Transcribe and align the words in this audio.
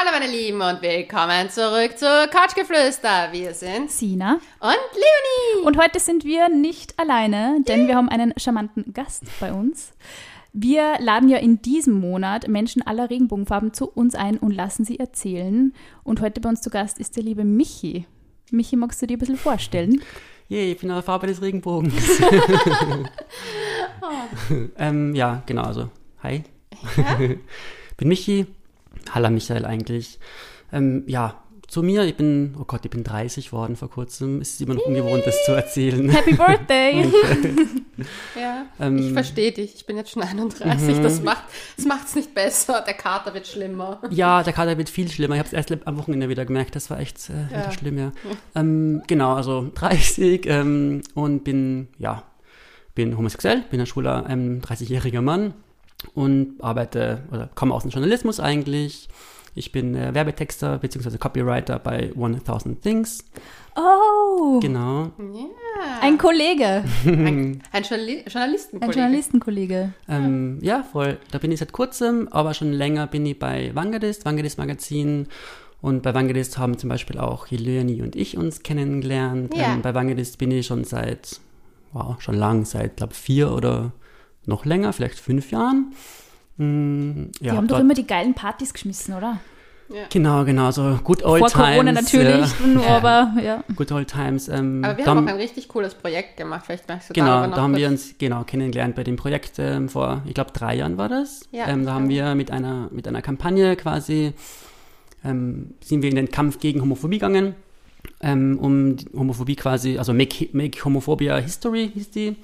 Hallo 0.00 0.12
meine 0.12 0.30
Lieben 0.30 0.60
und 0.60 0.80
willkommen 0.80 1.50
zurück 1.50 1.98
zu 1.98 2.06
Couchgeflüster. 2.30 3.32
Wir 3.32 3.52
sind 3.52 3.90
Sina 3.90 4.34
und 4.60 4.94
Leonie. 4.94 5.66
und 5.66 5.76
heute 5.76 5.98
sind 5.98 6.24
wir 6.24 6.48
nicht 6.48 6.96
alleine, 7.00 7.64
denn 7.66 7.88
wir 7.88 7.96
haben 7.96 8.08
einen 8.08 8.32
charmanten 8.36 8.92
Gast 8.92 9.24
bei 9.40 9.52
uns. 9.52 9.90
Wir 10.52 11.00
laden 11.00 11.28
ja 11.28 11.38
in 11.38 11.62
diesem 11.62 11.94
Monat 11.94 12.46
Menschen 12.46 12.86
aller 12.86 13.10
Regenbogenfarben 13.10 13.74
zu 13.74 13.90
uns 13.90 14.14
ein 14.14 14.38
und 14.38 14.52
lassen 14.52 14.84
sie 14.84 15.00
erzählen. 15.00 15.74
Und 16.04 16.20
heute 16.20 16.40
bei 16.40 16.48
uns 16.48 16.60
zu 16.60 16.70
Gast 16.70 17.00
ist 17.00 17.16
der 17.16 17.24
liebe 17.24 17.42
Michi. 17.42 18.06
Michi, 18.52 18.76
magst 18.76 19.02
du 19.02 19.06
dir 19.08 19.16
ein 19.16 19.20
bisschen 19.20 19.36
vorstellen? 19.36 20.00
Yay, 20.48 20.72
ich 20.72 20.78
bin 20.78 20.90
der 20.90 21.02
Farbe 21.02 21.26
des 21.26 21.42
Regenbogens. 21.42 21.94
ähm, 24.78 25.16
ja, 25.16 25.42
genau, 25.44 25.62
also, 25.62 25.90
hi. 26.22 26.44
bin 27.96 28.08
Michi. 28.08 28.46
Hallo 29.14 29.30
Michael 29.30 29.64
eigentlich. 29.64 30.18
Ähm, 30.72 31.04
ja, 31.06 31.42
zu 31.66 31.82
mir, 31.82 32.04
ich 32.04 32.16
bin, 32.16 32.54
oh 32.58 32.64
Gott, 32.64 32.80
ich 32.84 32.90
bin 32.90 33.04
30 33.04 33.52
worden 33.52 33.76
vor 33.76 33.90
kurzem. 33.90 34.40
Es 34.40 34.52
ist 34.52 34.60
immer 34.62 34.74
noch 34.74 34.86
ungewohnt, 34.86 35.22
das 35.26 35.44
zu 35.44 35.52
erzählen. 35.52 36.08
Happy 36.08 36.34
Birthday! 36.34 37.10
Ja, 38.40 38.66
Ähm, 38.78 38.96
ich 38.98 39.12
verstehe 39.12 39.50
dich. 39.50 39.74
Ich 39.74 39.84
bin 39.86 39.96
jetzt 39.96 40.12
schon 40.12 40.22
31. 40.22 41.00
Das 41.02 41.20
macht 41.20 41.44
es 42.06 42.14
nicht 42.14 42.32
besser. 42.32 42.82
Der 42.86 42.94
Kater 42.94 43.34
wird 43.34 43.46
schlimmer. 43.48 44.00
Ja, 44.10 44.42
der 44.44 44.52
Kater 44.52 44.78
wird 44.78 44.88
viel 44.88 45.10
schlimmer. 45.10 45.34
Ich 45.34 45.40
habe 45.40 45.48
es 45.48 45.52
erst 45.52 45.86
am 45.86 45.96
Wochenende 45.98 46.28
wieder 46.28 46.44
gemerkt. 46.44 46.76
Das 46.76 46.90
war 46.90 47.00
echt 47.00 47.28
äh, 47.28 47.52
Ja. 47.52 47.58
wieder 47.60 47.72
schlimm, 47.72 47.98
ja. 47.98 48.12
Ähm, 48.54 49.02
genau, 49.08 49.34
also 49.34 49.68
30 49.74 50.46
ähm, 50.46 51.02
und 51.14 51.42
bin, 51.42 51.88
ja, 51.98 52.22
bin 52.94 53.16
homosexuell, 53.18 53.64
bin 53.70 53.80
ein 53.80 53.86
schwuler 53.86 54.26
ähm, 54.28 54.60
30-jähriger 54.62 55.22
Mann 55.22 55.54
und 56.14 56.62
arbeite 56.62 57.22
oder 57.32 57.48
komme 57.54 57.74
aus 57.74 57.82
dem 57.82 57.90
Journalismus 57.90 58.40
eigentlich. 58.40 59.08
Ich 59.54 59.72
bin 59.72 59.94
äh, 59.96 60.14
Werbetexter 60.14 60.78
bzw. 60.78 61.18
Copywriter 61.18 61.78
bei 61.80 62.12
1000 62.16 62.80
Things. 62.80 63.24
Oh, 63.76 64.60
Genau. 64.60 65.10
Ja. 65.18 66.00
ein 66.00 66.18
Kollege, 66.18 66.84
Ein, 67.04 67.62
ein 67.72 67.82
Journali 67.82 68.18
ein 68.24 68.30
Journalistenkollege. 68.30 68.98
Journalistenkollege. 68.98 69.92
Ähm, 70.08 70.58
ja, 70.62 70.82
voll. 70.84 71.18
Da 71.30 71.38
bin 71.38 71.50
ich 71.52 71.58
seit 71.60 71.72
kurzem, 71.72 72.28
aber 72.28 72.54
schon 72.54 72.72
länger 72.72 73.06
bin 73.06 73.26
ich 73.26 73.38
bei 73.38 73.72
Vanguardist, 73.74 74.24
Vanguardist 74.24 74.58
Magazin. 74.58 75.26
Und 75.80 76.02
bei 76.02 76.12
Vanguardist 76.14 76.58
haben 76.58 76.76
zum 76.78 76.88
Beispiel 76.88 77.18
auch 77.18 77.48
Leonie 77.50 78.02
und 78.02 78.16
ich 78.16 78.36
uns 78.36 78.62
kennengelernt. 78.62 79.54
Ja. 79.56 79.72
Ähm, 79.74 79.82
bei 79.82 79.94
Vanguardist 79.94 80.38
bin 80.38 80.50
ich 80.50 80.66
schon 80.66 80.84
seit, 80.84 81.40
wow, 81.92 82.20
schon 82.20 82.34
lang, 82.34 82.64
seit, 82.64 82.96
glaube 82.96 83.14
vier 83.14 83.52
oder 83.52 83.92
noch 84.48 84.64
länger, 84.64 84.92
vielleicht 84.92 85.18
fünf 85.20 85.50
Jahren. 85.50 85.92
Die 86.58 87.30
ja, 87.40 87.54
haben 87.54 87.68
doch 87.68 87.78
immer 87.78 87.94
die 87.94 88.06
geilen 88.06 88.34
Partys 88.34 88.72
geschmissen, 88.72 89.14
oder? 89.14 89.38
Genau, 90.10 90.44
genau, 90.44 90.70
so 90.70 90.98
Good 91.02 91.24
Old 91.24 91.38
Vor 91.38 91.48
Times. 91.48 91.70
Corona 91.70 91.92
natürlich, 91.92 92.60
nur 92.74 92.82
Ja. 92.84 92.96
aber 92.96 93.32
ja. 93.36 93.42
Ja, 93.42 93.64
good 93.74 93.90
Old 93.92 94.08
Times. 94.10 94.48
Ähm, 94.48 94.82
Aber 94.84 94.98
wir 94.98 95.06
haben 95.06 95.24
auch 95.24 95.30
ein 95.32 95.36
richtig 95.38 95.68
cooles 95.68 95.94
Projekt 95.94 96.36
gemacht. 96.36 96.64
Vielleicht 96.66 96.86
magst 96.88 97.08
du 97.08 97.14
Genau, 97.14 97.26
darüber 97.28 97.46
noch 97.46 97.56
da 97.56 97.62
haben 97.62 97.70
kurz- 97.72 97.80
wir 97.80 97.88
uns 97.88 98.14
genau 98.18 98.44
kennengelernt 98.44 98.96
bei 98.96 99.04
dem 99.04 99.16
Projekt 99.16 99.52
ähm, 99.58 99.88
vor, 99.88 100.22
ich 100.26 100.34
glaube, 100.34 100.50
drei 100.52 100.76
Jahren 100.76 100.98
war 100.98 101.08
das. 101.08 101.48
Ja, 101.52 101.68
ähm, 101.68 101.86
da 101.86 101.94
haben 101.94 102.10
ja. 102.10 102.26
wir 102.28 102.34
mit 102.34 102.50
einer, 102.50 102.88
mit 102.92 103.08
einer 103.08 103.22
Kampagne 103.22 103.76
quasi, 103.76 104.34
ähm, 105.24 105.72
sind 105.82 106.02
wir 106.02 106.10
in 106.10 106.16
den 106.16 106.30
Kampf 106.30 106.58
gegen 106.58 106.82
Homophobie 106.82 107.16
gegangen, 107.16 107.54
ähm, 108.20 108.58
um 108.60 108.96
die 108.96 109.06
Homophobie 109.16 109.56
quasi, 109.56 109.96
also 109.96 110.12
Make, 110.12 110.48
Make 110.52 110.84
Homophobia 110.84 111.38
History 111.38 111.90
hieß 111.94 112.10
die, 112.10 112.36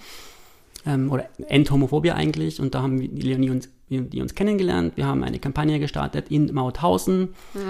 ähm, 0.87 1.11
oder 1.11 1.29
End 1.49 1.71
Homophobia 1.71 2.15
eigentlich. 2.15 2.61
Und 2.61 2.75
da 2.75 2.83
haben 2.83 3.01
wir, 3.01 3.09
die 3.09 3.23
Leonie 3.23 3.51
und 3.51 3.69
die 3.89 4.21
uns 4.21 4.35
kennengelernt. 4.35 4.97
Wir 4.97 5.07
haben 5.07 5.23
eine 5.23 5.39
Kampagne 5.39 5.79
gestartet 5.79 6.31
in 6.31 6.53
Mauthausen, 6.53 7.35
Mhm. 7.55 7.61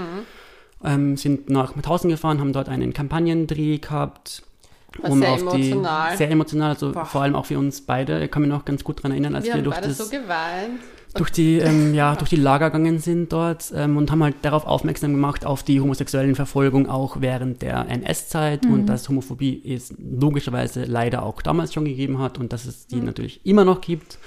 ähm, 0.85 1.17
sind 1.17 1.51
nach 1.51 1.75
Mauthausen 1.77 2.09
gefahren, 2.11 2.41
haben 2.41 2.53
dort 2.53 2.69
einen 2.69 2.93
Kampagnendreh 2.93 3.79
gehabt. 3.79 4.43
War 5.01 5.13
sehr 5.13 5.39
emotional. 5.39 6.13
Die, 6.13 6.17
sehr 6.17 6.31
emotional, 6.31 6.71
also 6.71 6.93
Boah. 6.93 7.05
vor 7.05 7.23
allem 7.23 7.35
auch 7.35 7.47
für 7.47 7.59
uns 7.59 7.81
beide. 7.81 8.25
Ich 8.25 8.31
kann 8.31 8.43
mich 8.43 8.51
noch 8.51 8.65
ganz 8.65 8.85
gut 8.85 8.99
daran 8.99 9.13
erinnern, 9.13 9.35
als 9.35 9.47
Wir 9.47 9.57
wir, 9.57 9.63
durch, 9.63 9.79
das, 9.79 9.99
so 9.99 10.05
durch, 11.15 11.31
die, 11.31 11.59
ähm, 11.59 11.95
ja, 11.95 12.17
durch 12.17 12.31
die 12.31 12.37
Lager 12.37 12.71
gegangen 12.71 12.99
sind 12.99 13.33
dort 13.33 13.73
ähm, 13.75 13.97
und 13.97 14.11
haben 14.11 14.23
halt 14.23 14.37
darauf 14.43 14.67
aufmerksam 14.67 15.13
gemacht, 15.13 15.47
auf 15.47 15.63
die 15.63 15.81
homosexuellen 15.81 16.35
Verfolgung 16.35 16.89
auch 16.89 17.21
während 17.21 17.63
der 17.63 17.89
NS-Zeit 17.89 18.67
und 18.67 18.87
dass 18.87 19.09
Homophobie 19.09 19.63
es 19.65 19.95
logischerweise 19.99 20.85
leider 20.85 21.23
auch 21.23 21.41
damals 21.41 21.73
schon 21.73 21.85
gegeben 21.85 22.19
hat 22.19 22.39
und 22.39 22.53
dass 22.53 22.65
es 22.65 22.87
die 22.87 23.01
natürlich 23.01 23.45
immer 23.47 23.65
noch 23.65 23.81
gibt. 23.81 24.19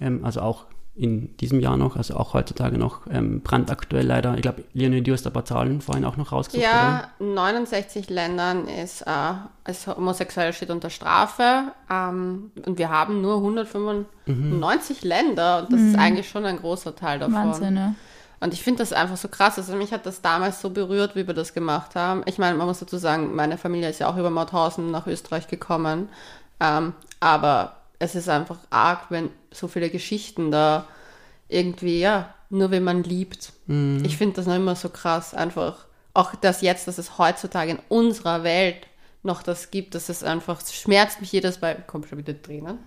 Ähm, 0.00 0.24
also 0.24 0.40
auch 0.40 0.64
in 1.00 1.34
diesem 1.38 1.60
Jahr 1.60 1.78
noch, 1.78 1.96
also 1.96 2.14
auch 2.16 2.34
heutzutage 2.34 2.76
noch 2.76 3.06
ähm, 3.10 3.40
brandaktuell 3.40 4.06
leider. 4.06 4.34
Ich 4.34 4.42
glaube, 4.42 4.64
Leonie, 4.74 5.02
du 5.02 5.12
hast 5.12 5.26
ein 5.26 5.32
paar 5.32 5.46
Zahlen 5.46 5.80
vorhin 5.80 6.04
auch 6.04 6.18
noch 6.18 6.30
rausgesucht, 6.30 6.62
oder? 6.62 7.08
Ja, 7.18 7.24
69 7.24 8.10
Ländern 8.10 8.68
ist, 8.68 9.02
äh, 9.02 9.70
ist 9.70 9.86
homosexuell 9.86 10.52
steht 10.52 10.68
unter 10.68 10.90
Strafe. 10.90 11.72
Ähm, 11.90 12.50
und 12.66 12.76
wir 12.76 12.90
haben 12.90 13.22
nur 13.22 13.36
195 13.36 15.02
Länder. 15.02 15.62
Und 15.62 15.72
das 15.72 15.80
ist 15.80 15.98
eigentlich 15.98 16.28
schon 16.28 16.44
ein 16.44 16.58
großer 16.58 16.94
Teil 16.94 17.18
davon. 17.18 17.34
Wahnsinn, 17.34 17.74
ne? 17.74 17.94
Und 18.40 18.52
ich 18.52 18.62
finde 18.62 18.82
das 18.82 18.92
einfach 18.92 19.16
so 19.16 19.28
krass. 19.28 19.58
Also 19.58 19.74
mich 19.76 19.92
hat 19.92 20.04
das 20.04 20.20
damals 20.20 20.60
so 20.60 20.68
berührt, 20.68 21.16
wie 21.16 21.26
wir 21.26 21.34
das 21.34 21.54
gemacht 21.54 21.94
haben. 21.94 22.22
Ich 22.26 22.38
meine, 22.38 22.56
man 22.58 22.66
muss 22.66 22.80
dazu 22.80 22.98
sagen, 22.98 23.34
meine 23.34 23.56
Familie 23.56 23.88
ist 23.88 24.00
ja 24.00 24.08
auch 24.10 24.16
über 24.16 24.30
Mauthausen 24.30 24.90
nach 24.90 25.06
Österreich 25.06 25.46
gekommen. 25.48 26.10
Ähm, 26.58 26.92
aber 27.20 27.79
es 28.00 28.16
ist 28.16 28.28
einfach 28.28 28.58
arg, 28.70 29.10
wenn 29.10 29.30
so 29.52 29.68
viele 29.68 29.90
Geschichten 29.90 30.50
da 30.50 30.88
irgendwie, 31.48 32.00
ja, 32.00 32.34
nur 32.48 32.72
wenn 32.72 32.82
man 32.82 33.04
liebt. 33.04 33.52
Ich 34.02 34.16
finde 34.16 34.36
das 34.36 34.46
noch 34.46 34.56
immer 34.56 34.74
so 34.74 34.88
krass. 34.88 35.34
Einfach 35.34 35.86
auch 36.14 36.34
das 36.34 36.62
jetzt, 36.62 36.88
dass 36.88 36.98
es 36.98 37.18
heutzutage 37.18 37.72
in 37.72 37.78
unserer 37.88 38.42
Welt 38.42 38.88
noch 39.22 39.42
das 39.42 39.70
gibt, 39.70 39.94
dass 39.94 40.08
es 40.08 40.24
einfach 40.24 40.60
es 40.62 40.74
schmerzt 40.74 41.20
mich 41.20 41.30
jedes 41.30 41.60
Mal, 41.60 41.76
kommt 41.86 42.08
schon 42.08 42.18
wieder 42.18 42.40
Tränen, 42.40 42.78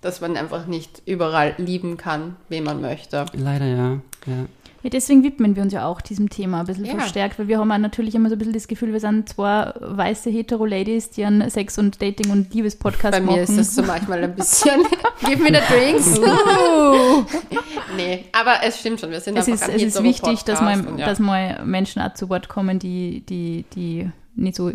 dass 0.00 0.20
man 0.20 0.36
einfach 0.36 0.66
nicht 0.66 1.02
überall 1.04 1.54
lieben 1.58 1.96
kann, 1.96 2.36
wen 2.48 2.64
man 2.64 2.80
möchte. 2.80 3.26
Leider 3.32 3.66
ja. 3.66 4.00
ja. 4.26 4.46
Ja, 4.88 4.90
deswegen 4.90 5.22
widmen 5.22 5.54
wir 5.54 5.62
uns 5.62 5.74
ja 5.74 5.86
auch 5.86 6.00
diesem 6.00 6.30
Thema 6.30 6.60
ein 6.60 6.66
bisschen 6.66 6.86
Ja. 6.86 6.94
verstärkt, 6.94 7.38
weil 7.38 7.46
wir 7.46 7.58
haben 7.58 7.70
auch 7.70 7.76
natürlich 7.76 8.14
immer 8.14 8.30
so 8.30 8.36
ein 8.36 8.38
bisschen 8.38 8.54
das 8.54 8.68
Gefühl, 8.68 8.90
wir 8.94 9.00
sind 9.00 9.28
zwei 9.28 9.74
weiße 9.78 10.30
Hetero-Ladies, 10.30 11.10
die 11.10 11.26
einen 11.26 11.50
Sex- 11.50 11.76
und 11.76 12.00
Dating- 12.00 12.30
und 12.30 12.54
Liebes-Podcast 12.54 13.12
Bei 13.12 13.20
machen. 13.20 13.36
mir 13.36 13.42
ist 13.42 13.58
das 13.58 13.74
so 13.74 13.82
manchmal 13.82 14.24
ein 14.24 14.34
bisschen, 14.34 14.80
give 15.26 15.42
me 15.42 15.50
the 15.50 15.60
drinks. 15.70 16.18
Uh, 16.18 17.22
nee, 17.98 18.24
aber 18.32 18.62
es 18.64 18.80
stimmt 18.80 19.00
schon, 19.00 19.10
wir 19.10 19.20
sind 19.20 19.36
es 19.36 19.46
einfach 19.46 19.68
ist, 19.68 19.74
es 19.74 19.82
ist 19.82 20.02
wichtig, 20.02 20.44
dass 20.44 20.62
mal, 20.62 20.82
ja. 20.96 21.04
dass 21.04 21.18
mal 21.18 21.62
Menschen 21.66 22.00
auch 22.00 22.14
zu 22.14 22.30
Wort 22.30 22.48
kommen, 22.48 22.78
die, 22.78 23.26
die, 23.28 23.66
die 23.74 24.10
nicht 24.36 24.56
so 24.56 24.72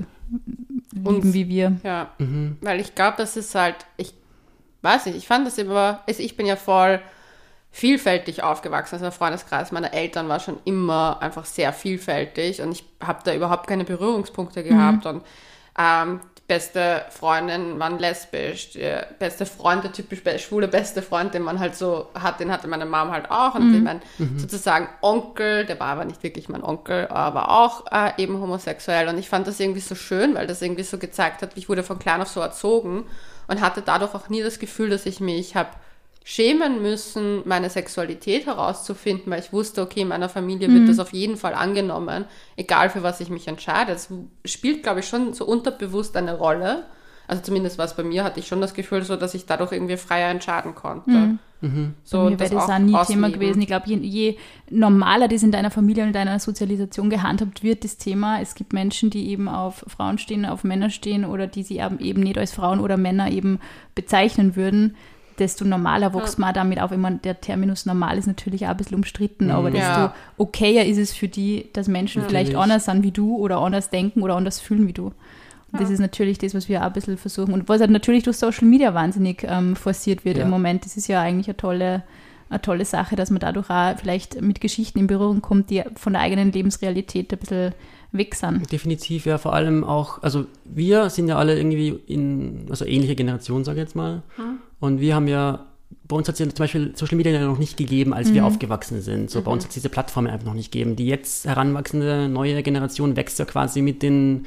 lieben 0.91 1.34
wie 1.34 1.47
wir. 1.47 1.78
Ja, 1.84 2.12
weil 2.62 2.80
ich 2.80 2.94
glaube, 2.94 3.16
das 3.18 3.35
ist 3.35 3.56
halt, 3.56 3.78
ich 3.97 4.13
weiß 4.84 5.07
nicht, 5.07 5.18
ich 5.18 5.25
fand 5.25 5.47
das 5.47 5.57
immer, 5.57 6.01
also 6.07 6.22
ich 6.22 6.38
bin 6.38 6.45
ja 6.45 6.56
voll 6.56 7.00
vielfältig 7.73 8.44
aufgewachsen. 8.44 8.95
Also 8.95 9.06
der 9.06 9.11
Freundeskreis 9.11 9.72
meiner 9.72 9.94
Eltern 9.94 10.29
war 10.29 10.39
schon 10.39 10.59
immer 10.63 11.17
einfach 11.22 11.44
sehr 11.44 11.73
vielfältig 11.73 12.61
und 12.61 12.72
ich 12.72 12.85
habe 13.03 13.22
da 13.25 13.34
überhaupt 13.34 13.66
keine 13.66 13.84
Berührungspunkte 13.84 14.63
gehabt. 14.63 15.07
Und 15.07 15.23
ähm, 15.79 16.19
die 16.38 16.44
beste 16.47 17.03
Freundin 17.09 17.79
waren 17.79 17.97
lesbisch, 17.97 18.73
der 18.73 19.07
beste 19.17 19.47
Freund, 19.47 19.83
der 19.83 19.91
typisch 19.91 20.22
schwule 20.44 20.67
beste 20.67 21.01
Freund, 21.01 21.33
den 21.33 21.41
man 21.41 21.59
halt 21.59 21.75
so 21.75 22.09
hat, 22.13 22.39
den 22.39 22.51
hatte 22.51 22.67
meine 22.67 22.85
Mom 22.85 23.09
halt 23.09 23.31
auch. 23.31 23.56
Und 23.56 23.83
mein 23.83 24.01
sozusagen 24.38 24.88
Onkel, 25.01 25.66
der 25.66 25.79
war 25.79 25.88
aber 25.88 26.06
nicht 26.06 26.22
wirklich 26.22 26.50
mein 26.50 26.63
Onkel, 26.63 27.07
aber 27.07 27.50
auch 27.50 27.91
äh, 27.91 28.12
eben 28.22 28.39
homosexuell. 28.39 29.07
Und 29.07 29.17
ich 29.17 29.29
fand 29.29 29.47
das 29.47 29.59
irgendwie 29.59 29.79
so 29.79 29.95
schön, 29.95 30.35
weil 30.35 30.45
das 30.45 30.62
irgendwie 30.62 30.83
so 30.83 31.00
gezeigt 31.00 31.41
hat, 31.41 31.53
ich 31.56 31.69
wurde 31.69 31.81
von 31.81 31.97
klein 31.97 32.22
auf 32.22 32.29
so 32.29 32.39
erzogen 32.39 33.06
und 33.47 33.62
hatte 33.62 33.81
dadurch 33.81 34.13
auch 34.13 34.29
nie 34.29 34.44
das 34.44 34.59
Gefühl, 34.59 34.91
dass 34.91 35.07
ich 35.07 35.19
mich 35.19 35.56
habe 35.56 35.72
schämen 36.23 36.81
müssen, 36.81 37.41
meine 37.45 37.69
Sexualität 37.69 38.45
herauszufinden, 38.45 39.31
weil 39.31 39.41
ich 39.41 39.51
wusste, 39.51 39.81
okay, 39.81 40.01
in 40.01 40.07
meiner 40.07 40.29
Familie 40.29 40.69
wird 40.69 40.88
das 40.88 41.00
auf 41.00 41.13
jeden 41.13 41.35
Fall 41.35 41.53
angenommen, 41.53 42.25
egal 42.56 42.89
für 42.89 43.03
was 43.03 43.19
ich 43.19 43.30
mich 43.30 43.48
entscheide. 43.48 43.92
Es 43.92 44.09
spielt, 44.45 44.83
glaube 44.83 45.01
ich, 45.01 45.07
schon 45.07 45.33
so 45.33 45.45
unterbewusst 45.45 46.15
eine 46.15 46.38
Rolle. 46.38 46.86
Also 47.27 47.42
zumindest 47.42 47.77
war 47.77 47.86
es 47.86 47.95
bei 47.95 48.03
mir, 48.03 48.24
hatte 48.24 48.39
ich 48.39 48.48
schon 48.48 48.62
das 48.62 48.74
Gefühl, 48.74 49.03
so, 49.03 49.15
dass 49.15 49.33
ich 49.33 49.45
dadurch 49.45 49.71
irgendwie 49.71 49.98
freier 49.98 50.30
entscheiden 50.30 50.75
konnte. 50.75 51.12
So, 52.03 52.24
Bei 52.24 52.30
mir 52.31 52.39
wäre 52.39 52.56
das 52.56 52.69
auch 52.69 52.80
nie 52.80 52.95
Thema 53.07 53.30
gewesen. 53.30 53.62
Ich 53.62 53.68
glaube, 53.68 53.88
je, 53.88 53.95
je 53.95 54.38
normaler 54.69 55.30
das 55.30 55.44
in 55.44 55.51
deiner 55.51 55.71
Familie 55.71 56.03
und 56.03 56.09
in 56.09 56.13
deiner 56.13 56.38
Sozialisation 56.39 57.09
gehandhabt 57.09 57.63
wird, 57.63 57.86
das 57.86 57.95
Thema. 57.95 58.42
Es 58.42 58.53
gibt 58.56 58.74
Menschen, 58.74 59.09
die 59.09 59.30
eben 59.30 59.48
auf 59.48 59.86
Frauen 59.88 60.18
stehen, 60.18 60.45
auf 60.45 60.65
Männer 60.65 60.89
stehen 60.89 61.24
oder 61.24 61.48
die 61.48 61.63
sie 61.63 61.77
eben 61.77 62.00
eben 62.00 62.21
nicht 62.21 62.38
als 62.38 62.51
Frauen 62.51 62.81
oder 62.81 62.98
Männer 62.98 63.31
eben 63.31 63.59
bezeichnen 63.95 64.57
würden. 64.57 64.98
Desto 65.39 65.65
normaler 65.65 66.13
wächst 66.13 66.38
man 66.39 66.53
damit 66.53 66.80
auf. 66.80 66.91
Immer 66.91 67.12
der 67.12 67.41
Terminus 67.41 67.85
normal 67.85 68.18
ist 68.18 68.27
natürlich 68.27 68.65
auch 68.65 68.71
ein 68.71 68.77
bisschen 68.77 68.95
umstritten, 68.95 69.51
aber 69.51 69.71
desto 69.71 70.00
Ja. 70.00 70.13
okayer 70.38 70.85
ist 70.85 70.97
es 70.97 71.13
für 71.13 71.27
die, 71.27 71.69
dass 71.74 71.88
Menschen 71.88 72.21
vielleicht 72.24 72.51
Natürlich. 72.51 72.63
anders 72.63 72.85
sind 72.85 73.03
wie 73.03 73.12
du 73.12 73.35
oder 73.38 73.57
anders 73.59 73.89
denken 73.89 74.21
oder 74.21 74.35
anders 74.35 74.59
fühlen 74.59 74.88
wie 74.88 74.94
du. 74.94 75.06
Und 75.71 75.81
das 75.81 75.89
ist 75.89 76.00
natürlich 76.00 76.38
das, 76.38 76.53
was 76.53 76.69
wir 76.69 76.81
auch 76.81 76.85
ein 76.85 76.94
bisschen 76.94 77.18
versuchen. 77.18 77.51
Und 77.53 77.68
was 77.68 77.81
halt 77.81 77.89
natürlich 77.89 78.21
durch 78.24 78.38
Social 78.38 78.68
Media 78.68 78.94
wahnsinnig 78.94 79.44
ähm, 79.47 79.75
forciert 79.75 80.24
wird 80.24 80.38
Ja. 80.38 80.44
im 80.44 80.51
Moment. 80.51 80.85
Das 80.85 80.97
ist 80.97 81.07
ja 81.07 81.19
eigentlich 81.19 81.47
eine 81.47 81.57
tolle, 81.57 82.03
eine 82.51 82.62
tolle 82.62 82.86
Sache, 82.86 83.15
dass 83.15 83.31
man 83.31 83.39
dadurch 83.39 83.71
auch 83.71 83.97
vielleicht 83.97 84.39
mit 84.39 84.62
Geschichten 84.62 85.00
in 85.00 85.07
Berührung 85.07 85.41
kommt, 85.41 85.71
die 85.71 85.81
von 85.95 86.13
der 86.13 86.21
eigenen 86.21 86.51
Lebensrealität 86.51 87.33
ein 87.33 87.39
bisschen 87.39 87.71
weg 88.12 88.36
sind. 88.36 88.71
Definitiv, 88.71 89.25
ja, 89.25 89.39
vor 89.39 89.53
allem 89.56 89.83
auch, 89.83 90.21
also 90.21 90.45
wir 90.63 91.09
sind 91.09 91.27
ja 91.27 91.38
alle 91.39 91.57
irgendwie 91.57 92.00
in, 92.06 92.68
also 92.69 92.86
ähnliche 92.86 93.15
Generation, 93.15 93.63
sage 93.63 93.79
ich 93.79 93.86
jetzt 93.86 93.95
mal. 93.95 94.21
Hm. 94.36 94.59
Und 94.83 95.00
wir 95.00 95.15
haben 95.15 95.30
ja, 95.30 95.65
bei 96.09 96.15
uns 96.18 96.27
hat 96.27 96.33
es 96.33 96.39
ja 96.39 96.45
zum 96.45 96.57
Beispiel 96.57 96.91
Social 96.97 97.15
Media 97.15 97.31
ja 97.31 97.45
noch 97.45 97.57
nicht 97.57 97.77
gegeben, 97.77 98.13
als 98.13 98.27
mhm. 98.27 98.33
wir 98.33 98.45
aufgewachsen 98.45 99.01
sind. 99.01 99.31
So, 99.31 99.39
mhm. 99.39 99.44
bei 99.45 99.51
uns 99.51 99.63
hat 99.63 99.69
es 99.69 99.75
diese 99.75 99.88
Plattformen 99.88 100.30
einfach 100.30 100.45
noch 100.45 100.56
nicht 100.56 100.74
gegeben. 100.74 100.97
Die 100.97 101.07
jetzt 101.07 101.45
heranwachsende 101.45 102.27
neue 102.27 102.62
Generation 102.63 103.15
wächst 103.15 103.39
ja 103.39 103.45
quasi 103.45 103.81
mit 103.81 104.03
den 104.03 104.45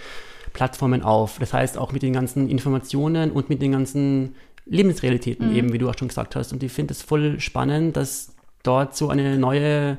Plattformen 0.52 1.00
auf. 1.02 1.38
Das 1.38 1.54
heißt 1.54 1.78
auch 1.78 1.92
mit 1.92 2.02
den 2.02 2.12
ganzen 2.12 2.50
Informationen 2.50 3.30
und 3.30 3.48
mit 3.48 3.62
den 3.62 3.72
ganzen 3.72 4.34
Lebensrealitäten 4.66 5.48
mhm. 5.48 5.56
eben, 5.56 5.72
wie 5.72 5.78
du 5.78 5.88
auch 5.88 5.96
schon 5.96 6.08
gesagt 6.08 6.36
hast. 6.36 6.52
Und 6.52 6.62
ich 6.62 6.70
finde 6.70 6.92
es 6.92 7.00
voll 7.00 7.40
spannend, 7.40 7.96
dass 7.96 8.34
dort 8.62 8.94
so 8.94 9.08
eine 9.08 9.38
neue 9.38 9.96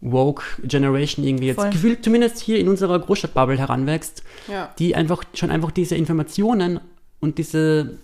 woke 0.00 0.42
Generation 0.62 1.22
irgendwie 1.22 1.48
jetzt 1.48 1.60
Voll. 1.60 1.68
gefühlt 1.68 2.02
zumindest 2.02 2.38
hier 2.38 2.58
in 2.58 2.70
unserer 2.70 2.98
Großstadtbubble 2.98 3.58
heranwächst, 3.58 4.22
ja. 4.48 4.72
die 4.78 4.96
einfach 4.96 5.22
schon 5.34 5.50
einfach 5.50 5.70
diese 5.70 5.96
Informationen 5.96 6.80
und 7.20 7.36
diese 7.36 7.98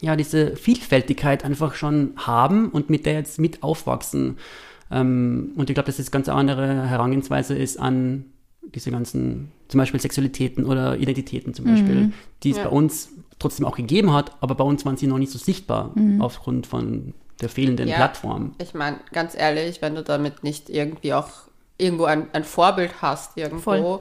ja 0.00 0.16
diese 0.16 0.56
Vielfältigkeit 0.56 1.44
einfach 1.44 1.74
schon 1.74 2.12
haben 2.16 2.70
und 2.70 2.90
mit 2.90 3.06
der 3.06 3.14
jetzt 3.14 3.38
mit 3.38 3.62
aufwachsen. 3.62 4.38
Ähm, 4.90 5.52
und 5.56 5.70
ich 5.70 5.74
glaube, 5.74 5.86
dass 5.86 5.96
das 5.96 6.10
ganz 6.10 6.28
andere 6.28 6.88
Herangehensweise 6.88 7.56
ist 7.56 7.78
an 7.78 8.26
diese 8.74 8.90
ganzen, 8.90 9.52
zum 9.68 9.78
Beispiel 9.78 10.00
Sexualitäten 10.00 10.64
oder 10.64 10.96
Identitäten 10.96 11.54
zum 11.54 11.66
Beispiel, 11.66 11.94
mhm. 11.94 12.12
die 12.42 12.50
es 12.50 12.56
ja. 12.56 12.64
bei 12.64 12.70
uns 12.70 13.10
trotzdem 13.38 13.66
auch 13.66 13.76
gegeben 13.76 14.12
hat, 14.12 14.32
aber 14.40 14.54
bei 14.54 14.64
uns 14.64 14.84
waren 14.84 14.96
sie 14.96 15.06
noch 15.06 15.18
nicht 15.18 15.30
so 15.30 15.38
sichtbar 15.38 15.92
mhm. 15.94 16.20
aufgrund 16.20 16.66
von 16.66 17.14
der 17.40 17.48
fehlenden 17.48 17.88
ja, 17.88 17.96
Plattform. 17.96 18.54
Ich 18.58 18.74
meine, 18.74 18.98
ganz 19.12 19.36
ehrlich, 19.36 19.82
wenn 19.82 19.94
du 19.94 20.02
damit 20.02 20.42
nicht 20.42 20.70
irgendwie 20.70 21.12
auch 21.12 21.28
irgendwo 21.78 22.04
ein, 22.04 22.28
ein 22.32 22.44
Vorbild 22.44 23.02
hast, 23.02 23.36
irgendwo, 23.36 23.60
Voll. 23.60 24.00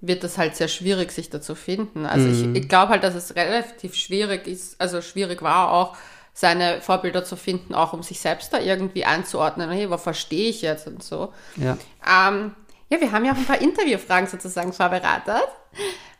Wird 0.00 0.22
das 0.24 0.38
halt 0.38 0.56
sehr 0.56 0.68
schwierig, 0.68 1.10
sich 1.10 1.30
da 1.30 1.40
zu 1.40 1.54
finden. 1.54 2.06
Also 2.06 2.26
mhm. 2.26 2.54
ich, 2.54 2.62
ich 2.62 2.68
glaube 2.68 2.92
halt, 2.92 3.04
dass 3.04 3.14
es 3.14 3.34
relativ 3.34 3.94
schwierig 3.94 4.46
ist, 4.46 4.80
also 4.80 5.02
schwierig 5.02 5.42
war 5.42 5.72
auch, 5.72 5.96
seine 6.34 6.80
Vorbilder 6.80 7.24
zu 7.24 7.34
finden, 7.34 7.74
auch 7.74 7.92
um 7.92 8.04
sich 8.04 8.20
selbst 8.20 8.52
da 8.52 8.60
irgendwie 8.60 9.04
einzuordnen. 9.04 9.70
Hey, 9.70 9.90
was 9.90 10.04
verstehe 10.04 10.50
ich 10.50 10.62
jetzt 10.62 10.86
und 10.86 11.02
so. 11.02 11.32
Ja. 11.56 11.76
Ähm, 12.06 12.54
ja, 12.90 13.00
wir 13.00 13.10
haben 13.10 13.24
ja 13.24 13.32
auch 13.32 13.36
ein 13.36 13.44
paar 13.44 13.60
Interviewfragen 13.60 14.28
sozusagen 14.28 14.72
vorbereitet. 14.72 15.48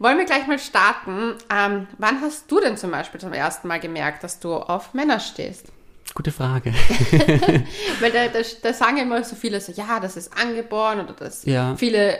Wollen 0.00 0.18
wir 0.18 0.24
gleich 0.24 0.46
mal 0.48 0.58
starten. 0.58 1.34
Ähm, 1.54 1.86
wann 1.98 2.20
hast 2.20 2.50
du 2.50 2.60
denn 2.60 2.76
zum 2.76 2.90
Beispiel 2.90 3.20
zum 3.20 3.32
ersten 3.32 3.68
Mal 3.68 3.78
gemerkt, 3.78 4.24
dass 4.24 4.40
du 4.40 4.54
auf 4.54 4.92
Männer 4.92 5.20
stehst? 5.20 5.66
Gute 6.14 6.32
Frage. 6.32 6.72
Weil 8.00 8.10
da, 8.10 8.26
da, 8.28 8.40
da, 8.62 8.72
sagen 8.72 8.96
immer 8.96 9.22
so 9.22 9.36
viele 9.36 9.60
so, 9.60 9.72
ja, 9.72 10.00
das 10.00 10.16
ist 10.16 10.36
angeboren 10.36 11.00
oder 11.00 11.12
das 11.12 11.44
ja. 11.44 11.76
viele, 11.76 12.18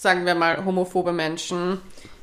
sagen 0.00 0.24
wir 0.24 0.34
mal, 0.34 0.64
homophobe 0.64 1.12
Menschen, 1.12 1.80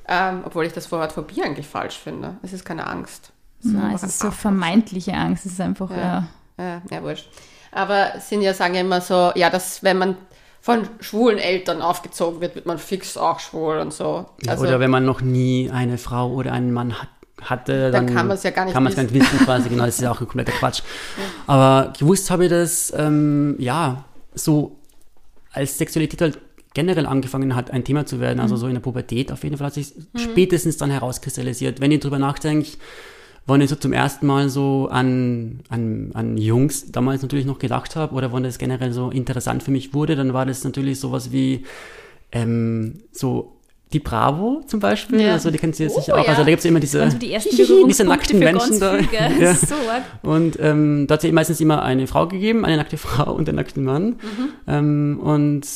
ähm, 0.07 0.42
obwohl 0.45 0.66
ich 0.66 0.74
das 0.74 0.92
Wort 0.92 1.12
Phobie 1.12 1.44
eigentlich 1.44 1.68
falsch 1.68 1.98
finde. 1.98 2.38
Es 2.42 2.54
ist 2.54 2.63
keine 2.63 2.88
Angst. 2.88 3.31
Es 3.60 3.66
ist, 3.66 3.74
Na, 3.74 3.94
es 3.94 4.04
ist 4.04 4.19
so 4.19 4.31
vermeintliche 4.31 5.13
Angst. 5.13 5.45
Es 5.45 5.54
ist 5.54 5.62
einfach, 5.62 5.89
ja. 5.89 6.27
Ja, 6.57 6.63
ja, 6.63 6.81
ja 6.89 7.04
wurscht. 7.04 7.27
Aber 7.72 8.19
sind 8.19 8.42
ja, 8.42 8.54
sagen 8.54 8.75
immer 8.75 9.01
so, 9.01 9.31
ja, 9.36 9.50
dass 9.50 9.83
wenn 9.83 9.98
man 9.98 10.18
von 10.62 10.88
schwulen 11.00 11.38
Eltern 11.38 11.81
aufgezogen 11.81 12.39
wird, 12.42 12.56
wird 12.56 12.66
man 12.66 12.77
fix 12.77 13.18
auch 13.18 13.39
schwul 13.39 13.78
und 13.78 13.94
so. 13.94 14.25
Also, 14.48 14.63
oder 14.63 14.80
wenn 14.80 14.89
man 14.89 15.06
noch 15.06 15.21
nie 15.21 15.69
eine 15.71 15.98
Frau 15.98 16.31
oder 16.31 16.54
einen 16.54 16.71
Mann 16.71 17.00
hat, 17.00 17.10
hatte, 17.42 17.92
dann, 17.92 18.07
dann 18.07 18.16
kann 18.16 18.28
man 18.28 18.38
es 18.38 18.44
ja 18.44 18.51
gar 18.51 18.63
nicht 18.63 18.74
kann 18.74 18.86
wissen. 18.86 18.95
Kann 18.95 19.06
man 19.06 19.06
es 19.06 19.13
gar 19.13 19.19
nicht 19.19 19.33
wissen 19.33 19.45
quasi, 19.45 19.69
genau, 19.69 19.86
das 19.86 19.95
ist 19.95 20.01
ja 20.01 20.12
auch 20.12 20.21
ein 20.21 20.28
kompletter 20.28 20.54
Quatsch. 20.54 20.81
Ja. 21.18 21.24
Aber 21.54 21.94
gewusst 22.00 22.31
habe 22.31 22.45
ich 22.45 22.50
das, 22.50 22.94
ähm, 22.95 23.56
ja, 23.60 24.06
so 24.33 24.78
als 25.51 25.78
Sexualität 25.78 26.21
halt 26.21 26.39
generell 26.75 27.07
angefangen 27.07 27.56
hat, 27.56 27.72
ein 27.72 27.83
Thema 27.83 28.06
zu 28.06 28.19
werden, 28.19 28.39
also 28.39 28.56
mhm. 28.56 28.60
so 28.60 28.68
in 28.68 28.74
der 28.74 28.81
Pubertät 28.81 29.31
auf 29.31 29.44
jeden 29.44 29.57
Fall 29.57 29.68
hat 29.68 29.74
sich 29.74 29.94
mhm. 29.95 30.19
spätestens 30.19 30.77
dann 30.77 30.92
herauskristallisiert. 30.92 31.81
Wenn 31.81 31.92
ich 31.92 32.01
drüber 32.01 32.19
nachdenke, 32.19 32.69
wann 33.48 33.62
ich 33.62 33.69
so 33.69 33.75
zum 33.75 33.94
ersten 33.94 34.27
Mal 34.27 34.50
so 34.50 34.88
an, 34.92 35.62
an, 35.69 36.12
an 36.13 36.38
Jungs 36.38 36.92
damals 36.92 37.24
natürlich 37.24 37.45
noch 37.45 37.57
gedacht 37.57 37.95
habe 37.95 38.13
oder 38.13 38.31
wann 38.31 38.44
das 38.44 38.60
generell 38.60 38.92
so 38.94 39.10
interessant 39.10 39.63
für 39.63 39.72
mich 39.72 39.95
wurde, 39.95 40.16
dann 40.16 40.33
war 40.33 40.45
das 40.45 40.63
natürlich 40.63 41.00
sowas 41.00 41.31
wie 41.31 41.66
ähm, 42.31 43.01
so 43.12 43.56
die 43.94 44.00
Bravo 44.00 44.62
zum 44.68 44.80
Beispiel, 44.80 45.21
ja. 45.21 45.33
also 45.33 45.51
die 45.51 45.57
kennst 45.57 45.80
du 45.80 45.83
jetzt 45.83 45.95
oh, 45.95 46.01
sicher 46.01 46.16
auch. 46.16 46.18
Also 46.18 46.28
ja. 46.28 46.31
Also 46.31 46.44
da 46.44 46.50
gibt 46.50 46.60
es 46.60 46.66
immer 46.66 46.80
diese, 46.80 47.07
die 47.07 47.38
diese 47.88 48.04
nackten 48.04 48.39
Menschen 48.39 48.80
da. 48.80 48.98
ja. 49.39 49.54
so 49.54 49.75
und 50.24 50.57
ähm, 50.60 51.06
da 51.07 51.13
hat 51.13 51.24
es 51.24 51.31
meistens 51.31 51.62
immer 51.62 51.83
eine 51.83 52.07
Frau 52.07 52.28
gegeben, 52.28 52.66
eine 52.66 52.78
nackte 52.78 52.98
Frau 53.06 53.33
und 53.33 53.48
einen 53.48 53.57
nackten 53.57 53.83
Mann. 53.83 54.06
Mhm. 54.07 54.50
Ähm, 54.68 55.19
und 55.21 55.68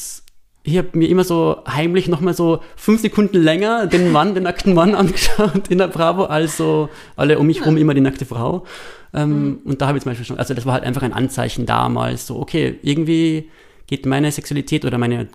ich 0.70 0.78
habe 0.78 0.90
mir 0.94 1.10
immer 1.10 1.24
so 1.24 1.58
heimlich 1.68 2.08
nochmal 2.08 2.34
so 2.34 2.60
fünf 2.76 3.02
Sekunden 3.02 3.38
länger 3.38 3.88
den 3.88 4.12
Mann, 4.12 4.36
den 4.36 4.44
nackten 4.44 4.74
Mann 4.74 4.96
angeschaut 4.96 5.68
in 5.70 5.78
der 5.78 5.88
Bravo, 5.88 6.26
als 6.26 6.58
so 6.58 6.90
alle 7.16 7.40
um 7.40 7.48
mich 7.48 7.66
rum 7.66 7.78
immer 7.78 7.94
die 7.94 8.02
nackte 8.02 8.26
Frau. 8.26 8.66
Ähm, 9.14 9.30
mhm. 9.30 9.60
Und 9.66 9.82
da 9.82 9.88
habe 9.88 9.98
ich 9.98 10.04
zum 10.04 10.12
Beispiel 10.12 10.26
schon, 10.26 10.38
also 10.38 10.54
das 10.54 10.66
war 10.66 10.74
halt 10.74 10.84
einfach 10.84 11.02
ein 11.02 11.14
Anzeichen 11.14 11.66
damals, 11.66 12.28
so 12.28 12.40
okay, 12.40 12.78
irgendwie 12.84 13.50
geht 13.88 14.06
meine 14.06 14.32
Sexualität 14.32 14.86
oder 14.86 14.98
meine 14.98 15.28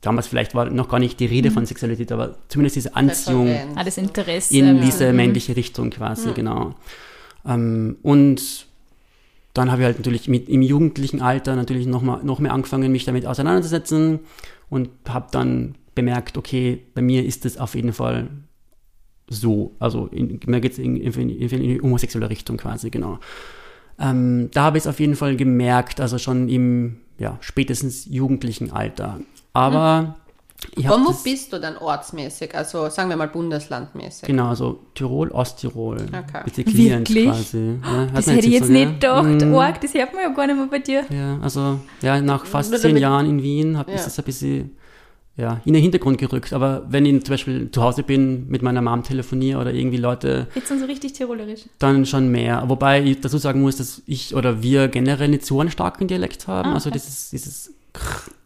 damals 0.00 0.26
vielleicht 0.26 0.54
war 0.54 0.68
noch 0.68 0.88
gar 0.88 0.98
nicht 0.98 1.20
die 1.20 1.26
Rede 1.26 1.50
mhm. 1.50 1.54
von 1.54 1.66
Sexualität, 1.66 2.10
aber 2.10 2.36
zumindest 2.48 2.76
diese 2.76 2.96
Anziehung 2.96 3.48
ah, 3.76 3.84
in 4.50 4.80
diese 4.80 5.10
mhm. 5.10 5.16
männliche 5.16 5.56
Richtung 5.56 5.90
quasi, 5.90 6.28
mhm. 6.28 6.34
genau. 6.34 6.74
Ähm, 7.46 7.96
und 8.02 8.66
dann 9.54 9.70
habe 9.70 9.82
ich 9.82 9.86
halt 9.86 9.98
natürlich 9.98 10.28
mit, 10.28 10.48
im 10.48 10.62
jugendlichen 10.62 11.20
Alter 11.20 11.56
natürlich 11.56 11.86
noch, 11.86 12.02
mal, 12.02 12.22
noch 12.22 12.38
mehr 12.38 12.52
angefangen, 12.52 12.90
mich 12.90 13.04
damit 13.04 13.26
auseinanderzusetzen 13.26 14.20
und 14.70 14.88
habe 15.08 15.28
dann 15.30 15.74
bemerkt, 15.94 16.38
okay, 16.38 16.82
bei 16.94 17.02
mir 17.02 17.24
ist 17.24 17.44
es 17.44 17.58
auf 17.58 17.74
jeden 17.74 17.92
Fall 17.92 18.28
so. 19.28 19.76
Also 19.78 20.06
in, 20.06 20.40
mir 20.46 20.60
geht 20.60 20.72
es 20.72 20.78
in, 20.78 20.96
in, 20.96 21.12
in, 21.12 21.62
die 21.62 21.80
homosexuelle 21.80 22.30
Richtung 22.30 22.56
quasi, 22.56 22.90
genau. 22.90 23.18
Ähm, 23.98 24.48
da 24.52 24.62
habe 24.62 24.78
ich 24.78 24.84
es 24.84 24.88
auf 24.88 25.00
jeden 25.00 25.16
Fall 25.16 25.36
gemerkt, 25.36 26.00
also 26.00 26.18
schon 26.18 26.48
im 26.48 26.96
ja, 27.18 27.36
spätestens 27.40 28.06
jugendlichen 28.06 28.72
Alter. 28.72 29.20
Aber 29.52 30.16
Von 30.16 30.21
wo 30.76 31.12
bist 31.24 31.52
du 31.52 31.60
dann 31.60 31.76
ortsmäßig? 31.76 32.54
Also 32.54 32.88
sagen 32.88 33.08
wir 33.08 33.16
mal 33.16 33.28
bundeslandmäßig. 33.28 34.26
Genau, 34.26 34.48
also 34.48 34.80
Tirol, 34.94 35.30
Osttirol. 35.30 36.06
Okay. 36.06 36.64
Klient 36.64 37.08
quasi. 37.08 37.78
Ja, 37.82 38.06
das 38.14 38.26
hätte 38.26 38.46
ich 38.46 38.52
jetzt 38.54 38.66
so, 38.66 38.72
nicht 38.72 39.00
gedacht. 39.00 39.24
Mhm. 39.24 39.54
Org, 39.54 39.80
das 39.80 39.94
hört 39.94 40.14
man 40.14 40.22
ja 40.22 40.28
gar 40.30 40.46
nicht 40.46 40.56
mehr 40.56 40.66
bei 40.66 40.78
dir. 40.78 41.04
Ja, 41.10 41.38
also 41.42 41.80
ja, 42.00 42.20
nach 42.20 42.46
fast 42.46 42.76
zehn 42.78 42.96
Jahren 42.96 43.28
in 43.28 43.42
Wien 43.42 43.76
habe 43.76 43.90
ich 43.90 43.98
ja. 43.98 44.04
das 44.04 44.18
ein 44.18 44.24
bisschen 44.24 44.76
ja, 45.36 45.60
in 45.64 45.72
den 45.72 45.82
Hintergrund 45.82 46.18
gerückt. 46.18 46.52
Aber 46.52 46.84
wenn 46.88 47.06
ich 47.06 47.24
zum 47.24 47.32
Beispiel 47.32 47.70
zu 47.70 47.82
Hause 47.82 48.02
bin, 48.02 48.48
mit 48.48 48.62
meiner 48.62 48.82
Mom 48.82 49.02
telefoniere 49.02 49.60
oder 49.60 49.72
irgendwie 49.72 49.96
Leute. 49.96 50.46
Jetzt 50.54 50.70
dann 50.70 50.78
so 50.78 50.84
richtig 50.84 51.14
tirolerisch. 51.14 51.62
Dann 51.78 52.06
schon 52.06 52.28
mehr. 52.30 52.64
Wobei 52.66 53.02
ich 53.02 53.20
dazu 53.20 53.38
sagen 53.38 53.62
muss, 53.62 53.76
dass 53.76 54.02
ich 54.06 54.34
oder 54.34 54.62
wir 54.62 54.88
generell 54.88 55.28
nicht 55.28 55.46
so 55.46 55.60
einen 55.60 55.70
starken 55.70 56.06
Dialekt 56.06 56.48
haben. 56.48 56.70
Ah, 56.70 56.74
also 56.74 56.90
okay. 56.90 56.98
dieses, 56.98 57.72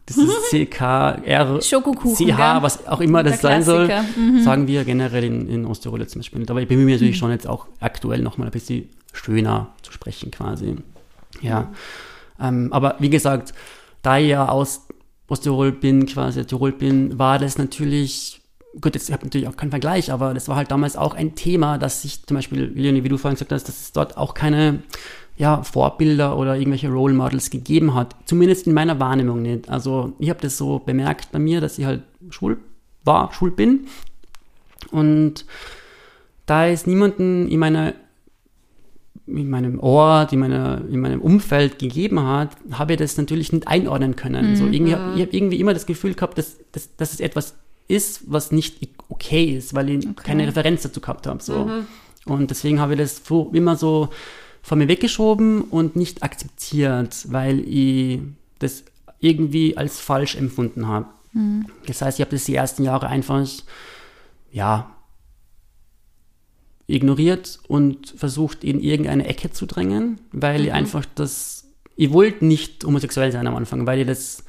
dieses 0.09 0.27
das 0.27 0.43
ist 0.43 0.49
CKR, 0.51 1.59
CH, 1.59 2.61
was 2.61 2.87
auch 2.87 3.01
immer 3.01 3.23
das 3.23 3.41
sein 3.41 3.63
soll, 3.63 3.89
mhm. 4.15 4.41
sagen 4.41 4.67
wir 4.67 4.83
generell 4.85 5.23
in, 5.23 5.49
in 5.49 5.65
Osttirol 5.65 6.05
zum 6.07 6.19
Beispiel. 6.19 6.45
Aber 6.49 6.61
ich 6.61 6.67
bemühe 6.67 6.85
mich 6.85 6.95
natürlich 6.95 7.15
mhm. 7.15 7.19
schon 7.19 7.31
jetzt 7.31 7.47
auch 7.47 7.67
aktuell 7.79 8.21
nochmal 8.21 8.47
ein 8.47 8.51
bisschen 8.51 8.89
schöner 9.13 9.73
zu 9.81 9.91
sprechen 9.91 10.31
quasi. 10.31 10.75
Ja. 11.41 11.71
Ähm, 12.39 12.71
aber 12.71 12.95
wie 12.99 13.09
gesagt, 13.09 13.53
da 14.01 14.17
ich 14.17 14.29
ja 14.29 14.47
aus 14.47 14.87
Osttirol 15.27 15.71
bin, 15.71 16.05
quasi 16.05 16.45
Tirol 16.45 16.71
bin, 16.71 17.19
war 17.19 17.39
das 17.39 17.57
natürlich, 17.57 18.41
gut, 18.79 18.95
jetzt 18.95 19.11
habe 19.11 19.25
natürlich 19.25 19.47
auch 19.47 19.57
keinen 19.57 19.71
Vergleich, 19.71 20.11
aber 20.11 20.33
das 20.33 20.47
war 20.47 20.55
halt 20.55 20.71
damals 20.71 20.95
auch 20.95 21.13
ein 21.15 21.35
Thema, 21.35 21.77
dass 21.77 22.03
sich 22.03 22.25
zum 22.25 22.35
Beispiel, 22.35 22.71
Leonie, 22.73 23.03
wie 23.03 23.09
du 23.09 23.17
vorhin 23.17 23.35
gesagt 23.35 23.51
hast, 23.51 23.67
dass 23.67 23.81
es 23.81 23.91
dort 23.91 24.17
auch 24.17 24.33
keine 24.33 24.83
ja, 25.37 25.61
Vorbilder 25.61 26.37
oder 26.37 26.57
irgendwelche 26.57 26.89
Role 26.89 27.13
Models 27.13 27.49
gegeben 27.49 27.93
hat. 27.93 28.15
Zumindest 28.25 28.67
in 28.67 28.73
meiner 28.73 28.99
Wahrnehmung 28.99 29.43
nicht. 29.43 29.69
Also 29.69 30.13
ich 30.19 30.29
habe 30.29 30.41
das 30.41 30.57
so 30.57 30.79
bemerkt 30.79 31.31
bei 31.31 31.39
mir, 31.39 31.61
dass 31.61 31.77
ich 31.77 31.85
halt 31.85 32.01
schwul 32.31 32.57
war, 33.03 33.31
schwul 33.33 33.51
bin. 33.51 33.87
Und 34.91 35.45
da 36.47 36.67
es 36.67 36.87
niemanden 36.87 37.47
in 37.47 37.59
meiner 37.59 37.93
in 39.27 39.49
meinem 39.49 39.79
Ort, 39.81 40.31
in, 40.31 40.39
meiner, 40.39 40.81
in 40.89 41.01
meinem 41.01 41.21
Umfeld 41.21 41.79
gegeben 41.79 42.23
hat, 42.23 42.55
habe 42.71 42.93
ich 42.93 42.99
das 42.99 43.17
natürlich 43.17 43.51
nicht 43.51 43.67
einordnen 43.67 44.15
können. 44.15 44.51
Mhm. 44.51 44.55
So 44.55 44.65
irgendwie, 44.65 44.93
ich 44.93 45.21
habe 45.21 45.35
irgendwie 45.35 45.59
immer 45.59 45.73
das 45.73 45.85
Gefühl 45.85 46.13
gehabt, 46.13 46.37
dass, 46.37 46.57
dass, 46.71 46.95
dass 46.95 47.11
es 47.11 47.19
etwas 47.19 47.55
ist, 47.89 48.31
was 48.31 48.53
nicht 48.53 48.77
okay 49.09 49.57
ist, 49.57 49.73
weil 49.73 49.89
ich 49.89 50.07
okay. 50.07 50.23
keine 50.23 50.47
Referenz 50.47 50.83
dazu 50.83 51.01
gehabt 51.01 51.27
habe. 51.27 51.43
So. 51.43 51.65
Mhm. 51.65 51.87
Und 52.25 52.49
deswegen 52.51 52.79
habe 52.79 52.93
ich 52.93 52.99
das 52.99 53.21
immer 53.51 53.75
so 53.75 54.09
von 54.67 54.79
mir 54.79 54.89
weggeschoben 54.89 55.61
und 55.61 55.95
nicht 55.95 56.23
akzeptiert, 56.23 57.31
weil 57.31 57.59
ich 57.61 58.19
das 58.59 58.83
irgendwie 59.21 59.77
als 59.77 60.01
falsch 60.01 60.35
empfunden 60.35 60.87
habe. 60.87 61.05
Mhm. 61.31 61.67
Das 61.85 62.01
heißt, 62.01 62.19
ich 62.19 62.21
habe 62.25 62.35
das 62.35 62.43
die 62.43 62.55
ersten 62.55 62.83
Jahre 62.83 63.07
einfach, 63.07 63.47
ja, 64.51 64.91
ignoriert 66.85 67.59
und 67.69 68.09
versucht, 68.17 68.65
in 68.65 68.81
irgendeine 68.81 69.25
Ecke 69.25 69.51
zu 69.51 69.67
drängen, 69.67 70.19
weil 70.33 70.59
mhm. 70.59 70.65
ich 70.65 70.73
einfach 70.73 71.05
das 71.15 71.63
ich 71.95 72.11
wollte 72.11 72.45
nicht 72.45 72.83
homosexuell 72.83 73.31
sein 73.31 73.47
am 73.47 73.55
Anfang, 73.55 73.87
weil 73.87 74.01
ich 74.01 74.07
das, 74.07 74.43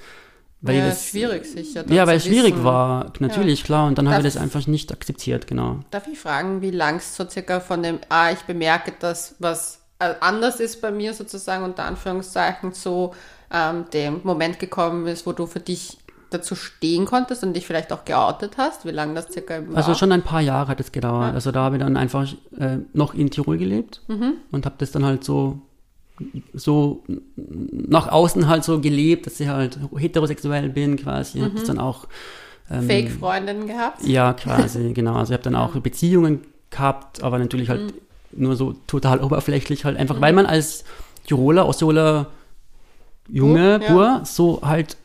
weil 0.62 0.78
ja, 0.78 0.88
das, 0.88 1.06
schwierig 1.06 1.46
sicher. 1.46 1.84
ja, 1.88 2.08
weil 2.08 2.16
es 2.16 2.24
schwierig 2.24 2.54
wissen. 2.54 2.64
war, 2.64 3.12
natürlich, 3.20 3.62
klar, 3.62 3.86
und 3.86 3.96
dann 3.98 4.08
habe 4.08 4.18
ich 4.18 4.24
Das- 4.24 4.34
das 4.34 4.42
einfach 4.42 4.66
nicht 4.66 4.90
akzeptiert, 4.90 5.46
genau. 5.46 5.78
Darf 5.92 6.08
ich 6.08 6.18
fragen, 6.18 6.60
wie 6.60 6.72
lang 6.72 6.96
es 6.96 7.14
so 7.14 7.24
circa 7.28 7.60
von 7.60 7.84
dem, 7.84 8.00
ah, 8.08 8.32
ich 8.32 8.40
bemerke, 8.40 8.92
dass 8.98 9.36
was 9.38 9.78
anders 9.98 10.60
ist 10.60 10.80
bei 10.80 10.90
mir 10.90 11.12
sozusagen, 11.14 11.64
unter 11.64 11.84
Anführungszeichen, 11.84 12.72
so 12.72 13.14
ähm, 13.52 13.86
dem 13.92 14.20
Moment 14.22 14.58
gekommen 14.58 15.06
ist, 15.06 15.26
wo 15.26 15.32
du 15.32 15.46
für 15.46 15.60
dich 15.60 15.98
dazu 16.30 16.54
stehen 16.54 17.06
konntest 17.06 17.42
und 17.42 17.54
dich 17.54 17.66
vielleicht 17.66 17.92
auch 17.92 18.04
geoutet 18.04 18.58
hast? 18.58 18.84
Wie 18.84 18.90
lange 18.90 19.14
das 19.14 19.28
circa 19.32 19.66
war? 19.66 19.76
Also 19.78 19.94
schon 19.94 20.12
ein 20.12 20.22
paar 20.22 20.42
Jahre 20.42 20.68
hat 20.68 20.80
es 20.80 20.92
gedauert. 20.92 21.34
Also 21.34 21.52
da 21.52 21.62
habe 21.62 21.76
ich 21.76 21.82
dann 21.82 21.96
einfach 21.96 22.28
äh, 22.58 22.78
noch 22.92 23.14
in 23.14 23.30
Tirol 23.30 23.56
gelebt 23.58 24.02
Mhm. 24.08 24.34
und 24.52 24.66
habe 24.66 24.76
das 24.78 24.90
dann 24.92 25.04
halt 25.04 25.24
so 25.24 25.60
so 26.52 27.04
nach 27.46 28.08
außen 28.08 28.48
halt 28.48 28.64
so 28.64 28.80
gelebt, 28.80 29.26
dass 29.26 29.38
ich 29.38 29.46
halt 29.48 29.78
heterosexuell 29.96 30.68
bin 30.68 30.96
quasi. 30.96 31.38
Ich 31.38 31.44
habe 31.44 31.54
das 31.54 31.64
dann 31.64 31.78
auch 31.78 32.08
ähm, 32.70 32.82
Fake-Freundinnen 32.86 33.66
gehabt? 33.68 34.02
Ja, 34.04 34.32
quasi, 34.32 34.92
genau. 34.94 35.14
Also 35.14 35.32
ich 35.32 35.38
habe 35.38 35.44
dann 35.44 35.54
auch 35.54 35.74
Beziehungen 35.76 36.40
gehabt, 36.70 37.22
aber 37.22 37.38
natürlich 37.38 37.68
halt 37.70 37.94
nur 38.32 38.56
so 38.56 38.74
total 38.86 39.20
oberflächlich 39.22 39.84
halt 39.84 39.96
einfach, 39.96 40.20
weil 40.20 40.32
man 40.32 40.46
als 40.46 40.84
Tiroler, 41.26 41.66
Osttiroler 41.66 42.26
Junge, 43.28 43.78
Bub, 43.78 43.88
ja. 43.88 43.94
Bur, 43.94 44.20
so 44.24 44.60
halt 44.62 44.96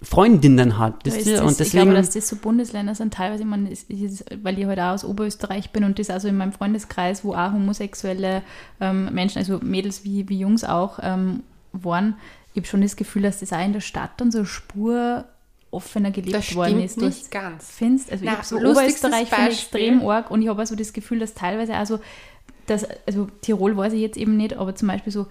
Freundinnen 0.00 0.78
hat, 0.78 1.00
Da 1.02 1.06
wisst 1.06 1.18
ist 1.18 1.26
ihr? 1.26 1.32
das, 1.34 1.42
Und 1.42 1.50
ich 1.52 1.56
deswegen, 1.56 1.84
glaube, 1.86 1.96
dass 1.96 2.10
das 2.10 2.28
so 2.28 2.36
Bundesländer 2.36 2.94
sind, 2.94 3.14
teilweise, 3.14 3.42
ich 3.42 3.48
meine, 3.48 3.70
es 3.72 3.82
ist, 3.84 4.24
weil 4.44 4.56
ich 4.58 4.66
halt 4.66 4.78
auch 4.78 4.92
aus 4.92 5.04
Oberösterreich 5.04 5.70
bin 5.70 5.82
und 5.82 5.98
das 5.98 6.08
also 6.08 6.28
in 6.28 6.36
meinem 6.36 6.52
Freundeskreis, 6.52 7.24
wo 7.24 7.34
auch 7.34 7.52
homosexuelle 7.52 8.42
ähm, 8.80 9.12
Menschen, 9.12 9.38
also 9.38 9.58
Mädels 9.60 10.04
wie, 10.04 10.28
wie 10.28 10.38
Jungs 10.38 10.62
auch 10.62 11.00
ähm, 11.02 11.42
waren, 11.72 12.14
ich 12.54 12.58
habe 12.60 12.66
schon 12.68 12.80
das 12.82 12.94
Gefühl, 12.94 13.22
dass 13.22 13.40
das 13.40 13.52
auch 13.52 13.64
in 13.64 13.72
der 13.72 13.80
Stadt 13.80 14.10
dann 14.18 14.30
so 14.30 14.38
eine 14.38 14.46
Spur 14.46 15.24
offener 15.72 16.12
gelebt 16.12 16.34
Das 16.34 16.54
worden 16.54 16.80
ist. 16.82 16.96
nicht 16.96 17.26
Du 17.26 17.30
ganz. 17.30 17.68
findest, 17.68 18.12
also 18.12 18.24
Na, 18.24 18.30
ich 18.32 18.36
habe 18.38 18.46
so 18.46 18.56
Oberösterreich 18.56 19.24
ich 19.24 19.30
Beispiel. 19.30 19.80
extrem 19.80 20.08
arg 20.08 20.30
und 20.30 20.42
ich 20.42 20.48
habe 20.48 20.60
also 20.60 20.76
das 20.76 20.92
Gefühl, 20.92 21.18
dass 21.18 21.34
teilweise 21.34 21.74
also, 21.74 21.98
dass, 22.68 22.86
also 23.06 23.28
Tirol 23.42 23.76
weiß 23.76 23.92
ich 23.92 24.00
jetzt 24.00 24.16
eben 24.16 24.36
nicht, 24.36 24.56
aber 24.56 24.74
zum 24.74 24.88
Beispiel 24.88 25.12
so 25.12 25.26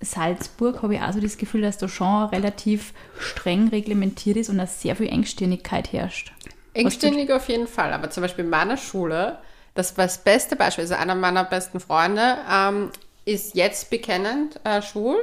Salzburg 0.00 0.82
habe 0.82 0.96
ich 0.96 1.00
auch 1.00 1.12
so 1.12 1.20
das 1.20 1.38
Gefühl, 1.38 1.62
dass 1.62 1.78
da 1.78 1.88
schon 1.88 2.24
relativ 2.26 2.92
streng 3.18 3.68
reglementiert 3.68 4.36
ist 4.36 4.50
und 4.50 4.58
dass 4.58 4.82
sehr 4.82 4.96
viel 4.96 5.08
Engstirnigkeit 5.08 5.92
herrscht. 5.92 6.32
Engstirnig 6.74 7.30
auf 7.32 7.48
jeden 7.48 7.66
Fall, 7.66 7.92
aber 7.92 8.10
zum 8.10 8.22
Beispiel 8.22 8.44
in 8.44 8.50
meiner 8.50 8.76
Schule, 8.76 9.38
das 9.74 9.96
war 9.96 10.06
das 10.06 10.18
beste 10.18 10.56
Beispiel, 10.56 10.82
also 10.82 10.94
einer 10.94 11.14
meiner 11.14 11.44
besten 11.44 11.80
Freunde 11.80 12.38
ähm, 12.50 12.90
ist 13.24 13.54
jetzt 13.54 13.90
bekennend 13.90 14.58
äh, 14.64 14.82
schwul 14.82 15.16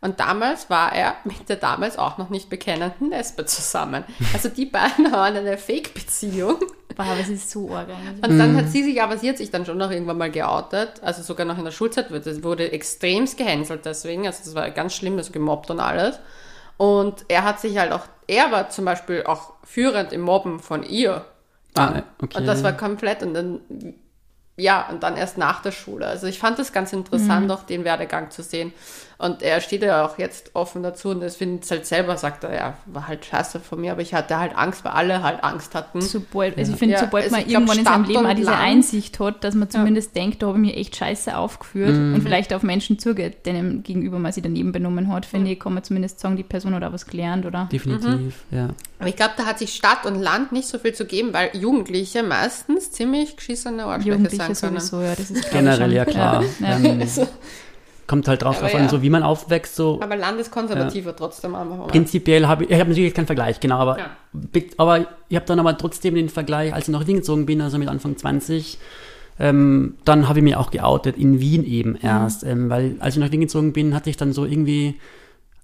und 0.00 0.20
damals 0.20 0.68
war 0.68 0.92
er 0.92 1.16
mit 1.24 1.48
der 1.48 1.56
damals 1.56 1.96
auch 1.96 2.18
noch 2.18 2.30
nicht 2.30 2.50
bekennenden 2.50 3.10
Lesbe 3.10 3.46
zusammen. 3.46 4.04
Also 4.32 4.48
die 4.48 4.66
beiden 4.66 5.12
haben 5.12 5.36
eine 5.36 5.56
Fake-Beziehung 5.56 6.58
Wow, 6.96 7.06
aber 7.08 7.20
es 7.20 7.28
ist 7.28 7.50
so 7.50 7.74
arg 7.74 7.88
eigentlich. 7.88 8.24
und 8.30 8.38
dann 8.38 8.56
hat 8.56 8.68
sie 8.68 8.82
sich, 8.84 9.02
aber 9.02 9.18
sie 9.18 9.28
hat 9.28 9.38
sich 9.38 9.50
dann 9.50 9.66
schon 9.66 9.78
noch 9.78 9.90
irgendwann 9.90 10.18
mal 10.18 10.30
geoutet, 10.30 11.02
also 11.02 11.22
sogar 11.22 11.46
noch 11.46 11.58
in 11.58 11.64
der 11.64 11.72
Schulzeit 11.72 12.10
wurde, 12.10 12.20
das 12.30 12.42
wurde 12.42 12.72
extremst 12.72 13.36
gehänselt 13.36 13.84
deswegen, 13.84 14.26
also 14.26 14.40
das 14.44 14.54
war 14.54 14.70
ganz 14.70 14.94
schlimm, 14.94 15.16
also 15.18 15.32
gemobbt 15.32 15.70
und 15.70 15.80
alles. 15.80 16.18
Und 16.76 17.24
er 17.28 17.44
hat 17.44 17.60
sich 17.60 17.78
halt 17.78 17.92
auch, 17.92 18.02
er 18.26 18.50
war 18.50 18.68
zum 18.70 18.84
Beispiel 18.84 19.22
auch 19.24 19.52
führend 19.62 20.12
im 20.12 20.22
Mobben 20.22 20.58
von 20.60 20.82
ihr. 20.82 21.24
Ah, 21.74 22.02
okay. 22.20 22.38
Und 22.38 22.46
das 22.46 22.64
war 22.64 22.72
komplett 22.72 23.22
und 23.22 23.34
dann, 23.34 23.60
ja, 24.56 24.88
und 24.88 25.02
dann 25.02 25.16
erst 25.16 25.38
nach 25.38 25.62
der 25.62 25.72
Schule. 25.72 26.06
Also 26.06 26.26
ich 26.26 26.38
fand 26.38 26.58
das 26.58 26.72
ganz 26.72 26.92
Mhm. 26.92 26.98
interessant, 26.98 27.50
auch 27.50 27.62
den 27.64 27.84
Werdegang 27.84 28.30
zu 28.30 28.42
sehen. 28.42 28.72
Und 29.16 29.42
er 29.42 29.60
steht 29.60 29.82
ja 29.82 30.04
auch 30.04 30.18
jetzt 30.18 30.50
offen 30.54 30.82
dazu 30.82 31.10
und 31.10 31.20
das 31.20 31.36
findet 31.36 31.64
es 31.64 31.70
halt 31.70 31.86
selber, 31.86 32.16
sagt 32.16 32.42
er, 32.44 32.54
ja, 32.54 32.74
war 32.86 33.06
halt 33.06 33.24
scheiße 33.24 33.60
von 33.60 33.80
mir, 33.80 33.92
aber 33.92 34.02
ich 34.02 34.12
hatte 34.12 34.38
halt 34.38 34.56
Angst, 34.56 34.84
weil 34.84 34.92
alle 34.92 35.22
halt 35.22 35.44
Angst 35.44 35.74
hatten. 35.76 36.00
Sobald, 36.00 36.58
also 36.58 36.72
ich 36.72 36.78
finde, 36.78 36.94
Ja, 36.94 37.00
sobald 37.00 37.24
also 37.24 37.36
man 37.36 37.48
irgendwann 37.48 37.78
in 37.78 37.84
seinem 37.84 38.04
Leben 38.04 38.26
auch 38.26 38.34
diese 38.34 38.50
Land- 38.50 38.60
Einsicht 38.62 39.20
hat, 39.20 39.44
dass 39.44 39.54
man 39.54 39.70
zumindest 39.70 40.16
denkt, 40.16 40.42
da 40.42 40.48
habe 40.48 40.58
ich 40.58 40.64
mir 40.64 40.76
echt 40.76 40.96
scheiße 40.96 41.36
aufgeführt 41.36 41.94
Mhm. 41.96 42.14
und 42.14 42.22
vielleicht 42.22 42.52
auf 42.52 42.62
Menschen 42.64 42.98
zugeht, 42.98 43.46
denen 43.46 43.82
gegenüber 43.84 44.18
man 44.18 44.32
sich 44.32 44.42
daneben 44.42 44.72
benommen 44.72 45.12
hat, 45.12 45.26
finde 45.26 45.52
ich, 45.52 45.60
kann 45.60 45.74
man 45.74 45.84
zumindest 45.84 46.18
sagen, 46.18 46.36
die 46.36 46.42
Person 46.42 46.74
hat 46.74 46.82
auch 46.82 46.92
was 46.92 47.06
gelernt, 47.06 47.46
oder? 47.46 47.68
definitiv, 47.70 48.42
ja. 48.50 48.68
Aber 48.98 49.08
ich 49.08 49.16
glaube, 49.16 49.34
da 49.36 49.46
hat 49.46 49.58
sich 49.60 49.74
Stadt 49.74 50.06
und 50.06 50.20
Land 50.20 50.50
nicht 50.52 50.66
so 50.66 50.78
viel 50.78 50.92
zu 50.92 51.04
geben, 51.04 51.32
weil 51.32 51.50
Jugendliche 51.52 52.22
meistens 52.22 52.90
ziemlich 52.90 53.36
geschissene 53.36 53.84
Arschlöcher 53.84 54.16
Jugendliche 54.16 54.54
sein 54.54 54.70
können. 54.70 54.80
sowieso, 54.80 55.02
ja, 55.02 55.14
das 55.14 55.30
ist 55.30 55.50
Generell, 55.50 55.78
schon- 55.88 55.92
ja 55.92 56.04
klar. 56.04 56.44
Ja, 56.60 56.76
Ähm, 56.78 57.00
Also, 57.00 57.28
kommt 58.06 58.28
halt 58.28 58.42
drauf 58.42 58.60
drauf 58.60 58.74
an, 58.74 58.82
ja. 58.82 58.88
so 58.88 59.02
wie 59.02 59.10
man 59.10 59.22
aufwächst, 59.22 59.76
so 59.76 60.00
aber 60.00 60.16
landeskonservativer 60.16 61.16
trotzdem 61.16 61.54
einfach. 61.54 61.86
prinzipiell 61.88 62.46
habe 62.46 62.64
ich, 62.64 62.70
ich 62.70 62.78
habe 62.78 62.90
natürlich 62.90 63.14
keinen 63.14 63.26
Vergleich, 63.26 63.60
genau, 63.60 63.78
aber, 63.78 63.98
Ja. 63.98 64.06
aber 64.76 65.06
ich 65.28 65.36
habe 65.36 65.46
dann 65.46 65.58
aber 65.58 65.76
trotzdem 65.78 66.14
den 66.14 66.28
Vergleich, 66.28 66.74
als 66.74 66.88
ich 66.88 66.92
nach 66.92 67.06
Wien 67.06 67.16
gezogen 67.16 67.46
bin, 67.46 67.60
also 67.60 67.78
mit 67.78 67.88
Anfang 67.88 68.16
20, 68.16 68.78
ähm, 69.40 69.94
dann 70.04 70.28
habe 70.28 70.38
ich 70.38 70.44
mich 70.44 70.56
auch 70.56 70.70
geoutet, 70.70 71.16
in 71.16 71.40
Wien 71.40 71.64
eben 71.64 71.96
erst, 71.96 72.44
ähm, 72.44 72.70
weil 72.70 72.96
als 73.00 73.16
ich 73.16 73.20
nach 73.20 73.32
Wien 73.32 73.40
gezogen 73.40 73.72
bin, 73.72 73.94
hatte 73.94 74.10
ich 74.10 74.16
dann 74.16 74.32
so 74.32 74.44
irgendwie, 74.44 75.00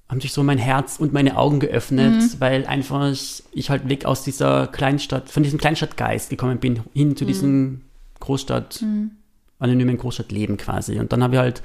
haben 0.09 0.21
sich 0.21 0.33
so 0.33 0.43
mein 0.43 0.59
Herz 0.59 0.97
und 0.99 1.13
meine 1.13 1.37
Augen 1.37 1.61
geöffnet, 1.61 2.41
weil 2.41 2.67
einfach 2.67 3.13
ich 3.53 3.71
halt 3.71 3.89
weg 3.89 4.07
aus 4.07 4.25
dieser 4.25 4.67
Kleinstadt, 4.67 5.29
von 5.29 5.43
diesem 5.45 5.61
Kleinstadtgeist 5.61 6.31
gekommen 6.31 6.59
bin, 6.59 6.81
hin 6.95 7.17
zu 7.17 7.25
diesem 7.25 7.83
Großstadt, 8.19 8.85
anonymen 9.61 9.99
Großstadtleben 9.99 10.57
quasi. 10.57 10.99
Und 10.99 11.13
dann 11.13 11.23
habe 11.23 11.37
ich 11.37 11.41
halt 11.41 11.63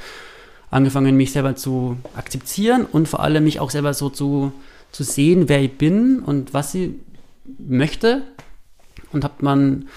angefangen, 0.75 1.15
mich 1.15 1.31
selber 1.31 1.55
zu 1.55 1.97
akzeptieren 2.15 2.85
und 2.91 3.07
vor 3.07 3.21
allem 3.21 3.43
mich 3.45 3.59
auch 3.59 3.71
selber 3.71 3.93
so 3.93 4.09
zu, 4.09 4.51
zu 4.91 5.03
sehen, 5.03 5.47
wer 5.49 5.61
ich 5.61 5.77
bin 5.77 6.19
und 6.19 6.53
was 6.53 6.75
ich 6.75 6.91
möchte. 7.57 8.23
Und 9.11 9.23
hab 9.23 9.41
man 9.41 9.87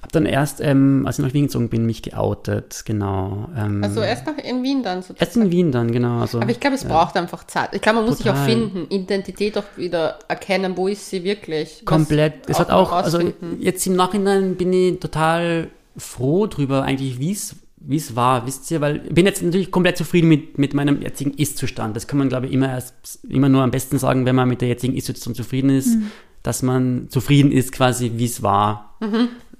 hab 0.00 0.12
dann 0.12 0.24
erst, 0.24 0.60
ähm, 0.60 1.02
als 1.04 1.18
ich 1.18 1.24
nach 1.24 1.34
Wien 1.34 1.46
gezogen 1.46 1.68
bin, 1.68 1.84
mich 1.84 2.00
geoutet, 2.00 2.84
genau. 2.86 3.48
Ähm, 3.56 3.82
Also 3.82 4.02
erst 4.02 4.24
nach 4.24 4.38
in 4.38 4.62
Wien 4.62 4.82
dann 4.84 5.02
sozusagen. 5.02 5.18
erst 5.18 5.36
in 5.36 5.50
Wien 5.50 5.72
dann, 5.72 5.90
genau. 5.90 6.20
Also, 6.20 6.40
Aber 6.40 6.50
ich 6.50 6.60
glaube, 6.60 6.76
es 6.76 6.84
braucht 6.84 7.16
einfach 7.16 7.44
Zeit. 7.44 7.70
Ich 7.72 7.82
glaube, 7.82 7.98
man 7.98 8.06
muss 8.08 8.18
sich 8.18 8.30
auch 8.30 8.34
Total. 8.34 8.48
finden, 8.48 8.86
Identität 8.88 9.58
auch 9.58 9.64
wieder 9.76 10.18
erkennen, 10.28 10.76
wo 10.76 10.86
ist 10.86 11.10
sie 11.10 11.24
wirklich. 11.24 11.82
Komplett. 11.84 12.48
Es 12.48 12.60
hat 12.60 12.70
auch, 12.70 12.92
also 12.92 13.20
jetzt 13.58 13.84
im 13.86 13.96
Nachhinein 13.96 14.54
bin 14.54 14.72
ich 14.72 15.00
total 15.00 15.68
froh 15.96 16.46
drüber, 16.46 16.82
eigentlich, 16.82 17.18
wie 17.18 17.32
es 17.32 17.56
wie 17.78 17.96
es 17.96 18.16
war, 18.16 18.46
wisst 18.46 18.70
ihr, 18.70 18.80
weil 18.80 19.02
ich 19.06 19.14
bin 19.14 19.26
jetzt 19.26 19.42
natürlich 19.42 19.70
komplett 19.70 19.96
zufrieden 19.96 20.28
mit, 20.28 20.58
mit 20.58 20.74
meinem 20.74 21.00
jetzigen 21.02 21.32
Ist-Zustand. 21.34 21.94
Das 21.94 22.06
kann 22.06 22.18
man, 22.18 22.28
glaube 22.28 22.46
ich, 22.46 22.52
immer 22.52 22.68
erst, 22.70 22.94
immer 23.28 23.48
nur 23.48 23.62
am 23.62 23.70
besten 23.70 23.98
sagen, 23.98 24.24
wenn 24.26 24.34
man 24.34 24.48
mit 24.48 24.60
der 24.60 24.68
jetzigen 24.68 24.94
Ist-Zustand 24.96 25.36
zufrieden 25.36 25.70
ist, 25.70 25.96
dass 26.42 26.62
man 26.62 27.08
zufrieden 27.10 27.52
ist 27.52 27.72
quasi, 27.72 28.12
wie 28.16 28.24
es 28.24 28.42
war. 28.42 28.96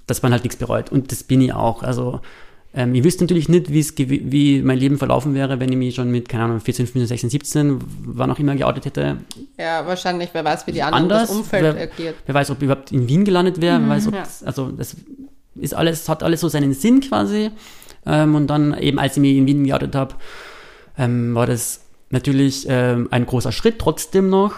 Dass 0.06 0.22
man 0.22 0.32
halt 0.32 0.44
nichts 0.44 0.56
bereut. 0.56 0.90
Und 0.90 1.10
das 1.12 1.24
bin 1.24 1.40
ich 1.40 1.52
auch. 1.52 1.82
Also, 1.82 2.20
ähm, 2.72 2.94
ich 2.94 3.02
wüsste 3.04 3.24
natürlich 3.24 3.48
nicht, 3.48 3.72
wie 3.72 3.80
es 3.80 3.96
gew- 3.96 4.20
wie 4.30 4.62
mein 4.62 4.78
Leben 4.78 4.98
verlaufen 4.98 5.34
wäre, 5.34 5.58
wenn 5.60 5.70
ich 5.70 5.76
mich 5.76 5.94
schon 5.94 6.10
mit, 6.10 6.28
keine 6.28 6.44
Ahnung, 6.44 6.60
14, 6.60 6.86
15, 6.86 7.06
16, 7.08 7.30
17, 7.30 7.78
wann 8.04 8.30
auch 8.30 8.38
immer 8.38 8.54
geoutet 8.54 8.86
hätte. 8.86 9.18
ja, 9.58 9.84
wahrscheinlich, 9.86 10.30
wer 10.32 10.44
weiß, 10.44 10.66
wie 10.66 10.72
die 10.72 10.82
anderen 10.82 11.04
Anders. 11.04 11.28
das 11.28 11.36
Umfeld 11.36 11.62
wer, 11.64 11.74
reagiert. 11.74 12.14
wer 12.24 12.34
weiß, 12.34 12.50
ob 12.50 12.58
ich 12.58 12.64
überhaupt 12.64 12.92
in 12.92 13.08
Wien 13.08 13.24
gelandet 13.24 13.60
wäre, 13.60 13.80
wer 13.80 13.88
weiß, 13.88 14.08
ob, 14.08 14.14
Ja. 14.14 14.24
also 14.44 14.70
das 14.70 14.96
ist 15.56 15.74
alles, 15.74 16.08
hat 16.08 16.22
alles 16.22 16.40
so 16.40 16.48
seinen 16.48 16.72
Sinn 16.74 17.00
quasi. 17.00 17.50
Ähm, 18.06 18.34
und 18.34 18.46
dann 18.48 18.76
eben, 18.78 18.98
als 18.98 19.16
ich 19.16 19.20
mich 19.20 19.36
in 19.36 19.46
Wien 19.46 19.64
geoutet 19.64 19.94
habe, 19.94 20.14
ähm, 20.98 21.34
war 21.34 21.46
das 21.46 21.80
natürlich 22.10 22.66
ähm, 22.68 23.08
ein 23.10 23.26
großer 23.26 23.52
Schritt 23.52 23.78
trotzdem 23.78 24.28
noch. 24.30 24.54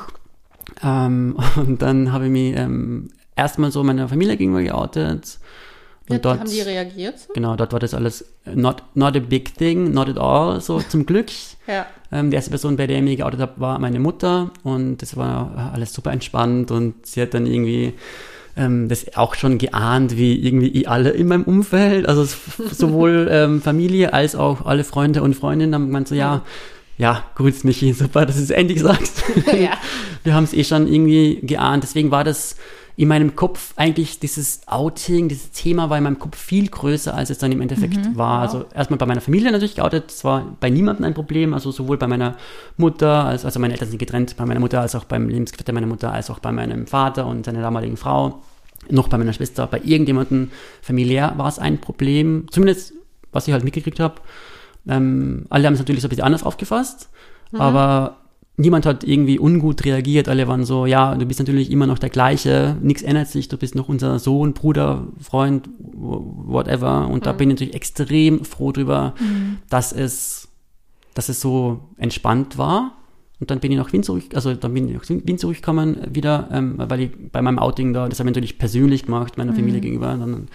Ähm, 0.82 1.36
und 1.56 1.82
dann 1.82 2.12
habe 2.12 2.26
ich 2.26 2.30
mich 2.30 2.56
ähm, 2.56 3.08
erstmal 3.36 3.70
so 3.70 3.82
meiner 3.82 4.08
Familie 4.08 4.36
gegenüber 4.36 4.62
geoutet. 4.62 5.38
Und 6.08 6.14
Ja, 6.14 6.18
dort, 6.20 6.40
haben 6.40 6.50
die 6.50 6.60
reagiert? 6.60 7.28
genau, 7.34 7.54
dort 7.56 7.72
war 7.72 7.80
das 7.80 7.92
alles 7.92 8.24
not, 8.46 8.82
not 8.94 9.14
a 9.14 9.20
big 9.20 9.54
thing, 9.56 9.92
not 9.92 10.08
at 10.08 10.18
all, 10.18 10.60
so 10.60 10.80
zum 10.88 11.04
Glück. 11.04 11.28
Ja. 11.66 11.86
Ähm, 12.10 12.30
die 12.30 12.36
erste 12.36 12.50
Person, 12.50 12.76
bei 12.76 12.86
der 12.86 12.96
ich 12.98 13.02
mich 13.02 13.18
geoutet 13.18 13.40
habe, 13.40 13.60
war 13.60 13.78
meine 13.78 14.00
Mutter 14.00 14.50
und 14.62 14.98
das 15.02 15.16
war 15.16 15.70
alles 15.74 15.92
super 15.92 16.10
entspannt 16.12 16.70
und 16.70 17.06
sie 17.06 17.20
hat 17.20 17.34
dann 17.34 17.46
irgendwie 17.46 17.92
ähm, 18.58 18.88
das 18.88 19.16
auch 19.16 19.34
schon 19.34 19.58
geahnt, 19.58 20.16
wie 20.16 20.34
irgendwie 20.36 20.86
alle 20.86 21.10
in 21.10 21.28
meinem 21.28 21.44
Umfeld, 21.44 22.06
also 22.06 22.26
sowohl 22.70 23.28
ähm, 23.32 23.62
Familie 23.62 24.12
als 24.12 24.34
auch 24.34 24.66
alle 24.66 24.84
Freunde 24.84 25.22
und 25.22 25.34
Freundinnen 25.34 25.74
haben 25.74 25.86
gemeint 25.86 26.08
so, 26.08 26.14
ja, 26.14 26.42
ja, 26.98 27.22
grüß 27.36 27.62
Michi, 27.62 27.92
super, 27.92 28.26
dass 28.26 28.36
du 28.36 28.42
es 28.42 28.50
endlich 28.50 28.80
sagst. 28.80 29.22
ja. 29.46 29.70
Wir 30.24 30.34
haben 30.34 30.44
es 30.44 30.52
eh 30.52 30.64
schon 30.64 30.88
irgendwie 30.92 31.38
geahnt, 31.42 31.84
deswegen 31.84 32.10
war 32.10 32.24
das 32.24 32.56
in 32.98 33.06
meinem 33.06 33.36
Kopf 33.36 33.74
eigentlich 33.76 34.18
dieses 34.18 34.62
Outing, 34.66 35.28
dieses 35.28 35.52
Thema 35.52 35.88
war 35.88 35.98
in 35.98 36.02
meinem 36.02 36.18
Kopf 36.18 36.36
viel 36.36 36.66
größer, 36.66 37.14
als 37.14 37.30
es 37.30 37.38
dann 37.38 37.52
im 37.52 37.60
Endeffekt 37.60 38.16
war. 38.16 38.40
Also 38.40 38.64
erstmal 38.74 38.98
bei 38.98 39.06
meiner 39.06 39.20
Familie 39.20 39.52
natürlich 39.52 39.76
geoutet, 39.76 40.10
es 40.10 40.24
war 40.24 40.56
bei 40.58 40.68
niemandem 40.68 41.04
ein 41.04 41.14
Problem, 41.14 41.54
also 41.54 41.70
sowohl 41.70 41.96
bei 41.96 42.08
meiner 42.08 42.34
Mutter, 42.76 43.24
als, 43.24 43.44
also 43.44 43.60
meine 43.60 43.74
Eltern 43.74 43.88
sind 43.88 43.98
getrennt, 43.98 44.36
bei 44.36 44.44
meiner 44.44 44.58
Mutter 44.58 44.80
als 44.80 44.96
auch 44.96 45.04
beim 45.04 45.28
Lebensgefährten 45.28 45.76
meiner 45.76 45.86
Mutter, 45.86 46.12
als 46.12 46.28
auch 46.28 46.40
bei 46.40 46.50
meinem 46.50 46.88
Vater 46.88 47.28
und 47.28 47.46
seiner 47.46 47.60
damaligen 47.60 47.96
Frau, 47.96 48.42
noch 48.90 49.06
bei 49.06 49.16
meiner 49.16 49.32
Schwester, 49.32 49.68
bei 49.68 49.80
irgendjemandem 49.84 50.50
familiär 50.82 51.34
war 51.36 51.46
es 51.46 51.60
ein 51.60 51.80
Problem, 51.80 52.46
zumindest 52.50 52.94
was 53.30 53.46
ich 53.46 53.52
halt 53.52 53.62
mitgekriegt 53.62 54.00
habe. 54.00 54.16
Ähm, 54.88 55.46
alle 55.50 55.68
haben 55.68 55.74
es 55.74 55.78
natürlich 55.78 56.02
so 56.02 56.08
ein 56.08 56.10
bisschen 56.10 56.24
anders 56.24 56.42
aufgefasst, 56.42 57.10
mhm. 57.52 57.60
aber 57.60 58.16
niemand 58.58 58.84
hat 58.84 59.04
irgendwie 59.04 59.38
ungut 59.38 59.84
reagiert. 59.84 60.28
Alle 60.28 60.46
waren 60.48 60.64
so, 60.64 60.84
ja, 60.84 61.14
du 61.14 61.24
bist 61.24 61.40
natürlich 61.40 61.70
immer 61.70 61.86
noch 61.86 61.98
der 61.98 62.10
gleiche, 62.10 62.76
nichts 62.82 63.02
ändert 63.02 63.28
sich, 63.28 63.48
du 63.48 63.56
bist 63.56 63.74
noch 63.74 63.88
unser 63.88 64.18
Sohn, 64.18 64.52
Bruder, 64.52 65.06
Freund, 65.20 65.68
whatever. 65.78 67.08
Und 67.08 67.20
mhm. 67.20 67.24
da 67.24 67.32
bin 67.32 67.48
ich 67.48 67.54
natürlich 67.54 67.74
extrem 67.74 68.44
froh 68.44 68.72
drüber, 68.72 69.14
mhm. 69.18 69.58
dass 69.70 69.92
es, 69.92 70.48
dass 71.14 71.28
es 71.28 71.40
so 71.40 71.80
entspannt 71.96 72.58
war. 72.58 72.92
Und 73.40 73.52
dann 73.52 73.60
bin 73.60 73.70
ich 73.70 73.78
nach 73.78 73.92
Wien 73.92 74.02
zurück, 74.02 74.24
also 74.34 74.52
dann 74.54 74.74
bin 74.74 74.88
ich 74.88 74.94
nach 74.94 75.08
Wien 75.08 75.38
zurückgekommen 75.38 75.96
wieder, 76.10 76.48
ähm, 76.50 76.74
weil 76.76 77.00
ich 77.02 77.10
bei 77.30 77.40
meinem 77.40 77.60
Outing 77.60 77.92
da, 77.92 78.08
das 78.08 78.18
habe 78.18 78.28
ich 78.28 78.34
natürlich 78.34 78.58
persönlich 78.58 79.04
gemacht, 79.04 79.38
meiner 79.38 79.54
Familie 79.54 79.78
mhm. 79.78 79.82
gegenüber. 79.82 80.08
Dann 80.08 80.48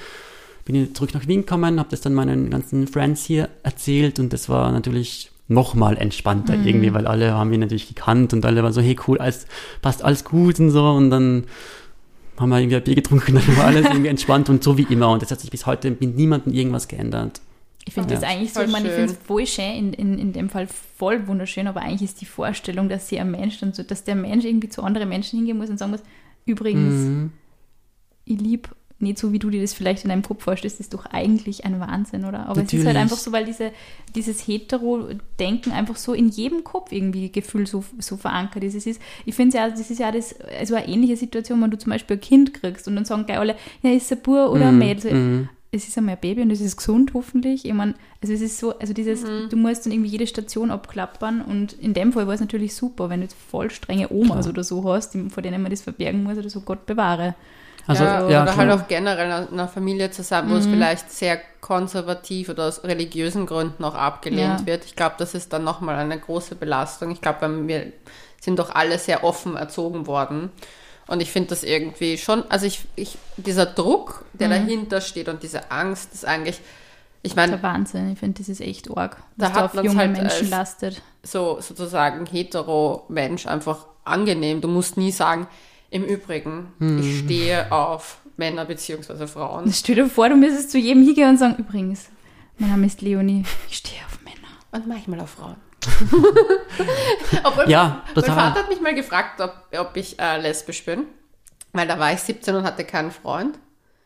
bin 0.65 0.75
ich 0.75 0.93
zurück 0.93 1.13
nach 1.13 1.25
Wien 1.25 1.41
gekommen, 1.41 1.79
habe 1.79 1.89
das 1.89 2.01
dann 2.01 2.13
meinen 2.13 2.49
ganzen 2.49 2.87
Friends 2.87 3.23
hier 3.23 3.47
erzählt 3.63 4.19
und 4.19 4.33
das 4.33 4.49
war 4.49 4.73
natürlich 4.73 5.32
nochmal 5.47 5.97
entspannter 5.97 6.57
mhm. 6.57 6.67
irgendwie, 6.67 6.93
weil 6.93 7.07
alle 7.07 7.33
haben 7.33 7.51
ihn 7.53 7.59
natürlich 7.59 7.87
gekannt 7.87 8.33
und 8.33 8.45
alle 8.45 8.63
waren 8.63 8.73
so, 8.73 8.81
hey 8.81 8.97
cool, 9.07 9.17
alles, 9.19 9.45
passt 9.81 10.03
alles 10.03 10.23
gut 10.23 10.59
und 10.59 10.71
so 10.71 10.89
und 10.89 11.09
dann 11.09 11.45
haben 12.37 12.49
wir 12.49 12.59
irgendwie 12.59 12.77
ein 12.77 12.83
Bier 12.83 12.95
getrunken, 12.95 13.35
dann 13.35 13.57
war 13.57 13.65
alles 13.65 13.85
irgendwie 13.85 14.07
entspannt 14.09 14.49
und 14.49 14.63
so 14.63 14.77
wie 14.77 14.87
immer 14.89 15.09
und 15.11 15.21
das 15.21 15.31
hat 15.31 15.39
sich 15.39 15.51
bis 15.51 15.65
heute 15.65 15.91
mit 15.91 16.15
niemandem 16.15 16.53
irgendwas 16.53 16.87
geändert. 16.87 17.41
Ich 17.85 17.93
finde 17.93 18.13
ja. 18.13 18.19
das 18.19 18.29
eigentlich 18.29 18.51
voll 18.51 18.67
so, 18.67 18.71
man, 18.71 18.85
ich 18.85 18.91
finde 18.91 19.11
es 19.11 19.17
voll 19.17 19.45
schön, 19.45 19.75
in, 19.75 19.93
in, 19.93 20.17
in 20.17 20.33
dem 20.33 20.49
Fall 20.49 20.67
voll 20.67 21.27
wunderschön, 21.27 21.67
aber 21.67 21.81
eigentlich 21.81 22.03
ist 22.03 22.21
die 22.21 22.25
Vorstellung, 22.25 22.87
dass 22.87 23.09
sie 23.09 23.19
ein 23.19 23.29
Mensch 23.29 23.59
dann 23.59 23.73
so, 23.73 23.83
dass 23.83 24.05
der 24.05 24.15
Mensch 24.15 24.45
irgendwie 24.45 24.69
zu 24.69 24.83
anderen 24.83 25.09
Menschen 25.09 25.37
hingehen 25.37 25.57
muss 25.57 25.69
und 25.69 25.77
sagen 25.77 25.91
muss, 25.91 26.03
übrigens, 26.45 26.93
mhm. 26.93 27.31
ich 28.23 28.39
liebe 28.39 28.69
nicht 29.03 29.17
so, 29.17 29.31
wie 29.31 29.39
du 29.39 29.49
dir 29.49 29.61
das 29.61 29.73
vielleicht 29.73 30.03
in 30.03 30.09
deinem 30.09 30.23
Kopf 30.23 30.43
vorstellst, 30.43 30.79
ist 30.79 30.93
doch 30.93 31.05
eigentlich 31.05 31.65
ein 31.65 31.79
Wahnsinn, 31.79 32.25
oder? 32.25 32.47
Aber 32.47 32.61
Natürlich. 32.61 32.73
es 32.73 32.79
ist 32.79 32.87
halt 32.87 32.97
einfach 32.97 33.17
so, 33.17 33.31
weil 33.31 33.45
diese, 33.45 33.71
dieses 34.15 34.47
Hetero-Denken 34.47 35.71
einfach 35.71 35.97
so 35.97 36.13
in 36.13 36.29
jedem 36.29 36.63
Kopf 36.63 36.91
irgendwie 36.91 37.31
Gefühl 37.31 37.67
so, 37.67 37.83
so 37.99 38.17
verankert 38.17 38.63
ist. 38.63 38.75
Es 38.75 38.85
ist 38.85 39.01
ich 39.25 39.35
finde 39.35 39.57
ja, 39.57 39.69
das 39.69 39.89
ist 39.89 39.99
ja 39.99 40.11
das, 40.11 40.35
also 40.59 40.75
eine 40.75 40.87
ähnliche 40.87 41.17
Situation, 41.17 41.61
wenn 41.61 41.71
du 41.71 41.77
zum 41.77 41.91
Beispiel 41.91 42.17
ein 42.17 42.21
Kind 42.21 42.53
kriegst 42.53 42.87
und 42.87 42.95
dann 42.95 43.05
sagen 43.05 43.25
gleich 43.25 43.39
alle, 43.39 43.55
ja, 43.81 43.91
ist 43.91 44.11
ein 44.11 44.21
Bub 44.21 44.49
oder 44.49 44.67
ein 44.67 44.73
mhm, 44.73 44.79
Mädel. 44.79 45.13
Mm. 45.13 45.49
Es 45.71 45.87
ist 45.87 45.97
einmal 45.97 46.15
ein 46.15 46.21
Baby 46.21 46.43
und 46.43 46.51
es 46.51 46.61
ist 46.61 46.77
gesund, 46.77 47.11
hoffentlich. 47.15 47.65
Ich 47.65 47.73
meine, 47.73 47.95
also 48.21 48.31
es 48.31 48.41
ist 48.41 48.59
so, 48.59 48.77
also 48.77 48.93
dieses, 48.93 49.23
mhm. 49.23 49.49
du 49.49 49.57
musst 49.57 49.85
dann 49.85 49.93
irgendwie 49.93 50.11
jede 50.11 50.27
Station 50.27 50.69
abklappern 50.69 51.41
und 51.41 51.73
in 51.73 51.95
dem 51.95 52.13
Fall 52.13 52.27
war 52.27 52.35
es 52.35 52.41
natürlich 52.41 52.75
super, 52.75 53.09
wenn 53.09 53.21
du 53.21 53.25
jetzt 53.25 53.35
voll 53.49 53.71
strenge 53.71 54.11
Omas 54.11 54.41
Klar. 54.41 54.49
oder 54.49 54.63
so 54.63 54.83
hast, 54.93 55.17
vor 55.29 55.41
denen 55.41 55.61
man 55.63 55.71
das 55.71 55.81
verbergen 55.81 56.23
muss 56.23 56.37
oder 56.37 56.49
so, 56.49 56.61
Gott 56.61 56.85
bewahre. 56.85 57.33
Also, 57.85 58.03
ja, 58.03 58.29
ja, 58.29 58.43
oder 58.43 58.55
halt 58.55 58.71
auch 58.71 58.87
generell 58.87 59.47
in 59.47 59.53
einer 59.53 59.67
Familie 59.67 60.09
zusammen, 60.09 60.49
wo 60.49 60.53
mhm. 60.53 60.59
es 60.59 60.67
vielleicht 60.67 61.11
sehr 61.11 61.39
konservativ 61.59 62.49
oder 62.49 62.67
aus 62.67 62.83
religiösen 62.83 63.45
Gründen 63.45 63.83
auch 63.83 63.95
abgelehnt 63.95 64.61
ja. 64.61 64.65
wird. 64.65 64.85
Ich 64.85 64.95
glaube, 64.95 65.15
das 65.17 65.33
ist 65.33 65.51
dann 65.51 65.63
nochmal 65.63 65.95
eine 65.95 66.17
große 66.17 66.55
Belastung. 66.55 67.11
Ich 67.11 67.21
glaube, 67.21 67.67
wir 67.67 67.91
sind 68.39 68.59
doch 68.59 68.73
alle 68.73 68.99
sehr 68.99 69.23
offen 69.23 69.55
erzogen 69.55 70.07
worden. 70.07 70.51
Und 71.07 71.21
ich 71.21 71.31
finde 71.31 71.49
das 71.49 71.63
irgendwie 71.63 72.17
schon, 72.17 72.43
also 72.49 72.65
ich, 72.65 72.85
ich 72.95 73.17
dieser 73.35 73.65
Druck, 73.65 74.23
der 74.33 74.47
mhm. 74.47 74.51
dahinter 74.51 75.01
steht 75.01 75.27
und 75.27 75.43
diese 75.43 75.69
Angst, 75.71 76.13
ist 76.13 76.25
eigentlich, 76.25 76.61
ich 77.21 77.35
meine. 77.35 77.53
Der 77.53 77.63
Wahnsinn, 77.63 78.13
ich 78.13 78.19
finde, 78.19 78.39
das 78.39 78.49
ist 78.49 78.61
echt 78.61 78.89
arg, 78.95 79.17
was 79.35 79.51
da, 79.51 79.59
da 79.59 79.65
auf 79.65 79.73
junge 79.75 79.97
halt 79.97 80.11
Menschen 80.13 80.49
lastet. 80.49 81.01
So 81.21 81.59
sozusagen 81.59 82.25
hetero 82.25 83.03
Mensch 83.09 83.45
einfach 83.47 83.85
angenehm. 84.05 84.61
Du 84.61 84.69
musst 84.69 84.95
nie 84.95 85.11
sagen, 85.11 85.47
im 85.93 86.03
Übrigen, 86.03 86.73
hm. 86.79 86.99
ich 86.99 87.19
stehe 87.19 87.71
auf 87.71 88.17
Männer 88.35 88.65
bzw. 88.65 89.27
Frauen. 89.27 89.71
Stell 89.71 89.95
dir 89.95 90.09
vor, 90.09 90.27
du 90.27 90.35
müsstest 90.35 90.71
zu 90.71 90.79
jedem 90.79 91.03
hingehen 91.03 91.29
und 91.29 91.37
sagen, 91.37 91.55
übrigens, 91.59 92.09
mein 92.57 92.71
Name 92.71 92.87
ist 92.87 93.01
Leonie, 93.01 93.43
ich 93.69 93.77
stehe 93.77 94.01
auf 94.05 94.19
Männer. 94.23 94.37
Und 94.71 94.87
manchmal 94.87 95.19
auf 95.19 95.29
Frauen. 95.29 95.55
Obwohl, 97.43 97.69
ja, 97.69 98.03
mein 98.15 98.23
Vater 98.23 98.59
hat 98.61 98.69
mich 98.69 98.81
mal 98.81 98.95
gefragt, 98.95 99.39
ob, 99.39 99.53
ob 99.77 99.95
ich 99.95 100.19
äh, 100.19 100.41
lesbisch 100.41 100.83
bin. 100.83 101.05
Weil 101.73 101.87
da 101.87 101.99
war 101.99 102.11
ich 102.11 102.21
17 102.21 102.55
und 102.55 102.63
hatte 102.63 102.85
keinen 102.85 103.11
Freund. 103.11 103.59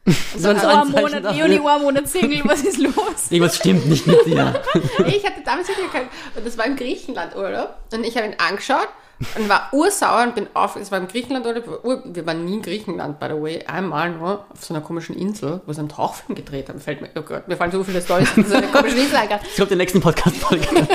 So 0.37 0.49
ein 0.49 0.57
oh, 0.57 0.85
Monat, 0.85 1.35
Leonie, 1.35 1.59
oh, 1.59 1.79
Monat 1.79 2.07
Single, 2.07 2.41
was 2.45 2.61
ist 2.61 2.77
los? 2.77 2.95
Irgendwas 3.29 3.57
stimmt 3.57 3.87
nicht 3.87 4.07
mit 4.07 4.25
dir. 4.25 4.61
ich 5.05 5.25
hatte 5.25 5.41
damals 5.43 5.67
wirklich 5.67 5.91
keinen, 5.91 6.07
und 6.35 6.45
das 6.45 6.57
war 6.57 6.65
im 6.65 6.75
Griechenland 6.75 7.35
Urlaub. 7.35 7.75
Und 7.93 8.05
ich 8.05 8.15
habe 8.15 8.27
ihn 8.27 8.35
angeschaut 8.37 8.87
und 9.35 9.49
war 9.49 9.69
ursauer 9.71 10.23
und 10.23 10.35
bin 10.35 10.47
auf, 10.53 10.75
es 10.75 10.91
war 10.91 10.99
im 10.99 11.07
Griechenland, 11.07 11.45
oder? 11.45 11.63
Wir 12.05 12.25
waren 12.25 12.45
nie 12.45 12.55
in 12.55 12.61
Griechenland, 12.61 13.19
by 13.19 13.27
the 13.29 13.41
way, 13.41 13.63
einmal 13.65 14.11
nur 14.11 14.45
auf 14.51 14.63
so 14.63 14.73
einer 14.73 14.83
komischen 14.83 15.15
Insel, 15.15 15.61
wo 15.65 15.73
sie 15.73 15.79
einen 15.79 15.89
Tauchfilm 15.89 16.35
gedreht 16.35 16.69
haben. 16.69 16.79
Fällt 16.79 17.01
mir, 17.01 17.09
oh 17.15 17.21
Gott, 17.21 17.47
mir 17.47 17.57
fallen 17.57 17.71
so 17.71 17.83
viele 17.83 18.01
Storys 18.01 18.29
auf 18.37 18.47
so 18.47 18.55
einer 18.55 18.67
komischen 18.67 18.99
Insel 18.99 19.19
Ich 19.43 19.55
glaube, 19.55 19.69
den 19.69 19.79
nächsten 19.79 20.01
Podcast-Folge. 20.01 20.67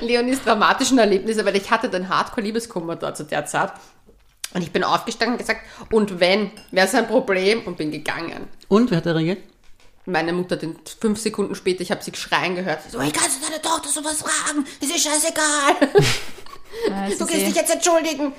Leonis 0.00 0.42
dramatischen 0.42 0.98
Erlebnisse, 0.98 1.44
weil 1.44 1.56
ich 1.56 1.70
hatte 1.70 1.88
den 1.88 2.08
Hardcore-Liebeskummer 2.08 2.96
dort 2.96 3.16
zu 3.16 3.24
der 3.24 3.46
Zeit. 3.46 3.72
Und 4.52 4.62
ich 4.62 4.72
bin 4.72 4.84
aufgestanden 4.84 5.34
und 5.34 5.38
gesagt, 5.38 5.60
und 5.90 6.20
wenn, 6.20 6.50
wäre 6.72 6.86
es 6.86 6.94
ein 6.94 7.06
Problem 7.06 7.62
und 7.64 7.76
bin 7.76 7.90
gegangen. 7.90 8.48
Und, 8.68 8.90
wer 8.90 8.98
hat 8.98 9.06
er 9.06 9.14
reagiert? 9.14 9.38
meine 10.06 10.32
Mutter 10.32 10.56
den 10.56 10.76
fünf 11.00 11.20
Sekunden 11.20 11.54
später, 11.54 11.82
ich 11.82 11.90
habe 11.90 12.02
sie 12.02 12.12
schreien 12.14 12.56
gehört. 12.56 12.80
So, 12.90 13.00
ich 13.00 13.12
kann 13.12 13.30
deine 13.42 13.62
Tochter 13.62 13.88
sowas 13.88 14.22
fragen, 14.22 14.66
ist 14.80 14.90
ihr 14.90 14.98
scheißegal. 14.98 15.88
Ja, 16.88 17.08
du 17.08 17.26
gehst 17.26 17.46
dich 17.46 17.54
jetzt 17.54 17.72
entschuldigen. 17.72 18.32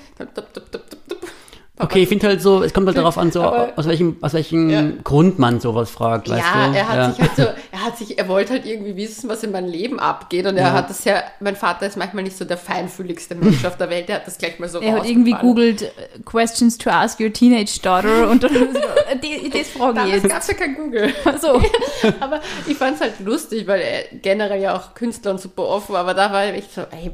Okay, 1.78 2.02
ich 2.02 2.08
finde 2.08 2.28
halt 2.28 2.42
so, 2.42 2.62
es 2.62 2.74
kommt 2.74 2.86
halt 2.86 2.98
darauf 2.98 3.16
an, 3.18 3.32
so 3.32 3.42
aber, 3.42 3.72
aus 3.76 3.88
welchem, 3.88 4.16
aus 4.20 4.34
welchem 4.34 4.70
ja. 4.70 4.84
Grund 5.02 5.38
man 5.38 5.58
sowas 5.58 5.90
fragt, 5.90 6.28
weißt 6.28 6.40
ja, 6.40 6.68
du? 6.68 6.76
Er 6.76 6.88
hat 6.88 6.96
ja, 6.96 7.10
sich 7.10 7.20
halt 7.20 7.36
so, 7.36 7.42
er 7.42 7.84
hat 7.84 7.98
sich, 7.98 8.18
er 8.18 8.28
wollte 8.28 8.52
halt 8.52 8.66
irgendwie 8.66 8.94
wissen, 8.96 9.28
was 9.28 9.42
in 9.42 9.52
meinem 9.52 9.68
Leben 9.68 9.98
abgeht 9.98 10.46
und 10.46 10.56
er 10.58 10.68
ja. 10.68 10.72
hat 10.74 10.90
das 10.90 11.04
ja, 11.04 11.22
mein 11.40 11.56
Vater 11.56 11.86
ist 11.86 11.96
manchmal 11.96 12.24
nicht 12.24 12.36
so 12.36 12.44
der 12.44 12.58
feinfühligste 12.58 13.34
Mensch 13.34 13.64
auf 13.64 13.78
der 13.78 13.88
Welt, 13.88 14.08
der 14.08 14.16
hat 14.16 14.26
das 14.26 14.36
gleich 14.36 14.58
mal 14.58 14.68
so 14.68 14.80
Er 14.80 14.92
hat 14.92 15.08
irgendwie 15.08 15.32
googelt, 15.32 15.82
uh, 15.82 16.22
questions 16.24 16.76
to 16.76 16.90
ask 16.90 17.18
your 17.18 17.32
teenage 17.32 17.80
daughter 17.82 18.30
und 18.30 18.44
dann, 18.44 18.52
die, 19.22 19.50
das 19.50 19.68
frage 19.68 20.02
ich 20.06 20.14
jetzt. 20.14 20.28
gab 20.28 20.42
es 20.42 20.48
ja 20.48 20.54
kein 20.54 20.76
Google. 20.76 21.12
So. 21.40 21.60
aber 22.20 22.40
ich 22.68 22.76
fand 22.76 22.96
es 22.96 23.00
halt 23.00 23.20
lustig, 23.24 23.66
weil 23.66 23.80
er 23.80 24.18
generell 24.18 24.60
ja 24.60 24.76
auch 24.76 24.94
Künstler 24.94 25.32
und 25.32 25.40
super 25.40 25.66
offen, 25.66 25.96
aber 25.96 26.12
da 26.12 26.30
war 26.32 26.52
ich 26.54 26.66
so, 26.72 26.82
ey, 26.82 27.12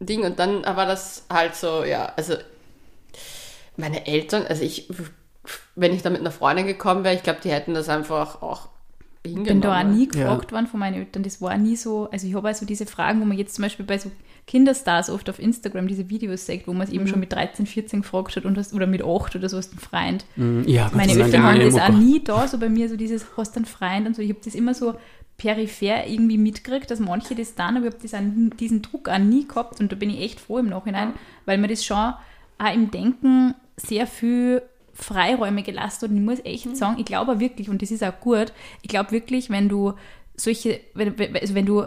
Ding 0.00 0.24
und 0.24 0.38
dann 0.38 0.64
war 0.64 0.86
das 0.86 1.26
halt 1.30 1.54
so, 1.54 1.84
ja, 1.84 2.12
also 2.16 2.34
meine 3.76 4.06
Eltern, 4.06 4.46
also 4.46 4.62
ich, 4.62 4.88
wenn 5.74 5.94
ich 5.94 6.02
da 6.02 6.10
mit 6.10 6.20
einer 6.20 6.30
Freundin 6.30 6.66
gekommen 6.66 7.04
wäre, 7.04 7.14
ich 7.14 7.22
glaube, 7.22 7.40
die 7.42 7.50
hätten 7.50 7.74
das 7.74 7.88
einfach 7.88 8.42
auch 8.42 8.68
hingenommen. 9.24 9.46
Ich 9.46 9.52
bin 9.52 9.60
da 9.60 9.80
auch 9.80 9.84
nie 9.84 10.08
gefragt 10.08 10.50
ja. 10.50 10.56
worden 10.56 10.66
von 10.66 10.80
meinen 10.80 10.94
Eltern. 10.94 11.22
Das 11.22 11.42
war 11.42 11.56
nie 11.58 11.76
so, 11.76 12.08
also 12.10 12.26
ich 12.26 12.34
habe 12.34 12.48
also 12.48 12.64
diese 12.64 12.86
Fragen, 12.86 13.20
wo 13.20 13.24
man 13.24 13.36
jetzt 13.36 13.54
zum 13.54 13.62
Beispiel 13.62 13.84
bei 13.84 13.98
so 13.98 14.10
Kinderstars 14.46 15.10
oft 15.10 15.28
auf 15.28 15.38
Instagram 15.38 15.86
diese 15.86 16.08
Videos 16.08 16.46
sagt, 16.46 16.66
wo 16.66 16.72
man 16.72 16.82
es 16.82 16.88
mhm. 16.88 16.96
eben 16.96 17.06
schon 17.06 17.20
mit 17.20 17.32
13, 17.32 17.66
14 17.66 18.02
gefragt 18.02 18.36
hat 18.36 18.44
und 18.44 18.56
hast, 18.56 18.72
oder 18.72 18.86
mit 18.86 19.02
8 19.04 19.36
oder 19.36 19.48
so 19.48 19.58
hast 19.58 19.70
du 19.70 19.72
einen 19.72 19.80
Freund. 19.80 20.24
Mhm. 20.36 20.64
Ja, 20.66 20.90
Meine 20.94 21.12
Eltern 21.12 21.42
haben 21.42 21.60
das 21.60 21.76
auch 21.76 21.88
nie 21.90 22.22
da, 22.24 22.48
so 22.48 22.58
bei 22.58 22.68
mir, 22.68 22.88
so 22.88 22.96
dieses, 22.96 23.26
hast 23.36 23.54
du 23.54 23.58
einen 23.58 23.66
Freund 23.66 24.06
und 24.06 24.16
so. 24.16 24.22
Ich 24.22 24.30
habe 24.30 24.40
das 24.44 24.54
immer 24.54 24.74
so 24.74 24.94
peripher 25.40 26.06
irgendwie 26.06 26.36
mitgekriegt, 26.36 26.90
dass 26.90 27.00
manche 27.00 27.34
das 27.34 27.54
dann, 27.54 27.78
aber 27.78 27.86
ich 27.86 28.12
habe 28.12 28.50
diesen 28.58 28.82
Druck 28.82 29.08
auch 29.08 29.18
nie 29.18 29.48
gehabt 29.48 29.80
und 29.80 29.90
da 29.90 29.96
bin 29.96 30.10
ich 30.10 30.20
echt 30.20 30.38
froh 30.38 30.58
im 30.58 30.68
Nachhinein, 30.68 31.14
weil 31.46 31.56
mir 31.56 31.68
das 31.68 31.82
schon 31.82 31.96
auch 32.58 32.74
im 32.74 32.90
Denken 32.90 33.54
sehr 33.76 34.06
viel 34.06 34.60
Freiräume 34.92 35.62
gelassen 35.62 36.02
hat. 36.02 36.10
Und 36.10 36.16
ich 36.18 36.22
muss 36.22 36.44
echt 36.44 36.66
mhm. 36.66 36.74
sagen, 36.74 36.96
ich 36.98 37.06
glaube 37.06 37.40
wirklich, 37.40 37.70
und 37.70 37.80
das 37.80 37.90
ist 37.90 38.04
auch 38.04 38.20
gut, 38.20 38.52
ich 38.82 38.90
glaube 38.90 39.12
wirklich, 39.12 39.48
wenn 39.48 39.70
du 39.70 39.94
solche, 40.36 40.78
wenn, 40.92 41.14
also 41.34 41.54
wenn 41.54 41.64
du 41.64 41.86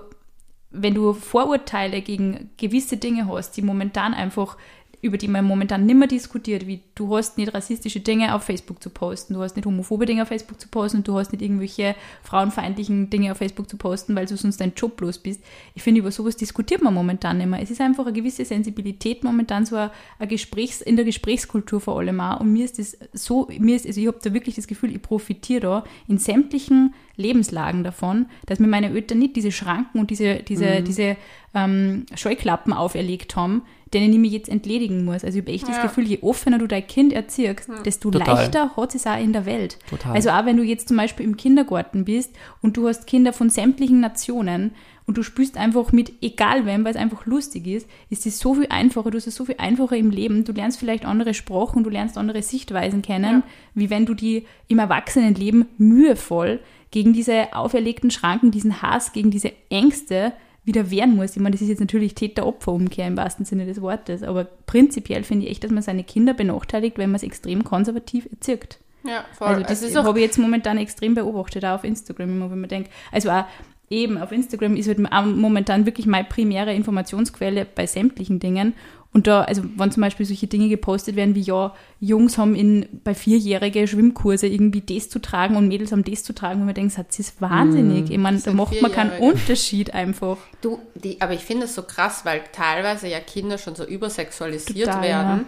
wenn 0.76 0.96
du 0.96 1.14
Vorurteile 1.14 2.02
gegen 2.02 2.50
gewisse 2.58 2.98
Dinge 2.98 3.28
hast, 3.28 3.52
die 3.52 3.62
momentan 3.62 4.16
einfach 4.16 4.58
über 5.04 5.18
die 5.18 5.28
man 5.28 5.44
momentan 5.44 5.86
nicht 5.86 5.98
mehr 5.98 6.08
diskutiert, 6.08 6.66
wie 6.66 6.80
du 6.96 7.16
hast 7.16 7.38
nicht 7.38 7.54
rassistische 7.54 8.00
Dinge 8.00 8.34
auf 8.34 8.44
Facebook 8.44 8.82
zu 8.82 8.90
posten, 8.90 9.34
du 9.34 9.42
hast 9.42 9.58
nicht 9.58 9.66
homophobe 9.66 10.06
Dinge 10.06 10.22
auf 10.22 10.30
Facebook 10.30 10.62
zu 10.62 10.70
posten 10.70 11.00
und 11.00 11.08
du 11.08 11.18
hast 11.18 11.34
nicht 11.34 11.42
irgendwelche 11.42 11.96
frauenfeindlichen 12.24 13.10
Dinge 13.10 13.34
auf 13.34 13.38
Facebook 13.38 13.70
zu 13.70 13.76
posten, 13.76 14.16
weil 14.16 14.28
du 14.28 14.38
sonst 14.38 14.62
dein 14.62 14.72
Job 14.78 15.00
los 15.02 15.18
bist. 15.18 15.44
Ich 15.76 15.84
finde, 15.84 16.00
über 16.00 16.10
sowas 16.10 16.38
diskutiert 16.38 16.82
man 16.82 16.94
momentan 16.94 17.38
nicht 17.38 17.48
mehr. 17.48 17.62
Es 17.62 17.70
ist 17.70 17.82
einfach 17.82 18.06
eine 18.06 18.14
gewisse 18.14 18.46
Sensibilität 18.46 19.26
momentan 19.26 19.66
so 19.66 19.76
ein 19.76 19.90
Gesprächs, 20.30 20.80
in 20.80 20.96
der 20.96 21.04
Gesprächskultur 21.04 21.82
vor 21.82 22.00
allem 22.00 22.22
auch 22.22 22.40
und 22.40 22.54
mir 22.54 22.64
ist 22.64 22.80
das 22.80 22.98
so, 23.12 23.50
mir 23.60 23.76
ist, 23.76 23.86
also 23.86 24.00
ich 24.00 24.08
habe 24.08 24.20
da 24.24 24.34
wirklich 24.34 24.56
das 24.56 24.68
Gefühl, 24.68 24.96
ich 24.96 25.02
profitiere 25.02 25.60
da 25.60 25.84
in 26.08 26.18
sämtlichen 26.18 26.94
Lebenslagen 27.18 27.84
davon, 27.84 28.28
dass 28.46 28.60
mir 28.60 28.68
meine 28.68 28.90
Eltern 28.90 29.20
nicht 29.20 29.36
diese 29.36 29.52
Schranken 29.52 30.00
und 30.00 30.10
diese, 30.10 30.38
diese, 30.38 30.80
mhm. 30.80 30.86
diese 30.86 31.18
ähm, 31.54 32.06
Scheuklappen 32.16 32.74
auferlegt 32.74 33.36
haben, 33.36 33.64
denen 33.94 34.12
ich 34.12 34.20
mich 34.20 34.32
jetzt 34.32 34.50
entledigen 34.50 35.06
muss. 35.06 35.24
Also 35.24 35.38
ich 35.38 35.44
habe 35.44 35.52
echt 35.52 35.68
ja. 35.68 35.74
das 35.74 35.82
Gefühl, 35.82 36.06
je 36.06 36.20
offener 36.22 36.58
du 36.58 36.68
dein 36.68 36.86
Kind 36.86 37.14
erziehst, 37.14 37.68
ja. 37.68 37.82
desto 37.84 38.12
Total. 38.12 38.36
leichter 38.36 38.76
hat 38.76 38.96
es 38.96 39.06
auch 39.06 39.20
in 39.20 39.34
der 39.34 39.46
Welt. 39.46 39.78
Total. 39.90 40.14
Also 40.14 40.30
auch 40.30 40.46
wenn 40.46 40.58
du 40.58 40.64
jetzt 40.64 40.88
zum 40.88 40.98
Beispiel 40.98 41.26
im 41.26 41.38
Kindergarten 41.38 42.06
bist 42.06 42.32
und 42.62 42.78
du 42.78 42.88
hast 42.88 43.08
Kinder 43.08 43.34
von 43.34 43.50
sämtlichen 43.50 44.00
Nationen 44.00 44.72
und 45.06 45.18
du 45.18 45.24
spürst 45.24 45.58
einfach 45.58 45.92
mit 45.92 46.14
egal 46.22 46.66
wem, 46.66 46.86
weil 46.86 46.92
es 46.92 46.98
einfach 46.98 47.26
lustig 47.26 47.68
ist, 47.68 47.88
ist 48.10 48.26
es 48.26 48.40
so 48.40 48.54
viel 48.54 48.68
einfacher, 48.70 49.12
du 49.12 49.18
hast 49.18 49.28
es 49.28 49.36
so 49.36 49.46
viel 49.46 49.56
einfacher 49.58 49.98
im 49.98 50.10
Leben, 50.10 50.46
du 50.46 50.54
lernst 50.54 50.80
vielleicht 50.80 51.06
andere 51.06 51.34
Sprachen, 51.34 51.84
du 51.84 51.90
lernst 51.90 52.18
andere 52.18 52.42
Sichtweisen 52.42 53.02
kennen, 53.02 53.44
ja. 53.44 53.44
wie 53.76 53.90
wenn 53.90 54.06
du 54.06 54.14
die 54.14 54.46
im 54.68 54.80
Erwachsenenleben 54.80 55.66
mühevoll 55.78 56.60
gegen 56.92 57.14
diese 57.14 57.54
auferlegten 57.54 58.12
Schranken, 58.12 58.52
diesen 58.52 58.82
Hass, 58.82 59.14
gegen 59.14 59.32
diese 59.32 59.52
Ängste 59.70 60.34
wieder 60.66 60.90
wehren 60.92 61.16
muss. 61.16 61.36
Ich 61.36 61.42
meine, 61.42 61.52
das 61.52 61.62
ist 61.62 61.70
jetzt 61.70 61.82
natürlich 61.82 62.16
Täter-Opfer-Umkehr 62.16 63.08
im 63.08 63.18
wahrsten 63.18 63.46
Sinne 63.46 63.66
des 63.66 63.82
Wortes, 63.82 64.24
aber 64.24 64.46
prinzipiell 64.66 65.24
finde 65.24 65.46
ich 65.46 65.52
echt, 65.52 65.64
dass 65.64 65.72
man 65.72 65.84
seine 65.84 66.04
Kinder 66.04 66.34
benachteiligt, 66.34 66.98
wenn 66.98 67.10
man 67.10 67.18
es 67.18 67.24
extrem 67.24 67.64
konservativ 67.64 68.28
erzirkt. 68.32 68.80
Ja, 69.06 69.26
voll. 69.38 69.48
Also 69.48 69.64
das 69.64 69.96
auch, 69.98 70.06
habe 70.06 70.20
ich 70.20 70.26
jetzt 70.26 70.38
momentan 70.38 70.78
extrem 70.78 71.16
beobachtet, 71.16 71.66
auch 71.66 71.76
auf 71.76 71.84
Instagram, 71.84 72.30
immer 72.30 72.50
wenn 72.50 72.62
man 72.62 72.70
denkt, 72.70 72.90
also 73.12 73.30
auch 73.30 73.44
eben 73.90 74.18
auf 74.18 74.32
Instagram 74.32 74.76
ist 74.76 74.88
halt 74.88 75.00
momentan 75.00 75.86
wirklich 75.86 76.06
meine 76.06 76.28
primäre 76.28 76.74
Informationsquelle 76.74 77.66
bei 77.66 77.86
sämtlichen 77.86 78.40
Dingen. 78.40 78.74
Und 79.14 79.28
da, 79.28 79.44
also 79.44 79.62
wenn 79.78 79.92
zum 79.92 80.02
Beispiel 80.02 80.26
solche 80.26 80.48
Dinge 80.48 80.70
gepostet 80.70 81.16
werden 81.16 81.36
wie, 81.36 81.42
ja, 81.42 81.76
Jungs 82.00 82.40
haben 82.40 82.56
in, 82.56 82.88
bei 83.04 83.14
vierjährige 83.14 83.88
Schwimmkurse 83.88 84.48
irgendwie 84.48 84.82
das 84.82 85.08
zu 85.08 85.20
tragen 85.20 85.56
und 85.56 85.68
Mädels 85.68 85.92
haben 85.92 86.04
das 86.04 86.24
zu 86.24 86.34
tragen, 86.34 86.62
und 86.62 86.66
man 86.66 86.74
denkt, 86.74 86.98
das 86.98 87.20
ist 87.20 87.40
wahnsinnig. 87.40 88.10
Ich 88.10 88.18
meine, 88.18 88.40
da 88.40 88.52
macht 88.52 88.82
man 88.82 88.92
keinen. 88.92 89.14
Unterschied 89.20 89.94
einfach. 89.94 90.38
Du, 90.62 90.80
die, 90.96 91.22
aber 91.22 91.34
ich 91.34 91.42
finde 91.42 91.66
es 91.66 91.76
so 91.76 91.84
krass, 91.84 92.26
weil 92.26 92.42
teilweise 92.52 93.08
ja 93.08 93.20
Kinder 93.20 93.60
schon 93.60 93.76
so 93.76 93.86
übersexualisiert 93.86 94.88
Total, 94.88 95.04
werden. 95.04 95.46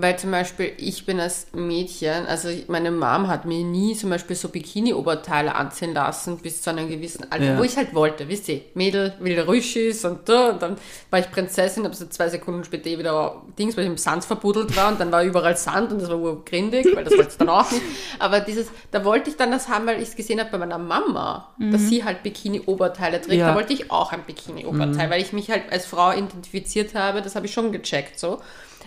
Weil 0.00 0.16
zum 0.16 0.30
Beispiel 0.30 0.72
ich 0.76 1.06
bin 1.06 1.18
als 1.18 1.48
Mädchen, 1.54 2.26
also 2.26 2.48
meine 2.68 2.92
Mom 2.92 3.26
hat 3.26 3.46
mir 3.46 3.64
nie 3.64 3.96
zum 3.96 4.10
Beispiel 4.10 4.36
so 4.36 4.48
Bikini-Oberteile 4.48 5.52
anziehen 5.56 5.92
lassen 5.92 6.38
bis 6.38 6.62
zu 6.62 6.70
einem 6.70 6.88
gewissen 6.88 7.26
Alter, 7.32 7.44
Ja. 7.44 7.58
wo 7.58 7.64
ich 7.64 7.76
halt 7.76 7.94
wollte, 7.94 8.28
wisst 8.28 8.48
ihr, 8.48 8.60
Mädel 8.74 9.14
will 9.18 9.40
Rüschis 9.40 10.04
und 10.04 10.28
da 10.28 10.50
und 10.50 10.62
dann 10.62 10.76
war 11.10 11.18
ich 11.18 11.28
Prinzessin, 11.32 11.84
aber 11.84 11.96
so 11.96 12.06
zwei 12.06 12.28
Sekunden 12.28 12.62
später 12.62 12.86
eh 12.88 12.96
wieder 12.98 13.42
Dings, 13.58 13.76
weil 13.76 13.84
ich 13.84 13.90
im 13.90 13.96
Sand 13.98 14.24
verbuddelt 14.24 14.76
war 14.76 14.92
und 14.92 15.00
dann 15.00 15.10
war 15.10 15.24
überall 15.24 15.56
Sand 15.56 15.90
und 15.90 16.00
das 16.00 16.08
war 16.08 16.18
urgrindig, 16.18 16.86
weil 16.94 17.02
das 17.02 17.14
wollte 17.16 17.30
ich 17.32 17.36
dann 17.36 17.48
auch 17.48 17.68
nicht. 17.72 17.82
Aber 18.20 18.38
dieses, 18.38 18.68
da 18.92 19.04
wollte 19.04 19.30
ich 19.30 19.36
dann 19.36 19.50
das 19.50 19.68
haben, 19.68 19.84
weil 19.86 20.00
ich 20.00 20.10
es 20.10 20.14
gesehen 20.16 20.38
habe 20.38 20.50
bei 20.52 20.58
meiner 20.58 20.78
Mama, 20.78 21.52
dass 21.72 21.88
sie 21.88 22.04
halt 22.04 22.22
Bikini-Oberteile 22.22 23.20
trägt, 23.20 23.40
Ja. 23.40 23.48
da 23.48 23.54
wollte 23.56 23.72
ich 23.72 23.90
auch 23.90 24.12
ein 24.12 24.22
Bikini-Oberteil, 24.24 25.10
weil 25.10 25.20
ich 25.22 25.32
mich 25.32 25.50
halt 25.50 25.64
als 25.72 25.86
Frau 25.86 26.12
identifiziert 26.12 26.94
habe, 26.94 27.20
das 27.20 27.34
habe 27.34 27.46
ich 27.46 27.52
schon 27.52 27.72
gecheckt 27.72 28.18
so. 28.20 28.40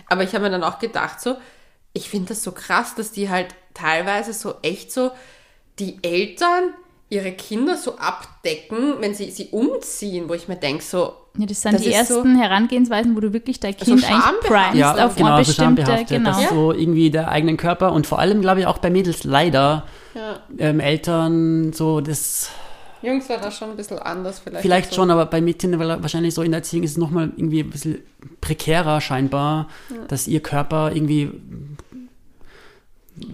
Aber 0.08 0.22
ich 0.22 0.34
habe 0.34 0.44
mir 0.44 0.50
dann 0.50 0.64
auch 0.64 0.78
gedacht 0.78 1.20
so, 1.20 1.36
ich 1.92 2.08
finde 2.08 2.28
das 2.28 2.42
so 2.42 2.52
krass, 2.52 2.94
dass 2.94 3.12
die 3.12 3.28
halt 3.30 3.54
teilweise 3.74 4.32
so 4.32 4.54
echt 4.62 4.92
so 4.92 5.10
die 5.78 5.98
Eltern 6.02 6.74
ihre 7.08 7.32
Kinder 7.32 7.76
so 7.76 7.98
abdecken, 7.98 8.94
wenn 9.00 9.14
sie 9.14 9.30
sie 9.30 9.48
umziehen, 9.48 10.28
wo 10.30 10.34
ich 10.34 10.48
mir 10.48 10.56
denke 10.56 10.82
so, 10.82 11.12
Ja, 11.36 11.44
das 11.46 11.60
sind 11.62 11.74
Das 11.74 11.82
die 11.82 11.90
ist 11.92 12.08
so- 12.08 12.14
ersten 12.16 12.36
Herangehensweisen, 12.38 13.14
wo 13.16 13.20
du 13.20 13.32
wirklich 13.34 13.60
dein 13.60 13.72
So 13.78 13.84
Kind 13.84 14.04
eigentlich 14.04 14.08
schambehaftet. 14.22 14.50
primest 14.50 14.76
Ja, 14.76 15.06
auf 15.06 15.16
genau, 15.16 15.34
eine 15.34 15.44
so 15.44 15.50
bestimmte, 15.50 15.82
schambehaftet. 15.82 16.08
genau. 16.08 16.30
Das 16.30 16.42
ist 16.42 16.48
so 16.50 16.72
irgendwie 16.72 17.10
der 17.10 17.28
eigenen 17.28 17.56
Körper 17.58 17.92
und 17.92 18.06
vor 18.06 18.18
allem, 18.18 18.40
glaube 18.40 18.60
ich, 18.60 18.66
auch 18.66 18.78
bei 18.78 18.88
Mädels 18.90 19.24
leider 19.24 19.86
ja, 20.14 20.40
ähm, 20.58 20.80
Eltern 20.80 21.72
so 21.74 22.00
das 22.00 22.48
Jungs 23.02 23.28
war 23.28 23.38
das 23.38 23.56
schon 23.58 23.70
ein 23.70 23.76
bisschen 23.76 23.98
anders 23.98 24.38
vielleicht. 24.38 24.62
Vielleicht 24.62 24.90
so. 24.90 24.96
schon, 24.96 25.10
aber 25.10 25.26
bei 25.26 25.40
Mädchen 25.40 25.78
weil 25.78 26.02
wahrscheinlich 26.02 26.34
so 26.34 26.42
in 26.42 26.52
der 26.52 26.58
Erziehung 26.58 26.84
ist 26.84 26.92
es 26.92 26.96
nochmal 26.98 27.30
irgendwie 27.36 27.60
ein 27.60 27.70
bisschen 27.70 27.98
prekärer 28.40 29.00
scheinbar, 29.00 29.68
dass 30.08 30.28
ihr 30.28 30.40
Körper 30.40 30.92
irgendwie 30.94 31.30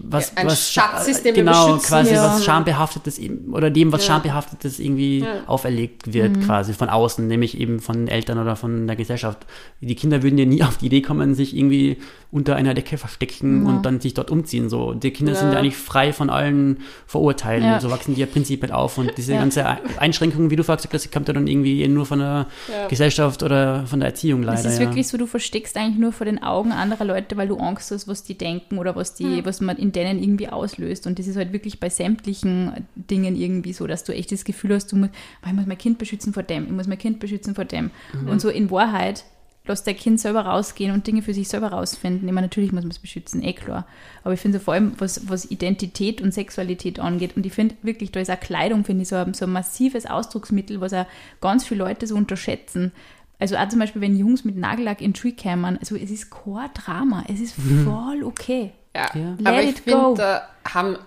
was, 0.03 0.31
Ja, 0.31 0.37
ein 0.41 0.47
was 0.47 0.71
Schatz 0.71 1.07
ist, 1.07 1.23
den 1.23 1.35
wir 1.35 1.43
genau, 1.43 1.77
quasi 1.77 2.11
müssen. 2.11 2.23
was 2.23 2.43
schambehaftetes 2.43 3.17
ihm- 3.17 3.53
oder 3.53 3.69
dem 3.71 3.91
was 3.93 4.05
Ja. 4.05 4.13
schambehaftetes 4.13 4.77
irgendwie 4.79 5.19
Ja. 5.19 5.43
auferlegt 5.47 6.11
wird 6.13 6.41
quasi 6.41 6.73
von 6.73 6.89
außen, 6.89 7.25
nämlich 7.25 7.57
eben 7.57 7.79
von 7.79 8.09
Eltern 8.09 8.39
oder 8.39 8.57
von 8.57 8.87
der 8.87 8.97
Gesellschaft. 8.97 9.45
Die 9.79 9.95
Kinder 9.95 10.21
würden 10.21 10.37
ja 10.37 10.45
nie 10.45 10.63
auf 10.63 10.77
die 10.77 10.87
Idee 10.87 11.01
kommen, 11.01 11.33
sich 11.33 11.55
irgendwie 11.55 11.97
unter 12.31 12.55
einer 12.55 12.75
Decke 12.75 12.99
verstecken 12.99 13.65
und 13.65 13.83
dann 13.87 13.99
sich 14.01 14.13
dort 14.13 14.29
umziehen. 14.29 14.69
So, 14.69 14.93
die 14.93 15.09
Kinder 15.09 15.33
sind 15.33 15.47
Ja. 15.47 15.53
ja 15.53 15.59
eigentlich 15.59 15.77
frei 15.77 16.13
von 16.13 16.29
allen 16.29 16.77
Vorurteilen. 17.07 17.63
Ja. 17.63 17.79
So 17.79 17.89
wachsen 17.89 18.13
die 18.13 18.21
ja 18.21 18.27
prinzipiell 18.27 18.71
auf 18.71 18.99
und 18.99 19.17
diese 19.17 19.33
Ja. 19.33 19.39
ganze 19.39 19.65
Einschränkung, 19.97 20.51
wie 20.51 20.55
du 20.55 20.61
gesagt 20.61 20.87
hast, 20.93 21.03
die 21.05 21.09
kommt 21.09 21.27
ja 21.27 21.33
dann 21.33 21.47
irgendwie 21.47 21.87
nur 21.87 22.05
von 22.05 22.19
der 22.19 22.45
Ja. 22.71 22.87
Gesellschaft 22.87 23.41
oder 23.41 23.87
von 23.87 23.99
der 23.99 24.09
Erziehung 24.09 24.43
leider. 24.43 24.59
Es 24.59 24.65
ist 24.65 24.79
ja. 24.79 24.85
wirklich 24.85 25.07
so, 25.07 25.17
du 25.17 25.25
versteckst 25.25 25.75
eigentlich 25.75 25.97
nur 25.97 26.11
vor 26.11 26.25
den 26.25 26.43
Augen 26.43 26.71
anderer 26.71 27.03
Leute, 27.03 27.35
weil 27.35 27.47
du 27.47 27.57
Angst 27.57 27.89
hast, 27.89 28.07
was 28.07 28.23
die 28.23 28.37
denken 28.37 28.77
oder 28.77 28.95
was 28.95 29.15
die, 29.15 29.43
was 29.43 29.59
man 29.59 29.77
in 29.77 29.91
denen 29.91 30.21
irgendwie 30.21 30.49
auslöst. 30.49 31.07
Und 31.07 31.17
das 31.17 31.25
ist 31.25 31.35
halt 31.35 31.51
wirklich 31.51 31.79
bei 31.79 31.89
sämtlichen 31.89 32.85
Dingen 32.95 33.35
irgendwie 33.35 33.73
so, 33.73 33.87
dass 33.87 34.03
du 34.03 34.13
echt 34.13 34.31
das 34.31 34.43
Gefühl 34.43 34.75
hast, 34.75 34.91
du 34.91 34.97
musst, 34.97 35.11
"Oh, 35.43 35.47
ich 35.47 35.53
muss 35.53 35.65
mein 35.65 35.77
Kind 35.79 35.97
beschützen 35.97 36.33
vor 36.33 36.43
dem, 36.43 36.65
ich 36.65 36.71
muss 36.71 36.85
mein 36.87 36.99
Kind 36.99 37.19
beschützen 37.19 37.55
vor 37.55 37.65
dem. 37.65 37.89
Und 38.29 38.39
so 38.39 38.49
in 38.49 38.69
Wahrheit 38.69 39.23
lass 39.69 39.83
dein 39.83 39.95
Kind 39.95 40.19
selber 40.19 40.41
rausgehen 40.41 40.91
und 40.91 41.07
Dinge 41.07 41.21
für 41.21 41.33
sich 41.33 41.47
selber 41.47 41.67
rausfinden. 41.69 42.27
Ich 42.27 42.33
meine, 42.33 42.47
natürlich 42.47 42.71
muss 42.71 42.83
man 42.83 42.91
es 42.91 42.99
beschützen, 42.99 43.41
eh 43.41 43.53
klar. 43.53 43.87
Aber 44.23 44.33
ich 44.33 44.39
finde 44.41 44.57
so 44.57 44.63
vor 44.65 44.73
allem, 44.73 44.93
was, 44.97 45.29
was 45.29 45.49
Identität 45.49 46.21
und 46.21 46.33
Sexualität 46.33 46.99
angeht, 46.99 47.37
und 47.37 47.45
ich 47.45 47.53
finde 47.53 47.75
wirklich, 47.83 48.11
da 48.11 48.19
ist 48.19 48.29
auch 48.31 48.39
Kleidung, 48.39 48.83
finde 48.83 49.03
ich, 49.03 49.07
so 49.07 49.15
ein, 49.15 49.33
so 49.33 49.45
ein 49.45 49.51
massives 49.51 50.05
Ausdrucksmittel, 50.05 50.81
was 50.81 50.93
auch 50.93 51.05
ganz 51.39 51.63
viele 51.63 51.83
Leute 51.85 52.05
so 52.07 52.15
unterschätzen. 52.15 52.91
Also 53.37 53.55
auch 53.55 53.69
zum 53.69 53.79
Beispiel, 53.79 54.01
wenn 54.01 54.17
Jungs 54.17 54.43
mit 54.43 54.57
Nagellack 54.57 54.99
in 55.01 55.13
Tree 55.13 55.31
kämen, 55.31 55.77
also 55.79 55.95
es 55.95 56.11
ist 56.11 56.29
kein 56.29 56.69
Drama, 56.73 57.23
es 57.31 57.39
ist 57.39 57.53
voll 57.85 58.23
okay. 58.23 58.71
Ja, 58.95 59.09
Ja. 59.13 59.37
aber 59.43 59.63
ich 59.63 59.75
finde, 59.77 60.13
da 60.15 60.41
haben, 60.67 60.97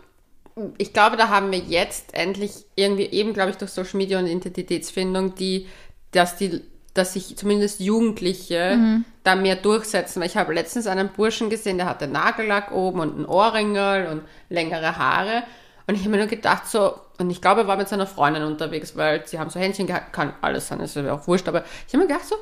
ich 0.79 0.93
glaube, 0.93 1.17
da 1.17 1.29
haben 1.29 1.51
wir 1.51 1.59
jetzt 1.59 2.15
endlich 2.15 2.53
irgendwie 2.77 3.05
eben, 3.07 3.35
glaube 3.35 3.51
ich, 3.51 3.57
durch 3.57 3.73
Social 3.73 3.99
Media 3.99 4.19
und 4.19 4.27
Identitätsfindung, 4.27 5.35
die, 5.35 5.67
dass 6.13 6.37
die, 6.37 6.63
dass 6.95 7.15
sich 7.15 7.37
zumindest 7.37 7.81
Jugendliche 7.81 8.77
Mhm. 8.77 9.05
da 9.25 9.35
mehr 9.35 9.57
durchsetzen. 9.57 10.21
Weil 10.21 10.29
ich 10.29 10.37
habe 10.37 10.53
letztens 10.53 10.87
einen 10.87 11.09
Burschen 11.09 11.49
gesehen, 11.51 11.79
der 11.79 11.87
hatte 11.87 12.07
Nagellack 12.07 12.73
oben 12.73 13.01
und 13.01 13.15
einen 13.17 13.27
Ohrringel 13.27 14.07
und 14.09 14.23
längere 14.49 14.97
Haare. 14.99 15.43
Und 15.87 15.95
ich 15.95 16.01
habe 16.03 16.11
mir 16.11 16.19
nur 16.19 16.27
gedacht, 16.27 16.67
so, 16.69 16.95
und 17.19 17.31
ich 17.31 17.41
glaube, 17.41 17.63
er 17.63 17.67
war 17.67 17.77
mit 17.77 17.89
seiner 17.89 18.07
Freundin 18.07 18.43
unterwegs, 18.45 18.97
weil 18.97 19.27
sie 19.27 19.39
haben 19.39 19.51
so 19.51 19.59
Händchen 19.59 19.87
gehabt, 19.87 20.13
kann 20.13 20.33
alles 20.41 20.69
sein, 20.69 20.81
ist 20.81 20.95
ja 20.97 21.13
auch 21.13 21.27
wurscht, 21.27 21.49
aber 21.49 21.65
ich 21.87 21.93
habe 21.95 22.05
mir 22.05 22.09
gedacht, 22.09 22.27
so, 22.27 22.37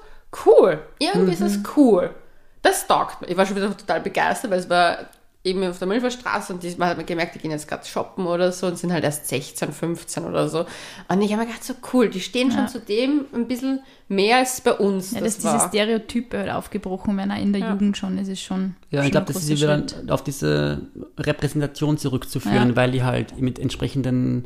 cool, 0.47 0.79
irgendwie 0.99 1.33
ist 1.33 1.41
es 1.41 1.59
cool. 1.77 2.11
Das 2.63 2.87
taugt 2.87 3.21
mir. 3.23 3.29
Ich 3.29 3.37
war 3.37 3.47
schon 3.47 3.57
wieder 3.57 3.75
total 3.77 4.01
begeistert, 4.01 4.51
weil 4.51 4.59
es 4.59 4.69
war 4.69 4.99
eben 5.43 5.65
auf 5.65 5.79
der 5.79 5.89
Milferstraße 5.89 6.53
und 6.53 6.63
hat 6.63 6.97
man 6.99 7.07
gemerkt, 7.07 7.35
die 7.35 7.39
gehen 7.39 7.51
jetzt 7.51 7.67
gerade 7.67 7.87
shoppen 7.87 8.27
oder 8.27 8.53
so 8.53 8.67
und 8.67 8.77
sind 8.77 8.93
halt 8.93 9.05
erst 9.05 9.27
16, 9.27 9.73
15 9.73 10.25
oder 10.25 10.49
so. 10.51 10.67
Und 11.09 11.23
ich 11.23 11.33
habe 11.33 11.43
mir 11.43 11.47
gedacht, 11.49 11.65
so 11.65 11.73
cool, 11.95 12.11
die 12.11 12.21
stehen 12.21 12.53
schon 12.53 12.69
zu 12.69 12.79
dem 12.79 13.25
ein 13.33 13.49
bisschen 13.49 13.81
mehr 14.09 14.37
als 14.39 14.61
bei 14.61 14.75
uns. 14.75 15.13
Ja, 15.13 15.21
das 15.21 15.37
dass 15.37 15.43
diese 15.45 15.53
war. 15.55 15.69
Stereotype 15.69 16.37
halt 16.39 16.51
aufgebrochen 16.51 17.17
werden, 17.17 17.33
auch 17.33 17.39
in 17.41 17.53
der 17.55 17.63
Ja. 17.63 17.73
Jugend 17.73 17.97
schon, 17.97 18.19
es 18.19 18.29
ist 18.29 18.43
schon. 18.43 18.75
Ja, 18.91 18.99
schon 18.99 19.07
ich 19.07 19.13
glaube, 19.13 19.33
das 19.33 19.43
ist 19.43 19.49
wieder 19.51 19.83
auf 20.09 20.23
diese 20.23 20.83
Repräsentation 21.19 21.97
zurückzuführen, 21.97 22.71
Ja. 22.71 22.77
weil 22.77 22.91
die 22.93 23.03
halt 23.03 23.41
mit 23.41 23.59
entsprechenden 23.59 24.45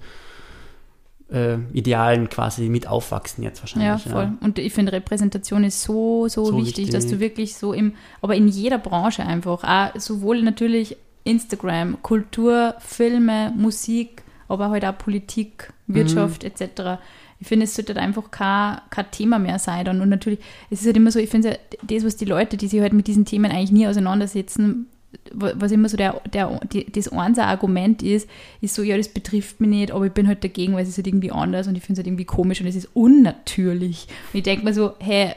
äh, 1.34 1.58
Idealen 1.72 2.28
quasi 2.28 2.68
mit 2.68 2.86
aufwachsen 2.86 3.42
jetzt 3.42 3.58
Ja, 3.58 3.62
wahrscheinlich. 3.62 4.02
voll. 4.12 4.32
Und 4.40 4.58
ich 4.58 4.72
finde, 4.72 4.92
Repräsentation 4.92 5.64
ist 5.64 5.82
so, 5.82 6.28
so, 6.28 6.44
So 6.46 6.56
wichtig, 6.58 6.90
dass 6.90 7.04
wichtig. 7.04 7.18
du 7.18 7.20
wirklich 7.20 7.56
so 7.56 7.72
im, 7.72 7.92
aber 8.22 8.34
in 8.36 8.48
jeder 8.48 8.78
Branche 8.78 9.24
einfach, 9.24 9.64
auch 9.64 9.98
sowohl 10.00 10.42
natürlich 10.42 10.96
Instagram, 11.24 12.02
Kultur, 12.02 12.74
Filme, 12.78 13.52
Musik, 13.56 14.22
aber 14.48 14.70
halt 14.70 14.84
auch 14.84 14.96
Politik, 14.98 15.72
Wirtschaft 15.86 16.44
etc. 16.44 17.00
Ich 17.40 17.48
finde, 17.48 17.64
es 17.64 17.74
sollte 17.74 17.94
halt 17.94 18.04
einfach 18.04 18.30
kein, 18.30 18.78
kein 18.90 19.10
Thema 19.10 19.38
mehr 19.38 19.58
sein. 19.58 19.84
Dann. 19.84 20.00
Und 20.00 20.08
natürlich, 20.10 20.38
es 20.70 20.80
ist 20.80 20.86
halt 20.86 20.96
immer 20.96 21.10
so, 21.10 21.18
ich 21.18 21.30
finde, 21.30 21.58
das, 21.82 22.04
was 22.04 22.16
die 22.16 22.24
Leute, 22.26 22.56
die 22.56 22.68
sich 22.68 22.80
halt 22.80 22.92
mit 22.92 23.06
diesen 23.06 23.24
Themen 23.24 23.50
eigentlich 23.50 23.72
nie 23.72 23.86
auseinandersetzen, 23.86 24.86
was 25.34 25.72
immer 25.72 25.88
so 25.88 25.96
der, 25.96 26.20
der, 26.32 26.60
die, 26.72 26.90
das 26.90 27.08
einzige 27.08 27.46
Argument 27.46 28.02
ist, 28.02 28.28
ist 28.60 28.74
so, 28.74 28.82
ja, 28.82 28.96
das 28.96 29.08
betrifft 29.08 29.60
mich 29.60 29.70
nicht, 29.70 29.92
aber 29.92 30.06
ich 30.06 30.12
bin 30.12 30.28
halt 30.28 30.44
dagegen, 30.44 30.74
weil 30.74 30.82
es 30.82 30.88
ist 30.88 30.98
halt 30.98 31.06
irgendwie 31.06 31.30
anders 31.30 31.66
und 31.66 31.76
ich 31.76 31.82
finde 31.82 31.94
es 31.94 31.98
halt 31.98 32.06
irgendwie 32.06 32.24
komisch 32.24 32.60
und 32.60 32.66
es 32.66 32.76
ist 32.76 32.88
unnatürlich. 32.94 34.06
Und 34.32 34.38
ich 34.38 34.42
denke 34.44 34.64
mir 34.64 34.74
so, 34.74 34.94
hey, 34.98 35.32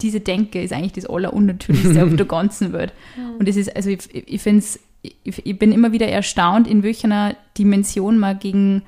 diese 0.00 0.20
Denke 0.20 0.62
ist 0.62 0.72
eigentlich 0.72 0.92
das 0.92 1.06
Allerunnatürlichste 1.06 2.04
auf 2.04 2.16
der 2.16 2.26
ganzen 2.26 2.72
Welt. 2.72 2.92
Und 3.38 3.48
es 3.48 3.56
ist, 3.56 3.74
also 3.74 3.90
ich, 3.90 4.12
ich 4.12 4.42
finde 4.42 4.58
es, 4.58 4.80
ich, 5.02 5.46
ich 5.46 5.58
bin 5.58 5.72
immer 5.72 5.92
wieder 5.92 6.08
erstaunt, 6.08 6.68
in 6.68 6.82
welcher 6.82 7.36
Dimension 7.56 8.18
man 8.18 8.38
gegen, 8.38 8.82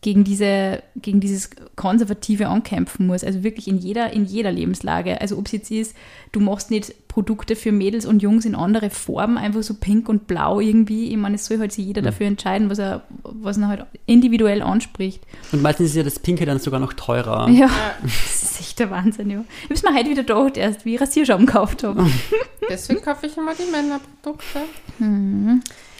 gegen, 0.00 0.24
diese, 0.24 0.82
gegen 0.96 1.20
dieses 1.20 1.50
Konservative 1.76 2.48
ankämpfen 2.48 3.06
muss. 3.06 3.24
Also 3.24 3.44
wirklich 3.44 3.68
in 3.68 3.78
jeder, 3.78 4.12
in 4.12 4.24
jeder 4.24 4.50
Lebenslage. 4.50 5.20
Also 5.20 5.38
ob 5.38 5.46
es 5.46 5.52
jetzt 5.52 5.70
ist, 5.70 5.96
du 6.32 6.40
machst 6.40 6.70
nicht 6.70 6.92
Produkte 7.12 7.56
für 7.56 7.72
Mädels 7.72 8.06
und 8.06 8.22
Jungs 8.22 8.46
in 8.46 8.54
andere 8.54 8.88
Farben, 8.88 9.36
einfach 9.36 9.62
so 9.62 9.74
pink 9.74 10.08
und 10.08 10.26
blau 10.26 10.60
irgendwie. 10.60 11.10
Ich 11.10 11.16
meine, 11.18 11.34
es 11.34 11.44
soll 11.44 11.58
halt 11.58 11.70
sich 11.70 11.84
jeder 11.84 12.00
dafür 12.00 12.26
entscheiden, 12.26 12.70
was 12.70 12.78
er, 12.78 13.02
was 13.22 13.58
er 13.58 13.68
halt 13.68 13.84
individuell 14.06 14.62
anspricht. 14.62 15.22
Und 15.52 15.60
meistens 15.60 15.90
ist 15.90 15.96
ja 15.96 16.04
das 16.04 16.18
Pinke 16.18 16.46
dann 16.46 16.58
sogar 16.58 16.80
noch 16.80 16.94
teurer. 16.94 17.50
Ja, 17.50 17.68
das 18.02 18.42
ist 18.42 18.60
echt 18.60 18.78
der 18.78 18.90
Wahnsinn, 18.90 19.28
ja. 19.28 19.44
Ich 19.58 19.64
habe 19.64 19.74
es 19.74 19.82
mir 19.82 19.94
heute 19.94 20.08
wieder 20.08 20.22
gedacht, 20.22 20.56
erst 20.56 20.86
wie 20.86 20.94
ich 20.94 21.00
Rasierschaum 21.02 21.44
gekauft 21.44 21.84
habe. 21.84 22.06
Deswegen 22.70 23.02
kaufe 23.02 23.26
ich 23.26 23.36
immer 23.36 23.52
die 23.54 23.70
Männerprodukte. 23.70 24.62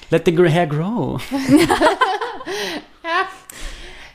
Let 0.09 0.25
the 0.25 0.48
hair 0.48 0.66
grow. 0.66 1.22
Ja. 3.05 3.27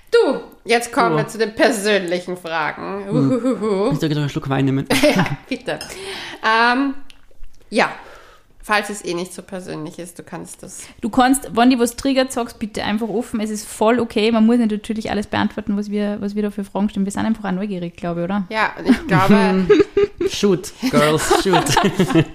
Du, 0.10 0.40
jetzt 0.68 0.92
kommen 0.92 1.14
Oh. 1.14 1.18
wir 1.18 1.28
zu 1.28 1.38
den 1.38 1.56
persönlichen 1.56 2.38
Fragen. 2.38 3.08
Uhuhuhu. 3.10 3.92
Ich 3.94 4.00
soll 4.00 4.10
noch 4.10 4.18
einen 4.18 4.30
Schluck 4.30 4.50
Wein 4.50 4.66
nehmen. 4.66 4.86
Ja, 5.02 5.26
bitte. 5.50 5.80
Ähm, 6.46 6.94
ja, 7.70 7.90
falls 8.62 8.90
es 8.90 9.04
eh 9.04 9.14
nicht 9.14 9.34
so 9.34 9.42
persönlich 9.42 9.98
ist, 10.00 10.20
du 10.20 10.24
kannst 10.24 10.62
das. 10.64 10.82
Du 11.02 11.10
kannst, 11.10 11.56
wenn 11.56 11.70
die 11.70 11.80
was 11.80 11.96
triggert, 11.96 12.32
sagst 12.32 12.60
bitte 12.60 12.84
einfach 12.84 13.08
offen. 13.08 13.40
Es 13.40 13.50
ist 13.50 13.68
voll 13.68 14.00
okay. 14.00 14.32
Man 14.32 14.46
muss 14.46 14.58
nicht 14.58 14.72
natürlich 14.72 15.10
alles 15.10 15.28
beantworten, 15.28 15.78
was 15.78 15.90
wir, 15.90 16.18
was 16.22 16.36
wir 16.36 16.44
da 16.44 16.52
für 16.52 16.64
Fragen 16.64 16.90
stellen. 16.90 17.06
Wir 17.06 17.12
sind 17.12 17.26
einfach 17.26 17.46
auch 17.46 17.52
neugierig, 17.52 17.96
glaube 17.98 18.22
ich, 18.22 18.24
oder? 18.26 18.46
Ja, 18.50 18.74
und 18.78 18.90
ich 18.90 19.08
glaube. 19.08 19.68
shoot, 20.30 20.74
Girls, 20.92 21.44
shoot. 21.44 21.64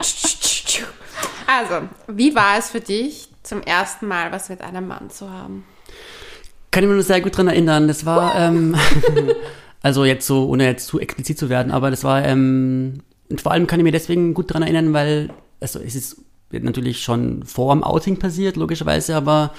also, 1.46 1.88
wie 2.08 2.34
war 2.34 2.58
es 2.58 2.70
für 2.70 2.80
dich, 2.80 3.28
zum 3.42 3.60
ersten 3.62 4.06
Mal 4.06 4.32
was 4.32 4.48
mit 4.48 4.60
einem 4.62 4.86
Mann 4.88 5.10
zu 5.10 5.30
haben? 5.30 5.64
Kann 6.72 6.82
ich 6.82 6.88
mir 6.88 6.94
nur 6.94 7.04
sehr 7.04 7.20
gut 7.20 7.36
dran 7.36 7.46
erinnern. 7.46 7.86
Das 7.86 8.04
war, 8.04 8.34
ähm, 8.34 8.74
also 9.82 10.04
jetzt 10.04 10.26
so, 10.26 10.48
ohne 10.48 10.66
jetzt 10.66 10.88
zu 10.88 10.98
explizit 10.98 11.38
zu 11.38 11.48
werden, 11.48 11.70
aber 11.70 11.90
das 11.90 12.02
war, 12.02 12.24
ähm, 12.24 13.02
und 13.30 13.40
vor 13.40 13.52
allem 13.52 13.68
kann 13.68 13.78
ich 13.78 13.84
mir 13.84 13.92
deswegen 13.92 14.34
gut 14.34 14.52
dran 14.52 14.62
erinnern, 14.62 14.92
weil 14.92 15.30
also 15.62 15.78
es 15.78 15.94
ist 15.94 16.20
natürlich 16.50 17.02
schon 17.02 17.44
vor 17.44 17.72
dem 17.74 17.82
Outing 17.82 18.18
passiert, 18.18 18.56
logischerweise, 18.56 19.16
aber 19.16 19.54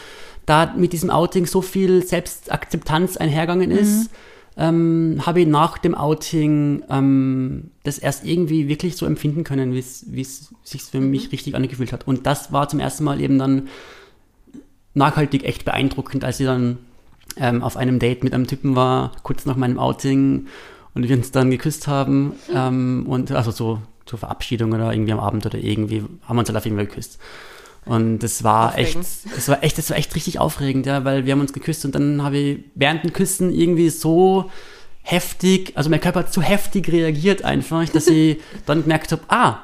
da 0.46 0.74
mit 0.78 0.94
diesem 0.94 1.10
Outing 1.10 1.46
so 1.48 1.62
viel 1.62 2.06
Selbstakzeptanz 2.06 3.18
einhergegangen 3.18 3.72
mhm. 3.72 3.78
ist, 3.78 4.10
ähm, 4.56 5.22
habe 5.26 5.42
ich 5.42 5.48
nach 5.48 5.80
dem 5.80 5.96
Outing 5.96 6.84
ähm, 6.90 7.72
das 7.84 7.98
erst 7.98 8.26
irgendwie 8.26 8.68
wirklich 8.68 8.96
so 8.98 9.08
empfinden 9.08 9.44
können, 9.44 9.74
wie 9.74 9.80
es 9.80 10.54
sich 10.64 10.84
für 10.84 11.00
mhm. 11.00 11.10
mich 11.10 11.32
richtig 11.32 11.56
angefühlt 11.56 11.92
hat. 11.92 12.08
Und 12.08 12.28
das 12.28 12.52
war 12.52 12.70
zum 12.70 12.80
ersten 12.80 13.04
Mal 13.04 13.20
eben 13.22 13.40
dann 13.40 13.70
nachhaltig 14.94 15.44
echt 15.44 15.66
beeindruckend, 15.66 16.24
als 16.24 16.40
ich 16.40 16.46
dann 16.46 16.78
ähm, 17.38 17.64
auf 17.64 17.78
einem 17.78 18.00
Date 18.00 18.24
mit 18.24 18.34
einem 18.34 18.48
Typen 18.48 18.76
war, 18.76 19.12
kurz 19.24 19.46
nach 19.46 19.56
meinem 19.56 19.80
Outing 19.80 20.48
und 20.94 21.08
wir 21.08 21.16
uns 21.16 21.32
dann 21.32 21.52
geküsst 21.52 21.88
haben 21.88 22.34
ähm, 22.54 23.06
und 23.08 23.32
also 23.32 23.52
so 23.52 23.82
zur 24.06 24.20
Verabschiedung 24.20 24.74
oder 24.74 24.92
irgendwie 24.92 25.14
am 25.14 25.20
Abend 25.20 25.46
oder 25.46 25.58
irgendwie 25.58 26.04
haben 26.24 26.36
wir 26.36 26.40
uns 26.40 26.50
halt 26.50 26.58
auf 26.58 26.66
jeden 26.66 26.78
Fall 26.78 26.88
geküsst. 26.88 27.20
Und 27.86 28.20
das 28.20 28.44
war 28.44 28.70
aufregend. 28.70 29.06
echt, 29.06 29.36
das 29.36 29.48
war 29.50 29.64
echt, 29.64 29.78
das 29.78 29.90
war 29.90 29.98
echt 29.98 30.16
richtig 30.16 30.40
aufregend, 30.40 30.86
ja, 30.86 31.04
weil 31.04 31.26
wir 31.26 31.34
haben 31.34 31.42
uns 31.42 31.54
geküsst 31.54 31.84
und 31.86 31.96
dann 31.96 32.24
habe 32.24 32.38
ich 32.38 32.60
während 32.76 33.04
dem 33.04 33.12
Küssen 33.12 33.52
irgendwie 33.52 33.90
so 33.90 34.50
heftig, 35.02 35.74
also 35.76 35.90
mein 35.90 36.00
Körper 36.00 36.20
hat 36.20 36.34
so 36.34 36.42
heftig 36.42 36.90
reagiert 36.90 37.44
einfach, 37.44 37.88
dass 37.90 38.08
ich 38.08 38.40
dann 38.66 38.84
gemerkt 38.84 39.12
habe, 39.12 39.22
ah, 39.28 39.64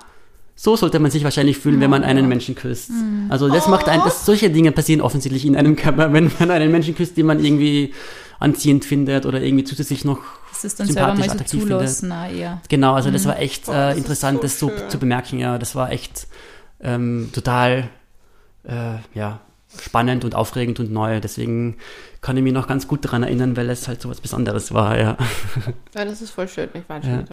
so 0.62 0.76
sollte 0.76 1.00
man 1.00 1.10
sich 1.10 1.24
wahrscheinlich 1.24 1.58
fühlen, 1.58 1.80
wenn 1.80 1.90
man 1.90 2.04
einen 2.04 2.28
Menschen 2.28 2.54
küsst. 2.54 2.90
Mhm. 2.90 3.28
Also 3.30 3.48
das 3.48 3.70
macht 3.70 3.88
ein, 3.88 4.02
dass 4.02 4.26
solche 4.26 4.50
Dinge 4.50 4.74
passieren 4.74 5.00
offensichtlich 5.00 5.46
in 5.46 5.56
einem 5.56 5.78
Körper, 5.78 6.12
wenn 6.12 6.30
man 6.38 6.52
einen 6.52 6.70
Menschen 6.70 6.96
küsst, 6.96 7.16
den 7.16 7.28
man 7.28 7.42
irgendwie 7.42 7.94
anziehend 8.42 8.84
findet 8.84 9.26
oder 9.26 9.42
irgendwie 9.42 9.64
zusätzlich 9.64 10.04
noch 10.04 10.20
das 10.52 10.66
ist 10.66 10.80
dann 10.82 10.88
selber 10.88 11.14
mal 11.14 11.30
so 11.30 11.44
zulassen, 11.46 12.12
eher. 12.36 12.62
Genau, 12.68 12.94
also 12.94 13.10
das 13.10 13.24
mhm. 13.24 13.30
war 13.30 13.40
echt 13.40 13.70
äh, 13.70 13.94
interessant, 13.94 14.44
das, 14.44 14.60
so 14.60 14.70
das 14.70 14.82
so 14.82 14.88
zu 14.90 15.00
bemerken. 15.00 15.40
Ja, 15.40 15.58
das 15.58 15.76
war 15.76 15.94
echt 15.94 16.28
ähm, 16.82 17.30
total 17.32 17.88
äh, 18.66 18.96
ja, 19.14 19.40
spannend 19.82 20.26
und 20.26 20.36
aufregend 20.36 20.82
und 20.82 20.92
neu. 20.92 21.22
Deswegen 21.22 21.78
kann 22.20 22.36
ich 22.36 22.44
mich 22.44 22.52
noch 22.52 22.68
ganz 22.68 22.86
gut 22.86 23.06
daran 23.06 23.24
erinnern, 23.24 23.56
weil 23.56 23.70
es 23.70 23.88
halt 23.88 24.02
so 24.02 24.10
was 24.10 24.20
Besonderes 24.20 24.74
war. 24.74 24.98
Ja, 24.98 25.16
ja 25.96 26.04
das 26.04 26.22
ist 26.22 26.32
voll 26.32 26.50
schön. 26.50 26.68
Ich 26.74 26.90
weiß 26.90 27.06
ja. 27.06 27.24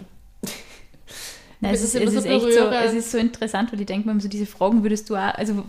Nein, 1.59 1.73
es, 1.73 1.83
ist, 1.83 1.95
es 1.95 2.13
ist 2.13 2.25
echt 2.25 2.53
so, 2.53 2.67
es 2.69 2.93
ist 2.93 3.11
so 3.11 3.17
interessant, 3.17 3.71
weil 3.71 3.79
ich 3.79 3.87
denke 3.87 4.07
mir 4.07 4.19
so 4.21 4.27
diese 4.27 4.45
Fragen 4.45 4.83
würdest 4.83 5.09
du 5.09 5.15
auch, 5.15 5.33
also 5.33 5.65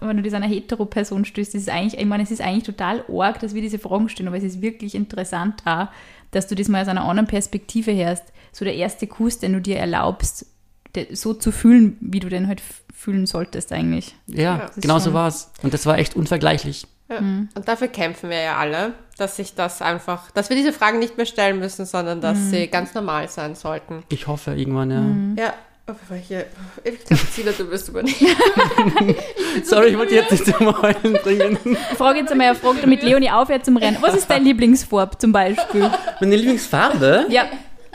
wenn 0.00 0.16
du 0.16 0.22
das 0.22 0.34
einer 0.34 0.46
Hetero-Person 0.46 1.24
stößt, 1.24 1.54
das 1.54 1.62
ist 1.62 1.68
eigentlich, 1.68 2.00
ich 2.00 2.06
meine, 2.06 2.22
es 2.22 2.30
ist 2.30 2.40
eigentlich 2.40 2.62
total 2.62 3.04
arg, 3.08 3.40
dass 3.40 3.52
wir 3.52 3.62
diese 3.62 3.80
Fragen 3.80 4.08
stellen, 4.08 4.28
aber 4.28 4.36
es 4.36 4.44
ist 4.44 4.62
wirklich 4.62 4.94
interessant 4.94 5.62
da, 5.64 5.90
dass 6.30 6.46
du 6.46 6.54
das 6.54 6.68
mal 6.68 6.82
aus 6.82 6.88
einer 6.88 7.04
anderen 7.04 7.26
Perspektive 7.26 7.94
hörst. 7.94 8.24
So 8.52 8.64
der 8.64 8.76
erste 8.76 9.06
Kuss, 9.06 9.38
den 9.38 9.52
du 9.52 9.60
dir 9.60 9.78
erlaubst, 9.78 10.46
so 11.12 11.34
zu 11.34 11.50
fühlen, 11.50 11.96
wie 12.00 12.20
du 12.20 12.28
den 12.28 12.46
halt 12.46 12.62
fühlen 12.94 13.26
solltest 13.26 13.72
eigentlich. 13.72 14.14
Ja, 14.26 14.42
ja 14.42 14.70
genau 14.76 14.98
so 14.98 15.12
war 15.12 15.28
es. 15.28 15.50
Und 15.62 15.74
das 15.74 15.86
war 15.86 15.98
echt 15.98 16.16
unvergleichlich. 16.16 16.86
Ja. 17.08 17.20
Mhm. 17.20 17.48
Und 17.54 17.68
dafür 17.68 17.88
kämpfen 17.88 18.30
wir 18.30 18.40
ja 18.40 18.56
alle, 18.56 18.92
dass 19.16 19.36
sich 19.36 19.54
das 19.54 19.80
einfach, 19.80 20.30
dass 20.32 20.48
wir 20.48 20.56
diese 20.56 20.72
Fragen 20.72 20.98
nicht 20.98 21.16
mehr 21.16 21.26
stellen 21.26 21.58
müssen, 21.58 21.86
sondern 21.86 22.20
dass 22.20 22.38
mhm. 22.38 22.50
sie 22.50 22.66
ganz 22.68 22.94
normal 22.94 23.28
sein 23.28 23.54
sollten. 23.54 24.02
Ich 24.08 24.26
hoffe 24.26 24.54
irgendwann, 24.54 24.90
ja. 24.90 25.00
Mhm. 25.00 25.36
Ja. 25.38 25.54
Hier, 26.26 26.46
ich 26.82 27.04
glaube, 27.04 27.22
Zina, 27.30 27.52
du 27.56 27.70
wirst 27.70 27.88
übernehmen. 27.88 28.16
Sorry, 29.62 29.90
ich 29.90 29.98
wollte 29.98 30.16
jetzt 30.16 30.32
nicht 30.32 30.44
zum 30.44 30.82
Heulen 30.82 31.12
bringen. 31.22 31.76
Frage 31.96 32.18
jetzt 32.18 32.32
einmal, 32.32 32.56
frag 32.56 32.80
damit 32.80 33.04
Leonie 33.04 33.30
aufhört 33.30 33.64
zum 33.64 33.76
Rennen. 33.76 33.98
Was 34.00 34.16
ist 34.16 34.28
dein 34.28 34.42
Lieblingsfarbe 34.42 35.16
zum 35.16 35.30
Beispiel? 35.30 35.88
Meine 36.18 36.34
Lieblingsfarbe? 36.34 37.26
Ja. 37.28 37.44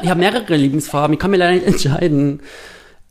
Ich 0.01 0.09
habe 0.09 0.21
mehrere 0.21 0.55
Lieblingsfarben, 0.55 1.15
ich 1.15 1.19
kann 1.19 1.31
mir 1.31 1.37
leider 1.37 1.55
nicht 1.55 1.67
entscheiden 1.67 2.41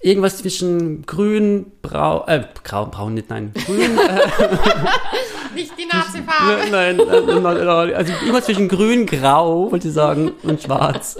irgendwas 0.02 0.38
zwischen 0.38 1.02
grün, 1.04 1.66
braun, 1.82 2.22
äh, 2.26 2.42
grau, 2.64 2.86
braun 2.86 3.14
nicht, 3.14 3.28
nein, 3.28 3.52
grün. 3.66 3.80
Äh, 3.80 5.54
nicht 5.54 5.72
die 5.78 5.86
Nazi-Farbe. 5.86 6.70
Nein, 6.70 6.96
nein, 6.96 7.42
nein, 7.42 7.94
also 7.94 8.12
irgendwas 8.12 8.46
zwischen 8.46 8.68
grün, 8.68 9.06
grau, 9.06 9.70
wollte 9.70 9.88
ich 9.88 9.94
sagen, 9.94 10.32
und 10.42 10.62
schwarz. 10.62 11.16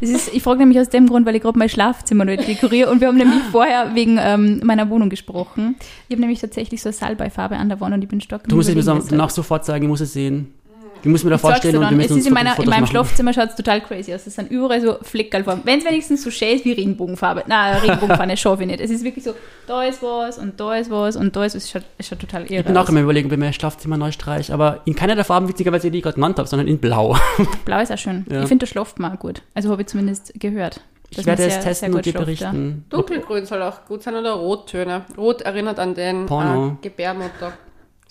Es 0.00 0.10
ist, 0.10 0.34
ich 0.34 0.42
frage 0.42 0.58
nämlich 0.58 0.80
aus 0.80 0.88
dem 0.88 1.06
Grund, 1.06 1.26
weil 1.26 1.36
ich 1.36 1.42
gerade 1.42 1.58
mein 1.58 1.68
Schlafzimmer 1.68 2.24
neu 2.24 2.36
dekoriere 2.36 2.90
und 2.90 3.00
wir 3.00 3.08
haben 3.08 3.18
nämlich 3.18 3.42
vorher 3.52 3.94
wegen 3.94 4.18
ähm, 4.20 4.60
meiner 4.64 4.90
Wohnung 4.90 5.08
gesprochen. 5.08 5.76
Ich 6.08 6.14
habe 6.14 6.20
nämlich 6.20 6.40
tatsächlich 6.40 6.82
so 6.82 6.88
eine 6.88 6.94
Salbeifarbe 6.94 7.56
an 7.56 7.68
der 7.68 7.80
Wand 7.80 7.94
und 7.94 8.02
ich 8.02 8.08
bin 8.08 8.20
stock. 8.20 8.42
Du 8.48 8.56
musst 8.56 8.68
es 8.68 8.74
mir 8.74 8.82
danach 8.82 9.30
sofort 9.30 9.64
sagen, 9.64 9.84
ich 9.84 9.88
muss 9.88 10.00
es 10.00 10.12
sehen. 10.12 10.54
Ich 11.02 11.10
muss 11.10 11.24
mir 11.24 11.30
da 11.30 11.38
vorstellen 11.38 11.76
und 11.76 11.90
wir 11.90 11.96
müssen 11.96 12.12
es 12.12 12.18
ist 12.20 12.26
in, 12.26 12.34
meiner, 12.34 12.58
in 12.58 12.68
meinem 12.68 12.80
machen. 12.80 12.90
Schlafzimmer 12.90 13.32
schaut 13.32 13.50
es 13.50 13.56
total 13.56 13.80
crazy 13.80 14.14
aus. 14.14 14.26
Es 14.26 14.34
sind 14.34 14.50
überall 14.50 14.80
so 14.80 14.96
Fleckerlfarben. 15.02 15.64
Wenn 15.64 15.78
es 15.78 15.84
wenigstens 15.84 16.22
so 16.22 16.30
schön 16.30 16.56
ist 16.56 16.64
wie 16.64 16.72
Regenbogenfarbe. 16.72 17.44
Nein, 17.46 17.76
Regenbogenfarbe 17.82 18.36
schaffe 18.36 18.62
ich 18.62 18.68
nicht. 18.68 18.80
Es 18.80 18.90
ist 18.90 19.04
wirklich 19.04 19.24
so, 19.24 19.34
da 19.66 19.84
ist 19.84 20.02
was 20.02 20.38
und 20.38 20.58
da 20.60 20.76
ist 20.76 20.90
was 20.90 21.16
und 21.16 21.34
da 21.36 21.44
ist 21.44 21.54
was. 21.54 21.64
Es 21.64 21.70
schaut, 21.70 21.84
es 21.98 22.08
schaut 22.08 22.20
total 22.20 22.42
irre 22.46 22.60
Ich 22.60 22.66
bin 22.66 22.76
auch 22.76 22.88
immer 22.88 23.00
überlegen, 23.00 23.30
ich 23.32 23.38
mein 23.38 23.52
Schlafzimmer 23.52 23.96
neu 23.96 24.12
streiche. 24.12 24.52
Aber 24.52 24.80
in 24.84 24.94
keiner 24.94 25.14
der 25.14 25.24
Farben, 25.24 25.48
witzigerweise, 25.48 25.90
die 25.90 25.98
ich 25.98 26.04
gerade 26.04 26.14
genannt 26.14 26.38
habe, 26.38 26.48
sondern 26.48 26.68
in 26.68 26.78
blau. 26.78 27.16
Blau 27.64 27.80
ist 27.80 27.92
auch 27.92 27.98
schön. 27.98 28.26
Ja. 28.30 28.42
Ich 28.42 28.48
finde, 28.48 28.64
das 28.64 28.70
schlaft 28.70 28.98
mal 28.98 29.16
gut. 29.16 29.42
Also 29.54 29.70
habe 29.70 29.82
ich 29.82 29.88
zumindest 29.88 30.32
gehört. 30.38 30.80
Ich 31.10 31.26
werde 31.26 31.44
es 31.44 31.60
testen 31.60 31.94
und 31.94 32.06
dir 32.06 32.12
berichten. 32.12 32.84
Ja. 32.90 32.96
Dunkelgrün 32.96 33.44
soll 33.44 33.62
auch 33.62 33.84
gut 33.86 34.02
sein 34.02 34.14
oder 34.14 34.32
Rottöne. 34.32 35.02
Rot 35.16 35.42
erinnert 35.42 35.78
an 35.78 35.94
den 35.94 36.26
äh, 36.26 36.70
Gebärmutter. 36.82 37.52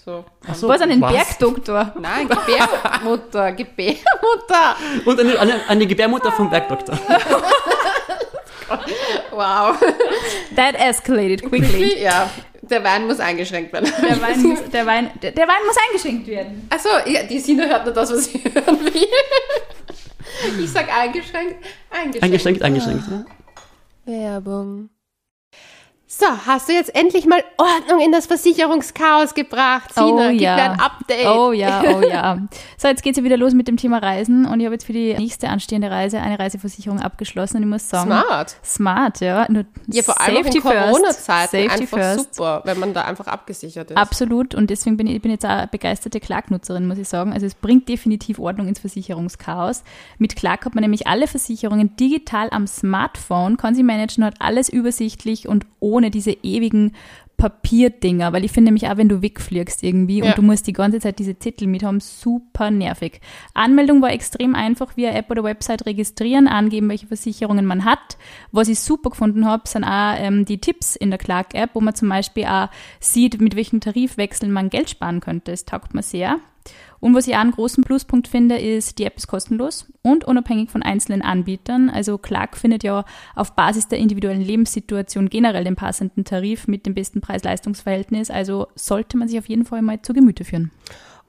So. 0.09 0.25
Ach 0.47 0.55
so, 0.55 0.67
was, 0.67 0.81
an 0.81 0.89
den 0.89 1.01
was? 1.01 1.13
Bergdoktor? 1.13 1.93
Nein, 1.99 2.27
Gebärmutter, 2.27 3.51
Gebärmutter. 3.59 4.75
Und 5.05 5.19
eine, 5.19 5.39
eine, 5.39 5.69
eine 5.69 5.85
Gebärmutter 5.85 6.31
vom 6.31 6.49
Bergdoktor. 6.49 6.97
wow. 9.31 9.77
That 10.55 10.73
escalated 10.79 11.43
quickly. 11.43 12.01
Ja, 12.01 12.27
der 12.63 12.83
Wein 12.83 13.05
muss 13.05 13.19
eingeschränkt 13.19 13.71
werden. 13.71 13.93
Der 14.01 14.19
Wein 14.19 14.41
muss, 14.41 14.67
der 14.71 14.85
Wein, 14.87 15.11
der, 15.21 15.31
der 15.31 15.47
Wein 15.47 15.63
muss 15.67 15.77
eingeschränkt 15.87 16.25
werden. 16.25 16.67
Achso, 16.71 16.89
ja, 17.05 17.21
die 17.21 17.39
Sina 17.39 17.65
hört 17.65 17.85
nur 17.85 17.93
das, 17.93 18.11
was 18.11 18.25
sie 18.25 18.39
hören 18.43 18.79
will. 18.83 19.05
Ich 20.59 20.71
sag 20.71 20.91
eingeschränkt, 20.91 21.63
eingeschränkt. 21.91 22.23
Eingeschränkt, 22.23 22.63
eingeschränkt. 22.63 23.03
Ja. 24.07 24.33
Werbung. 24.33 24.89
So, 26.11 26.25
hast 26.47 26.67
du 26.67 26.73
jetzt 26.73 26.95
endlich 26.95 27.27
mal 27.27 27.43
Ordnung 27.57 28.01
in 28.03 28.11
das 28.11 28.25
Versicherungschaos 28.25 29.35
gebracht, 29.35 29.93
Sina? 29.93 30.07
Oh, 30.07 30.31
Gib 30.31 30.41
ja. 30.41 30.55
mir 30.55 30.63
ein 30.71 30.79
Update. 30.79 31.27
Oh 31.27 31.51
ja, 31.51 31.83
oh 31.85 32.01
ja. 32.09 32.47
So, 32.77 32.87
jetzt 32.87 33.03
geht 33.03 33.11
es 33.11 33.19
ja 33.19 33.23
wieder 33.23 33.37
los 33.37 33.53
mit 33.53 33.67
dem 33.67 33.77
Thema 33.77 33.99
Reisen 33.99 34.47
und 34.47 34.59
ich 34.59 34.65
habe 34.65 34.73
jetzt 34.73 34.85
für 34.85 34.93
die 34.93 35.13
nächste 35.13 35.49
anstehende 35.49 35.91
Reise 35.91 36.19
eine 36.19 36.39
Reiseversicherung 36.39 36.99
abgeschlossen 36.99 37.57
und 37.57 37.63
ich 37.63 37.69
muss 37.69 37.87
sagen... 37.87 38.09
Smart. 38.09 38.55
Smart, 38.65 39.19
ja. 39.19 39.45
Nur 39.51 39.65
ja, 39.85 40.01
vor 40.01 40.19
allem 40.19 40.37
Safety 40.37 40.57
in 40.57 40.63
Corona-Zeiten 40.63 41.69
einfach 41.69 41.97
first. 41.99 42.33
super, 42.33 42.61
wenn 42.65 42.79
man 42.79 42.95
da 42.95 43.03
einfach 43.03 43.27
abgesichert 43.27 43.91
ist. 43.91 43.97
Absolut 43.97 44.55
und 44.55 44.71
deswegen 44.71 44.97
bin 44.97 45.05
ich, 45.05 45.17
ich 45.17 45.21
bin 45.21 45.29
jetzt 45.29 45.45
auch 45.45 45.67
begeisterte 45.67 46.19
Clark-Nutzerin, 46.19 46.87
muss 46.87 46.97
ich 46.97 47.07
sagen. 47.07 47.33
Also 47.33 47.45
es 47.45 47.53
bringt 47.53 47.87
definitiv 47.87 48.39
Ordnung 48.39 48.67
ins 48.67 48.79
Versicherungschaos. 48.79 49.83
Mit 50.17 50.35
Clark 50.35 50.65
hat 50.65 50.73
man 50.73 50.81
nämlich 50.81 51.05
alle 51.05 51.27
Versicherungen 51.27 51.95
digital 51.97 52.47
am 52.49 52.65
Smartphone, 52.65 53.57
kann 53.57 53.75
sie 53.75 53.83
managen, 53.83 54.25
hat 54.25 54.37
alles 54.39 54.69
übersichtlich 54.69 55.47
und 55.47 55.67
ohne 55.79 55.98
ohne 55.99 56.11
diese 56.11 56.31
ewigen 56.31 56.93
Papierdinger, 57.39 58.33
weil 58.33 58.43
ich 58.43 58.51
finde 58.51 58.67
nämlich 58.67 58.89
auch, 58.89 58.97
wenn 58.97 59.07
du 59.07 59.21
wegfliegst 59.21 59.81
irgendwie 59.81 60.19
ja. 60.19 60.25
und 60.25 60.37
du 60.37 60.41
musst 60.41 60.67
die 60.67 60.73
ganze 60.73 60.99
Zeit 60.99 61.19
diese 61.19 61.35
Titel 61.35 61.67
mit 61.67 61.83
haben, 61.83 62.01
super 62.01 62.69
nervig. 62.69 63.21
Anmeldung 63.53 64.01
war 64.01 64.11
extrem 64.11 64.55
einfach, 64.55 64.97
via 64.97 65.11
App 65.11 65.31
oder 65.31 65.43
Website 65.43 65.85
registrieren, 65.85 66.49
angeben, 66.49 66.89
welche 66.89 67.07
Versicherungen 67.07 67.65
man 67.65 67.85
hat. 67.85 68.17
Was 68.51 68.67
ich 68.67 68.81
super 68.81 69.11
gefunden 69.11 69.45
habe, 69.45 69.67
sind 69.69 69.85
auch 69.85 70.15
ähm, 70.17 70.43
die 70.43 70.59
Tipps 70.59 70.97
in 70.97 71.11
der 71.11 71.19
Clark-App, 71.19 71.71
wo 71.73 71.81
man 71.81 71.95
zum 71.95 72.09
Beispiel 72.09 72.43
auch 72.43 72.67
sieht, 72.99 73.39
mit 73.39 73.55
welchen 73.55 73.79
Tarifwechseln 73.79 74.51
man 74.51 74.69
Geld 74.69 74.89
sparen 74.89 75.21
könnte. 75.21 75.51
Das 75.51 75.63
taugt 75.63 75.93
mir 75.93 76.03
sehr. 76.03 76.39
Und 76.99 77.15
was 77.15 77.27
ich 77.27 77.35
auch 77.35 77.39
einen 77.39 77.51
großen 77.51 77.83
Pluspunkt 77.83 78.27
finde, 78.27 78.57
ist, 78.57 78.99
die 78.99 79.05
App 79.05 79.17
ist 79.17 79.27
kostenlos 79.27 79.85
und 80.01 80.25
unabhängig 80.25 80.69
von 80.69 80.83
einzelnen 80.83 81.21
Anbietern. 81.21 81.89
Also 81.89 82.17
Clark 82.17 82.57
findet 82.57 82.83
ja 82.83 83.05
auf 83.35 83.53
Basis 83.53 83.87
der 83.87 83.99
individuellen 83.99 84.41
Lebenssituation 84.41 85.29
generell 85.29 85.63
den 85.63 85.75
passenden 85.75 86.25
Tarif 86.25 86.67
mit 86.67 86.85
dem 86.85 86.93
besten 86.93 87.21
Preis-Leistungs-Verhältnis. 87.21 88.29
Also 88.29 88.67
sollte 88.75 89.17
man 89.17 89.27
sich 89.27 89.39
auf 89.39 89.47
jeden 89.47 89.65
Fall 89.65 89.81
mal 89.81 90.01
zu 90.01 90.13
Gemüte 90.13 90.43
führen. 90.43 90.71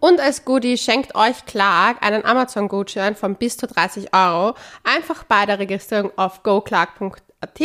Und 0.00 0.18
als 0.18 0.44
Goodie 0.46 0.78
schenkt 0.78 1.14
euch 1.14 1.44
Clark 1.44 2.02
einen 2.04 2.24
Amazon-Gutschein 2.24 3.14
von 3.14 3.36
bis 3.36 3.58
zu 3.58 3.66
30 3.66 4.14
Euro. 4.14 4.54
Einfach 4.82 5.24
bei 5.24 5.44
der 5.46 5.58
Registrierung 5.58 6.10
auf 6.16 6.42
goclark.at 6.42 7.60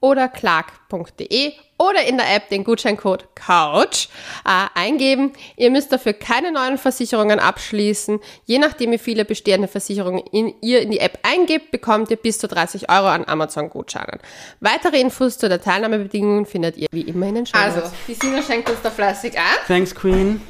oder 0.00 0.28
clark.de 0.28 1.52
oder 1.78 2.04
in 2.06 2.16
der 2.16 2.34
App 2.34 2.48
den 2.48 2.64
Gutscheincode 2.64 3.28
COUCH 3.34 4.08
äh, 4.44 4.66
eingeben. 4.74 5.32
Ihr 5.56 5.70
müsst 5.70 5.92
dafür 5.92 6.12
keine 6.12 6.52
neuen 6.52 6.78
Versicherungen 6.78 7.40
abschließen. 7.40 8.20
Je 8.44 8.58
nachdem, 8.58 8.92
wie 8.92 8.98
viele 8.98 9.24
bestehende 9.24 9.68
Versicherungen 9.68 10.22
in, 10.32 10.54
ihr 10.60 10.82
in 10.82 10.90
die 10.90 11.00
App 11.00 11.18
eingebt, 11.22 11.70
bekommt 11.70 12.10
ihr 12.10 12.16
bis 12.16 12.38
zu 12.38 12.48
30 12.48 12.90
Euro 12.90 13.08
an 13.08 13.24
Amazon-Gutscheinen. 13.26 14.20
Weitere 14.60 15.00
Infos 15.00 15.38
zu 15.38 15.48
den 15.48 15.60
Teilnahmebedingungen 15.60 16.46
findet 16.46 16.76
ihr 16.76 16.88
wie 16.92 17.02
immer 17.02 17.26
in 17.26 17.34
den 17.36 17.46
Show 17.46 17.58
Also, 17.58 17.82
die 18.06 18.14
Sina 18.14 18.42
schenkt 18.42 18.70
uns 18.70 18.80
da 18.82 18.90
fleißig 18.90 19.36
ein. 19.36 19.66
Thanks, 19.66 19.94
Queen. 19.94 20.40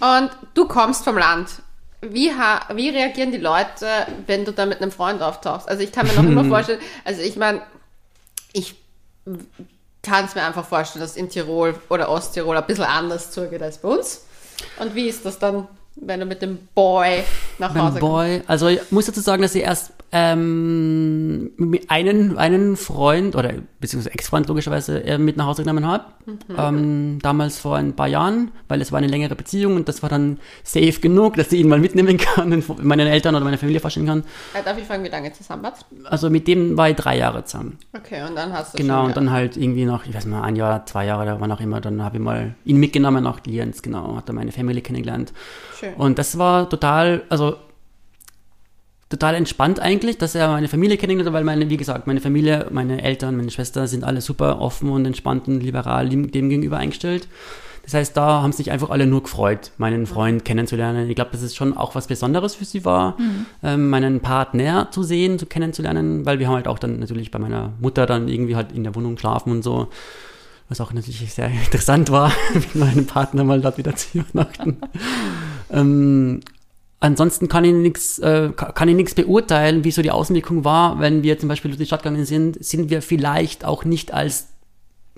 Und 0.00 0.30
du 0.54 0.66
kommst 0.66 1.04
vom 1.04 1.18
Land. 1.18 1.62
Wie, 2.00 2.30
wie 2.74 2.88
reagieren 2.90 3.32
die 3.32 3.38
Leute, 3.38 3.88
wenn 4.26 4.44
du 4.44 4.52
da 4.52 4.66
mit 4.66 4.82
einem 4.82 4.90
Freund 4.90 5.22
auftauchst? 5.22 5.68
Also 5.68 5.82
ich 5.82 5.90
kann 5.90 6.06
mir 6.06 6.12
noch 6.14 6.24
immer 6.24 6.44
vorstellen, 6.48 6.80
also 7.04 7.22
ich 7.22 7.36
meine, 7.36 7.62
ich 8.52 8.76
kann 10.04 10.24
es 10.26 10.34
mir 10.34 10.42
einfach 10.42 10.64
vorstellen, 10.64 11.02
dass 11.02 11.16
in 11.16 11.28
Tirol 11.28 11.74
oder 11.90 12.08
Osttirol 12.08 12.56
ein 12.56 12.66
bisschen 12.66 12.84
anders 12.84 13.30
zugeht 13.30 13.62
als 13.62 13.78
bei 13.78 13.88
uns. 13.88 14.22
Und 14.78 14.94
wie 14.94 15.08
ist 15.08 15.24
das 15.24 15.38
dann, 15.38 15.66
wenn 15.96 16.20
du 16.20 16.26
mit 16.26 16.42
dem 16.42 16.68
Boy 16.74 17.24
nach 17.58 17.74
Hause 17.74 17.98
Boy, 17.98 18.36
kommst? 18.36 18.50
Also 18.50 18.68
ich 18.68 18.80
muss 18.90 19.06
dazu 19.06 19.20
sagen, 19.20 19.42
dass 19.42 19.54
ich 19.54 19.62
erst 19.62 19.92
ähm, 20.16 21.50
einen, 21.88 22.38
einen 22.38 22.76
Freund 22.76 23.34
oder 23.34 23.52
beziehungsweise 23.80 24.14
Ex-Freund 24.14 24.46
logischerweise 24.46 25.02
äh, 25.02 25.18
mit 25.18 25.36
nach 25.36 25.46
Hause 25.46 25.62
genommen 25.62 25.84
habe. 25.84 26.04
Mhm. 26.24 26.38
Ähm, 26.56 27.18
damals 27.20 27.58
vor 27.58 27.76
ein 27.76 27.96
paar 27.96 28.06
Jahren, 28.06 28.52
weil 28.68 28.80
es 28.80 28.92
war 28.92 28.98
eine 28.98 29.08
längere 29.08 29.34
Beziehung 29.34 29.74
und 29.74 29.88
das 29.88 30.04
war 30.04 30.08
dann 30.08 30.38
safe 30.62 31.00
genug, 31.00 31.34
dass 31.34 31.50
ich 31.50 31.58
ihn 31.58 31.68
mal 31.68 31.80
mitnehmen 31.80 32.16
kann 32.18 32.52
und 32.52 32.84
meinen 32.84 33.08
Eltern 33.08 33.34
oder 33.34 33.44
meine 33.44 33.58
Familie 33.58 33.80
vorstellen 33.80 34.06
kann. 34.06 34.20
Äh, 34.54 34.62
darf 34.64 34.78
ich 34.78 34.84
fragen, 34.84 35.02
wie 35.02 35.08
lange 35.08 35.32
zusammen 35.32 35.64
warst? 35.64 35.84
Also 36.04 36.30
mit 36.30 36.46
dem 36.46 36.76
war 36.76 36.88
ich 36.88 36.96
drei 36.96 37.18
Jahre 37.18 37.44
zusammen. 37.44 37.76
Okay, 37.92 38.22
und 38.22 38.36
dann 38.36 38.52
hast 38.52 38.74
du 38.74 38.78
Genau, 38.78 39.06
und 39.06 39.16
dann 39.16 39.32
halt 39.32 39.56
irgendwie 39.56 39.84
noch, 39.84 40.06
ich 40.06 40.14
weiß 40.14 40.26
mal, 40.26 40.42
ein 40.42 40.54
Jahr, 40.54 40.86
zwei 40.86 41.06
Jahre, 41.06 41.26
da 41.26 41.40
war 41.40 41.48
noch 41.48 41.60
immer, 41.60 41.80
dann 41.80 42.04
habe 42.04 42.18
ich 42.18 42.22
mal 42.22 42.54
ihn 42.64 42.76
mitgenommen 42.76 43.24
nach 43.24 43.44
Lienz, 43.44 43.82
genau, 43.82 44.16
hat 44.16 44.28
er 44.28 44.34
meine 44.34 44.52
Familie 44.52 44.80
kennengelernt. 44.80 45.32
Schön. 45.76 45.94
Und 45.94 46.20
das 46.20 46.38
war 46.38 46.70
total, 46.70 47.22
also 47.30 47.56
total 49.08 49.34
entspannt 49.34 49.80
eigentlich, 49.80 50.18
dass 50.18 50.34
er 50.34 50.48
meine 50.48 50.68
Familie 50.68 50.96
kennengelernt 50.96 51.34
hat, 51.34 51.34
weil 51.34 51.44
meine, 51.44 51.68
wie 51.70 51.76
gesagt, 51.76 52.06
meine 52.06 52.20
Familie, 52.20 52.66
meine 52.70 53.02
Eltern, 53.02 53.36
meine 53.36 53.50
Schwester 53.50 53.86
sind 53.86 54.04
alle 54.04 54.20
super 54.20 54.60
offen 54.60 54.90
und 54.90 55.04
entspannt 55.04 55.48
und 55.48 55.60
liberal 55.60 56.08
dem 56.08 56.30
gegenüber 56.30 56.78
eingestellt. 56.78 57.28
Das 57.84 57.92
heißt, 57.92 58.16
da 58.16 58.42
haben 58.42 58.52
sich 58.52 58.70
einfach 58.70 58.88
alle 58.88 59.06
nur 59.06 59.22
gefreut, 59.22 59.72
meinen 59.76 60.06
Freund 60.06 60.44
kennenzulernen. 60.44 61.08
Ich 61.10 61.16
glaube, 61.16 61.32
dass 61.32 61.42
es 61.42 61.54
schon 61.54 61.76
auch 61.76 61.94
was 61.94 62.06
Besonderes 62.06 62.54
für 62.54 62.64
sie 62.64 62.84
war, 62.86 63.20
mhm. 63.20 63.46
ähm, 63.62 63.90
meinen 63.90 64.20
Partner 64.20 64.88
zu 64.90 65.02
sehen, 65.02 65.38
zu 65.38 65.44
kennenzulernen, 65.44 66.24
weil 66.24 66.38
wir 66.38 66.48
haben 66.48 66.54
halt 66.54 66.68
auch 66.68 66.78
dann 66.78 66.98
natürlich 66.98 67.30
bei 67.30 67.38
meiner 67.38 67.74
Mutter 67.80 68.06
dann 68.06 68.28
irgendwie 68.28 68.56
halt 68.56 68.72
in 68.72 68.84
der 68.84 68.94
Wohnung 68.94 69.16
geschlafen 69.16 69.50
und 69.50 69.62
so. 69.62 69.88
Was 70.70 70.80
auch 70.80 70.94
natürlich 70.94 71.30
sehr 71.34 71.48
interessant 71.64 72.10
war, 72.10 72.32
mit 72.54 72.74
meinem 72.74 73.06
Partner 73.06 73.44
mal 73.44 73.60
dort 73.60 73.76
wieder 73.76 73.94
zu 73.94 74.18
übernachten. 74.18 74.78
ähm, 75.70 76.40
Ansonsten 77.04 77.48
kann 77.48 77.64
ich 77.64 77.74
nichts 77.74 78.18
äh, 78.20 78.50
kann 78.56 78.88
ich 78.88 78.96
nichts 78.96 79.14
beurteilen, 79.14 79.84
wie 79.84 79.90
so 79.90 80.00
die 80.00 80.10
Außenwirkung 80.10 80.64
war, 80.64 81.00
wenn 81.00 81.22
wir 81.22 81.38
zum 81.38 81.50
Beispiel 81.50 81.70
durch 81.70 81.78
die 81.78 81.84
Stadt 81.84 82.02
gegangen 82.02 82.24
sind, 82.24 82.64
sind 82.64 82.88
wir 82.88 83.02
vielleicht 83.02 83.66
auch 83.66 83.84
nicht 83.84 84.14
als 84.14 84.48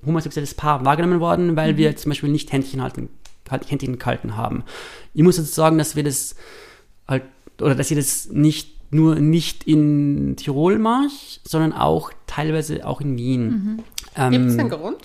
homosexuelles 0.05 0.55
Paar 0.55 0.85
wahrgenommen 0.85 1.21
worden, 1.21 1.55
weil 1.55 1.75
mhm. 1.75 1.77
wir 1.77 1.95
zum 1.95 2.11
Beispiel 2.11 2.29
nicht 2.29 2.51
Händchen 2.51 2.83
halten, 2.83 3.09
halt 3.49 3.71
Händchen 3.71 4.01
gehalten 4.01 4.37
haben. 4.37 4.65
Ich 5.15 5.23
muss 5.23 5.37
jetzt 5.37 5.55
sagen, 5.55 5.79
dass 5.79 5.95
wir 5.95 6.03
das 6.03 6.35
halt 7.07 7.23
oder 7.61 7.77
dass 7.77 7.89
ich 7.89 7.97
das 7.97 8.31
nicht 8.33 8.75
nur 8.91 9.15
nicht 9.15 9.63
in 9.63 10.35
Tirol 10.35 10.81
mache, 10.81 11.09
sondern 11.45 11.73
auch 11.73 12.11
teilweise 12.27 12.85
auch 12.85 13.01
in 13.01 13.17
Wien. 13.17 13.47
Mhm. 13.47 13.79
Ähm, 14.17 14.33
gibt 14.33 14.47
es 14.47 14.59
einen 14.59 14.71
Grund? 14.71 14.97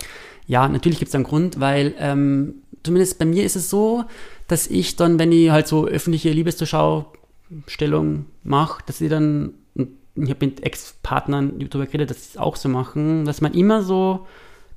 Ja, 0.47 0.67
natürlich 0.67 0.97
gibt 0.97 1.09
es 1.09 1.15
einen 1.15 1.25
Grund, 1.25 1.59
weil 1.59 1.93
ähm, 1.99 2.55
zumindest 2.81 3.19
bei 3.19 3.25
mir 3.25 3.43
ist 3.43 3.55
es 3.55 3.69
so, 3.69 4.05
dass 4.51 4.67
ich 4.67 4.97
dann, 4.97 5.17
wenn 5.17 5.31
ich 5.31 5.49
halt 5.49 5.65
so 5.65 5.87
öffentliche 5.87 6.29
Liebeszuschaustellung 6.29 8.25
mache, 8.43 8.83
dass 8.85 8.99
ich 8.99 9.09
dann, 9.09 9.53
ich 9.75 10.29
habe 10.29 10.45
mit 10.45 10.65
Ex-Partnern 10.65 11.57
darüber 11.57 11.85
geredet, 11.85 12.09
dass 12.09 12.17
sie 12.17 12.31
es 12.31 12.37
auch 12.37 12.57
so 12.57 12.67
machen, 12.67 13.23
dass 13.23 13.39
man 13.39 13.53
immer 13.53 13.81
so 13.81 14.27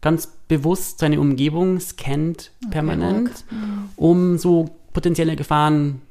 ganz 0.01 0.29
bewusst 0.47 1.01
seine 1.01 1.19
Umgebung 1.21 1.81
scannt, 1.81 2.53
permanent, 2.71 3.31
okay. 3.49 3.57
um 3.97 4.39
so 4.39 4.77
potenzielle 4.93 5.35
Gefahren 5.35 6.03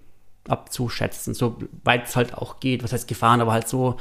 abzuschätzen, 0.49 1.33
so 1.33 1.55
weit 1.85 2.07
es 2.07 2.17
halt 2.17 2.33
auch 2.33 2.59
geht, 2.59 2.83
was 2.83 2.91
heißt 2.91 3.07
Gefahren, 3.07 3.39
aber 3.39 3.53
halt 3.53 3.69
so 3.69 3.95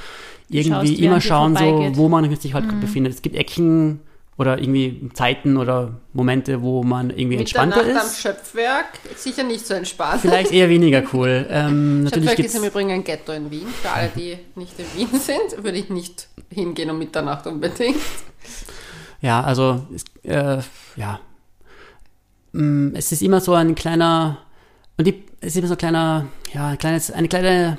irgendwie 0.49 0.89
Schaust, 0.89 0.99
immer 0.99 1.21
schauen, 1.21 1.57
so, 1.57 1.97
wo 1.97 2.09
man 2.09 2.35
sich 2.35 2.53
halt 2.53 2.67
mhm. 2.67 2.81
befindet. 2.81 3.15
Es 3.15 3.23
gibt 3.23 3.37
Ecken, 3.37 4.01
oder 4.43 4.59
irgendwie 4.59 5.09
Zeiten 5.15 5.57
oder 5.57 5.95
Momente, 6.13 6.63
wo 6.63 6.83
man 6.83 7.11
irgendwie 7.11 7.37
entspannter 7.37 7.87
ist. 7.87 7.97
am 7.97 8.11
Schöpfwerk 8.11 8.99
sicher 9.17 9.45
nicht 9.45 9.65
so 9.65 9.75
entspannt. 9.75 10.21
Vielleicht 10.21 10.53
eher 10.53 10.69
weniger 10.69 11.05
cool. 11.13 11.47
Ähm, 11.49 12.09
Schöpfwerk 12.13 12.41
ist 12.41 12.57
im 12.57 12.65
Übrigen 12.65 12.91
ein 12.91 13.05
Ghetto 13.05 13.33
in 13.33 13.51
Wien. 13.51 13.69
Für 13.69 13.91
alle, 13.91 14.11
die 14.15 14.37
nicht 14.57 14.75
in 14.79 14.87
Wien 14.97 15.21
sind, 15.21 15.65
würde 15.65 15.79
ich 15.79 15.89
nicht 15.89 16.29
hingehen 16.51 16.91
um 16.91 16.99
Mitternacht 16.99 17.47
unbedingt. 17.47 17.97
Ja, 19.21 19.43
also 19.43 19.87
äh, 20.25 20.59
ja, 20.97 21.21
mm, 22.51 22.97
es 22.97 23.13
ist 23.13 23.23
immer 23.23 23.41
so 23.41 23.55
ein 23.55 23.77
kleiner 23.77 24.39
und 24.99 25.07
die, 25.07 25.23
es 25.41 25.51
ist 25.51 25.59
immer 25.59 25.69
so 25.69 25.75
ein 25.75 25.79
kleiner, 25.79 26.27
ja, 26.53 26.69
ein 26.69 26.79
kleines, 26.79 27.13
eine 27.13 27.29
kleine 27.29 27.79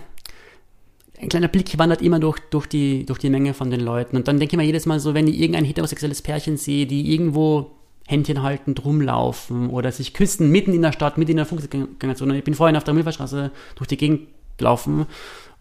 ein 1.24 1.30
kleiner 1.30 1.48
Blick 1.48 1.78
wandert 1.78 2.02
immer 2.02 2.20
durch, 2.20 2.40
durch, 2.50 2.68
die, 2.68 3.06
durch 3.06 3.20
die 3.20 3.30
Menge 3.30 3.54
von 3.54 3.72
den 3.72 3.80
Leuten. 3.80 4.16
Und 4.16 4.28
dann 4.28 4.40
denke 4.40 4.54
ich 4.54 4.58
mir 4.58 4.66
jedes 4.66 4.86
Mal 4.86 5.00
so, 5.00 5.14
wenn 5.14 5.28
ich 5.28 5.40
irgendein 5.40 5.66
heterosexuelles 5.66 6.22
Pärchen 6.22 6.58
sehe, 6.58 6.86
die 6.86 7.14
irgendwo 7.14 7.72
Händchen 8.08 8.44
haltend 8.44 8.84
rumlaufen 8.84 9.70
oder 9.70 9.92
sich 9.92 10.14
küssen 10.14 10.52
mitten 10.52 10.74
in 10.74 10.82
der 10.82 10.92
Stadt, 10.92 11.18
mitten 11.18 11.32
in 11.32 11.38
der 11.38 11.46
Fußgängerzone. 11.46 12.38
Ich 12.38 12.44
bin 12.44 12.54
vorhin 12.54 12.76
auf 12.76 12.84
der 12.84 12.94
Milferstraße 12.94 13.52
durch 13.76 13.88
die 13.88 13.98
Gegend 13.98 14.28
gelaufen 14.58 15.08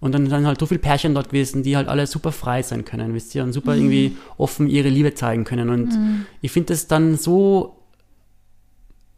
und 0.00 0.12
dann 0.12 0.28
sind 0.28 0.46
halt 0.46 0.58
so 0.58 0.66
viele 0.66 0.80
Pärchen 0.80 1.14
dort 1.14 1.28
gewesen, 1.28 1.62
die 1.62 1.76
halt 1.76 1.86
alle 1.86 2.08
super 2.08 2.32
frei 2.32 2.62
sein 2.62 2.84
können, 2.84 3.14
wisst 3.14 3.34
ihr, 3.36 3.44
und 3.44 3.52
super 3.52 3.76
mhm. 3.76 3.82
irgendwie 3.82 4.16
offen 4.36 4.68
ihre 4.68 4.88
Liebe 4.88 5.14
zeigen 5.14 5.44
können. 5.44 5.70
Und 5.70 5.92
mhm. 5.92 6.26
ich 6.40 6.50
finde 6.50 6.72
das 6.72 6.88
dann 6.88 7.16
so 7.16 7.76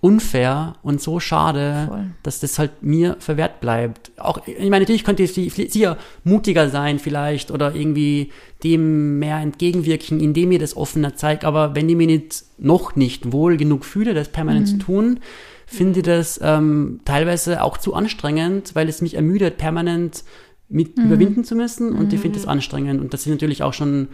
unfair 0.04 0.74
und 0.82 1.00
so 1.00 1.18
schade, 1.18 1.86
Voll. 1.88 2.10
dass 2.22 2.38
das 2.38 2.58
halt 2.58 2.82
mir 2.82 3.16
verwehrt 3.20 3.62
bleibt. 3.62 4.12
Auch, 4.18 4.46
ich 4.46 4.68
meine, 4.68 4.80
natürlich 4.80 5.02
könnte 5.02 5.26
sie 5.26 5.50
ja 5.72 5.96
mutiger 6.24 6.68
sein 6.68 6.98
vielleicht 6.98 7.50
oder 7.50 7.74
irgendwie 7.74 8.30
dem 8.62 9.18
mehr 9.18 9.38
entgegenwirken, 9.38 10.20
indem 10.20 10.52
ihr 10.52 10.58
das 10.58 10.76
offener 10.76 11.16
zeigt, 11.16 11.46
aber 11.46 11.74
wenn 11.74 11.88
ich 11.88 11.96
mich 11.96 12.06
nicht, 12.06 12.44
noch 12.58 12.96
nicht 12.96 13.32
wohl 13.32 13.56
genug 13.56 13.86
fühle, 13.86 14.12
das 14.12 14.28
permanent 14.28 14.66
mhm. 14.66 14.70
zu 14.72 14.78
tun, 14.84 15.20
finde 15.66 16.00
ich 16.00 16.04
das 16.04 16.38
ähm, 16.42 17.00
teilweise 17.06 17.62
auch 17.62 17.78
zu 17.78 17.94
anstrengend, 17.94 18.74
weil 18.74 18.90
es 18.90 19.00
mich 19.00 19.14
ermüdet, 19.14 19.56
permanent 19.56 20.22
mit 20.68 20.98
mhm. 20.98 21.04
überwinden 21.04 21.44
zu 21.44 21.56
müssen 21.56 21.94
und 21.94 22.08
mhm. 22.08 22.14
ich 22.14 22.20
finde 22.20 22.38
das 22.38 22.46
anstrengend 22.46 23.00
und 23.00 23.14
das 23.14 23.22
ist 23.22 23.32
natürlich 23.32 23.62
auch 23.62 23.72
schon 23.72 24.08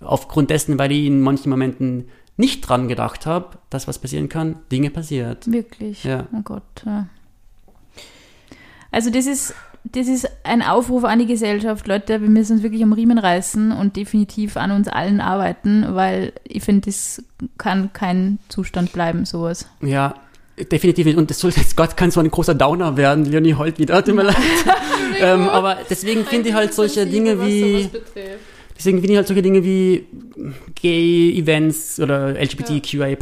aufgrund 0.00 0.50
dessen, 0.50 0.78
weil 0.78 0.92
ich 0.92 1.06
in 1.06 1.22
manchen 1.22 1.48
Momenten 1.48 2.08
nicht 2.36 2.62
dran 2.62 2.88
gedacht 2.88 3.26
habe, 3.26 3.58
dass 3.70 3.86
was 3.86 3.98
passieren 3.98 4.28
kann, 4.28 4.56
Dinge 4.72 4.90
passiert. 4.90 5.50
Wirklich. 5.50 6.04
Ja. 6.04 6.26
Oh 6.32 6.42
Gott. 6.42 6.62
Ja. 6.84 7.06
Also 8.90 9.10
das 9.10 9.26
ist, 9.26 9.54
das 9.84 10.08
ist 10.08 10.28
ein 10.44 10.62
Aufruf 10.62 11.04
an 11.04 11.18
die 11.18 11.26
Gesellschaft, 11.26 11.86
Leute, 11.86 12.20
wir 12.20 12.28
müssen 12.28 12.54
uns 12.54 12.62
wirklich 12.62 12.82
am 12.82 12.92
Riemen 12.92 13.18
reißen 13.18 13.72
und 13.72 13.96
definitiv 13.96 14.56
an 14.56 14.70
uns 14.70 14.88
allen 14.88 15.20
arbeiten, 15.20 15.94
weil 15.94 16.32
ich 16.44 16.62
finde, 16.62 16.86
das 16.86 17.22
kann 17.58 17.92
kein 17.92 18.38
Zustand 18.48 18.92
bleiben, 18.92 19.24
sowas. 19.24 19.68
Ja, 19.80 20.14
definitiv 20.70 21.06
nicht. 21.06 21.18
Und 21.18 21.30
das 21.30 21.40
soll 21.40 21.50
jetzt 21.50 21.76
Gott 21.76 21.96
kann 21.96 22.10
so 22.10 22.20
ein 22.20 22.30
großer 22.30 22.54
Downer 22.54 22.96
werden, 22.96 23.24
Leonie 23.24 23.54
heult 23.54 23.78
wieder, 23.78 24.04
tut 24.04 24.14
mir 24.14 24.22
leid. 24.24 24.36
ähm, 25.18 25.48
aber 25.48 25.78
deswegen 25.90 26.24
finde 26.24 26.50
ich 26.50 26.54
halt 26.54 26.72
solche 26.72 27.06
Dinge 27.06 27.40
wie 27.44 27.90
Deswegen 28.76 28.98
finde 28.98 29.12
ich 29.12 29.16
halt 29.18 29.28
solche 29.28 29.42
Dinge 29.42 29.64
wie 29.64 30.06
Gay-Events 30.74 32.00
oder 32.00 32.34
LGBTQIA+, 32.40 33.16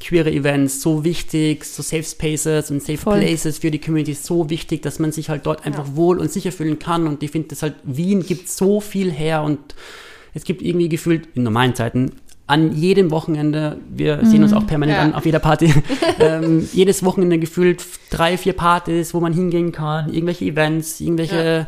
queere 0.00 0.30
Events 0.30 0.82
so 0.82 1.02
wichtig, 1.02 1.64
so 1.64 1.82
Safe 1.82 2.02
Spaces 2.02 2.70
und 2.70 2.82
Safe 2.82 2.98
Voll. 2.98 3.20
Places 3.20 3.58
für 3.58 3.70
die 3.70 3.80
Community 3.80 4.14
so 4.14 4.50
wichtig, 4.50 4.82
dass 4.82 4.98
man 4.98 5.12
sich 5.12 5.30
halt 5.30 5.46
dort 5.46 5.64
einfach 5.64 5.86
ja. 5.88 5.96
wohl 5.96 6.18
und 6.18 6.30
sicher 6.30 6.52
fühlen 6.52 6.78
kann. 6.78 7.06
Und 7.06 7.22
ich 7.22 7.30
finde, 7.30 7.48
dass 7.48 7.62
halt 7.62 7.74
Wien 7.84 8.22
gibt 8.22 8.48
so 8.48 8.80
viel 8.80 9.10
her 9.10 9.42
und 9.42 9.58
es 10.34 10.44
gibt 10.44 10.60
irgendwie 10.60 10.90
gefühlt 10.90 11.28
in 11.34 11.42
normalen 11.42 11.74
Zeiten 11.74 12.12
an 12.46 12.74
jedem 12.74 13.10
Wochenende, 13.10 13.76
wir 13.90 14.16
mhm. 14.16 14.24
sehen 14.24 14.42
uns 14.42 14.54
auch 14.54 14.66
permanent 14.66 14.96
ja. 14.96 15.04
an 15.04 15.14
auf 15.14 15.26
jeder 15.26 15.38
Party, 15.38 15.74
ähm, 16.18 16.66
jedes 16.72 17.04
Wochenende 17.04 17.38
gefühlt 17.38 17.84
drei, 18.08 18.38
vier 18.38 18.54
Partys, 18.54 19.12
wo 19.12 19.20
man 19.20 19.34
hingehen 19.34 19.70
kann, 19.70 20.10
irgendwelche 20.10 20.46
Events, 20.46 20.98
irgendwelche 20.98 21.36
ja 21.36 21.66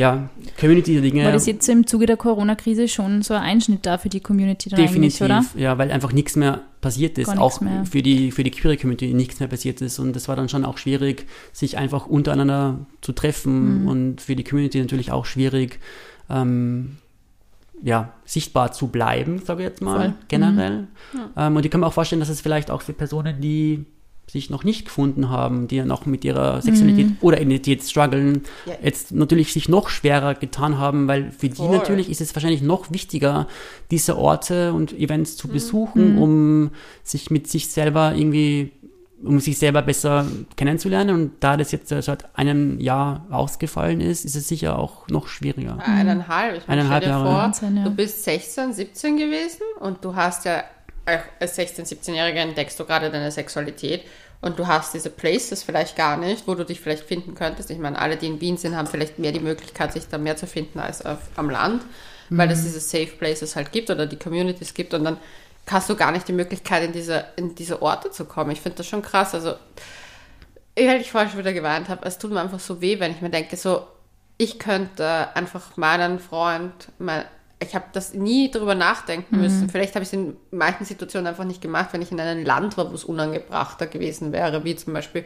ja, 0.00 0.30
Community-Dinge. 0.58 1.24
War 1.26 1.32
das 1.32 1.44
jetzt 1.44 1.68
im 1.68 1.86
Zuge 1.86 2.06
der 2.06 2.16
Corona-Krise 2.16 2.88
schon 2.88 3.20
so 3.20 3.34
ein 3.34 3.42
Einschnitt 3.42 3.84
da 3.84 3.98
für 3.98 4.08
die 4.08 4.20
Community 4.20 4.70
dann 4.70 4.80
Definitiv, 4.80 5.20
oder? 5.20 5.44
ja, 5.56 5.76
weil 5.76 5.90
einfach 5.90 6.12
nichts 6.12 6.36
mehr 6.36 6.62
passiert 6.80 7.18
ist, 7.18 7.28
auch 7.28 7.60
mehr. 7.60 7.84
für 7.84 8.00
die, 8.00 8.32
für 8.32 8.42
die 8.42 8.50
queere 8.50 8.78
Community 8.78 9.12
nichts 9.12 9.40
mehr 9.40 9.48
passiert 9.50 9.82
ist 9.82 9.98
und 9.98 10.16
das 10.16 10.26
war 10.26 10.36
dann 10.36 10.48
schon 10.48 10.64
auch 10.64 10.78
schwierig, 10.78 11.26
sich 11.52 11.76
einfach 11.76 12.06
untereinander 12.06 12.78
zu 13.02 13.12
treffen 13.12 13.82
mhm. 13.82 13.88
und 13.88 14.20
für 14.22 14.36
die 14.36 14.44
Community 14.44 14.80
natürlich 14.80 15.12
auch 15.12 15.26
schwierig, 15.26 15.80
ähm, 16.30 16.96
ja, 17.82 18.14
sichtbar 18.24 18.72
zu 18.72 18.86
bleiben, 18.86 19.42
sage 19.44 19.62
ich 19.62 19.68
jetzt 19.68 19.82
mal, 19.82 20.00
Voll. 20.00 20.14
generell. 20.28 20.88
Mhm. 21.12 21.20
Ja. 21.36 21.46
Ähm, 21.46 21.56
und 21.56 21.64
ich 21.66 21.70
kann 21.70 21.80
mir 21.82 21.86
auch 21.86 21.92
vorstellen, 21.92 22.20
dass 22.20 22.30
es 22.30 22.40
vielleicht 22.40 22.70
auch 22.70 22.80
für 22.80 22.94
Personen, 22.94 23.42
die 23.42 23.84
sich 24.32 24.50
noch 24.50 24.64
nicht 24.64 24.84
gefunden 24.84 25.28
haben, 25.28 25.68
die 25.68 25.76
ja 25.76 25.84
noch 25.84 26.06
mit 26.06 26.24
ihrer 26.24 26.62
Sexualität 26.62 27.06
mhm. 27.06 27.16
oder 27.20 27.40
Identität 27.40 27.82
strugglen, 27.82 28.42
ja. 28.66 28.74
jetzt 28.82 29.12
natürlich 29.12 29.52
sich 29.52 29.68
noch 29.68 29.88
schwerer 29.88 30.34
getan 30.34 30.78
haben, 30.78 31.08
weil 31.08 31.30
für 31.30 31.50
Voll. 31.50 31.68
die 31.68 31.72
natürlich 31.72 32.10
ist 32.10 32.20
es 32.20 32.34
wahrscheinlich 32.34 32.62
noch 32.62 32.90
wichtiger, 32.90 33.48
diese 33.90 34.16
Orte 34.16 34.72
und 34.72 34.92
Events 34.92 35.36
zu 35.36 35.48
mhm. 35.48 35.52
besuchen, 35.52 36.14
mhm. 36.14 36.22
um 36.22 36.70
sich 37.02 37.30
mit 37.30 37.48
sich 37.48 37.68
selber 37.68 38.14
irgendwie 38.14 38.72
um 39.22 39.38
sich 39.38 39.58
selber 39.58 39.82
besser 39.82 40.26
kennenzulernen. 40.56 41.14
Und 41.14 41.32
da 41.40 41.56
das 41.56 41.72
jetzt 41.72 41.88
seit 41.88 42.36
einem 42.36 42.80
Jahr 42.80 43.26
ausgefallen 43.30 44.00
ist, 44.00 44.24
ist 44.24 44.36
es 44.36 44.48
sicher 44.48 44.78
auch 44.78 45.08
noch 45.08 45.28
schwieriger. 45.28 45.78
Eineinhalb. 45.84 46.58
Ich 46.58 46.68
meine, 46.68 46.80
Eineinhalb 46.80 47.04
Jahre. 47.04 47.24
Vor, 47.24 47.42
19, 47.42 47.76
ja. 47.76 47.84
Du 47.84 47.90
bist 47.90 48.24
16, 48.24 48.72
17 48.72 49.16
gewesen 49.16 49.62
und 49.80 50.04
du 50.04 50.14
hast 50.14 50.44
ja 50.44 50.64
als 51.04 51.58
16-, 51.58 51.86
17-Jähriger 51.86 52.40
entdeckst 52.40 52.78
du 52.78 52.84
gerade 52.84 53.10
deine 53.10 53.30
Sexualität 53.30 54.04
und 54.40 54.58
du 54.58 54.66
hast 54.66 54.94
diese 54.94 55.10
Places 55.10 55.62
vielleicht 55.62 55.96
gar 55.96 56.16
nicht, 56.16 56.46
wo 56.46 56.54
du 56.54 56.64
dich 56.64 56.80
vielleicht 56.80 57.04
finden 57.04 57.34
könntest. 57.34 57.70
Ich 57.70 57.78
meine, 57.78 57.98
alle, 57.98 58.16
die 58.16 58.26
in 58.26 58.40
Wien 58.40 58.56
sind, 58.56 58.76
haben 58.76 58.86
vielleicht 58.86 59.18
mehr 59.18 59.32
die 59.32 59.40
Möglichkeit, 59.40 59.92
sich 59.92 60.08
da 60.08 60.18
mehr 60.18 60.36
zu 60.36 60.46
finden 60.46 60.78
als 60.78 61.04
auf, 61.04 61.18
am 61.36 61.50
Land, 61.50 61.82
mhm. 62.28 62.38
weil 62.38 62.50
es 62.50 62.62
diese 62.62 62.80
Safe 62.80 63.12
Places 63.18 63.56
halt 63.56 63.72
gibt 63.72 63.90
oder 63.90 64.06
die 64.06 64.16
Communities 64.16 64.72
gibt 64.72 64.94
und 64.94 65.04
dann 65.04 65.18
hast 65.68 65.88
du 65.90 65.94
gar 65.94 66.10
nicht 66.10 66.26
die 66.26 66.32
Möglichkeit, 66.32 66.82
in 66.84 66.92
diese, 66.92 67.26
in 67.36 67.54
diese 67.54 67.82
Orte 67.82 68.10
zu 68.10 68.24
kommen. 68.24 68.50
Ich 68.50 68.60
finde 68.60 68.78
das 68.78 68.86
schon 68.86 69.02
krass. 69.02 69.34
Also, 69.34 69.54
weil 70.76 71.00
ich 71.00 71.10
vorher 71.10 71.28
schon 71.28 71.38
wieder 71.38 71.52
geweint 71.52 71.88
habe, 71.88 72.06
es 72.06 72.18
tut 72.18 72.32
mir 72.32 72.40
einfach 72.40 72.60
so 72.60 72.80
weh, 72.80 72.98
wenn 72.98 73.12
ich 73.12 73.20
mir 73.20 73.30
denke, 73.30 73.56
so, 73.56 73.86
ich 74.38 74.58
könnte 74.58 75.28
einfach 75.36 75.76
meinen 75.76 76.18
Freund, 76.18 76.72
mein, 76.98 77.24
ich 77.62 77.74
habe 77.74 77.86
das 77.92 78.14
nie 78.14 78.50
darüber 78.50 78.74
nachdenken 78.74 79.36
mhm. 79.36 79.42
müssen. 79.42 79.68
Vielleicht 79.68 79.94
habe 79.94 80.02
ich 80.02 80.08
es 80.08 80.12
in 80.12 80.36
manchen 80.50 80.86
Situationen 80.86 81.26
einfach 81.26 81.44
nicht 81.44 81.60
gemacht, 81.60 81.90
wenn 81.92 82.02
ich 82.02 82.10
in 82.10 82.20
einem 82.20 82.44
Land 82.44 82.76
war, 82.76 82.90
wo 82.90 82.94
es 82.94 83.04
unangebrachter 83.04 83.86
gewesen 83.86 84.32
wäre, 84.32 84.64
wie 84.64 84.74
zum 84.76 84.94
Beispiel 84.94 85.24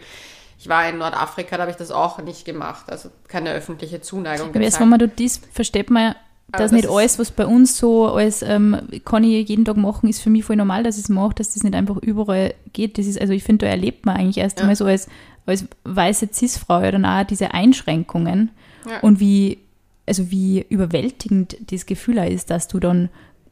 ich 0.58 0.68
war 0.68 0.88
in 0.88 0.98
Nordafrika, 0.98 1.56
da 1.56 1.62
habe 1.62 1.72
ich 1.72 1.76
das 1.76 1.90
auch 1.90 2.18
nicht 2.22 2.44
gemacht, 2.44 2.86
also 2.88 3.10
keine 3.28 3.52
öffentliche 3.52 4.00
Zuneigung. 4.00 4.50
Aber 4.50 4.60
jetzt, 4.60 4.80
wenn 4.80 4.88
man 4.88 4.98
das 5.16 5.40
versteht 5.52 5.90
man 5.90 6.02
ja, 6.02 6.16
dass 6.52 6.70
das 6.70 6.72
nicht 6.72 6.88
alles, 6.88 7.18
was 7.18 7.30
bei 7.30 7.46
uns 7.46 7.76
so 7.76 8.06
als 8.08 8.42
ähm, 8.42 8.76
kann 9.04 9.24
ich 9.24 9.48
jeden 9.48 9.64
Tag 9.64 9.76
machen, 9.76 10.08
ist 10.08 10.22
für 10.22 10.30
mich 10.30 10.44
voll 10.44 10.56
normal, 10.56 10.82
dass 10.82 10.96
ich 10.96 11.04
es 11.04 11.08
mache, 11.08 11.34
dass 11.34 11.54
das 11.54 11.64
nicht 11.64 11.74
einfach 11.74 11.96
überall 11.96 12.54
geht. 12.72 12.98
Das 12.98 13.06
ist, 13.06 13.20
also 13.20 13.32
ich 13.32 13.42
finde, 13.42 13.66
da 13.66 13.70
erlebt 13.70 14.06
man 14.06 14.16
eigentlich 14.16 14.38
erst 14.38 14.58
ja. 14.58 14.62
einmal 14.62 14.76
so 14.76 14.84
als, 14.84 15.08
als 15.46 15.64
weiße 15.84 16.28
Cis-Frau 16.32 16.80
ja 16.80 16.92
dann 16.92 17.04
auch 17.04 17.24
diese 17.24 17.52
Einschränkungen 17.52 18.50
ja. 18.88 19.00
und 19.00 19.20
wie 19.20 19.58
also 20.06 20.30
wie 20.30 20.64
überwältigend 20.68 21.56
das 21.70 21.86
Gefühl 21.86 22.18
ist, 22.18 22.50
dass 22.50 22.68
du 22.68 22.80
dann 22.80 23.08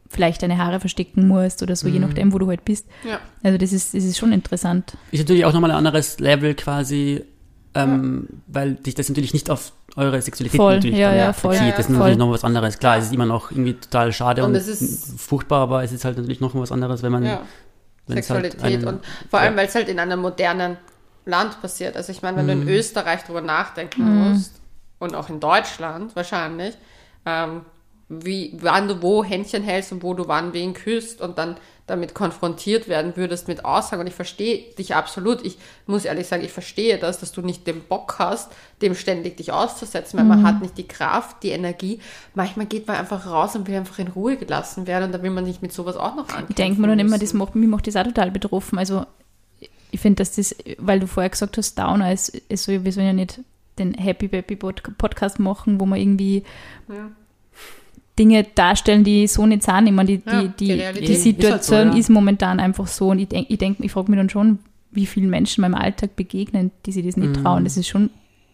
vielleicht 0.07 0.43
deine 0.43 0.57
Haare 0.57 0.79
verstecken 0.79 1.27
musst 1.27 1.63
oder 1.63 1.75
so, 1.75 1.87
mhm. 1.87 1.93
je 1.93 1.99
nachdem, 1.99 2.33
wo 2.33 2.39
du 2.39 2.47
halt 2.47 2.63
bist. 2.65 2.85
Ja. 3.07 3.19
Also 3.41 3.57
das 3.57 3.73
ist, 3.73 3.93
das 3.93 4.03
ist 4.03 4.17
schon 4.17 4.31
interessant. 4.31 4.95
Ist 5.11 5.21
natürlich 5.21 5.45
auch 5.45 5.53
nochmal 5.53 5.71
ein 5.71 5.77
anderes 5.77 6.19
Level 6.19 6.53
quasi, 6.53 7.23
ähm, 7.73 8.27
ja. 8.29 8.37
weil 8.47 8.75
dich 8.75 8.95
das 8.95 9.09
natürlich 9.09 9.33
nicht 9.33 9.49
auf 9.49 9.73
eure 9.95 10.21
Sexualität 10.21 10.57
voll. 10.57 10.75
natürlich 10.75 10.97
ja, 10.97 11.13
ja, 11.13 11.33
voll. 11.33 11.53
bezieht. 11.53 11.73
Das 11.73 11.87
ist 11.87 11.89
natürlich 11.89 12.17
noch 12.17 12.31
was 12.31 12.43
anderes. 12.43 12.77
Klar, 12.77 12.97
es 12.97 13.05
ist 13.05 13.13
immer 13.13 13.25
noch 13.25 13.51
irgendwie 13.51 13.73
total 13.73 14.11
schade 14.11 14.43
und, 14.43 14.55
und 14.55 14.63
furchtbar, 15.17 15.61
aber 15.61 15.83
es 15.83 15.91
ist 15.91 16.05
halt 16.05 16.17
natürlich 16.17 16.39
noch 16.39 16.53
was 16.55 16.71
anderes, 16.71 17.03
wenn 17.03 17.11
man 17.11 17.25
ja. 17.25 17.41
Halt 18.07 18.17
Sexualität 18.17 18.61
halt 18.61 18.73
einen, 18.75 18.87
und 18.87 19.05
vor 19.29 19.39
allem, 19.39 19.55
weil 19.55 19.67
es 19.67 19.75
halt 19.75 19.87
in 19.87 19.97
einem 19.97 20.19
modernen 20.19 20.77
Land 21.25 21.61
passiert. 21.61 21.95
Also 21.95 22.11
ich 22.11 22.21
meine, 22.21 22.37
wenn 22.37 22.45
mhm. 22.45 22.49
du 22.49 22.53
in 22.53 22.63
mhm. 22.63 22.67
Österreich 22.67 23.23
drüber 23.23 23.41
nachdenken 23.41 24.03
mhm. 24.03 24.31
musst, 24.31 24.59
und 25.03 25.15
auch 25.15 25.29
in 25.29 25.39
Deutschland 25.39 26.15
wahrscheinlich, 26.15 26.75
ähm, 27.25 27.61
wie, 28.09 28.57
wann 28.59 28.87
du 28.87 29.01
wo 29.01 29.23
Händchen 29.23 29.63
hältst 29.63 29.91
und 29.91 30.03
wo 30.03 30.13
du 30.13 30.27
wann 30.27 30.53
wen 30.53 30.73
küsst 30.73 31.21
und 31.21 31.37
dann 31.37 31.57
damit 31.85 32.13
konfrontiert 32.13 32.87
werden 32.87 33.17
würdest 33.17 33.49
mit 33.49 33.65
Aussagen. 33.65 34.01
Und 34.01 34.07
ich 34.07 34.13
verstehe 34.13 34.73
dich 34.75 34.95
absolut. 34.95 35.45
Ich 35.45 35.57
muss 35.85 36.05
ehrlich 36.05 36.27
sagen, 36.27 36.43
ich 36.43 36.51
verstehe 36.51 36.97
das, 36.97 37.19
dass 37.19 37.33
du 37.33 37.41
nicht 37.41 37.67
den 37.67 37.81
Bock 37.81 38.15
hast, 38.19 38.51
dem 38.81 38.95
ständig 38.95 39.35
dich 39.37 39.51
auszusetzen, 39.51 40.17
weil 40.17 40.23
mhm. 40.23 40.29
man 40.29 40.43
hat 40.43 40.61
nicht 40.61 40.77
die 40.77 40.87
Kraft, 40.87 41.43
die 41.43 41.49
Energie. 41.49 41.99
Manchmal 42.35 42.67
geht 42.67 42.87
man 42.87 42.95
einfach 42.95 43.25
raus 43.25 43.55
und 43.55 43.67
will 43.67 43.75
einfach 43.75 43.99
in 43.99 44.07
Ruhe 44.07 44.37
gelassen 44.37 44.87
werden 44.87 45.05
und 45.05 45.11
da 45.11 45.21
will 45.21 45.31
man 45.31 45.43
nicht 45.43 45.61
mit 45.61 45.73
sowas 45.73 45.97
auch 45.97 46.15
noch 46.15 46.29
an. 46.29 46.45
Ich 46.47 46.55
denke 46.55 46.79
mir 46.79 46.87
dann 46.87 46.99
immer, 46.99 47.17
das 47.17 47.33
macht, 47.33 47.55
mich 47.55 47.67
macht 47.67 47.87
das 47.87 47.97
auch 47.97 48.03
total 48.03 48.31
betroffen. 48.31 48.79
Also 48.79 49.05
ich 49.91 49.99
finde, 49.99 50.21
dass 50.21 50.35
das, 50.35 50.55
weil 50.77 51.01
du 51.01 51.07
vorher 51.07 51.29
gesagt 51.29 51.57
hast, 51.57 51.77
Downer 51.77 52.13
ist, 52.13 52.29
ist 52.29 52.63
so, 52.63 52.71
wir 52.71 52.91
sollen 52.93 53.07
ja 53.07 53.13
nicht 53.13 53.41
den 53.79 53.93
Happy 53.93 54.27
Baby 54.27 54.55
Podcast 54.55 55.39
machen, 55.39 55.79
wo 55.79 55.85
wir 55.85 55.97
irgendwie 55.97 56.43
ja. 56.87 57.11
Dinge 58.17 58.43
darstellen, 58.43 59.03
die 59.03 59.27
so 59.27 59.45
nicht 59.45 59.63
sind. 59.63 59.87
Ich 59.87 59.91
meine, 59.91 60.17
die, 60.17 60.21
ja, 60.25 60.43
die, 60.43 60.49
die, 60.93 61.05
die, 61.05 61.15
Situation 61.15 61.39
ist, 61.39 61.51
halt 61.51 61.63
so, 61.63 61.75
ja. 61.75 61.95
ist, 61.97 62.09
momentan 62.09 62.59
einfach 62.59 62.87
so. 62.87 63.09
Und 63.09 63.19
ich 63.19 63.29
denke, 63.29 63.51
ich, 63.51 63.57
denk, 63.57 63.79
ich 63.79 63.91
frage 63.91 64.11
mich 64.11 64.19
dann 64.19 64.29
schon, 64.29 64.59
wie 64.91 65.05
vielen 65.05 65.29
Menschen 65.29 65.61
meinem 65.61 65.75
Alltag 65.75 66.15
begegnen, 66.15 66.71
die 66.85 66.91
sich 66.91 67.05
das 67.05 67.17
nicht 67.17 67.37
mhm. 67.37 67.43
trauen. 67.43 67.63
Das 67.63 67.77
ist 67.77 67.87
schon 67.87 68.11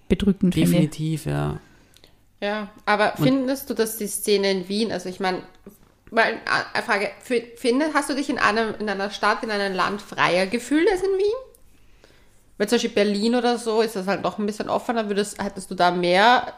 bedrückend, 0.07 0.55
Definitiv, 0.55 1.25
ja. 1.25 1.59
Ja, 2.41 2.69
aber 2.85 3.15
und 3.17 3.25
findest 3.25 3.69
du, 3.69 3.73
dass 3.73 3.97
die 3.97 4.07
Szene 4.07 4.49
in 4.51 4.69
Wien, 4.69 4.93
also 4.93 5.09
ich 5.09 5.19
meine, 5.19 5.39
mal 6.09 6.23
eine 6.73 6.83
Frage, 6.85 7.09
findest, 7.21 7.93
hast 7.93 8.09
du 8.09 8.15
dich 8.15 8.29
in, 8.29 8.39
einem, 8.39 8.75
in 8.79 8.89
einer 8.89 9.09
Stadt, 9.09 9.43
in 9.43 9.51
einem 9.51 9.75
Land 9.75 10.01
freier 10.01 10.47
gefühlt 10.47 10.89
als 10.89 11.01
in 11.01 11.09
Wien? 11.09 11.48
Weil 12.59 12.69
zum 12.69 12.75
Beispiel 12.75 12.91
Berlin 12.91 13.35
oder 13.35 13.57
so 13.57 13.81
ist 13.81 13.95
das 13.95 14.05
halt 14.05 14.21
noch 14.21 14.37
ein 14.37 14.45
bisschen 14.45 14.69
offener. 14.69 15.07
Würdest, 15.07 15.41
hättest 15.41 15.71
du 15.71 15.75
da 15.75 15.89
mehr 15.89 16.53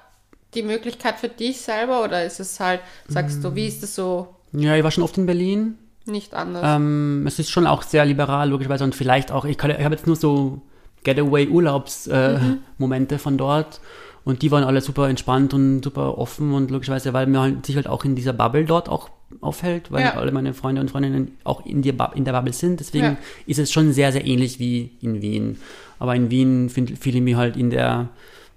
die 0.54 0.64
Möglichkeit 0.64 1.20
für 1.20 1.30
dich 1.30 1.62
selber 1.62 2.04
oder 2.04 2.26
ist 2.26 2.41
es 2.41 2.60
halt, 2.60 2.82
sagst 3.08 3.43
du, 3.43 3.56
wie 3.56 3.68
ist 3.68 3.84
das 3.84 3.95
so? 3.95 4.36
Ja, 4.52 4.76
ich 4.76 4.84
war 4.84 4.91
schon 4.91 5.04
oft 5.04 5.18
in 5.18 5.28
Berlin. 5.28 5.78
Nicht 6.06 6.34
anders. 6.34 6.64
Ähm, 6.66 7.26
es 7.28 7.39
ist 7.39 7.52
schon 7.52 7.68
auch 7.68 7.84
sehr 7.84 8.04
liberal, 8.04 8.49
logischerweise, 8.49 8.84
und 8.84 8.95
vielleicht 8.95 9.32
auch, 9.32 9.45
ich, 9.45 9.58
ich 9.58 9.64
habe 9.64 9.95
jetzt 9.95 10.08
nur 10.08 10.16
so 10.16 10.62
Getaway-Urlaubsmomente 11.04 13.16
äh, 13.16 13.18
mhm. 13.18 13.22
von 13.22 13.38
dort. 13.38 13.80
Und 14.24 14.41
die 14.41 14.52
waren 14.52 14.64
alle 14.64 14.82
super 14.82 15.10
entspannt 15.10 15.54
und 15.54 15.84
super 15.84 16.18
offen 16.18 16.54
und 16.54 16.70
logischerweise, 16.70 17.14
weil 17.14 17.28
man 17.28 17.41
halt, 17.41 17.66
sich 17.66 17.76
halt 17.76 17.88
auch 17.88 18.06
in 18.06 18.16
dieser 18.16 18.34
Bubble 18.34 18.66
dort 18.66 18.89
auch 18.89 19.10
aufhält, 19.39 19.91
weil 19.91 20.02
ja. 20.02 20.16
alle 20.16 20.32
meine 20.32 20.54
Freunde 20.54 20.82
und 20.82 20.91
Freundinnen 20.91 21.38
auch 21.43 21.66
in, 21.66 21.82
die, 21.82 21.93
in 22.16 22.26
der 22.26 22.34
Bubble 22.34 22.54
sind. 22.54 22.80
Deswegen 22.80 23.06
ja. 23.06 23.18
ist 23.45 23.60
es 23.60 23.72
schon 23.72 23.93
sehr, 23.93 24.12
sehr 24.12 24.26
ähnlich 24.26 24.60
wie 24.60 24.91
in 25.02 25.22
Wien. 25.22 25.60
Aber 26.02 26.16
in 26.16 26.32
Wien 26.32 26.72
fühle 26.72 26.95
ich 26.95 27.22
mich 27.22 27.36
halt 27.36 27.56
in 27.56 27.70
der, 27.70 28.10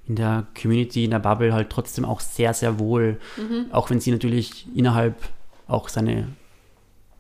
in 0.09 0.17
der 0.17 0.47
Community, 0.59 1.05
in 1.05 1.11
der 1.11 1.19
Bubble 1.19 1.53
halt 1.53 1.69
trotzdem 1.69 2.07
auch 2.07 2.21
sehr, 2.21 2.55
sehr 2.55 2.79
wohl. 2.79 3.21
Mhm. 3.37 3.67
Auch 3.71 3.91
wenn 3.91 4.01
sie 4.01 4.13
natürlich 4.13 4.67
innerhalb 4.75 5.15
auch 5.69 5.91
seine 5.91 6.29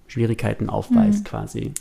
Schwierigkeiten 0.07 0.71
aufweist, 0.71 1.25
mhm. 1.25 1.25
quasi. 1.25 1.73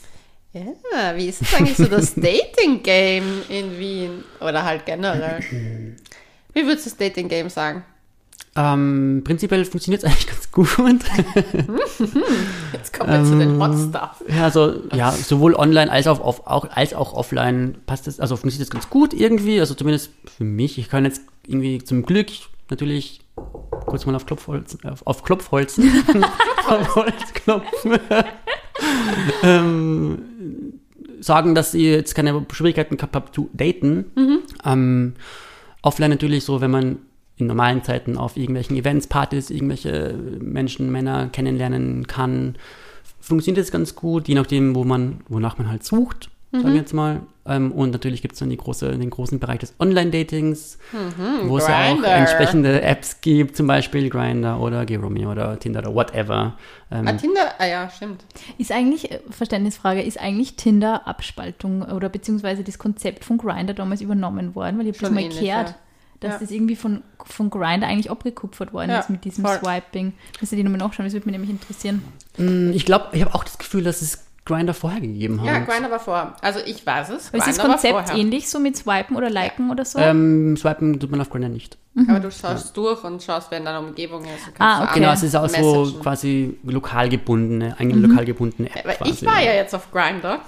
Ja, 0.52 1.16
wie 1.16 1.30
ist 1.30 1.42
es 1.42 1.54
eigentlich 1.54 1.78
so 1.78 1.86
das 1.86 2.16
Dating-Game 2.16 3.44
in 3.48 3.80
Wien? 3.80 4.26
Oder 4.42 4.66
halt 4.66 4.86
generell? 4.86 5.40
Wie 6.54 6.66
würdest 6.66 6.86
du 6.86 6.90
das 6.90 6.98
Dating-Game 6.98 7.50
sagen? 7.50 7.86
Ähm, 8.56 9.22
prinzipiell 9.24 9.66
funktioniert 9.66 10.04
es 10.04 10.10
eigentlich 10.10 10.28
ganz 10.28 10.52
gut. 10.52 10.70
Jetzt 12.74 12.94
kommen 12.94 13.10
wir 13.10 13.18
ähm, 13.18 13.26
zu 13.26 13.38
den 13.38 13.60
Hot 13.60 13.74
Stuff. 13.74 14.24
Ja, 14.28 14.44
also, 14.44 14.74
ja, 14.94 15.12
sowohl 15.12 15.56
online 15.56 15.92
als 15.92 16.08
auch, 16.08 16.20
auf, 16.20 16.46
auch, 16.46 16.70
als 16.70 16.94
auch 16.94 17.14
offline 17.14 17.76
passt 17.86 18.08
es, 18.08 18.20
also 18.20 18.36
funktioniert 18.36 18.68
das 18.68 18.74
ganz 18.74 18.90
gut 18.90 19.14
irgendwie, 19.14 19.60
also 19.60 19.74
zumindest 19.74 20.12
für 20.38 20.44
mich. 20.44 20.78
Ich 20.78 20.90
kann 20.90 21.04
jetzt 21.04 21.22
irgendwie 21.48 21.84
zum 21.84 22.06
Glück 22.06 22.28
natürlich 22.70 23.22
kurz 23.86 24.06
mal 24.06 24.16
auf 24.16 24.26
Klopfholz, 24.26 24.78
auf, 24.84 25.06
auf 25.06 25.24
Klopfholzen, 25.24 25.92
auf 26.68 26.96
Holz 26.96 27.34
klopfen, 27.34 28.00
ähm, 29.42 30.20
sagen, 31.20 31.56
dass 31.56 31.74
ihr 31.74 31.94
jetzt 31.94 32.14
keine 32.14 32.46
Schwierigkeiten 32.52 32.98
gehabt 32.98 33.16
habt 33.16 33.34
zu 33.34 33.50
daten. 33.54 34.12
Mhm. 34.16 34.40
Ähm, 34.64 35.14
offline 35.82 36.12
natürlich 36.12 36.44
so, 36.44 36.62
wenn 36.62 36.72
man 36.72 36.98
in 37.38 37.48
normalen 37.48 37.84
Zeiten 37.84 38.18
auf 38.18 38.38
irgendwelchen 38.38 38.76
Events, 38.76 39.08
Partys, 39.08 39.50
irgendwelche 39.50 40.16
Menschen, 40.40 40.92
Männer 40.92 41.30
kennenlernen 41.32 42.08
kann, 42.08 42.56
funktioniert 43.20 43.64
das 43.64 43.72
ganz 43.72 43.96
gut, 43.96 44.28
je 44.28 44.36
nachdem, 44.36 44.76
wo 44.76 44.84
man, 44.84 45.22
wonach 45.30 45.58
man 45.58 45.70
halt 45.70 45.84
sucht, 45.84 46.30
mhm. 46.52 46.62
sagen 46.62 46.74
wir 46.74 46.82
jetzt 46.82 46.94
mal. 46.94 47.22
Ähm, 47.46 47.72
und 47.72 47.92
natürlich 47.92 48.22
gibt 48.22 48.34
es 48.36 48.40
dann 48.40 48.50
die 48.50 48.58
große, 48.58 48.98
den 48.98 49.10
großen 49.10 49.40
Bereich 49.40 49.60
des 49.60 49.74
Online-Datings, 49.80 50.78
mhm, 50.94 51.50
wo 51.50 51.58
es 51.58 51.68
ja 51.68 51.92
auch 51.92 52.04
entsprechende 52.04 52.82
Apps 52.82 53.20
gibt, 53.20 53.58
zum 53.58 53.68
Beispiel 53.68 54.10
Grindr 54.10 54.60
oder 54.60 54.86
Geromi 54.86 55.26
oder 55.26 55.60
Tinder 55.60 55.80
oder 55.80 55.94
whatever. 55.94 56.58
Ähm, 56.92 57.08
ah, 57.08 57.14
Tinder, 57.14 57.54
ah 57.58 57.66
ja, 57.66 57.90
stimmt. 57.90 58.24
Ist 58.58 58.72
eigentlich, 58.72 59.12
äh, 59.12 59.20
Verständnisfrage, 59.30 60.02
ist 60.02 60.20
eigentlich 60.20 60.56
Tinder 60.56 61.08
Abspaltung 61.08 61.82
oder 61.82 62.10
beziehungsweise 62.10 62.64
das 62.64 62.78
Konzept 62.78 63.26
von 63.26 63.38
Grindr 63.38 63.74
damals 63.74 64.02
übernommen 64.02 64.56
worden? 64.56 64.78
Weil 64.78 64.88
ich 64.88 64.96
habe 64.96 65.06
das 65.06 65.12
mal 65.12 65.28
gehört. 65.28 65.44
Ja 65.44 65.76
dass 66.24 66.34
ja. 66.34 66.40
das 66.40 66.52
irgendwie 66.52 66.76
von, 66.76 67.02
von 67.26 67.50
Grind 67.50 67.84
eigentlich 67.84 68.10
abgekupfert 68.10 68.74
worden 68.74 68.92
ja, 68.92 69.00
ist 69.00 69.10
mit 69.10 69.26
diesem 69.26 69.46
voll. 69.46 69.60
Swiping. 69.60 70.14
Müsst 70.40 70.52
ihr 70.54 70.58
die 70.58 70.64
nochmal 70.64 70.80
nachschauen, 70.80 71.06
das 71.06 71.14
würde 71.14 71.26
mich 71.26 71.34
nämlich 71.34 71.50
interessieren. 71.50 72.04
Mm, 72.38 72.72
ich 72.72 72.86
glaube, 72.86 73.10
ich 73.12 73.22
habe 73.22 73.36
auch 73.36 73.44
das 73.44 73.58
Gefühl, 73.58 73.84
dass 73.84 74.02
es 74.02 74.24
Grinder 74.46 74.74
vorher 74.74 75.00
gegeben 75.00 75.40
hat. 75.42 75.48
Ja, 75.48 75.60
Grinder 75.60 75.90
war 75.90 76.00
vor. 76.00 76.36
Also 76.42 76.60
ich 76.66 76.86
weiß 76.86 77.10
es. 77.10 77.30
Aber 77.30 77.38
ist 77.38 77.48
das 77.48 77.60
Konzept 77.60 77.94
vorher. 77.94 78.16
ähnlich, 78.16 78.50
so 78.50 78.60
mit 78.60 78.76
Swipen 78.76 79.16
oder 79.16 79.30
Liken 79.30 79.72
oder 79.72 79.86
so? 79.86 80.00
Ähm, 80.00 80.58
swipen 80.58 81.00
tut 81.00 81.12
man 81.12 81.22
auf 81.22 81.30
Grinder 81.30 81.50
nicht. 81.50 81.78
Aber 82.10 82.20
du 82.20 82.32
schaust 82.32 82.76
durch 82.76 83.04
und 83.04 83.22
schaust, 83.22 83.52
wer 83.52 83.60
in 83.60 83.66
deiner 83.66 83.80
Umgebung 83.80 84.24
ist. 84.24 84.52
Ah, 84.58 84.84
okay. 84.84 85.00
Genau, 85.00 85.14
es 85.14 85.24
ist 85.24 85.36
auch 85.36 85.48
so 85.48 85.84
messagen. 85.86 86.02
quasi 86.02 86.58
lokal 86.64 87.08
gebundene, 87.08 87.76
eigentlich 87.78 88.02
lokal 88.02 88.26
gebundene 88.26 88.70
App 88.76 88.86
Weil 88.86 88.96
quasi. 88.96 89.12
ich 89.12 89.26
war 89.26 89.42
ja 89.42 89.54
jetzt 89.54 89.76
auf 89.76 89.92
Grinder. 89.92 90.42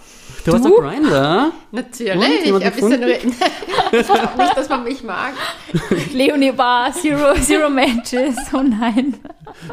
Du 0.45 0.51
warst 0.51 0.65
Du? 0.65 0.77
auf 0.77 0.83
Grinder? 0.83 1.51
Natürlich. 1.71 2.53
Und, 2.53 2.63
ein 2.63 2.71
bisschen 2.71 3.01
gefunden? 3.01 3.35
nicht, 4.37 4.57
dass 4.57 4.69
man 4.69 4.83
mich 4.83 5.03
mag. 5.03 5.33
Leonie 6.13 6.55
war 6.55 6.93
Zero, 6.93 7.33
Zero 7.41 7.69
Matches. 7.69 8.35
Oh 8.53 8.61
nein. 8.61 9.19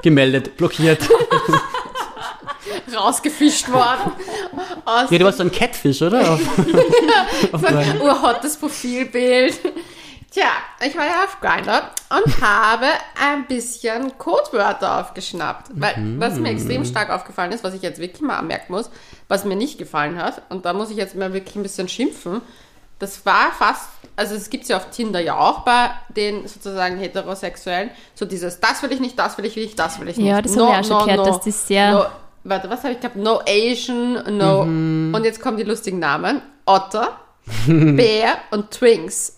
Gemeldet, 0.03 0.57
blockiert. 0.57 1.07
Rausgefischt 2.95 3.71
worden. 3.71 4.13
Aus 4.87 5.11
Ja, 5.11 5.19
du 5.19 5.25
warst 5.27 5.39
so 5.39 5.45
ein 5.45 5.53
Catfish, 5.53 6.01
oder? 6.01 6.33
Auf, 6.33 6.41
auf 7.53 7.63
Grindr. 7.63 8.03
urhottes 8.03 8.57
Profilbild. 8.57 9.61
Tja, 10.33 10.45
ich 10.87 10.97
war 10.97 11.05
ja 11.05 11.25
auf 11.25 11.39
Grindr 11.41 11.91
und 12.09 12.41
habe 12.41 12.87
ein 13.21 13.47
bisschen 13.47 14.17
Codewörter 14.17 15.01
aufgeschnappt. 15.01 15.69
Weil, 15.75 15.95
was 16.19 16.37
mir 16.37 16.51
extrem 16.51 16.85
stark 16.87 17.11
aufgefallen 17.11 17.53
ist, 17.53 17.63
was 17.63 17.75
ich 17.75 17.83
jetzt 17.83 18.01
wirklich 18.01 18.23
mal 18.23 18.39
anmerken 18.39 18.73
muss, 18.73 18.89
was 19.29 19.45
mir 19.45 19.57
nicht 19.57 19.77
gefallen 19.79 20.17
hat, 20.23 20.41
und 20.49 20.65
da 20.65 20.73
muss 20.73 20.91
ich 20.91 20.97
jetzt 20.97 21.15
mal 21.17 21.35
wirklich 21.35 21.57
ein 21.57 21.63
bisschen 21.63 21.87
schimpfen, 21.89 22.41
das 22.99 23.27
war 23.27 23.53
fast, 23.59 23.89
also 24.17 24.35
es 24.35 24.49
gibt 24.49 24.67
ja 24.69 24.77
auf 24.79 24.89
Tinder 24.91 25.21
ja 25.21 25.37
auch 25.37 25.61
bei 25.65 25.91
den 26.17 26.47
sozusagen 26.49 26.97
Heterosexuellen, 26.99 27.91
so 28.15 28.25
dieses, 28.25 28.59
das 28.61 28.83
will 28.83 28.93
ich 28.93 29.01
nicht, 29.01 29.19
das 29.19 29.37
will 29.37 29.45
ich 29.45 29.57
nicht, 29.57 29.79
das 29.79 30.01
will 30.01 30.09
ich 30.09 30.17
nicht. 30.17 30.27
Ja, 30.29 30.41
das 30.41 30.57
habe 30.57 30.71
ich 30.71 30.79
auch 30.93 30.99
schon 31.01 31.09
gehört, 31.09 31.27
dass 31.27 31.41
das 31.41 31.67
sehr- 31.67 31.93
No, 31.93 32.05
warte, 32.45 32.71
was 32.71 32.85
habe 32.85 32.93
ich 32.95 33.01
gehabt? 33.01 33.17
No 33.17 33.41
Asian, 33.47 34.39
no. 34.39 34.65
Mhm. 34.65 35.13
Und 35.15 35.25
jetzt 35.25 35.41
kommen 35.43 35.57
die 35.59 35.65
lustigen 35.65 35.99
Namen. 35.99 36.41
Otter, 36.65 37.19
Bär 37.67 38.37
und 38.51 38.71
Twinks. 38.71 39.37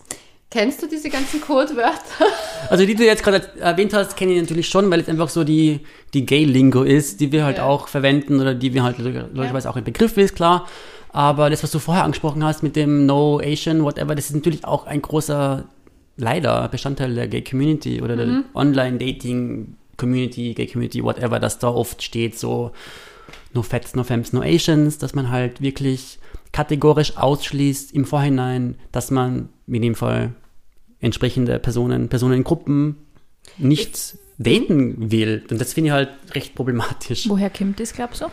Kennst 0.55 0.81
du 0.81 0.87
diese 0.87 1.09
ganzen 1.09 1.41
Codewörter? 1.41 1.99
Also 2.69 2.85
die 2.85 2.95
du 2.95 3.05
jetzt 3.05 3.23
gerade 3.23 3.45
erwähnt 3.59 3.93
hast, 3.93 4.15
kenne 4.15 4.31
ich 4.33 4.41
natürlich 4.41 4.69
schon, 4.69 4.89
weil 4.89 5.01
es 5.01 5.09
einfach 5.09 5.27
so 5.29 5.43
die, 5.43 5.81
die 6.13 6.25
Gay-Lingo 6.25 6.81
ist, 6.83 7.19
die 7.19 7.31
wir 7.33 7.43
halt 7.43 7.57
Ja. 7.57 7.65
auch 7.65 7.89
verwenden 7.89 8.39
oder 8.39 8.55
die 8.55 8.73
wir 8.73 8.81
halt 8.83 8.97
logischerweise 8.97 9.69
auch 9.69 9.75
ein 9.75 9.83
Begriff 9.83 10.17
ist, 10.17 10.35
klar. 10.35 10.65
Aber 11.09 11.49
das, 11.49 11.61
was 11.61 11.71
du 11.71 11.79
vorher 11.79 12.05
angesprochen 12.05 12.43
hast 12.43 12.63
mit 12.63 12.75
dem 12.77 13.05
No 13.05 13.39
Asian, 13.43 13.83
whatever, 13.83 14.15
das 14.15 14.27
ist 14.27 14.35
natürlich 14.35 14.63
auch 14.65 14.85
ein 14.87 15.01
großer, 15.01 15.65
leider, 16.17 16.67
Bestandteil 16.69 17.13
der 17.13 17.27
Gay-Community 17.27 18.01
oder 18.01 18.15
der 18.15 18.43
Online-Dating-Community, 18.55 20.53
Gay-Community, 20.53 21.03
whatever, 21.03 21.39
dass 21.39 21.59
da 21.59 21.67
oft 21.67 22.01
steht 22.01 22.39
so 22.39 22.71
No 23.53 23.61
Fats, 23.61 23.95
No 23.95 24.03
Femmes, 24.03 24.33
No 24.33 24.41
Asians, 24.41 24.97
dass 24.97 25.13
man 25.13 25.29
halt 25.29 25.61
wirklich 25.61 26.17
kategorisch 26.51 27.17
ausschließt 27.17 27.93
im 27.93 28.05
Vorhinein, 28.05 28.75
dass 28.91 29.11
man, 29.11 29.49
wie 29.67 29.75
in 29.77 29.83
dem 29.83 29.95
Fall, 29.95 30.31
entsprechende 31.05 31.59
Personen, 31.59 32.09
Personengruppen 32.09 32.97
nicht 33.57 34.17
daten 34.37 35.11
will. 35.11 35.43
Und 35.49 35.61
das 35.61 35.73
finde 35.73 35.89
ich 35.89 35.93
halt 35.93 36.09
recht 36.33 36.55
problematisch. 36.55 37.29
Woher 37.29 37.49
kommt 37.49 37.79
das, 37.79 37.93
glaubst 37.93 38.21
du? 38.21 38.25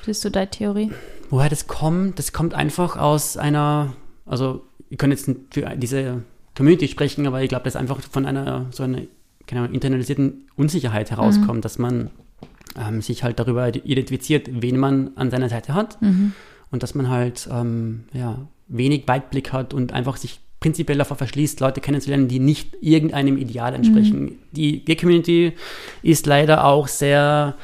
Das 0.00 0.18
ist 0.18 0.22
so 0.22 0.30
deine 0.30 0.50
Theorie. 0.50 0.90
Woher 1.30 1.48
das 1.48 1.66
kommt, 1.66 2.18
das 2.18 2.32
kommt 2.32 2.54
einfach 2.54 2.96
aus 2.96 3.36
einer, 3.36 3.94
also 4.26 4.64
ich 4.90 4.98
kann 4.98 5.10
jetzt 5.10 5.30
für 5.50 5.62
diese 5.76 6.22
Community 6.56 6.88
sprechen, 6.88 7.26
aber 7.26 7.42
ich 7.42 7.48
glaube, 7.48 7.64
das 7.64 7.76
einfach 7.76 8.00
von 8.00 8.26
einer 8.26 8.66
so 8.70 8.82
einer 8.82 9.02
keine 9.46 9.62
Ahnung, 9.62 9.74
internalisierten 9.74 10.48
Unsicherheit 10.56 11.12
herauskommt, 11.12 11.64
dass 11.64 11.78
man 11.78 12.10
ähm, 12.76 13.00
sich 13.00 13.22
halt 13.22 13.38
darüber 13.38 13.72
identifiziert, 13.74 14.48
wen 14.50 14.76
man 14.76 15.12
an 15.14 15.30
seiner 15.30 15.48
Seite 15.48 15.72
hat 15.72 15.98
und 16.72 16.82
dass 16.82 16.96
man 16.96 17.08
halt 17.08 17.48
ähm, 17.50 18.04
ja, 18.12 18.38
wenig 18.66 19.06
Weitblick 19.06 19.52
hat 19.52 19.72
und 19.72 19.92
einfach 19.92 20.16
sich 20.16 20.40
prinzipiell 20.60 20.98
davor 20.98 21.16
verschließt, 21.16 21.60
Leute 21.60 21.80
kennenzulernen, 21.80 22.28
die 22.28 22.38
nicht 22.38 22.76
irgendeinem 22.80 23.36
Ideal 23.38 23.74
entsprechen. 23.74 24.38
Die 24.52 24.84
Gay-Community 24.84 25.52
ist 26.02 26.26
leider 26.26 26.64
auch 26.64 26.88
sehr 26.88 27.54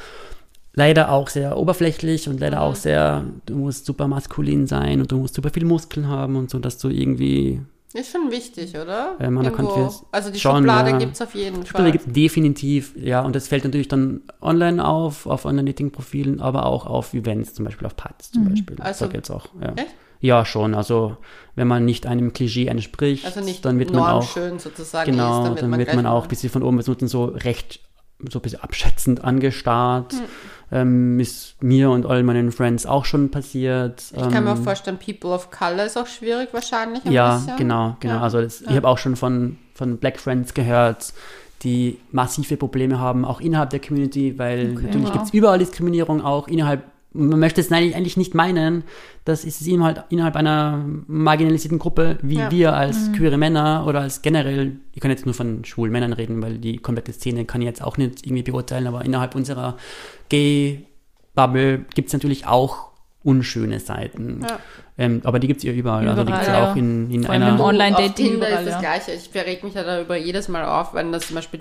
leider 0.74 1.10
auch 1.10 1.28
sehr 1.28 1.56
oberflächlich 1.56 2.28
und 2.28 2.40
leider 2.40 2.62
auch 2.62 2.74
sehr, 2.74 3.24
du 3.46 3.56
musst 3.56 3.84
super 3.84 4.08
maskulin 4.08 4.66
sein 4.66 5.00
und 5.00 5.12
du 5.12 5.18
musst 5.18 5.34
super 5.34 5.50
viel 5.50 5.64
Muskeln 5.64 6.08
haben 6.08 6.36
und 6.36 6.50
so, 6.50 6.58
dass 6.58 6.78
du 6.78 6.88
irgendwie, 6.88 7.60
Ist 7.92 8.10
schon 8.12 8.30
wichtig, 8.30 8.74
oder? 8.74 9.16
Ja, 9.20 9.30
man, 9.30 9.46
also 10.12 10.30
die 10.30 10.38
schon, 10.38 10.56
Schublade 10.56 10.90
ja. 10.92 10.98
gibt 10.98 11.12
es 11.14 11.20
auf 11.20 11.34
jeden 11.34 11.66
Schublade 11.66 11.84
Fall. 11.84 11.92
gibt 11.92 12.06
es 12.06 12.12
definitiv, 12.14 12.94
ja, 12.96 13.20
und 13.20 13.36
das 13.36 13.48
fällt 13.48 13.64
natürlich 13.64 13.88
dann 13.88 14.22
online 14.40 14.82
auf, 14.82 15.26
auf 15.26 15.44
Online-Dating-Profilen, 15.44 16.40
aber 16.40 16.64
auch 16.64 16.86
auf 16.86 17.12
Events, 17.12 17.52
zum 17.52 17.66
Beispiel 17.66 17.86
auf 17.86 17.96
Partys 17.96 18.30
zum 18.30 18.48
Beispiel. 18.48 18.76
Also- 18.80 19.06
da 19.06 19.12
gibt's 19.12 19.30
auch, 19.30 19.48
ja. 19.60 19.72
Echt? 19.76 19.94
Ja, 20.22 20.44
schon, 20.46 20.74
also 20.74 21.16
wenn 21.56 21.68
man 21.68 21.84
nicht 21.84 22.06
einem 22.06 22.32
Klischee 22.32 22.66
entspricht, 22.68 23.26
Also 23.26 23.40
dann 23.60 23.78
wird 23.78 23.92
man 23.92 24.04
auch, 24.04 24.26
sozusagen 24.56 25.10
genau, 25.10 25.52
ist, 25.52 25.60
dann 25.60 25.70
wird 25.72 25.84
gleich 25.88 25.96
man 25.96 26.06
auch 26.06 26.22
ein 26.22 26.28
bisschen 26.28 26.48
von 26.48 26.62
oben 26.62 26.78
bis 26.78 26.88
unten 26.88 27.08
so 27.08 27.24
recht, 27.26 27.80
so 28.30 28.38
ein 28.38 28.42
bisschen 28.42 28.62
abschätzend 28.62 29.22
angestarrt. 29.24 30.14
Hm. 30.14 30.20
Ähm, 30.74 31.20
ist 31.20 31.62
mir 31.62 31.90
und 31.90 32.06
all 32.06 32.22
meinen 32.22 32.50
Friends 32.50 32.86
auch 32.86 33.04
schon 33.04 33.30
passiert. 33.30 34.04
Ich 34.16 34.22
kann 34.30 34.44
mir 34.44 34.52
auch 34.52 34.56
Ähm, 34.56 34.64
vorstellen, 34.64 34.98
People 35.04 35.30
of 35.30 35.50
Color 35.50 35.84
ist 35.84 35.98
auch 35.98 36.06
schwierig 36.06 36.48
wahrscheinlich. 36.52 37.04
Ein 37.04 37.12
Ja, 37.12 37.36
bisschen. 37.36 37.56
genau, 37.58 37.96
genau. 38.00 38.14
Ja. 38.14 38.20
Also 38.22 38.40
das, 38.40 38.62
ich 38.62 38.70
habe 38.74 38.88
auch 38.88 38.96
schon 38.96 39.16
von, 39.16 39.58
von 39.74 39.98
Black 39.98 40.18
Friends 40.18 40.54
gehört, 40.54 41.12
die 41.62 41.98
massive 42.10 42.56
Probleme 42.56 42.98
haben, 42.98 43.24
auch 43.26 43.40
innerhalb 43.42 43.68
der 43.70 43.80
Community, 43.80 44.38
weil 44.38 44.72
Okay, 44.72 44.86
natürlich 44.86 45.06
wow. 45.08 45.12
gibt 45.12 45.24
es 45.26 45.34
überall 45.34 45.58
Diskriminierung, 45.58 46.22
auch 46.24 46.48
innerhalb, 46.48 46.84
man 47.14 47.38
möchte 47.40 47.60
es 47.60 47.70
eigentlich, 47.70 48.16
nicht 48.16 48.34
meinen, 48.34 48.84
das 49.24 49.44
ist 49.44 49.60
es 49.60 49.66
eben 49.66 49.84
halt 49.84 50.02
innerhalb 50.08 50.34
einer 50.36 50.84
marginalisierten 51.06 51.78
Gruppe, 51.78 52.18
wie 52.22 52.38
Ja. 52.38 52.50
wir 52.50 52.72
als 52.74 53.08
Mhm. 53.08 53.12
queere 53.12 53.36
Männer 53.38 53.84
oder 53.86 54.00
als 54.00 54.22
generell, 54.22 54.76
ich 54.92 55.00
kann 55.00 55.10
jetzt 55.10 55.26
nur 55.26 55.34
von 55.34 55.64
schwulen 55.64 55.92
Männern 55.92 56.12
reden, 56.12 56.40
weil 56.42 56.58
die 56.58 56.78
komplette 56.78 57.12
Szene 57.12 57.44
kann 57.44 57.60
ich 57.60 57.66
jetzt 57.66 57.82
auch 57.82 57.96
nicht 57.98 58.24
irgendwie 58.26 58.42
beurteilen, 58.42 58.86
aber 58.86 59.04
innerhalb 59.04 59.34
unserer 59.34 59.76
Gay-Bubble 60.30 61.84
gibt 61.94 62.08
es 62.08 62.12
natürlich 62.12 62.46
auch 62.46 62.90
unschöne 63.24 63.78
Seiten. 63.78 64.40
Ja. 64.48 64.58
Ähm, 64.98 65.20
aber 65.24 65.38
die 65.38 65.46
gibt 65.46 65.58
es 65.58 65.64
ja 65.64 65.72
überall. 65.72 66.08
Also 66.08 66.22
die 66.24 66.28
Überall, 66.32 66.38
gibt 66.40 66.42
es 66.42 66.48
ja 66.48 66.64
ja. 66.64 66.72
auch 66.72 66.76
in, 66.76 67.10
in 67.10 67.22
Vor 67.22 67.32
allem 67.32 67.42
einer. 67.42 67.54
im 67.54 67.60
Online-Dating 67.60 68.14
Tinder 68.14 68.48
überall, 68.48 68.64
ist 68.66 68.72
das. 68.72 68.80
Gleiche. 68.80 69.12
Ich 69.12 69.28
verreg 69.28 69.62
mich 69.62 69.74
ja 69.74 69.84
darüber 69.84 70.16
jedes 70.16 70.48
Mal 70.48 70.64
auf, 70.64 70.92
wenn 70.94 71.12
das 71.12 71.26
zum 71.28 71.36
Beispiel 71.36 71.60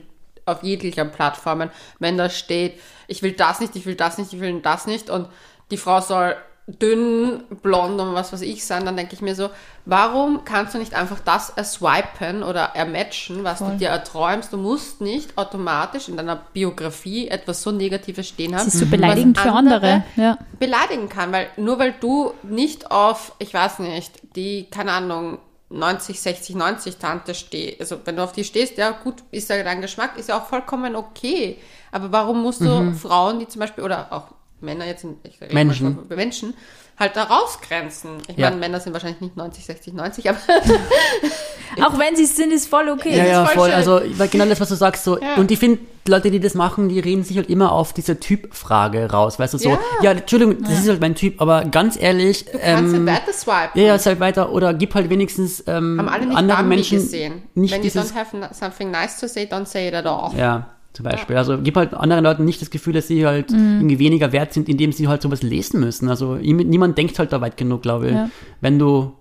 auf 0.51 0.63
jeglicher 0.63 1.05
Plattformen, 1.05 1.69
wenn 1.99 2.17
da 2.17 2.29
steht, 2.29 2.79
ich 3.07 3.23
will 3.23 3.33
das 3.33 3.59
nicht, 3.59 3.75
ich 3.75 3.85
will 3.85 3.95
das 3.95 4.17
nicht, 4.17 4.33
ich 4.33 4.39
will 4.39 4.59
das 4.61 4.87
nicht 4.87 5.09
und 5.09 5.27
die 5.71 5.77
Frau 5.77 6.01
soll 6.01 6.35
dünn, 6.67 7.43
blond 7.61 7.99
und 7.99 8.13
was 8.13 8.31
weiß 8.31 8.41
ich 8.41 8.65
sein, 8.65 8.85
dann 8.85 8.95
denke 8.95 9.13
ich 9.13 9.21
mir 9.21 9.35
so, 9.35 9.49
warum 9.85 10.45
kannst 10.45 10.73
du 10.73 10.77
nicht 10.77 10.93
einfach 10.93 11.19
das 11.19 11.49
erswipen 11.49 12.43
oder 12.43 12.71
ermatchen, 12.75 13.43
was 13.43 13.59
Voll. 13.59 13.71
du 13.71 13.77
dir 13.77 13.89
erträumst? 13.89 14.53
Du 14.53 14.57
musst 14.57 15.01
nicht 15.01 15.37
automatisch 15.37 16.07
in 16.07 16.17
deiner 16.17 16.35
Biografie 16.35 17.27
etwas 17.27 17.63
so 17.63 17.71
Negatives 17.71 18.27
stehen 18.27 18.55
haben. 18.55 18.65
Das 18.65 18.73
ist 18.73 18.79
so 18.79 18.85
beleidigend 18.85 19.39
für 19.39 19.51
andere. 19.51 20.03
Ja. 20.15 20.37
beleidigen 20.59 21.09
kann, 21.09 21.31
weil 21.31 21.47
nur 21.57 21.79
weil 21.79 21.93
du 21.99 22.33
nicht 22.43 22.91
auf, 22.91 23.33
ich 23.39 23.53
weiß 23.53 23.79
nicht, 23.79 24.35
die, 24.35 24.69
keine 24.69 24.91
Ahnung, 24.91 25.39
90, 25.71 26.19
60, 26.19 26.55
90 26.55 26.97
Tante 26.97 27.33
stehst, 27.33 27.79
also 27.79 27.99
wenn 28.05 28.15
du 28.15 28.23
auf 28.23 28.33
die 28.33 28.43
stehst, 28.43 28.77
ja 28.77 28.91
gut, 28.91 29.23
ist 29.31 29.49
ja 29.49 29.61
dein 29.63 29.81
Geschmack, 29.81 30.17
ist 30.17 30.29
ja 30.29 30.37
auch 30.37 30.47
vollkommen 30.47 30.95
okay. 30.95 31.57
Aber 31.91 32.11
warum 32.11 32.41
musst 32.41 32.61
du 32.61 32.93
Frauen, 32.93 33.39
die 33.39 33.47
zum 33.47 33.59
Beispiel, 33.59 33.83
oder 33.83 34.11
auch 34.11 34.27
Männer 34.59 34.85
jetzt, 34.85 35.05
ich 35.23 35.39
mal 35.39 35.53
Menschen. 35.53 35.95
von 35.95 36.17
Menschen, 36.17 36.53
halt 37.01 37.17
da 37.17 37.23
rausgrenzen? 37.23 38.11
Ich 38.29 38.37
Ja. 38.37 38.49
meine, 38.49 38.59
Männer 38.61 38.79
sind 38.79 38.93
wahrscheinlich 38.93 39.19
nicht 39.19 39.35
90, 39.35 39.65
60, 39.65 39.93
90, 39.93 40.29
aber 40.29 40.37
Auch 41.85 41.97
wenn 41.97 42.15
sie 42.17 42.23
es 42.23 42.35
sind, 42.35 42.51
ist 42.51 42.67
voll 42.67 42.89
okay. 42.89 43.15
Ja, 43.17 43.23
ist 43.23 43.29
ja, 43.31 43.45
voll 43.45 43.55
voll. 43.55 43.67
schön. 43.69 43.75
Also 43.77 44.01
weil 44.17 44.27
genau 44.27 44.45
das, 44.45 44.59
was 44.59 44.69
du 44.69 44.75
sagst, 44.75 45.03
so. 45.05 45.17
Ja. 45.19 45.35
Und 45.35 45.51
ich 45.51 45.59
finde, 45.59 45.79
Leute, 46.07 46.29
die 46.29 46.39
das 46.41 46.53
machen, 46.53 46.89
die 46.89 46.99
reden 46.99 47.23
sich 47.23 47.37
halt 47.37 47.49
immer 47.49 47.71
auf 47.71 47.93
diese 47.93 48.19
Typfrage 48.19 49.09
raus. 49.11 49.39
Weißt 49.39 49.53
du, 49.53 49.57
so, 49.57 49.69
Ja. 49.69 49.79
ja, 50.01 50.11
Entschuldigung, 50.11 50.61
das 50.63 50.79
ist 50.79 50.89
halt 50.89 50.99
mein 50.99 51.15
Typ, 51.15 51.39
aber 51.41 51.63
ganz 51.65 51.97
ehrlich, 51.99 52.45
kannst 52.45 52.93
du 52.93 52.97
ähm, 52.97 53.05
weiter 53.07 53.31
swipen. 53.31 53.69
ja, 53.75 53.83
ja, 53.83 53.95
ist 53.95 54.05
halt 54.05 54.19
weiter 54.19 54.51
oder 54.51 54.73
gib 54.73 54.93
halt 54.95 55.09
wenigstens 55.09 55.63
ähm, 55.67 55.97
Haben 55.99 56.09
alle 56.09 56.25
nicht 56.25 56.37
anderen 56.37 56.59
Bambi 56.63 56.75
Menschen 56.75 56.97
gesehen. 56.97 57.43
nicht 57.53 57.71
Wenn 57.73 57.79
you 57.79 57.83
dieses 57.83 58.13
don't 58.13 58.15
have 58.17 58.35
something 58.53 58.91
nice 58.91 59.17
to 59.19 59.27
say, 59.27 59.43
don't 59.49 59.65
say 59.65 59.87
it 59.87 59.93
at 59.93 60.05
all. 60.05 60.31
Ja, 60.37 60.67
zum 60.93 61.03
Beispiel. 61.05 61.37
Also 61.37 61.57
gib 61.57 61.75
halt 61.77 61.93
anderen 61.93 62.23
Leuten 62.23 62.45
nicht 62.45 62.61
das 62.61 62.69
Gefühl, 62.69 62.93
dass 62.93 63.07
sie 63.07 63.25
halt 63.25 63.51
irgendwie 63.51 63.99
weniger 63.99 64.31
wert 64.31 64.53
sind, 64.53 64.67
indem 64.69 64.91
sie 64.91 65.07
halt 65.07 65.21
sowas 65.21 65.41
lesen 65.41 65.79
müssen. 65.79 66.09
Also 66.09 66.35
niemand 66.35 66.97
denkt 66.97 67.17
halt 67.19 67.31
da 67.31 67.39
weit 67.41 67.57
genug, 67.57 67.81
glaube 67.81 68.07
ich. 68.07 68.13
Ja. 68.13 68.29
Wenn 68.59 68.77
du 68.79 69.13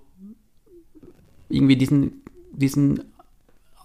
irgendwie 1.48 1.76
diesen, 1.76 2.22
diesen 2.52 3.04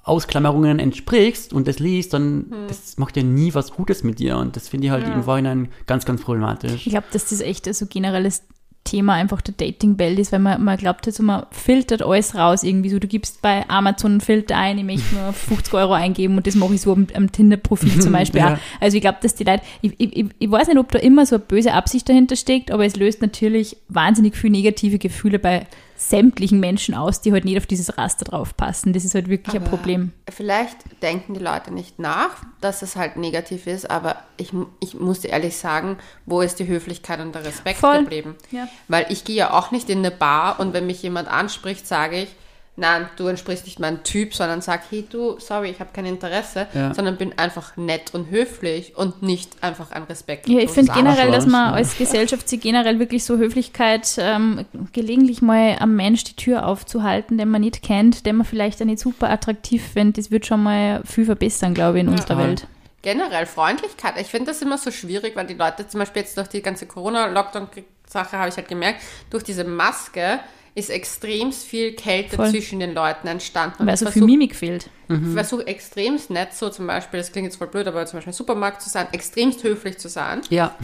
Ausklammerungen 0.04 0.78
entsprichst 0.80 1.52
und 1.52 1.68
das 1.68 1.80
liest, 1.80 2.14
dann 2.14 2.46
das 2.68 2.98
macht 2.98 3.18
ja 3.18 3.24
nie 3.24 3.54
was 3.56 3.72
Gutes 3.72 4.04
mit 4.04 4.20
dir. 4.20 4.38
Und 4.38 4.56
das 4.56 4.70
finde 4.70 4.86
ich 4.88 4.92
halt 4.92 5.08
Ja. 5.08 5.14
im 5.14 5.24
Vorhinein 5.24 5.70
ganz, 5.88 6.06
ganz 6.06 6.22
problematisch. 6.22 6.86
Ich 6.86 6.92
glaube, 6.92 7.08
dass 7.12 7.30
das 7.30 7.42
echt 7.42 7.74
so 7.74 7.86
generelles 7.88 8.44
Thema 8.86 9.14
einfach 9.16 9.42
der 9.42 9.54
Dating-Welt 9.58 10.18
ist, 10.20 10.32
weil 10.32 10.40
man, 10.40 10.64
man 10.64 10.78
glaubt 10.78 11.06
jetzt, 11.06 11.18
so, 11.18 11.24
man 11.24 11.46
filtert 11.52 12.02
alles 12.02 12.36
raus 12.36 12.64
irgendwie 12.64 12.90
so. 12.90 13.00
Du 13.00 13.08
gibst 13.08 13.42
bei 13.42 13.68
Amazon 13.68 14.12
einen 14.12 14.22
Filter 14.22 14.56
ein, 14.58 14.78
ich 14.78 14.86
möchte 14.86 15.14
nur 15.16 15.34
50 15.34 15.74
Euro 15.74 15.92
eingeben 15.94 16.38
und 16.38 16.48
das 16.48 16.56
mache 16.56 16.76
ich 16.76 16.82
so 16.82 16.94
am, 16.94 17.08
am 17.14 17.32
Tinder-Profil 17.32 18.00
zum 18.00 18.12
Beispiel 18.14 18.40
Ja. 18.40 18.54
auch. 18.54 18.58
Also 18.80 18.96
ich 18.96 19.02
glaube, 19.02 19.18
dass 19.22 19.36
die 19.36 19.44
Leute, 19.44 19.64
ich, 19.82 19.94
ich, 19.98 20.26
ich- 20.40 20.52
weiß 20.52 20.68
nicht, 20.70 20.78
ob 20.78 20.90
da 20.92 21.00
immer 21.00 21.26
so 21.26 21.36
eine 21.36 21.44
böse 21.44 21.74
Absicht 21.74 22.08
dahinter 22.08 22.36
steckt, 22.38 22.72
aber 22.72 22.86
es 22.86 22.96
löst 22.96 23.22
natürlich 23.22 23.76
wahnsinnig 23.90 24.38
viel 24.38 24.52
negative 24.52 25.00
Gefühle 25.00 25.40
bei 25.40 25.66
sämtlichen 25.96 26.60
Menschen 26.60 26.94
aus, 26.94 27.22
die 27.22 27.32
halt 27.32 27.46
nicht 27.46 27.58
auf 27.58 27.66
dieses 27.66 27.98
Raster 27.98 28.26
draufpassen. 28.26 28.94
Das 28.94 29.06
ist 29.06 29.16
halt 29.16 29.30
wirklich 29.30 29.56
ein 29.56 29.62
Aber 29.62 29.70
Problem. 29.70 30.12
Vielleicht 30.30 30.78
denken 31.02 31.34
die 31.34 31.40
Leute 31.40 31.74
nicht 31.74 32.00
nach, 32.00 32.44
dass 32.62 32.82
es 32.82 32.96
halt 32.96 33.16
negativ 33.16 33.66
ist, 33.68 33.90
aber 33.90 34.18
ich, 34.38 34.52
ich 34.82 34.94
muss 34.94 35.22
dir 35.22 35.30
ehrlich 35.30 35.58
sagen, 35.58 35.98
wo 36.26 36.42
ist 36.42 36.60
die 36.60 36.68
Höflichkeit 36.68 37.20
und 37.22 37.34
der 37.34 37.46
Respekt 37.46 37.80
Voll. 37.80 38.02
geblieben? 38.02 38.36
Ja. 38.52 38.68
Weil 38.88 39.06
ich 39.10 39.24
gehe 39.24 39.36
ja 39.36 39.54
auch 39.54 39.72
nicht 39.72 39.90
in 39.90 40.00
eine 40.00 40.12
Bar 40.12 40.60
und 40.60 40.74
wenn 40.74 40.86
mich 40.86 41.02
jemand 41.02 41.30
anspricht, 41.30 41.88
sage 41.88 42.24
ich, 42.24 42.30
nein, 42.78 43.10
du 43.16 43.28
entsprichst 43.28 43.66
nicht 43.66 43.80
meinem 43.80 44.04
Typ, 44.04 44.34
sondern 44.34 44.62
sag, 44.62 44.84
hey 44.90 45.06
du, 45.10 45.40
sorry, 45.40 45.70
ich 45.70 45.80
habe 45.80 45.92
kein 45.94 46.06
Interesse, 46.06 46.68
Ja. 46.74 46.94
sondern 46.94 47.18
bin 47.18 47.38
einfach 47.38 47.78
nett 47.78 48.14
und 48.14 48.30
höflich 48.30 48.98
und 48.98 49.22
nicht 49.22 49.52
einfach 49.62 49.92
ein 49.92 50.04
Respekt. 50.04 50.48
Ja, 50.50 50.60
ich 50.60 50.72
finde 50.72 50.92
generell, 50.94 51.32
dass 51.32 51.46
man 51.46 51.70
ja. 51.70 51.74
als 51.74 51.98
Gesellschaft 51.98 52.50
sich 52.50 52.60
generell 52.60 53.00
wirklich 53.00 53.24
so 53.24 53.38
Höflichkeit, 53.38 54.16
ähm, 54.18 54.66
gelegentlich 54.94 55.42
mal 55.42 55.78
am 55.80 55.96
Mensch 55.96 56.24
die 56.26 56.36
Tür 56.36 56.66
aufzuhalten, 56.68 57.38
den 57.38 57.50
man 57.50 57.62
nicht 57.62 57.82
kennt, 57.82 58.26
den 58.26 58.38
man 58.38 58.46
vielleicht 58.46 58.82
auch 58.82 58.86
nicht 58.86 59.00
super 59.00 59.30
attraktiv 59.30 59.82
findet, 59.94 60.18
das 60.18 60.32
wird 60.32 60.46
schon 60.46 60.62
mal 60.64 61.02
viel 61.06 61.26
verbessern, 61.26 61.74
glaube 61.74 61.98
ich, 61.98 62.04
in 62.04 62.10
unserer 62.10 62.28
Total. 62.28 62.48
Welt. 62.48 62.68
Generell 63.02 63.46
Freundlichkeit. 63.46 64.16
Ich 64.20 64.28
finde 64.28 64.48
das 64.48 64.62
immer 64.62 64.78
so 64.80 64.90
schwierig, 64.90 65.36
weil 65.36 65.46
die 65.46 65.54
Leute 65.54 65.88
zum 65.88 66.00
Beispiel 66.00 66.24
jetzt 66.24 66.36
durch 66.38 66.48
die 66.48 66.64
ganze 66.64 66.88
Corona-Lockdown-Sache 66.88 68.38
habe 68.38 68.50
ich 68.50 68.58
halt 68.58 68.68
gemerkt, 68.68 69.02
durch 69.30 69.44
diese 69.44 69.64
Maske 69.64 70.40
ist 70.76 70.90
extrem 70.90 71.54
viel 71.54 71.94
Kälte 71.94 72.36
Voll. 72.36 72.52
zwischen 72.52 72.80
den 72.80 72.94
Leuten 72.94 73.28
entstanden. 73.28 73.78
Und 73.80 73.88
Weil 73.88 73.98
so 73.98 74.12
viel 74.12 74.26
Mimik 74.26 74.56
fehlt. 74.56 74.90
Ich 75.08 75.34
versuche 75.34 75.66
extremst 75.68 76.30
nett 76.30 76.54
so 76.54 76.70
zum 76.70 76.86
Beispiel, 76.86 77.20
das 77.20 77.32
klingt 77.32 77.46
jetzt 77.46 77.56
voll 77.56 77.68
blöd, 77.68 77.88
aber 77.88 78.06
zum 78.06 78.18
Beispiel 78.18 78.32
im 78.32 78.38
Supermarkt 78.38 78.82
zu 78.82 78.90
sein, 78.90 79.08
extremst 79.14 79.64
höflich 79.64 79.98
zu 79.98 80.10
sein, 80.10 80.42
Ja, 80.50 80.76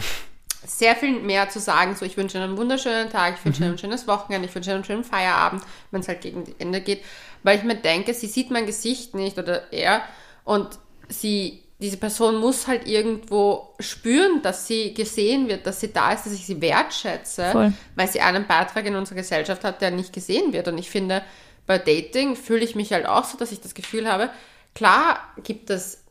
sehr 0.64 0.94
viel 0.94 1.20
mehr 1.20 1.48
zu 1.48 1.58
sagen, 1.58 1.96
so 1.96 2.04
ich 2.04 2.16
wünsche 2.16 2.38
Ihnen 2.38 2.50
einen 2.50 2.56
wunderschönen 2.56 3.10
Tag, 3.10 3.34
ich 3.38 3.44
wünsche 3.44 3.62
Ihnen 3.62 3.72
ein 3.72 3.78
schönes 3.78 4.06
Wochenende, 4.06 4.48
ich 4.48 4.54
wünsche 4.54 4.70
Ihnen 4.70 4.76
einen 4.76 4.84
schönen 4.84 5.04
Feierabend, 5.04 5.62
wenn 5.90 6.00
es 6.00 6.08
halt 6.08 6.20
gegen 6.20 6.44
Ende 6.58 6.80
geht, 6.80 7.02
weil 7.42 7.58
ich 7.58 7.64
mir 7.64 7.74
denke, 7.74 8.14
sie 8.14 8.28
sieht 8.28 8.50
mein 8.50 8.66
Gesicht 8.66 9.14
nicht 9.14 9.38
oder 9.38 9.72
er 9.72 10.02
und 10.44 10.78
sie, 11.08 11.61
diese 11.82 11.98
Person 11.98 12.36
muss 12.36 12.66
halt 12.66 12.86
irgendwo 12.86 13.74
spüren, 13.80 14.40
dass 14.42 14.66
sie 14.66 14.94
gesehen 14.94 15.48
wird, 15.48 15.66
dass 15.66 15.80
sie 15.80 15.92
da 15.92 16.12
ist, 16.12 16.24
dass 16.24 16.32
ich 16.32 16.46
sie 16.46 16.60
wertschätze, 16.60 17.50
Voll. 17.50 17.72
weil 17.96 18.08
sie 18.08 18.20
einen 18.20 18.46
Beitrag 18.46 18.86
in 18.86 18.94
unserer 18.94 19.16
Gesellschaft 19.16 19.64
hat, 19.64 19.82
der 19.82 19.90
nicht 19.90 20.12
gesehen 20.12 20.52
wird 20.52 20.68
und 20.68 20.78
ich 20.78 20.88
finde, 20.88 21.22
bei 21.66 21.78
Dating 21.78 22.36
fühle 22.36 22.64
ich 22.64 22.74
mich 22.74 22.92
halt 22.92 23.06
auch 23.06 23.24
so, 23.24 23.36
dass 23.36 23.52
ich 23.52 23.60
das 23.60 23.74
Gefühl 23.74 24.10
habe, 24.10 24.30
klar 24.74 25.18
gibt 25.42 25.70
es 25.70 26.02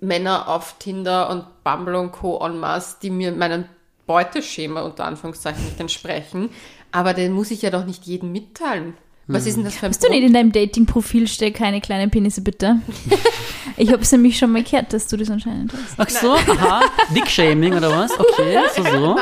Männer 0.00 0.48
auf 0.48 0.76
Tinder 0.78 1.30
und 1.30 1.44
Bumble 1.62 1.96
und 1.96 2.12
Co. 2.12 2.44
en 2.44 2.58
masse, 2.58 2.96
die 3.02 3.10
mir 3.10 3.32
meinen 3.32 3.68
Beuteschema 4.06 4.82
unter 4.82 5.04
Anführungszeichen 5.04 5.64
nicht 5.64 5.78
entsprechen. 5.78 6.50
Aber 6.90 7.14
den 7.14 7.32
muss 7.32 7.52
ich 7.52 7.62
ja 7.62 7.70
doch 7.70 7.84
nicht 7.84 8.04
jedem 8.04 8.32
mitteilen. 8.32 8.94
Was 9.32 9.46
ist 9.46 9.56
denn 9.56 9.64
das 9.64 9.74
für 9.74 9.86
ein 9.86 9.90
Hast 9.90 10.02
du 10.02 10.08
nicht 10.08 10.22
in 10.22 10.32
deinem 10.32 10.52
Dating-Profil 10.52 11.28
steht 11.28 11.54
keine 11.54 11.80
kleinen 11.80 12.10
Penisse, 12.10 12.40
bitte? 12.40 12.80
ich 13.76 13.92
habe 13.92 14.02
es 14.02 14.12
nämlich 14.12 14.38
schon 14.38 14.52
mal 14.52 14.62
gehört, 14.62 14.92
dass 14.92 15.06
du 15.06 15.16
das 15.16 15.30
anscheinend 15.30 15.72
hast. 15.72 15.94
ach 15.98 16.08
so, 16.08 16.32
aha, 16.32 16.82
Dick-Shaming 17.14 17.74
oder 17.74 17.90
was? 17.90 18.18
Okay, 18.18 18.58
so, 18.76 18.82
so. 18.82 19.16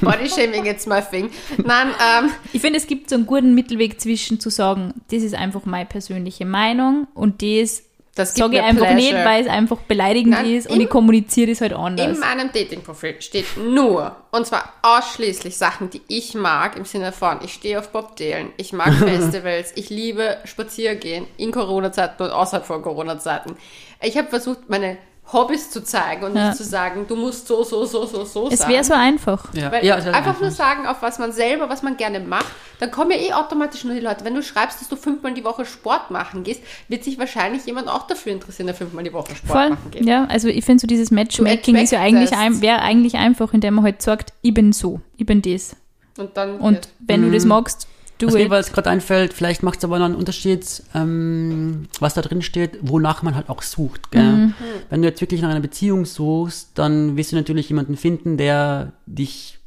Bodyshaming 0.00 0.66
it's 0.66 0.86
my 0.86 1.00
thing. 1.00 1.30
Nein, 1.64 1.88
ähm, 1.88 2.30
Ich 2.52 2.60
finde, 2.60 2.78
es 2.78 2.86
gibt 2.86 3.10
so 3.10 3.16
einen 3.16 3.26
guten 3.26 3.54
Mittelweg 3.54 4.00
zwischen 4.00 4.40
zu 4.40 4.50
sagen, 4.50 4.94
das 5.10 5.22
ist 5.22 5.34
einfach 5.34 5.64
meine 5.64 5.86
persönliche 5.86 6.44
Meinung 6.44 7.08
und 7.14 7.42
das 7.42 7.82
das 8.18 8.34
sage 8.34 8.56
ich 8.56 8.62
einfach 8.62 8.94
nicht, 8.94 9.10
Pleasure. 9.10 9.28
weil 9.28 9.42
es 9.42 9.48
einfach 9.48 9.78
beleidigend 9.78 10.34
Nein, 10.34 10.54
ist 10.54 10.70
und 10.70 10.80
ich 10.80 10.88
kommuniziere 10.88 11.50
das 11.50 11.60
halt 11.60 11.72
anders. 11.72 12.06
In 12.06 12.18
meinem 12.18 12.50
Dating-Profil 12.52 13.20
steht 13.20 13.56
nur, 13.56 14.16
und 14.30 14.46
zwar 14.46 14.72
ausschließlich 14.82 15.56
Sachen, 15.56 15.90
die 15.90 16.02
ich 16.08 16.34
mag, 16.34 16.76
im 16.76 16.84
Sinne 16.84 17.12
von, 17.12 17.38
ich 17.44 17.52
stehe 17.52 17.78
auf 17.78 17.90
Bob 17.90 18.16
Dylan, 18.16 18.50
ich 18.56 18.72
mag 18.72 18.92
Festivals, 18.98 19.72
ich 19.76 19.90
liebe 19.90 20.38
Spaziergehen 20.44 21.26
in 21.36 21.52
Corona-Zeiten 21.52 22.22
und 22.22 22.30
außerhalb 22.30 22.66
von 22.66 22.82
Corona-Zeiten. 22.82 23.56
Ich 24.02 24.16
habe 24.16 24.28
versucht, 24.28 24.68
meine 24.68 24.98
Hobbys 25.32 25.70
zu 25.70 25.84
zeigen 25.84 26.24
und 26.24 26.34
Ja. 26.34 26.48
nicht 26.48 26.56
zu 26.56 26.64
sagen, 26.64 27.04
du 27.06 27.14
musst 27.14 27.46
so, 27.46 27.62
so, 27.62 27.84
so, 27.84 28.06
so, 28.06 28.24
so 28.24 28.48
Es 28.50 28.60
sein. 28.60 28.70
wäre 28.70 28.82
so 28.84 28.94
einfach. 28.94 29.52
Ja, 29.52 29.70
Weil 29.70 29.84
ja, 29.84 29.94
halt 29.96 30.14
einfach 30.14 30.40
nur 30.40 30.50
sagen, 30.50 30.86
auf 30.86 31.02
was 31.02 31.18
man 31.18 31.32
selber, 31.32 31.68
was 31.68 31.82
man 31.82 31.96
gerne 31.98 32.20
macht, 32.20 32.46
dann 32.80 32.90
kommen 32.90 33.10
ja 33.10 33.18
eh 33.18 33.32
automatisch 33.34 33.84
nur 33.84 33.94
die 33.94 34.00
Leute. 34.00 34.24
Wenn 34.24 34.34
du 34.34 34.42
schreibst, 34.42 34.80
dass 34.80 34.88
du 34.88 34.96
fünfmal 34.96 35.34
die 35.34 35.44
Woche 35.44 35.66
Sport 35.66 36.10
machen 36.10 36.44
gehst, 36.44 36.62
wird 36.88 37.04
sich 37.04 37.18
wahrscheinlich 37.18 37.66
jemand 37.66 37.88
auch 37.88 38.06
dafür 38.06 38.32
interessieren, 38.32 38.66
der 38.68 38.74
fünfmal 38.74 39.04
die 39.04 39.12
Woche 39.12 39.34
Sport 39.36 39.50
Voll. 39.52 39.70
machen 39.70 39.90
geht. 39.90 40.06
Ja, 40.06 40.24
also 40.26 40.48
ich 40.48 40.64
finde 40.64 40.80
so 40.80 40.86
dieses 40.86 41.10
Matchmaking 41.10 41.76
ist 41.76 41.92
ja 41.92 42.00
eigentlich 42.00 42.32
ein, 42.34 42.62
wäre 42.62 42.80
eigentlich 42.80 43.16
einfach, 43.16 43.52
indem 43.52 43.74
man 43.74 43.84
halt 43.84 44.00
sagt, 44.00 44.32
ich 44.42 44.54
bin 44.54 44.72
so, 44.72 45.00
ich 45.16 45.26
bin 45.26 45.42
das. 45.42 45.76
Und 46.16 46.36
dann 46.36 46.56
Und 46.58 46.88
wenn 47.00 47.22
du 47.22 47.30
das 47.30 47.44
magst, 47.44 47.86
do 48.18 48.26
Was 48.26 48.34
mir 48.34 48.40
it. 48.40 48.46
aber 48.46 48.56
jetzt 48.58 48.72
gerade 48.72 48.90
einfällt, 48.90 49.32
vielleicht 49.32 49.62
macht 49.62 49.78
es 49.78 49.84
aber 49.84 49.98
noch 49.98 50.06
einen 50.06 50.14
Unterschied, 50.14 50.82
ähm, 50.94 51.86
was 52.00 52.14
da 52.14 52.20
drin 52.22 52.42
steht, 52.42 52.78
wonach 52.82 53.22
man 53.22 53.34
halt 53.34 53.48
auch 53.48 53.62
sucht. 53.62 54.10
Gell? 54.10 54.22
Mhm. 54.32 54.54
Wenn 54.90 55.02
du 55.02 55.08
jetzt 55.08 55.20
wirklich 55.20 55.40
nach 55.42 55.50
einer 55.50 55.60
Beziehung 55.60 56.04
suchst, 56.04 56.70
dann 56.74 57.16
wirst 57.16 57.32
du 57.32 57.36
natürlich 57.36 57.68
jemanden 57.68 57.96
finden, 57.96 58.36
der 58.36 58.92
dich 59.06 59.58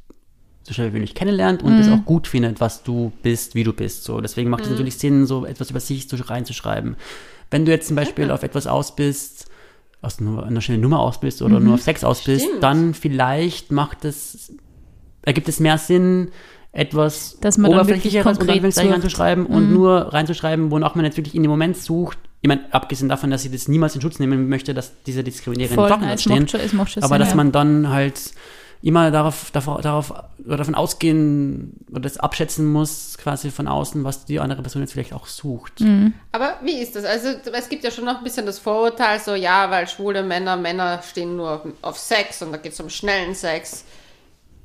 so 0.63 0.73
schnell 0.73 0.89
wie 0.89 0.93
möglich 0.97 1.15
kennenlernt 1.15 1.63
und 1.63 1.79
es 1.79 1.87
Mhm. 1.87 1.93
auch 1.93 2.05
gut 2.05 2.27
findet, 2.27 2.59
was 2.61 2.83
du 2.83 3.11
bist, 3.23 3.55
wie 3.55 3.63
du 3.63 3.73
bist. 3.73 4.03
So, 4.03 4.21
deswegen 4.21 4.49
macht 4.49 4.63
es 4.65 4.69
natürlich 4.69 4.97
Sinn, 4.97 5.25
so 5.25 5.45
etwas 5.45 5.71
über 5.71 5.79
sich 5.79 6.07
reinzuschreiben. 6.29 6.95
Wenn 7.49 7.65
du 7.65 7.71
jetzt 7.71 7.87
zum 7.87 7.95
Beispiel 7.95 8.29
auf 8.31 8.43
etwas 8.43 8.67
aus 8.67 8.95
bist, 8.95 9.47
aus 10.01 10.19
nur 10.19 10.45
einer 10.45 10.61
schnellen 10.61 10.81
Nummer 10.81 10.99
aus 10.99 11.19
bist 11.19 11.41
oder 11.41 11.59
nur 11.59 11.75
auf 11.75 11.81
Sex 11.81 12.03
aus 12.03 12.23
bist, 12.23 12.45
Stimmt. 12.45 12.63
dann 12.63 12.93
vielleicht 12.93 13.71
macht 13.71 14.05
es, 14.05 14.53
ergibt 15.23 15.47
es 15.49 15.59
mehr 15.59 15.77
Sinn, 15.77 16.29
etwas 16.73 17.37
Dass 17.41 17.57
man 17.57 17.71
dann 17.71 17.87
wirklich 17.87 18.15
oberflächlicheres 18.15 18.37
konkret 18.37 18.73
sucht. 18.73 18.85
Mhm. 18.85 18.91
reinzuschreiben 18.91 19.45
und 19.45 19.73
nur 19.73 20.13
reinzuschreiben, 20.13 20.71
wonach 20.71 20.95
man 20.95 21.05
jetzt 21.05 21.17
wirklich 21.17 21.35
in 21.35 21.43
dem 21.43 21.51
Moment 21.51 21.77
sucht. 21.77 22.17
Ich 22.41 22.47
meine, 22.47 22.61
abgesehen 22.73 23.09
davon, 23.09 23.29
dass 23.29 23.45
ich 23.45 23.51
das 23.51 23.67
niemals 23.67 23.93
in 23.93 24.01
Schutz 24.01 24.19
nehmen 24.19 24.49
möchte, 24.49 24.73
dass 24.73 24.93
diese 25.03 25.23
diskriminierenden 25.23 25.87
Sachen 25.87 26.01
nein, 26.01 26.09
dort 26.09 26.15
es 26.15 26.23
stehen. 26.23 26.39
macht 26.39 26.51
schon, 26.51 26.59
es 26.61 26.73
macht 26.73 26.91
schon 26.91 27.03
Aber 27.03 27.19
dass 27.19 27.29
ja. 27.29 27.35
man 27.35 27.51
dann 27.51 27.89
halt 27.89 28.33
immer 28.81 29.11
darauf, 29.11 29.51
darauf, 29.51 29.81
darauf 29.81 30.13
oder 30.43 30.57
davon 30.57 30.73
ausgehen 30.73 31.73
oder 31.91 31.99
das 31.99 32.17
abschätzen 32.17 32.71
muss, 32.71 33.17
quasi 33.21 33.51
von 33.51 33.67
außen, 33.67 34.03
was 34.03 34.25
die 34.25 34.39
andere 34.39 34.63
Person 34.63 34.81
jetzt 34.81 34.93
vielleicht 34.93 35.13
auch 35.13 35.27
sucht. 35.27 35.81
Mhm. 35.81 36.13
Aber 36.31 36.55
wie 36.63 36.79
ist 36.79 36.95
das? 36.95 37.05
Also 37.05 37.29
es 37.53 37.69
gibt 37.69 37.83
ja 37.83 37.91
schon 37.91 38.05
noch 38.05 38.17
ein 38.17 38.23
bisschen 38.23 38.47
das 38.47 38.57
Vorurteil, 38.57 39.19
so 39.19 39.35
ja, 39.35 39.69
weil 39.69 39.87
schwule 39.87 40.23
Männer, 40.23 40.57
Männer 40.57 41.01
stehen 41.03 41.35
nur 41.35 41.63
auf 41.83 41.97
Sex 41.99 42.41
und 42.41 42.51
da 42.51 42.57
geht 42.57 42.73
es 42.73 42.79
um 42.79 42.89
schnellen 42.89 43.35
Sex. 43.35 43.85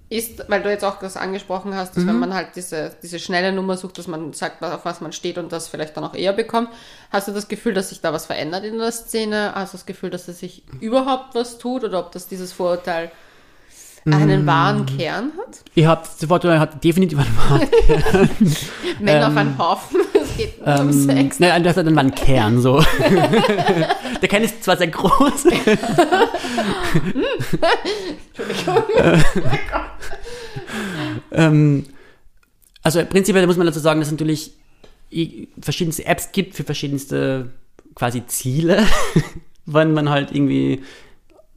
Ist, 0.08 0.48
weil 0.48 0.62
du 0.62 0.70
jetzt 0.70 0.84
auch 0.84 1.00
das 1.00 1.16
angesprochen 1.16 1.74
hast, 1.74 1.96
dass 1.96 2.04
Mhm. 2.04 2.08
wenn 2.08 2.18
man 2.20 2.34
halt 2.34 2.54
diese, 2.54 2.94
diese 3.02 3.18
schnelle 3.18 3.50
Nummer 3.52 3.76
sucht, 3.76 3.98
dass 3.98 4.06
man 4.06 4.32
sagt, 4.32 4.62
auf 4.62 4.84
was 4.84 5.00
man 5.00 5.12
steht 5.12 5.36
und 5.36 5.50
das 5.50 5.66
vielleicht 5.66 5.96
dann 5.96 6.04
auch 6.04 6.14
eher 6.14 6.32
bekommt, 6.32 6.68
hast 7.10 7.26
du 7.26 7.32
das 7.32 7.48
Gefühl, 7.48 7.74
dass 7.74 7.88
sich 7.88 8.00
da 8.02 8.12
was 8.12 8.26
verändert 8.26 8.64
in 8.64 8.78
der 8.78 8.92
Szene? 8.92 9.52
Hast 9.56 9.72
du 9.74 9.78
das 9.78 9.86
Gefühl, 9.86 10.10
dass 10.10 10.28
es 10.28 10.38
sich 10.38 10.62
überhaupt 10.80 11.34
was 11.34 11.58
tut 11.58 11.82
oder 11.82 11.98
ob 11.98 12.12
das 12.12 12.28
dieses 12.28 12.52
Vorurteil 12.52 13.10
einen 14.14 14.44
Mm. 14.44 14.46
wahren 14.46 14.86
Kern 14.86 15.32
hat? 15.38 15.62
Ihr 15.74 15.88
habt 15.88 16.06
sofort 16.18 16.44
hat 16.44 16.82
definitiv 16.84 17.18
einen 17.18 17.34
Markt. 17.50 17.72
Männer 19.00 19.28
auf 19.28 19.36
einen 19.36 19.58
Haufen, 19.58 20.00
es 20.14 20.36
geht 20.36 20.64
nur 20.64 20.80
um 20.80 20.88
Ähm, 20.88 20.92
Sex. 20.92 21.40
nein, 21.40 21.64
das 21.64 21.76
hat 21.76 21.86
dann 21.86 21.98
einen 21.98 22.14
Kern 22.14 22.60
so. 22.60 22.80
Der 24.22 24.28
Kern 24.28 24.42
ist 24.44 24.62
zwar 24.64 24.76
sehr 24.76 24.88
groß, 24.88 25.44
ähm, 31.32 31.84
also 32.82 33.04
prinzipiell 33.04 33.46
muss 33.46 33.56
man 33.56 33.66
dazu 33.66 33.80
sagen, 33.80 34.00
dass 34.00 34.08
es 34.08 34.12
natürlich 34.12 34.52
verschiedenste 35.60 36.04
Apps 36.06 36.32
gibt 36.32 36.54
für 36.54 36.64
verschiedenste 36.64 37.50
quasi 37.94 38.26
Ziele. 38.26 38.84
Wenn 39.64 39.92
man 39.92 40.10
halt 40.10 40.32
irgendwie 40.32 40.82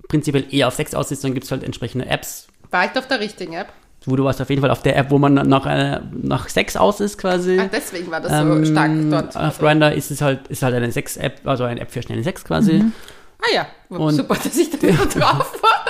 prinzipiell 0.09 0.45
eher 0.53 0.67
auf 0.67 0.73
Sex 0.75 0.93
aus 0.93 1.09
ist, 1.11 1.23
dann 1.23 1.33
gibt 1.33 1.45
es 1.45 1.51
halt 1.51 1.63
entsprechende 1.63 2.05
Apps, 2.07 2.47
War 2.71 2.83
ich 2.85 2.97
auf 2.99 3.07
der 3.07 3.21
richtigen 3.21 3.53
App? 3.53 3.67
wo 4.05 4.15
du 4.15 4.23
warst 4.23 4.41
auf 4.41 4.49
jeden 4.49 4.61
Fall 4.61 4.71
auf 4.71 4.81
der 4.81 4.95
App, 4.97 5.11
wo 5.11 5.17
man 5.19 5.33
nach, 5.33 5.65
äh, 5.65 5.99
nach 6.21 6.47
Sex 6.49 6.75
aus 6.77 6.99
ist 7.01 7.17
quasi. 7.17 7.59
Ah, 7.59 7.69
deswegen 7.71 8.09
war 8.09 8.21
das 8.21 8.31
so 8.31 8.37
Ähm, 8.37 8.65
stark 8.65 8.91
dort. 9.11 9.35
Auf 9.37 9.59
Grindr 9.59 9.91
ist 9.93 10.09
es 10.09 10.21
halt, 10.21 10.47
ist 10.47 10.63
halt 10.63 10.73
eine 10.73 10.89
Sex-App, 10.91 11.41
also 11.45 11.65
eine 11.65 11.81
App 11.81 11.91
für 11.91 12.01
schnelle 12.01 12.23
Sex 12.23 12.43
quasi. 12.45 12.83
Ah 13.41 13.53
ja, 13.53 13.67
Und- 13.89 14.15
super, 14.15 14.35
dass 14.35 14.55
ich 14.57 14.69
da 14.71 14.77
drauf 15.19 15.53
war. 15.61 15.85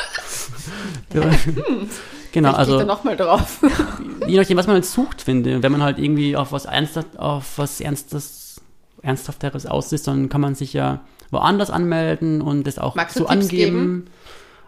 Ja. 1.14 1.22
genau, 1.22 1.30
Vielleicht 1.32 2.32
gehe 2.32 2.42
ich 2.42 2.56
also 2.58 2.82
nochmal 2.84 3.16
drauf. 3.16 3.60
je 4.28 4.38
nachdem, 4.38 4.58
was 4.58 4.68
man 4.68 4.76
jetzt 4.78 4.92
sucht, 4.92 5.22
finde. 5.22 5.62
Wenn 5.64 5.72
man 5.72 5.84
halt 5.84 6.00
irgendwie 6.00 6.36
auf 6.36 6.52
was 6.52 6.66
Ernstes, 6.66 7.06
auf 7.18 7.58
was 7.58 7.80
Ernstes, 7.80 8.60
Ernsthafteres 9.04 9.66
aus 9.68 9.92
ist, 9.94 10.08
dann 10.08 10.30
kann 10.30 10.42
man 10.42 10.56
sich 10.56 10.74
ja 10.74 11.02
woanders 11.32 11.70
anmelden 11.70 12.42
und 12.42 12.66
das 12.66 12.80
auch 12.80 12.96
Magst 12.96 13.18
so 13.18 13.28
angeben. 13.28 14.06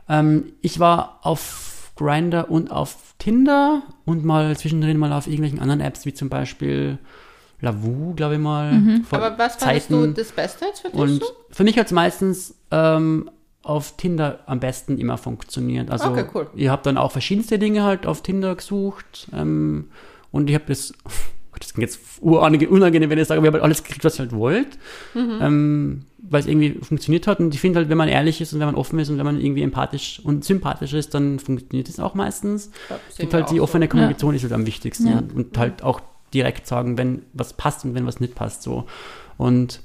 Ähm, 0.10 0.54
ich 0.62 0.80
war 0.80 1.20
auf 1.24 1.92
Grinder 1.96 2.50
und 2.50 2.72
auf 2.72 3.16
Tinder 3.20 3.84
und 4.06 4.26
mal 4.26 4.58
zwischendrin 4.58 4.98
mal 4.98 5.14
auf 5.14 5.28
irgendwelchen 5.28 5.60
anderen 5.60 5.82
Apps, 5.82 6.06
wie 6.06 6.14
zum 6.14 6.30
Beispiel 6.30 6.98
Lavu, 7.60 8.14
glaube 8.16 8.36
ich 8.36 8.40
mal. 8.40 8.74
Mhm. 8.74 9.04
vor 9.04 9.22
Aber 9.22 9.38
was 9.38 9.56
fandest 9.58 9.92
du 9.92 10.08
das 10.08 10.32
Beste 10.32 10.66
jetzt 10.66 10.82
für 10.82 10.90
dich? 10.90 11.00
Und 11.00 11.22
so? 11.24 11.28
für 11.52 11.64
mich 11.64 11.78
hat 11.78 11.86
es 11.86 11.92
meistens 11.92 12.56
ähm, 12.72 13.30
auf 13.62 13.96
Tinder 13.98 14.40
am 14.48 14.60
besten 14.60 14.98
immer 14.98 15.18
funktioniert. 15.18 15.92
Also 15.92 16.10
Okay, 16.10 16.26
cool. 16.34 16.50
ihr 16.56 16.72
habt 16.72 16.86
dann 16.88 16.98
auch 16.98 17.12
verschiedenste 17.12 17.60
Dinge 17.60 17.84
halt 17.84 18.08
auf 18.08 18.24
Tinder 18.24 18.56
gesucht 18.56 19.28
ähm, 19.34 19.92
und 20.32 20.50
ich 20.50 20.56
habe 20.56 20.66
das, 20.68 20.94
das 21.62 21.74
klingt 21.74 21.90
jetzt 21.90 22.00
unangenehm, 22.22 23.10
wenn 23.10 23.18
ich 23.18 23.28
sage, 23.28 23.40
aber 23.40 23.46
ich 23.46 23.50
habe 23.50 23.58
halt 23.58 23.64
alles 23.64 23.84
gekriegt, 23.84 24.04
was 24.04 24.16
ihr 24.16 24.24
halt 24.24 24.34
wollt, 24.34 24.78
Mhm. 25.14 25.38
ähm, 25.42 26.02
weil 26.30 26.42
es 26.42 26.48
irgendwie 26.48 26.78
funktioniert 26.82 27.28
hat. 27.28 27.40
Und 27.40 27.54
ich 27.54 27.60
finde 27.62 27.80
halt, 27.80 27.90
wenn 27.90 27.98
man 27.98 28.08
ehrlich 28.10 28.42
ist 28.42 28.54
und 28.54 28.60
wenn 28.60 28.68
man 28.68 28.76
offen 28.76 29.00
ist 29.00 29.10
und 29.10 29.18
wenn 29.18 29.26
man 29.26 29.40
irgendwie 29.40 29.62
empathisch 29.64 30.22
und 30.24 30.44
sympathisch 30.46 30.94
ist, 30.94 31.14
dann 31.14 31.40
funktioniert 31.40 31.90
es 31.90 32.00
auch 32.00 32.14
meistens. 32.16 32.72
Ja, 32.90 33.00
Ich 33.10 33.16
finde 33.16 33.32
wir 33.34 33.40
halt 33.40 33.52
die 33.52 33.60
auch 33.60 33.64
offene 33.64 33.88
Kommunikation 33.88 34.36
ist 34.36 34.44
halt 34.44 34.54
am 34.54 34.66
wichtigsten 34.66 35.08
Ja. 35.08 35.18
und, 35.20 35.34
und 35.34 35.58
halt 35.58 35.84
auch 35.84 36.02
direkt 36.34 36.68
sagen, 36.68 36.98
wenn 36.98 37.24
was 37.34 37.54
passt 37.54 37.84
und 37.86 37.94
wenn 37.96 38.06
was 38.06 38.20
nicht 38.20 38.36
passt 38.36 38.64
so. 38.64 38.86
Und 39.38 39.82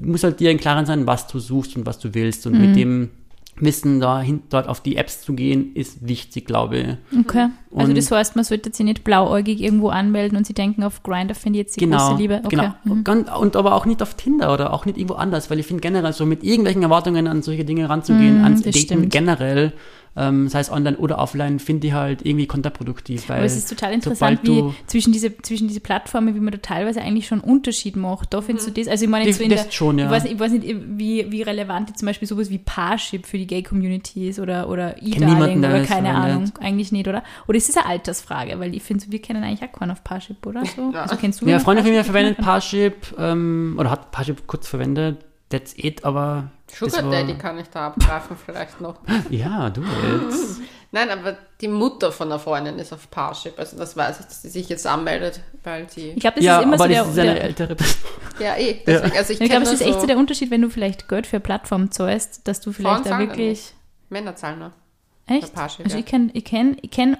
muss 0.00 0.22
halt 0.24 0.40
dir 0.40 0.50
im 0.50 0.58
Klaren 0.58 0.86
sein, 0.86 1.06
was 1.06 1.26
du 1.26 1.38
suchst 1.38 1.76
und 1.76 1.84
was 1.86 1.98
du 1.98 2.14
willst. 2.14 2.46
Und 2.46 2.54
Mhm. 2.54 2.60
mit 2.60 2.76
dem 2.76 3.10
Wissen 3.56 4.00
dahin, 4.00 4.42
dort 4.48 4.68
auf 4.68 4.80
die 4.80 4.96
Apps 4.96 5.20
zu 5.22 5.34
gehen, 5.34 5.74
ist 5.74 6.06
wichtig, 6.08 6.46
glaube 6.46 6.78
ich. 6.78 6.86
Okay. 7.20 7.48
Also 7.74 7.88
Und- 7.90 7.96
das 7.98 8.10
heißt, 8.10 8.34
man 8.36 8.44
sollte 8.44 8.72
sich 8.72 8.84
nicht 8.86 9.04
blauäugig 9.04 9.60
irgendwo 9.60 9.90
anmelden 9.90 10.38
und 10.38 10.46
sie 10.46 10.54
denken, 10.54 10.82
auf 10.82 11.02
Grinder 11.02 11.34
finde 11.34 11.58
ich 11.58 11.64
jetzt 11.66 11.76
die 11.76 11.80
Genau, 11.80 11.98
große 12.08 12.20
Liebe. 12.22 12.40
Okay. 12.44 12.56
genau. 12.56 12.74
Mhm. 12.84 13.04
Und 13.38 13.56
aber 13.56 13.74
auch 13.74 13.84
nicht 13.86 14.02
auf 14.02 14.14
Tinder 14.14 14.52
oder 14.54 14.72
auch 14.72 14.86
nicht 14.86 14.96
irgendwo 14.96 15.14
anders, 15.16 15.50
weil 15.50 15.58
ich 15.58 15.66
finde 15.66 15.82
generell 15.82 16.12
so 16.14 16.24
mit 16.24 16.42
irgendwelchen 16.42 16.82
Erwartungen 16.82 17.26
an 17.26 17.42
solche 17.42 17.64
Dinge 17.64 17.88
ranzugehen, 17.88 18.38
Mhm, 18.38 18.44
ans 18.44 18.62
Daten 18.62 18.78
stimmt. 18.78 19.10
generell, 19.10 19.72
ähm, 20.16 20.48
sei 20.48 20.60
es 20.60 20.70
online 20.70 20.96
oder 20.98 21.18
offline, 21.18 21.58
finde 21.58 21.86
ich 21.86 21.92
halt 21.92 22.26
irgendwie 22.26 22.46
kontraproduktiv. 22.46 23.28
Weil 23.28 23.38
Aber 23.38 23.46
es 23.46 23.56
ist 23.56 23.68
total 23.68 23.92
interessant, 23.92 24.40
wie 24.42 24.64
zwischen 24.86 25.12
diese, 25.12 25.36
zwischen 25.38 25.68
diese 25.68 25.80
Plattformen, 25.80 26.34
wie 26.34 26.40
man 26.40 26.52
da 26.52 26.58
teilweise 26.58 27.00
eigentlich 27.00 27.26
schon 27.26 27.40
Unterschied 27.40 27.96
macht. 27.96 28.34
Da 28.34 28.40
findest 28.40 28.66
du 28.66 28.72
das, 28.72 28.88
also 28.88 29.04
ich 29.04 29.10
meine 29.10 29.26
jetzt 29.26 29.38
so 29.38 29.44
in 29.44 29.50
der, 29.50 29.70
schon, 29.70 29.98
ja. 29.98 30.06
ich, 30.06 30.10
weiß, 30.10 30.24
ich 30.24 30.38
weiß 30.38 30.52
nicht, 30.52 30.76
wie, 30.96 31.30
wie 31.30 31.42
relevant 31.42 31.88
jetzt 31.88 32.00
zum 32.00 32.06
Beispiel 32.06 32.26
sowas 32.26 32.50
wie 32.50 32.58
Parship 32.58 33.24
für 33.24 33.38
die 33.38 33.46
Gay-Community 33.46 34.28
ist 34.28 34.40
oder, 34.40 34.68
oder 34.68 35.00
E-Darling 35.00 35.62
der 35.62 35.70
oder 35.70 35.84
keine. 35.84 36.10
Ahnung, 36.14 36.50
eigentlich 36.60 36.90
nicht, 36.90 37.06
oder? 37.06 37.22
Oder 37.46 37.56
ist 37.56 37.68
es 37.68 37.76
eine 37.76 37.86
Altersfrage, 37.86 38.58
weil 38.58 38.74
ich 38.74 38.82
finde, 38.82 39.04
wir 39.10 39.22
kennen 39.22 39.44
eigentlich 39.44 39.68
auch 39.68 39.72
keinen 39.78 39.92
auf 39.92 40.02
Parship, 40.02 40.44
oder? 40.44 40.64
So? 40.64 40.90
Ja. 40.92 41.02
Also 41.02 41.16
kennst 41.16 41.40
du 41.40 41.46
Ja, 41.46 41.60
Freunde 41.60 41.82
von 41.82 41.92
mir 41.92 41.98
Parship? 41.98 42.12
verwendet 42.12 42.38
Parship 42.38 43.14
ähm, 43.18 43.76
oder 43.78 43.90
hat 43.90 44.10
Parship 44.10 44.46
kurz 44.46 44.66
verwendet. 44.66 45.24
That's 45.50 45.74
it, 45.76 46.04
aber. 46.04 46.50
Sugar 46.76 47.04
war- 47.04 47.10
Daddy 47.10 47.34
kann 47.34 47.58
ich 47.58 47.68
da 47.68 47.88
abgreifen 47.88 48.36
vielleicht 48.36 48.80
noch. 48.80 48.96
Ja, 49.30 49.70
du 49.70 49.82
jetzt. 49.82 50.60
Nein, 50.92 51.08
aber 51.10 51.36
die 51.60 51.68
Mutter 51.68 52.10
von 52.10 52.28
einer 52.28 52.40
Freundin 52.40 52.78
ist 52.80 52.92
auf 52.92 53.08
Parship. 53.10 53.58
Also 53.58 53.76
das 53.78 53.96
weiß 53.96 54.20
ich, 54.20 54.26
dass 54.26 54.42
sie 54.42 54.48
sich 54.48 54.68
jetzt 54.68 54.86
anmeldet, 54.88 55.40
weil 55.62 55.88
sie... 55.88 56.10
Ich 56.10 56.20
glaube, 56.20 56.36
das 56.36 56.44
ja, 56.44 56.58
ist 56.58 56.64
immer 56.64 56.74
aber 56.74 56.84
so 56.84 56.88
der, 56.88 57.02
das 57.02 57.12
ist 57.12 57.18
eine 57.18 57.34
der 57.34 57.44
ältere 57.44 57.74
Person. 57.76 58.10
Ja, 58.40 58.56
eh. 58.56 58.80
Deswegen, 58.84 59.16
also 59.16 59.32
ich, 59.32 59.40
ich 59.40 59.48
glaube, 59.48 59.64
es 59.64 59.72
ist 59.72 59.82
echt 59.82 59.94
so 59.94 60.00
so 60.00 60.06
der 60.08 60.18
Unterschied, 60.18 60.50
wenn 60.50 60.62
du 60.62 60.68
vielleicht 60.68 61.08
Geld 61.08 61.28
für 61.28 61.36
eine 61.36 61.44
Plattform 61.44 61.92
zahlst, 61.92 62.48
dass 62.48 62.60
du 62.60 62.72
vielleicht 62.72 63.06
da 63.06 63.18
wirklich. 63.20 63.72
Männer 64.08 64.34
zahlen 64.34 64.58
nur. 64.58 64.72
Echt? 65.26 65.54
Parship, 65.54 65.84
also 65.84 65.96
ja. 65.96 66.00
ich 66.00 66.06
kenne, 66.06 66.30
ich 66.32 66.44
kenne, 66.44 66.76
ich 66.82 66.90
kenne, 66.90 67.18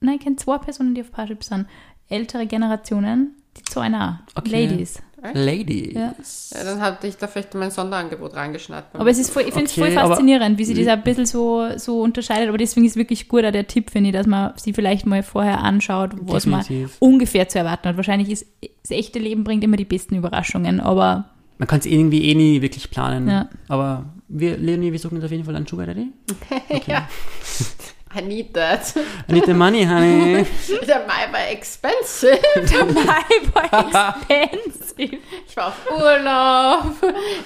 nein, 0.00 0.16
ich 0.16 0.24
kenne 0.24 0.34
zwei 0.36 0.58
Personen, 0.58 0.96
die 0.96 1.02
auf 1.02 1.12
Parship 1.12 1.44
sind. 1.44 1.66
Ältere 2.08 2.46
Generationen, 2.46 3.36
die 3.56 3.62
zahlen 3.62 3.94
auch. 3.94 4.14
Okay. 4.34 4.66
Ladies. 4.66 5.00
Ladies. 5.34 5.94
Ja. 5.94 6.14
Ja, 6.54 6.64
dann 6.64 6.80
hatte 6.80 7.06
ich 7.06 7.16
da 7.16 7.26
vielleicht 7.26 7.54
mein 7.54 7.70
Sonderangebot 7.70 8.34
reingeschnitten. 8.34 9.00
Aber 9.00 9.10
es 9.10 9.18
ist 9.18 9.30
voll, 9.30 9.42
ich 9.42 9.52
finde 9.52 9.66
es 9.66 9.72
Okay, 9.78 9.92
voll 9.92 10.08
faszinierend, 10.08 10.58
wie 10.58 10.64
sie 10.64 10.74
das 10.74 10.86
ein 10.86 11.02
bisschen 11.02 11.26
so, 11.26 11.66
so 11.76 12.00
unterscheidet. 12.00 12.48
Aber 12.48 12.58
deswegen 12.58 12.86
ist 12.86 12.96
wirklich 12.96 13.28
gut 13.28 13.44
auch 13.44 13.52
der 13.52 13.66
Tipp, 13.66 13.90
finde 13.90 14.10
ich, 14.10 14.16
dass 14.16 14.26
man 14.26 14.52
sie 14.56 14.72
vielleicht 14.72 15.06
mal 15.06 15.22
vorher 15.22 15.60
anschaut, 15.60 16.10
was 16.22 16.44
Definitiv. 16.44 16.98
man 17.00 17.10
ungefähr 17.10 17.48
zu 17.48 17.58
erwarten 17.58 17.88
hat. 17.88 17.96
Wahrscheinlich 17.96 18.30
ist 18.30 18.46
das 18.82 18.90
echte 18.90 19.18
Leben 19.18 19.44
bringt 19.44 19.62
immer 19.62 19.76
die 19.76 19.84
besten 19.84 20.16
Überraschungen, 20.16 20.80
aber 20.80 21.26
Man 21.58 21.68
kann 21.68 21.80
es 21.80 21.86
irgendwie 21.86 22.24
eh 22.30 22.34
nie 22.34 22.62
wirklich 22.62 22.90
planen. 22.90 23.28
Ja. 23.28 23.48
Aber 23.68 24.06
wir, 24.28 24.56
Leonie, 24.56 24.92
wir 24.92 24.98
suchen 24.98 25.16
uns 25.16 25.24
auf 25.24 25.30
jeden 25.30 25.44
Fall 25.44 25.54
einen 25.56 25.66
Sugar 25.66 25.86
Daddy. 25.86 26.08
ja. 26.86 27.08
I 28.12 28.22
need 28.22 28.52
that. 28.54 28.92
I 29.28 29.32
need 29.32 29.44
the 29.46 29.54
money, 29.54 29.84
honey. 29.86 30.44
Der 30.86 31.06
Mai 31.06 31.32
war 31.32 31.48
expensive. 31.48 32.40
war 33.54 34.16
expensive. 34.28 35.18
Ich 35.46 35.56
war 35.56 35.68
auf 35.68 35.74
Urlaub. 35.90 36.94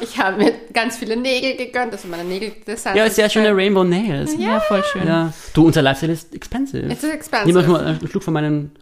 Ich 0.01 0.19
habe 0.19 0.39
mir 0.39 0.53
ganz 0.73 0.97
viele 0.97 1.17
Nägel 1.17 1.57
gegönnt. 1.57 1.93
Also 1.93 2.09
meine 2.09 2.25
Nägel 2.25 2.53
designt. 2.67 2.97
ja, 2.97 3.09
sehr 3.11 3.29
schöne 3.29 3.55
Rainbow 3.55 3.85
Nails. 3.85 4.37
Ja, 4.39 4.59
voll 4.61 4.83
schön. 4.91 5.07
Ja. 5.07 5.33
Du, 5.53 5.67
unser 5.67 5.83
Lifestyle 5.83 6.12
ist 6.15 6.35
expensive. 6.35 6.87
Es 6.87 6.95
ist 6.95 7.03
Nimm 7.03 7.12
expensive. 7.12 7.61
doch 7.62 7.69
mal 7.69 7.85
einen 7.85 8.09
Schluck 8.09 8.23
von 8.23 8.33
meinen 8.33 8.73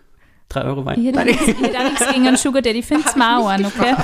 3 0.51 0.63
Euro 0.65 0.85
Wein. 0.85 1.01
Ich 1.01 1.07
hätte 1.07 1.25
nichts 1.25 2.13
gegen 2.13 2.29
einen 2.29 2.37
Sugar 2.37 2.63
Daddy. 2.63 2.85
Mal 3.17 3.55
an, 3.55 3.67
okay? 3.67 3.95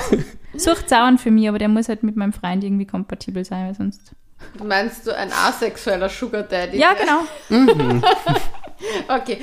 Sucht 0.55 0.89
Sauern 0.89 1.17
für 1.17 1.31
mich, 1.31 1.47
aber 1.47 1.59
der 1.59 1.69
muss 1.69 1.87
halt 1.87 2.03
mit 2.03 2.15
meinem 2.17 2.33
Freund 2.33 2.63
irgendwie 2.63 2.85
kompatibel 2.85 3.45
sein, 3.45 3.67
weil 3.67 3.75
sonst. 3.75 4.11
Meinst 4.63 5.05
du 5.07 5.15
ein 5.15 5.31
asexueller 5.31 6.09
Sugar 6.09 6.43
Daddy? 6.43 6.77
Ja, 6.77 6.93
genau. 6.93 7.21
Okay. 9.09 9.41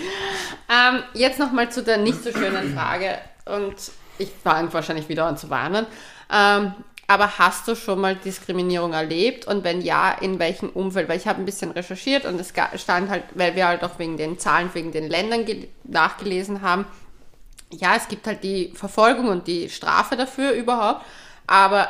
Ähm, 0.70 1.03
jetzt 1.12 1.38
nochmal 1.38 1.70
zu 1.70 1.82
der 1.82 1.99
nicht 1.99 2.22
so 2.24 2.32
schönen 2.32 2.74
Frage. 2.74 3.18
Und 3.44 3.74
ich 4.18 4.30
fange 4.42 4.72
wahrscheinlich 4.72 5.09
wieder 5.11 5.26
an 5.26 5.36
zu 5.36 5.51
warnen. 5.51 5.86
Ähm, 6.32 6.72
aber 7.07 7.38
hast 7.38 7.68
du 7.68 7.74
schon 7.76 8.01
mal 8.01 8.16
Diskriminierung 8.16 8.94
erlebt? 8.94 9.47
Und 9.47 9.62
wenn 9.62 9.82
ja, 9.82 10.11
in 10.12 10.38
welchem 10.38 10.70
Umfeld? 10.70 11.09
Weil 11.09 11.18
ich 11.18 11.26
habe 11.28 11.38
ein 11.40 11.44
bisschen 11.44 11.70
recherchiert 11.70 12.24
und 12.24 12.40
es 12.40 12.53
stand 12.80 13.11
halt, 13.11 13.24
weil 13.34 13.55
wir 13.55 13.68
halt 13.68 13.84
auch 13.84 13.99
wegen 13.99 14.16
den 14.16 14.38
Zahlen, 14.38 14.70
wegen 14.72 14.90
den 14.90 15.09
Ländern 15.09 15.44
ge- 15.44 15.68
nachgelesen 15.84 16.62
haben. 16.62 16.86
Ja, 17.70 17.94
es 17.94 18.09
gibt 18.09 18.26
halt 18.26 18.42
die 18.42 18.72
Verfolgung 18.74 19.28
und 19.28 19.47
die 19.47 19.68
Strafe 19.68 20.16
dafür 20.16 20.53
überhaupt. 20.53 21.05
Aber 21.47 21.88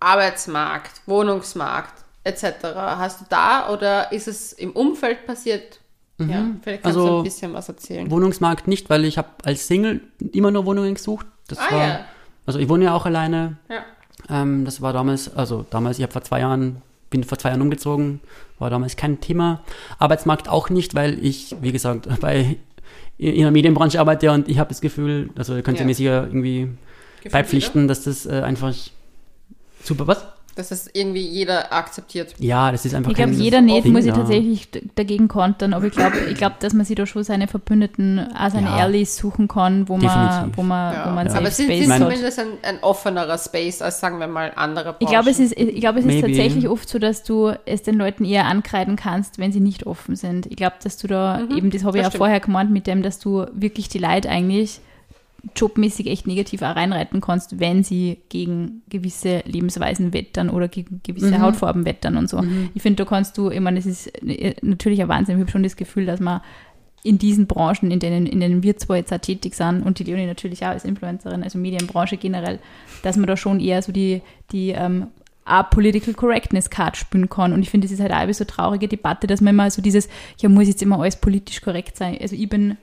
Arbeitsmarkt, 0.00 1.00
Wohnungsmarkt 1.06 2.03
etc. 2.24 2.44
Hast 2.74 3.20
du 3.20 3.24
da 3.28 3.70
oder 3.72 4.10
ist 4.12 4.28
es 4.28 4.52
im 4.52 4.72
Umfeld 4.72 5.26
passiert? 5.26 5.80
Ja, 6.18 6.46
vielleicht 6.62 6.82
kannst 6.84 6.96
du 6.96 7.00
Also, 7.02 7.18
ein 7.18 7.24
bisschen 7.24 7.52
was 7.54 7.68
erzählen. 7.68 8.10
Wohnungsmarkt 8.10 8.68
nicht, 8.68 8.88
weil 8.88 9.04
ich 9.04 9.18
habe 9.18 9.28
als 9.42 9.66
Single 9.66 10.00
immer 10.32 10.50
nur 10.52 10.64
Wohnungen 10.64 10.94
gesucht. 10.94 11.26
Das 11.48 11.58
Ah, 11.58 11.72
war, 11.72 11.86
ja. 11.86 12.04
Also 12.46 12.58
ich 12.60 12.68
wohne 12.68 12.84
ja 12.84 12.94
auch 12.94 13.04
alleine. 13.04 13.56
Ja. 13.68 13.84
Ähm, 14.30 14.64
das 14.64 14.80
war 14.80 14.92
damals, 14.92 15.34
also 15.36 15.66
damals, 15.70 15.98
ich 15.98 16.02
habe 16.04 16.12
vor 16.12 16.22
zwei 16.22 16.40
Jahren, 16.40 16.82
bin 17.10 17.24
vor 17.24 17.36
zwei 17.38 17.48
Jahren 17.50 17.62
umgezogen, 17.62 18.20
war 18.60 18.70
damals 18.70 18.94
kein 18.96 19.20
Thema. 19.20 19.62
Arbeitsmarkt 19.98 20.48
auch 20.48 20.70
nicht, 20.70 20.94
weil 20.94 21.18
ich, 21.24 21.56
wie 21.60 21.72
gesagt, 21.72 22.08
bei 22.20 22.56
in 23.18 23.42
der 23.42 23.50
Medienbranche 23.50 23.98
arbeite 24.00 24.30
und 24.32 24.48
ich 24.48 24.58
habe 24.58 24.68
das 24.68 24.80
Gefühl, 24.80 25.30
also 25.36 25.54
ihr 25.56 25.62
könnt 25.62 25.78
Ja. 25.78 25.82
ihr 25.82 25.86
mir 25.86 25.94
sicher 25.94 26.24
irgendwie 26.26 26.68
beipflichten, 27.30 27.86
dass 27.88 28.04
das 28.04 28.26
äh, 28.26 28.40
einfach 28.42 28.72
super 29.82 30.06
was? 30.06 30.24
Dass 30.56 30.68
das 30.68 30.88
irgendwie 30.92 31.26
jeder 31.26 31.72
akzeptiert. 31.72 32.34
Ja, 32.38 32.70
das 32.70 32.84
ist 32.84 32.94
einfach 32.94 33.10
Ich 33.10 33.16
glaube, 33.16 33.32
jeder 33.32 33.60
nicht 33.60 33.84
Ding 33.84 33.92
muss 33.92 34.04
ich 34.04 34.12
da. 34.12 34.18
tatsächlich 34.18 34.68
dagegen 34.94 35.26
kontern, 35.26 35.74
aber 35.74 35.86
ich 35.86 35.92
glaube, 35.92 36.16
ich 36.30 36.36
glaub, 36.36 36.60
dass 36.60 36.72
man 36.74 36.84
sich 36.86 36.94
da 36.94 37.06
schon 37.06 37.24
seine 37.24 37.48
Verbündeten, 37.48 38.20
auch 38.38 38.50
seine 38.50 38.68
Ja. 38.68 38.76
Allies 38.76 39.16
suchen 39.16 39.48
kann, 39.48 39.88
wo 39.88 39.96
man, 39.96 40.02
Definitiv. 40.02 40.56
wo 40.56 40.62
man, 40.62 40.94
Ja. 40.94 41.06
wo 41.06 41.10
man 41.14 41.26
Ja. 41.26 41.34
Aber 41.34 41.48
es 41.48 41.58
ist, 41.58 41.66
zumindest 41.66 42.38
ein, 42.38 42.46
ein 42.62 42.78
offenerer 42.82 43.36
Space 43.38 43.82
als, 43.82 43.98
sagen 43.98 44.20
wir 44.20 44.28
mal, 44.28 44.52
andere 44.54 44.92
Branchen. 44.92 44.96
Ich 45.00 45.08
glaube, 45.08 45.30
es 45.30 45.40
ist, 45.40 45.58
ich 45.58 45.80
glaube, 45.80 45.98
es 45.98 46.04
ist 46.04 46.12
Maybe. 46.12 46.28
tatsächlich 46.28 46.68
oft 46.68 46.88
so, 46.88 46.98
dass 47.00 47.24
du 47.24 47.52
es 47.66 47.82
den 47.82 47.96
Leuten 47.96 48.24
eher 48.24 48.46
ankreiden 48.46 48.94
kannst, 48.96 49.38
wenn 49.38 49.50
sie 49.50 49.60
nicht 49.60 49.86
offen 49.86 50.14
sind. 50.14 50.46
Ich 50.46 50.56
glaube, 50.56 50.76
dass 50.84 50.96
du 50.98 51.08
da 51.08 51.40
eben, 51.54 51.70
das 51.70 51.82
habe 51.84 51.96
ich 51.98 52.02
ja 52.04 52.10
stimmt. 52.10 52.18
vorher 52.18 52.38
gemeint 52.40 52.70
mit 52.70 52.86
dem, 52.86 53.02
dass 53.02 53.18
du 53.18 53.46
wirklich 53.52 53.88
die 53.88 53.98
Leute 53.98 54.28
eigentlich 54.28 54.80
jobmäßig 55.56 56.06
echt 56.06 56.26
negativ 56.26 56.62
auch 56.62 56.76
reinreiten 56.76 57.20
kannst, 57.20 57.60
wenn 57.60 57.84
sie 57.84 58.18
gegen 58.28 58.82
gewisse 58.88 59.42
Lebensweisen 59.46 60.12
wettern 60.12 60.50
oder 60.50 60.68
gegen 60.68 61.00
gewisse 61.02 61.40
Hautfarben 61.40 61.84
wettern 61.84 62.16
und 62.16 62.28
so. 62.28 62.42
Ich 62.74 62.82
finde, 62.82 63.04
da 63.04 63.08
kannst 63.08 63.38
du, 63.38 63.50
ich 63.50 63.60
meine, 63.60 63.78
es 63.78 63.86
ist 63.86 64.06
äh, 64.22 64.54
natürlich 64.62 65.00
ein 65.02 65.08
Wahnsinn. 65.08 65.36
Ich 65.36 65.40
habe 65.42 65.50
schon 65.50 65.62
das 65.62 65.76
Gefühl, 65.76 66.06
dass 66.06 66.20
man 66.20 66.40
in 67.02 67.18
diesen 67.18 67.46
Branchen, 67.46 67.90
in 67.90 68.00
denen, 68.00 68.26
in 68.26 68.40
denen 68.40 68.62
wir 68.62 68.76
zwar 68.78 68.96
jetzt 68.96 69.12
auch 69.12 69.18
tätig 69.18 69.54
sind 69.54 69.82
und 69.82 69.98
die 69.98 70.04
Leonie 70.04 70.26
natürlich 70.26 70.64
auch 70.64 70.70
als 70.70 70.84
Influencerin, 70.84 71.42
also 71.42 71.58
Medienbranche 71.58 72.16
generell, 72.16 72.58
dass 73.02 73.16
man 73.16 73.26
da 73.26 73.36
schon 73.36 73.60
eher 73.60 73.82
so 73.82 73.92
die, 73.92 74.22
die 74.52 74.70
ähm, 74.70 75.08
auch 75.44 75.68
Political 75.68 76.14
Correctness 76.14 76.70
Card 76.70 76.96
spielen 76.96 77.28
kann. 77.28 77.52
Und 77.52 77.62
ich 77.62 77.70
finde, 77.70 77.86
das 77.86 77.92
ist 77.92 78.00
halt 78.00 78.12
auch 78.12 78.16
eine 78.16 78.32
so 78.32 78.44
traurige 78.44 78.88
Debatte, 78.88 79.26
dass 79.26 79.42
man 79.42 79.54
immer 79.54 79.70
so 79.70 79.82
dieses, 79.82 80.08
ja, 80.38 80.48
muss 80.48 80.68
jetzt 80.68 80.82
immer 80.82 80.98
alles 80.98 81.16
politisch 81.16 81.60
korrekt 81.60 81.96
sein. 81.96 82.16
Also 82.20 82.34
ich 82.36 82.48
bin, 82.48 82.78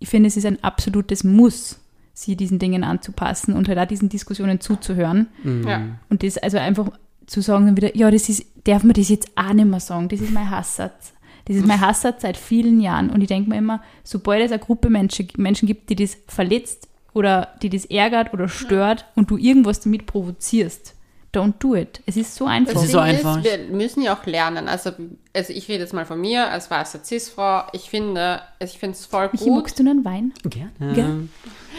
ich 0.00 0.08
finde, 0.08 0.26
es 0.26 0.36
ist 0.36 0.46
ein 0.46 0.62
absolutes 0.64 1.22
Muss, 1.22 1.78
sie 2.12 2.34
diesen 2.34 2.58
Dingen 2.58 2.82
anzupassen 2.82 3.54
und 3.54 3.68
halt 3.68 3.78
auch 3.78 3.86
diesen 3.86 4.08
Diskussionen 4.08 4.60
zuzuhören. 4.60 5.28
Ja. 5.44 5.82
Und 6.08 6.22
das 6.22 6.36
also 6.38 6.58
einfach 6.58 6.90
zu 7.26 7.40
sagen 7.42 7.66
dann 7.66 7.76
wieder, 7.76 7.96
ja, 7.96 8.10
das 8.10 8.28
ist, 8.28 8.44
darf 8.64 8.82
man 8.82 8.94
das 8.94 9.08
jetzt 9.08 9.30
auch 9.36 9.52
nicht 9.52 9.68
mehr 9.68 9.78
sagen, 9.78 10.08
das 10.08 10.20
ist 10.20 10.32
mein 10.32 10.50
Hasssatz. 10.50 11.12
Das 11.44 11.56
ist 11.56 11.66
mein 11.66 11.80
Hasssatz 11.86 12.22
seit 12.22 12.36
vielen 12.36 12.80
Jahren. 12.80 13.10
Und 13.10 13.20
ich 13.20 13.28
denke 13.28 13.48
mir 13.48 13.58
immer, 13.58 13.82
sobald 14.02 14.42
es 14.42 14.50
eine 14.50 14.60
Gruppe 14.60 14.90
Menschen, 14.90 15.28
Menschen 15.36 15.66
gibt, 15.66 15.90
die 15.90 15.96
das 15.96 16.16
verletzt 16.26 16.88
oder 17.14 17.54
die 17.62 17.70
das 17.70 17.84
ärgert 17.84 18.34
oder 18.34 18.48
stört 18.48 19.06
und 19.14 19.30
du 19.30 19.36
irgendwas 19.36 19.80
damit 19.80 20.06
provozierst, 20.06 20.96
don't 21.32 21.54
do 21.58 21.74
it. 21.74 22.00
Es 22.06 22.16
ist 22.16 22.34
so 22.34 22.46
einfach. 22.46 22.74
Es 22.74 22.84
ist 22.84 22.92
so 22.92 22.98
einfach. 22.98 23.38
Ist, 23.38 23.44
wir 23.44 23.58
müssen 23.70 24.02
ja 24.02 24.16
auch 24.16 24.26
lernen. 24.26 24.68
Also, 24.68 24.92
also 25.34 25.52
ich 25.52 25.68
rede 25.68 25.80
jetzt 25.80 25.94
mal 25.94 26.06
von 26.06 26.20
mir 26.20 26.50
als 26.50 26.70
weiße 26.70 27.00
Cis-Frau. 27.04 27.64
Ich 27.72 27.90
finde, 27.90 28.42
ich 28.58 28.78
finde 28.78 28.96
es 28.96 29.06
voll 29.06 29.28
Michi, 29.32 29.44
gut. 29.44 29.62
magst 29.62 29.78
du 29.78 29.82
einen 29.82 30.04
Wein? 30.04 30.32
Gerne. 30.44 30.94
Gell? 30.94 31.28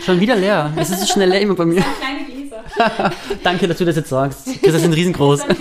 Schon 0.06 0.20
wieder 0.20 0.36
leer. 0.36 0.72
Es 0.78 0.90
ist 0.90 1.02
so 1.02 1.08
schnell 1.08 1.30
leer 1.30 1.42
immer 1.42 1.56
bei 1.56 1.66
mir. 1.66 1.84
Kleine 2.00 2.26
Gläser. 2.26 2.64
Danke, 3.44 3.68
dass 3.68 3.78
du 3.78 3.86
das 3.86 3.96
jetzt 3.96 4.10
sagst. 4.10 4.48
Das 4.66 4.82
sind 4.82 4.94
riesengroß. 4.94 5.42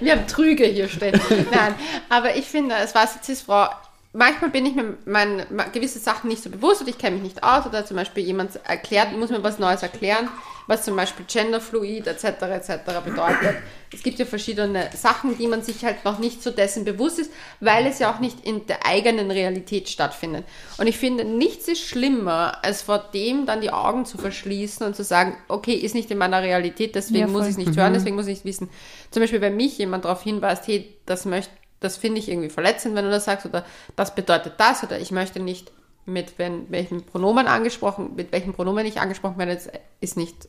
Wir 0.00 0.12
haben 0.12 0.26
Trüge 0.26 0.64
hier 0.64 0.88
stehen. 0.88 1.20
Nein, 1.50 1.74
aber 2.08 2.34
ich 2.36 2.46
finde, 2.46 2.74
als 2.76 2.94
weiße 2.94 3.18
Cis-Frau, 3.22 3.68
manchmal 4.12 4.50
bin 4.50 4.64
ich 4.64 4.74
mir 4.74 4.96
mein, 5.04 5.44
gewisse 5.72 5.98
Sachen 5.98 6.28
nicht 6.28 6.42
so 6.42 6.48
bewusst 6.48 6.80
oder 6.80 6.88
ich 6.90 6.98
kenne 6.98 7.16
mich 7.16 7.24
nicht 7.24 7.42
aus 7.42 7.66
oder 7.66 7.84
zum 7.84 7.96
Beispiel 7.98 8.24
jemand 8.24 8.56
erklärt, 8.64 9.14
muss 9.18 9.30
mir 9.30 9.42
was 9.42 9.58
Neues 9.58 9.82
erklären, 9.82 10.28
was 10.66 10.84
zum 10.84 10.96
Beispiel 10.96 11.26
Genderfluid 11.26 12.06
etc. 12.06 12.24
etc. 12.24 12.70
bedeutet. 13.04 13.56
Es 13.92 14.02
gibt 14.02 14.18
ja 14.18 14.24
verschiedene 14.24 14.90
Sachen, 14.96 15.38
die 15.38 15.46
man 15.46 15.62
sich 15.62 15.84
halt 15.84 16.04
noch 16.04 16.18
nicht 16.18 16.42
so 16.42 16.50
dessen 16.50 16.84
bewusst 16.84 17.18
ist, 17.18 17.30
weil 17.60 17.86
es 17.86 17.98
ja 17.98 18.12
auch 18.12 18.18
nicht 18.18 18.44
in 18.44 18.66
der 18.66 18.86
eigenen 18.86 19.30
Realität 19.30 19.88
stattfindet. 19.88 20.44
Und 20.78 20.86
ich 20.86 20.98
finde, 20.98 21.24
nichts 21.24 21.68
ist 21.68 21.86
schlimmer, 21.86 22.64
als 22.64 22.82
vor 22.82 22.98
dem 22.98 23.46
dann 23.46 23.60
die 23.60 23.70
Augen 23.70 24.04
zu 24.04 24.18
verschließen 24.18 24.86
und 24.86 24.96
zu 24.96 25.04
sagen, 25.04 25.36
okay, 25.48 25.74
ist 25.74 25.94
nicht 25.94 26.10
in 26.10 26.18
meiner 26.18 26.42
Realität, 26.42 26.94
deswegen 26.94 27.20
Ja, 27.20 27.26
muss 27.28 27.44
ich 27.44 27.52
es 27.52 27.58
nicht 27.58 27.76
hören, 27.76 27.92
deswegen 27.92 28.16
muss 28.16 28.26
ich 28.26 28.38
es 28.38 28.44
wissen. 28.44 28.68
Zum 29.10 29.22
Beispiel, 29.22 29.40
wenn 29.40 29.56
mich 29.56 29.78
jemand 29.78 30.04
darauf 30.04 30.22
hinweist, 30.22 30.66
hey, 30.66 30.96
das 31.06 31.24
möchte 31.24 31.52
das 31.80 31.98
finde 31.98 32.18
ich 32.18 32.30
irgendwie 32.30 32.48
verletzend, 32.48 32.94
wenn 32.94 33.04
du 33.04 33.10
das 33.10 33.26
sagst, 33.26 33.44
oder 33.44 33.64
das 33.94 34.14
bedeutet 34.14 34.54
das, 34.56 34.82
oder 34.82 34.98
ich 34.98 35.10
möchte 35.10 35.38
nicht 35.38 35.70
mit 36.06 36.38
wenn, 36.38 36.70
welchen 36.70 37.04
Pronomen 37.04 37.46
angesprochen, 37.46 38.14
mit 38.16 38.32
welchen 38.32 38.52
Pronomen 38.52 38.86
ich 38.86 39.00
angesprochen 39.00 39.38
werde, 39.38 39.58
ist 40.00 40.16
nicht 40.16 40.48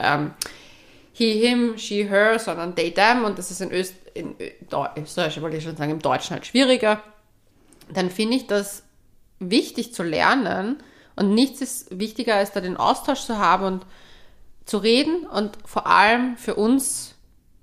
ähm, 0.00 0.32
he, 1.12 1.32
him, 1.46 1.76
she, 1.78 2.08
her, 2.08 2.38
sondern 2.38 2.74
they, 2.74 2.92
them, 2.92 3.24
und 3.24 3.38
das 3.38 3.50
ist 3.50 3.60
in, 3.60 3.70
Öst, 3.72 3.94
in 4.14 4.34
Österreich, 4.96 5.40
wollte 5.42 5.56
ich 5.56 5.64
schon 5.64 5.76
sagen, 5.76 5.90
im 5.92 5.98
Deutschen 6.00 6.34
halt 6.34 6.46
schwieriger, 6.46 7.02
dann 7.92 8.10
finde 8.10 8.36
ich 8.36 8.46
das 8.46 8.82
wichtig 9.40 9.94
zu 9.94 10.02
lernen 10.02 10.76
und 11.16 11.34
nichts 11.34 11.60
ist 11.60 11.98
wichtiger, 11.98 12.34
als 12.36 12.52
da 12.52 12.60
den 12.60 12.76
Austausch 12.76 13.20
zu 13.22 13.38
haben 13.38 13.64
und 13.64 13.86
zu 14.64 14.78
reden 14.78 15.26
und 15.26 15.56
vor 15.64 15.86
allem 15.86 16.36
für 16.36 16.54
uns 16.54 17.14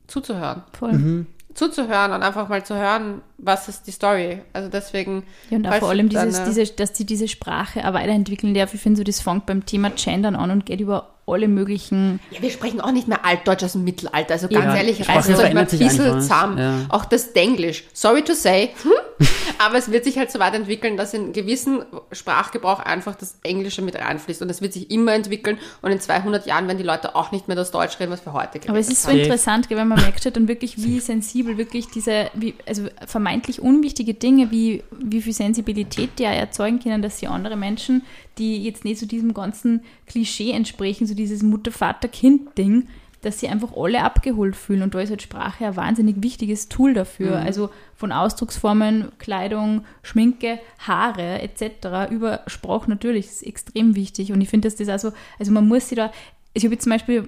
zuzuhören 0.07 0.63
Voll. 0.77 1.25
zuzuhören 1.53 2.11
und 2.13 2.23
einfach 2.23 2.49
mal 2.49 2.65
zu 2.65 2.75
hören, 2.75 3.21
was 3.37 3.67
ist 3.69 3.87
die 3.87 3.91
Story. 3.91 4.41
Also 4.53 4.69
deswegen. 4.69 5.23
Ja, 5.49 5.57
und 5.57 5.67
auch 5.67 5.75
vor 5.75 5.89
allem 5.89 6.09
dieses, 6.09 6.35
deine- 6.35 6.47
diese, 6.49 6.65
dass 6.73 6.97
sie 6.97 7.05
diese 7.05 7.27
Sprache 7.27 7.87
auch 7.87 7.93
weiterentwickeln 7.93 8.53
darf. 8.53 8.73
Ich 8.73 8.81
finde 8.81 8.97
so, 8.97 9.03
das 9.03 9.21
fängt 9.21 9.45
beim 9.45 9.65
Thema 9.65 9.91
Gendern 9.91 10.35
an 10.35 10.51
und 10.51 10.65
geht 10.65 10.79
über 10.81 11.14
alle 11.27 11.47
möglichen 11.47 12.19
Ja, 12.31 12.41
wir 12.41 12.51
sprechen 12.51 12.79
auch 12.81 12.91
nicht 12.91 13.07
mehr 13.07 13.25
Altdeutsch 13.25 13.63
aus 13.63 13.71
dem 13.73 13.83
Mittelalter. 13.83 14.33
Also 14.33 14.47
ganz 14.47 14.65
Ja, 14.65 14.75
ehrlich, 14.75 15.07
reißt 15.07 15.29
euch 15.29 15.53
mal 15.53 15.61
ein 15.61 15.67
bisschen 15.67 15.89
zusammen. 16.21 16.57
ja. 16.57 16.73
Auch 16.89 17.05
das 17.05 17.33
Denglisch. 17.33 17.83
Sorry 17.93 18.21
to 18.21 18.33
say. 18.33 18.69
Aber 19.57 19.77
es 19.77 19.91
wird 19.91 20.03
sich 20.03 20.17
halt 20.17 20.31
so 20.31 20.39
weit 20.39 20.53
entwickeln, 20.53 20.97
dass 20.97 21.13
in 21.13 21.31
gewissen 21.33 21.83
Sprachgebrauch 22.11 22.79
einfach 22.79 23.15
das 23.15 23.37
Englische 23.43 23.81
mit 23.81 23.95
reinfließt. 23.95 24.41
Und 24.41 24.49
es 24.49 24.61
wird 24.61 24.73
sich 24.73 24.91
immer 24.91 25.13
entwickeln. 25.13 25.57
Und 25.81 25.91
in 25.91 25.99
200 25.99 26.45
Jahren 26.45 26.67
werden 26.67 26.77
die 26.77 26.83
Leute 26.83 27.15
auch 27.15 27.31
nicht 27.31 27.47
mehr 27.47 27.55
das 27.55 27.71
Deutsch 27.71 27.99
reden, 27.99 28.11
was 28.11 28.25
wir 28.25 28.33
heute 28.33 28.59
Aber 28.67 28.77
es 28.77 28.89
ist 28.89 29.03
so 29.03 29.09
haben. 29.09 29.19
interessant, 29.19 29.69
wenn 29.69 29.87
man 29.87 29.99
merkt 29.99 30.25
halt 30.25 30.35
dann 30.35 30.47
wirklich, 30.47 30.83
wie 30.83 30.99
sensibel 30.99 31.57
wirklich 31.57 31.87
diese, 31.87 32.29
wie, 32.33 32.53
also 32.67 32.87
vermeintlich 33.07 33.61
unwichtige 33.61 34.13
Dinge, 34.13 34.51
wie, 34.51 34.83
wie 34.91 35.21
viel 35.21 35.33
Sensibilität 35.33 36.11
die 36.19 36.23
erzeugen 36.23 36.79
können, 36.79 37.01
dass 37.01 37.19
sie 37.19 37.27
andere 37.27 37.55
Menschen, 37.55 38.03
die 38.37 38.63
jetzt 38.63 38.85
nicht 38.85 38.99
so 38.99 39.05
diesem 39.05 39.33
ganzen 39.33 39.81
Klischee 40.07 40.51
entsprechen, 40.51 41.07
so 41.07 41.13
dieses 41.13 41.43
Mutter-Vater-Kind-Ding, 41.43 42.87
dass 43.21 43.39
sie 43.39 43.47
einfach 43.47 43.75
alle 43.75 44.03
abgeholt 44.03 44.55
fühlen. 44.55 44.83
Und 44.83 44.93
da 44.93 44.99
ist 44.99 45.09
halt 45.09 45.21
Sprache 45.21 45.65
ein 45.65 45.75
wahnsinnig 45.75 46.21
wichtiges 46.21 46.69
Tool 46.69 46.93
dafür. 46.93 47.39
Also 47.39 47.71
von 47.95 48.11
Ausdrucksformen, 48.11 49.11
Kleidung, 49.17 49.83
Schminke, 50.03 50.59
Haare 50.79 51.41
etc. 51.41 52.11
über 52.11 52.41
Sprache 52.45 52.89
natürlich 52.89 53.25
ist 53.25 53.41
extrem 53.41 53.95
wichtig. 53.95 54.31
Und 54.31 54.41
ich 54.41 54.49
finde, 54.49 54.67
dass 54.67 54.75
das 54.75 54.89
also, 54.89 55.11
also 55.39 55.51
man 55.51 55.67
muss 55.67 55.89
sich 55.89 55.95
da, 55.95 56.11
ich 56.53 56.63
habe 56.65 56.75
jetzt 56.75 56.83
zum 56.83 56.91
Beispiel 56.91 57.27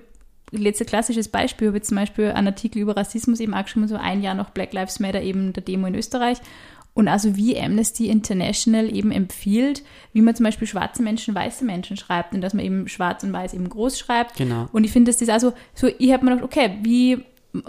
letztes 0.51 0.87
klassisches 0.87 1.29
Beispiel, 1.29 1.65
ich 1.65 1.69
habe 1.69 1.77
jetzt 1.77 1.89
zum 1.89 1.97
Beispiel 1.97 2.31
einen 2.31 2.47
Artikel 2.47 2.79
über 2.79 2.95
Rassismus 2.95 3.39
eben 3.39 3.53
auch 3.53 3.63
geschrieben, 3.63 3.87
so 3.87 3.95
ein 3.95 4.21
Jahr 4.21 4.35
nach 4.35 4.51
Black 4.51 4.73
Lives 4.73 4.99
Matter 4.99 5.21
eben 5.21 5.51
der 5.53 5.63
Demo 5.63 5.87
in 5.87 5.95
Österreich. 5.95 6.37
Und 6.97 7.07
also 7.07 7.35
wie 7.35 7.59
Amnesty 7.59 8.07
International 8.07 8.91
eben 8.91 9.11
empfiehlt, 9.11 9.83
wie 10.13 10.21
man 10.23 10.33
zum 10.33 10.45
Beispiel 10.45 10.67
schwarze 10.67 11.03
Menschen, 11.03 11.35
weiße 11.35 11.63
Menschen 11.63 11.95
schreibt 11.95 12.33
und 12.33 12.41
dass 12.41 12.55
man 12.55 12.65
eben 12.65 12.87
schwarz 12.87 13.23
und 13.23 13.31
weiß 13.31 13.53
eben 13.53 13.69
groß 13.69 13.99
schreibt. 13.99 14.35
Genau. 14.35 14.67
Und 14.71 14.83
ich 14.83 14.91
finde, 14.91 15.11
dass 15.11 15.19
das 15.19 15.29
also 15.29 15.53
so, 15.75 15.91
ich 15.99 16.11
habe 16.11 16.25
mir 16.25 16.31
gedacht, 16.31 16.45
okay, 16.45 16.79
wie 16.81 17.19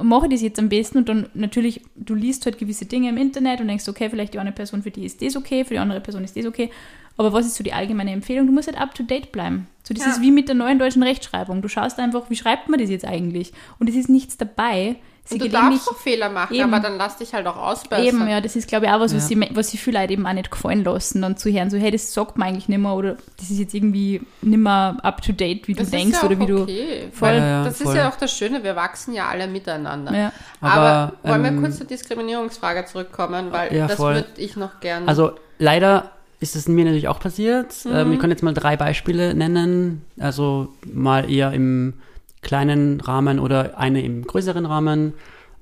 mache 0.03 0.29
ich 0.29 0.33
das 0.33 0.41
jetzt 0.41 0.59
am 0.59 0.71
besten? 0.71 0.97
Und 0.97 1.11
dann 1.11 1.27
natürlich, 1.35 1.83
du 1.95 2.15
liest 2.15 2.47
halt 2.47 2.57
gewisse 2.57 2.87
Dinge 2.87 3.11
im 3.11 3.19
Internet 3.19 3.61
und 3.61 3.69
denkst, 3.69 3.87
okay, 3.87 4.09
vielleicht 4.09 4.33
die 4.33 4.39
eine 4.39 4.53
Person, 4.53 4.83
für 4.83 4.91
die 4.91 5.05
ist 5.05 5.21
das 5.21 5.37
okay, 5.37 5.63
für 5.63 5.75
die 5.75 5.81
andere 5.81 6.01
Person 6.01 6.25
ist 6.25 6.35
das 6.35 6.47
okay. 6.47 6.71
Aber 7.19 7.33
was 7.33 7.45
ist 7.47 7.57
so 7.57 7.65
die 7.65 7.73
allgemeine 7.75 8.13
Empfehlung? 8.13 8.47
Du 8.47 8.53
musst 8.53 8.69
halt 8.69 8.81
up 8.81 8.95
to 8.95 9.03
date 9.03 9.33
bleiben. 9.33 9.67
So, 9.83 9.93
das 9.93 10.05
Ja. 10.05 10.11
ist 10.13 10.21
wie 10.23 10.31
mit 10.31 10.49
der 10.49 10.55
neuen 10.55 10.79
deutschen 10.79 11.03
Rechtschreibung. 11.03 11.61
Du 11.63 11.69
schaust 11.69 11.99
einfach, 11.99 12.31
wie 12.31 12.37
schreibt 12.37 12.69
man 12.69 12.79
das 12.81 12.89
jetzt 12.91 13.05
eigentlich? 13.05 13.53
Und 13.79 13.89
es 13.91 13.97
ist 13.97 14.09
nichts 14.09 14.37
dabei. 14.37 14.97
Sie 15.25 15.35
Und 15.35 15.43
du 15.43 15.49
darfst 15.51 15.87
auch 15.91 15.97
Fehler 15.99 16.31
machen, 16.31 16.55
Eben. 16.55 16.73
aber 16.73 16.81
dann 16.83 16.97
lass 16.97 17.19
dich 17.19 17.35
halt 17.35 17.47
auch 17.47 17.57
ausbessern. 17.59 18.07
Eben, 18.07 18.29
ja, 18.29 18.41
das 18.41 18.57
ist, 18.57 18.67
glaube 18.67 18.87
ich, 18.87 18.93
auch 18.93 19.01
was, 19.01 19.15
was, 19.15 19.29
Ja. 19.29 19.37
sie, 19.37 19.49
was 19.55 19.69
sie 19.71 19.77
viele 19.77 20.01
Leute 20.01 20.15
eben 20.15 20.27
auch 20.27 20.33
nicht 20.33 20.51
gefallen 20.51 20.83
lassen, 20.85 21.21
dann 21.21 21.37
zu 21.37 21.53
hören, 21.53 21.69
so, 21.69 21.77
hey, 21.77 21.91
das 21.91 22.15
sagt 22.15 22.39
man 22.39 22.49
eigentlich 22.49 22.69
nicht 22.71 22.79
mehr 22.79 22.95
oder 22.95 23.17
das 23.37 23.51
ist 23.51 23.59
jetzt 23.59 23.75
irgendwie 23.75 24.23
nicht 24.41 24.57
mehr 24.59 24.97
up 25.03 25.21
to 25.21 25.33
date, 25.33 25.69
wie 25.69 25.73
du 25.75 25.81
Das 25.81 25.89
ist 25.89 25.93
denkst 25.93 26.19
ja 26.23 26.27
oder 26.27 26.41
wie 26.41 26.47
du. 26.47 26.63
okay. 26.63 27.09
Voll. 27.13 27.29
Ja, 27.35 27.37
ja, 27.47 27.65
das 27.65 27.77
voll. 27.83 27.93
ist 27.93 27.99
ja 27.99 28.09
auch 28.09 28.17
das 28.17 28.33
Schöne, 28.33 28.65
wir 28.65 28.75
wachsen 28.75 29.13
ja 29.13 29.29
alle 29.29 29.49
miteinander. 29.49 30.15
Ja. 30.17 30.33
Aber, 30.63 30.73
Aber, 30.73 31.13
wollen 31.25 31.43
wir 31.43 31.49
ähm, 31.51 31.61
kurz 31.61 31.77
zur 31.77 31.87
Diskriminierungsfrage 31.87 32.87
zurückkommen, 32.87 33.53
weil 33.53 33.75
Ja, 33.75 33.87
das 33.87 33.99
würde 33.99 34.25
ich 34.39 34.57
noch 34.57 34.81
gern. 34.81 35.07
Also 35.09 35.33
leider 35.59 36.11
ist 36.41 36.57
es 36.57 36.69
mir 36.69 36.85
natürlich 36.85 37.09
auch 37.09 37.21
passiert. 37.21 37.85
Mhm. 37.85 37.93
Ähm, 37.93 38.13
ich 38.13 38.19
kann 38.19 38.31
jetzt 38.31 38.43
mal 38.43 38.55
drei 38.55 38.77
Beispiele 38.77 39.35
nennen. 39.35 40.03
Also 40.19 40.69
mal 40.93 41.31
eher 41.31 41.53
im 41.53 41.95
kleinen 42.43 43.01
Rahmen 43.01 43.39
oder 43.39 43.79
eine 43.79 44.03
im 44.03 44.25
größeren 44.25 44.67
Rahmen. 44.67 45.15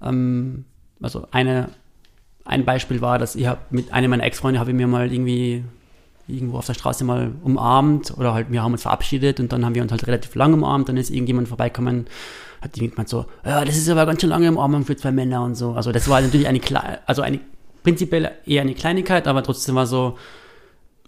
Ähm, 0.02 0.64
also 1.00 1.26
eine, 1.30 1.70
ein 2.44 2.64
Beispiel 2.64 3.00
war, 3.00 3.18
dass 3.18 3.36
ich 3.36 3.46
hab 3.46 3.72
mit 3.72 3.92
einem 3.92 4.10
meiner 4.10 4.24
Ex-Freunde 4.24 4.60
habe 4.60 4.70
ich 4.70 4.76
mir 4.76 4.86
mal 4.86 5.12
irgendwie 5.12 5.64
irgendwo 6.28 6.58
auf 6.58 6.66
der 6.66 6.74
Straße 6.74 7.04
mal 7.04 7.32
umarmt 7.44 8.12
oder 8.18 8.34
halt 8.34 8.50
wir 8.50 8.62
haben 8.62 8.72
uns 8.72 8.82
verabschiedet 8.82 9.38
und 9.38 9.52
dann 9.52 9.64
haben 9.64 9.76
wir 9.76 9.82
uns 9.82 9.92
halt 9.92 10.06
relativ 10.06 10.34
lang 10.34 10.52
umarmt. 10.52 10.88
Dann 10.88 10.96
ist 10.96 11.10
irgendjemand 11.10 11.48
vorbeikommen, 11.48 12.06
hat 12.60 12.76
irgendjemand 12.76 13.08
so, 13.08 13.26
ja, 13.44 13.64
das 13.64 13.76
ist 13.76 13.88
aber 13.88 14.04
ganz 14.04 14.20
schön 14.20 14.30
lange 14.30 14.50
Umarmung 14.50 14.84
für 14.84 14.96
zwei 14.96 15.12
Männer 15.12 15.42
und 15.42 15.54
so. 15.54 15.72
Also 15.72 15.92
das 15.92 16.08
war 16.08 16.20
natürlich 16.20 16.48
eine, 16.48 16.60
also 17.06 17.22
eine 17.22 17.40
prinzipiell 17.82 18.32
eher 18.44 18.62
eine 18.62 18.74
Kleinigkeit, 18.74 19.28
aber 19.28 19.42
trotzdem 19.42 19.76
war 19.76 19.86
so, 19.86 20.18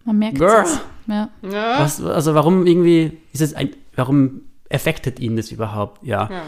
Man 0.08 0.18
merkt 0.18 0.40
es. 0.40 0.80
Ja. 1.06 1.28
ja, 1.42 1.80
was, 1.80 2.02
also 2.02 2.34
warum 2.34 2.66
irgendwie 2.66 3.18
ist 3.32 3.42
es 3.42 3.54
ein, 3.54 3.70
warum 3.94 4.40
affectet 4.70 5.20
ihn 5.20 5.36
das 5.36 5.50
überhaupt? 5.52 6.02
Ja. 6.06 6.28
ja. 6.30 6.42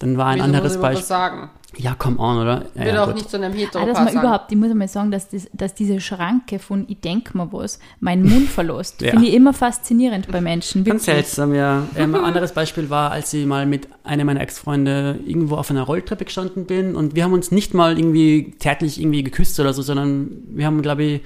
Dann 0.00 0.16
war 0.16 0.26
ein 0.26 0.34
Wieso 0.36 0.44
anderes 0.44 0.80
Beispiel. 0.80 1.06
sagen? 1.06 1.50
Ja, 1.76 1.94
come 1.94 2.18
on, 2.18 2.38
oder? 2.38 2.66
Ja, 2.74 2.84
Würde 2.84 2.88
ja, 2.90 3.02
auch 3.02 3.06
gut. 3.06 3.14
nicht 3.16 3.30
zu 3.30 3.36
einem 3.36 3.52
Ah, 3.52 3.56
Heteropaar 3.56 3.86
dass 3.86 3.98
man 3.98 4.06
sagen. 4.12 4.18
überhaupt, 4.26 4.52
ich 4.52 4.58
muss 4.58 4.70
einmal 4.70 4.88
sagen, 4.88 5.10
dass, 5.10 5.28
das, 5.28 5.48
dass 5.52 5.74
diese 5.74 6.00
Schranke 6.00 6.58
von 6.60 6.84
ich 6.88 7.00
denk 7.00 7.34
mir 7.34 7.52
was, 7.52 7.78
meinen 8.00 8.28
Mund 8.28 8.48
verlässt, 8.48 9.02
Ja. 9.02 9.10
finde 9.10 9.26
ich 9.28 9.34
immer 9.34 9.52
faszinierend 9.52 10.30
bei 10.30 10.40
Menschen. 10.40 10.84
Ganz 10.84 11.04
seltsam, 11.04 11.54
ja. 11.54 11.82
Ähm, 11.96 12.14
ein 12.14 12.24
anderes 12.24 12.52
Beispiel 12.52 12.90
war, 12.90 13.10
als 13.12 13.32
ich 13.32 13.46
mal 13.46 13.66
mit 13.66 13.88
einem 14.04 14.26
meiner 14.26 14.40
Ex-Freunde 14.40 15.18
irgendwo 15.26 15.56
auf 15.56 15.70
einer 15.70 15.82
Rolltreppe 15.82 16.24
gestanden 16.24 16.66
bin 16.66 16.94
und 16.96 17.14
wir 17.16 17.24
haben 17.24 17.32
uns 17.32 17.50
nicht 17.50 17.74
mal 17.74 17.98
irgendwie 17.98 18.54
zärtlich 18.58 19.00
irgendwie 19.00 19.22
geküsst 19.24 19.58
oder 19.58 19.72
so, 19.72 19.82
sondern 19.82 20.30
wir 20.48 20.66
haben, 20.66 20.82
glaube 20.82 21.02
ich, 21.04 21.20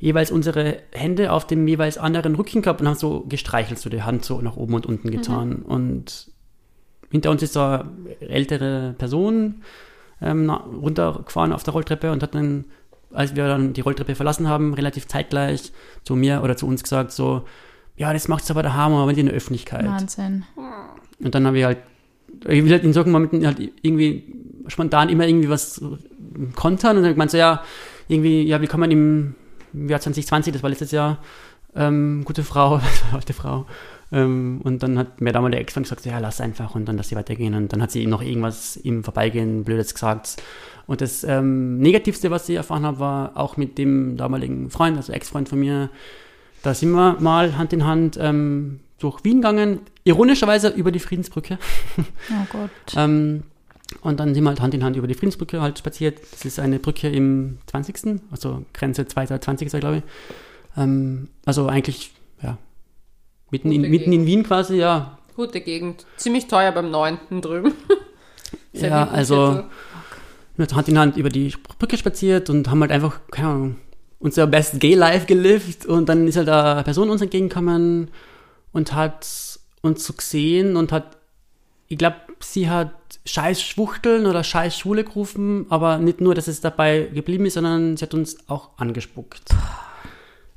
jeweils 0.00 0.30
unsere 0.30 0.78
Hände 0.92 1.30
auf 1.30 1.46
dem 1.46 1.68
jeweils 1.68 1.98
anderen 1.98 2.34
Rücken 2.34 2.62
gehabt 2.62 2.80
und 2.80 2.88
haben 2.88 2.96
so 2.96 3.24
gestreichelt, 3.28 3.78
so 3.78 3.90
die 3.90 4.02
Hand 4.02 4.24
so 4.24 4.40
nach 4.40 4.56
oben 4.56 4.74
und 4.74 4.86
unten 4.86 5.10
getan. 5.10 5.56
Und 5.56 6.30
hinter 7.10 7.30
uns 7.30 7.42
ist 7.42 7.52
so 7.52 7.60
eine 7.60 7.84
ältere 8.20 8.94
Person 8.96 9.62
ähm, 10.22 10.50
runtergefahren 10.50 11.52
auf 11.52 11.62
der 11.62 11.74
Rolltreppe 11.74 12.10
und 12.10 12.22
hat 12.22 12.34
dann, 12.34 12.64
als 13.12 13.36
wir 13.36 13.46
dann 13.46 13.74
die 13.74 13.82
Rolltreppe 13.82 14.14
verlassen 14.14 14.48
haben, 14.48 14.72
relativ 14.72 15.06
zeitgleich 15.06 15.70
zu 16.02 16.16
mir 16.16 16.42
oder 16.42 16.56
zu 16.56 16.66
uns 16.66 16.82
gesagt, 16.82 17.12
so, 17.12 17.42
ja, 17.96 18.12
das 18.14 18.26
macht's 18.26 18.50
aber 18.50 18.62
daheim, 18.62 18.94
aber 18.94 19.06
nicht 19.08 19.18
in 19.18 19.26
der 19.26 19.34
Öffentlichkeit. 19.34 19.84
Wahnsinn. 19.84 20.44
Und 21.22 21.34
dann 21.34 21.46
habe 21.46 21.58
ich 21.58 21.64
halt, 21.64 21.78
ich 22.48 22.64
will 22.64 22.72
halt 22.72 22.84
in 22.84 22.94
solchen 22.94 23.10
Momenten 23.10 23.44
halt 23.44 23.60
irgendwie 23.82 24.34
spontan 24.68 25.10
immer 25.10 25.26
irgendwie 25.26 25.50
was 25.50 25.82
kontern 26.54 26.96
und 26.96 27.02
dann 27.02 27.12
gemeint 27.12 27.32
so, 27.32 27.36
ja, 27.36 27.62
irgendwie, 28.08 28.42
ja, 28.44 28.60
willkommen 28.62 28.90
im 29.72 29.88
Jahr 29.88 30.00
2020, 30.00 30.52
das 30.52 30.62
war 30.62 30.70
letztes 30.70 30.90
Jahr, 30.90 31.18
ähm, 31.74 32.22
gute 32.24 32.44
Frau, 32.44 32.80
alte 33.12 33.32
Frau. 33.32 33.66
Ähm, 34.12 34.60
und 34.64 34.82
dann 34.82 34.98
hat 34.98 35.20
mir 35.20 35.32
damals 35.32 35.52
der 35.52 35.60
Ex-Freund 35.60 35.86
gesagt, 35.86 36.04
ja, 36.06 36.18
lass 36.18 36.40
einfach 36.40 36.74
und 36.74 36.86
dann 36.86 36.96
lass 36.96 37.08
sie 37.08 37.16
weitergehen. 37.16 37.54
Und 37.54 37.72
dann 37.72 37.82
hat 37.82 37.90
sie 37.90 38.06
noch 38.06 38.22
irgendwas 38.22 38.76
im 38.76 39.04
Vorbeigehen 39.04 39.64
Blödes 39.64 39.94
gesagt. 39.94 40.42
Und 40.86 41.00
das 41.00 41.22
ähm, 41.22 41.78
Negativste, 41.78 42.30
was 42.30 42.48
ich 42.48 42.56
erfahren 42.56 42.84
habe, 42.84 42.98
war 42.98 43.36
auch 43.36 43.56
mit 43.56 43.78
dem 43.78 44.16
damaligen 44.16 44.70
Freund, 44.70 44.96
also 44.96 45.12
Ex-Freund 45.12 45.48
von 45.48 45.60
mir, 45.60 45.90
da 46.62 46.74
sind 46.74 46.90
wir 46.90 47.16
mal 47.20 47.56
Hand 47.56 47.72
in 47.72 47.86
Hand 47.86 48.18
ähm, 48.20 48.80
durch 48.98 49.24
Wien 49.24 49.36
gegangen, 49.36 49.80
ironischerweise 50.04 50.68
über 50.68 50.92
die 50.92 50.98
Friedensbrücke. 50.98 51.58
Oh 52.30 52.46
Gott. 52.50 52.96
Und 54.02 54.20
dann 54.20 54.34
sind 54.34 54.44
wir 54.44 54.50
halt 54.50 54.60
Hand 54.60 54.74
in 54.74 54.84
Hand 54.84 54.96
über 54.96 55.06
die 55.06 55.14
Friedensbrücke 55.14 55.60
halt 55.60 55.78
spaziert. 55.78 56.20
Das 56.32 56.44
ist 56.44 56.58
eine 56.58 56.78
Brücke 56.78 57.08
im 57.08 57.58
20., 57.66 58.20
also 58.30 58.64
Grenze 58.72 59.06
2020 59.06 59.68
glaube 59.80 59.98
ich. 59.98 60.02
Ähm, 60.76 61.28
also 61.44 61.66
eigentlich, 61.66 62.12
ja, 62.42 62.56
mitten 63.50 63.72
in, 63.72 63.82
mitten 63.82 64.12
in 64.12 64.26
Wien 64.26 64.44
quasi, 64.44 64.76
ja. 64.76 65.18
Gute 65.36 65.60
Gegend. 65.60 66.06
Ziemlich 66.16 66.46
teuer 66.46 66.72
beim 66.72 66.90
9. 66.90 67.18
drüben. 67.40 67.72
Sehr 68.72 68.90
Ja, 68.90 69.08
also 69.08 69.64
mit 70.56 70.74
Hand 70.74 70.88
in 70.88 70.98
Hand 70.98 71.16
über 71.16 71.30
die 71.30 71.52
Brücke 71.78 71.96
spaziert 71.96 72.50
und 72.50 72.68
haben 72.70 72.80
halt 72.80 72.92
einfach, 72.92 73.20
keine 73.30 73.48
Ahnung, 73.48 73.76
unser 74.18 74.46
Best 74.46 74.78
Gay 74.78 74.94
Life 74.94 75.26
gelebt 75.26 75.86
und 75.86 76.08
dann 76.08 76.28
ist 76.28 76.36
halt 76.36 76.48
eine 76.48 76.84
Person 76.84 77.10
uns 77.10 77.22
entgegengekommen 77.22 78.10
und 78.72 78.92
hat 78.92 79.26
uns 79.80 80.04
so 80.04 80.12
gesehen 80.12 80.76
und 80.76 80.92
hat, 80.92 81.16
ich 81.88 81.98
glaube, 81.98 82.16
sie 82.42 82.68
hat 82.70 82.92
scheiß 83.26 83.62
Schwuchteln 83.62 84.26
oder 84.26 84.44
scheiß 84.44 84.76
Schwule 84.76 85.04
gerufen, 85.04 85.66
aber 85.68 85.98
nicht 85.98 86.20
nur, 86.20 86.34
dass 86.34 86.48
es 86.48 86.60
dabei 86.60 87.08
geblieben 87.12 87.46
ist, 87.46 87.54
sondern 87.54 87.96
sie 87.96 88.04
hat 88.04 88.14
uns 88.14 88.48
auch 88.48 88.70
angespuckt. 88.78 89.54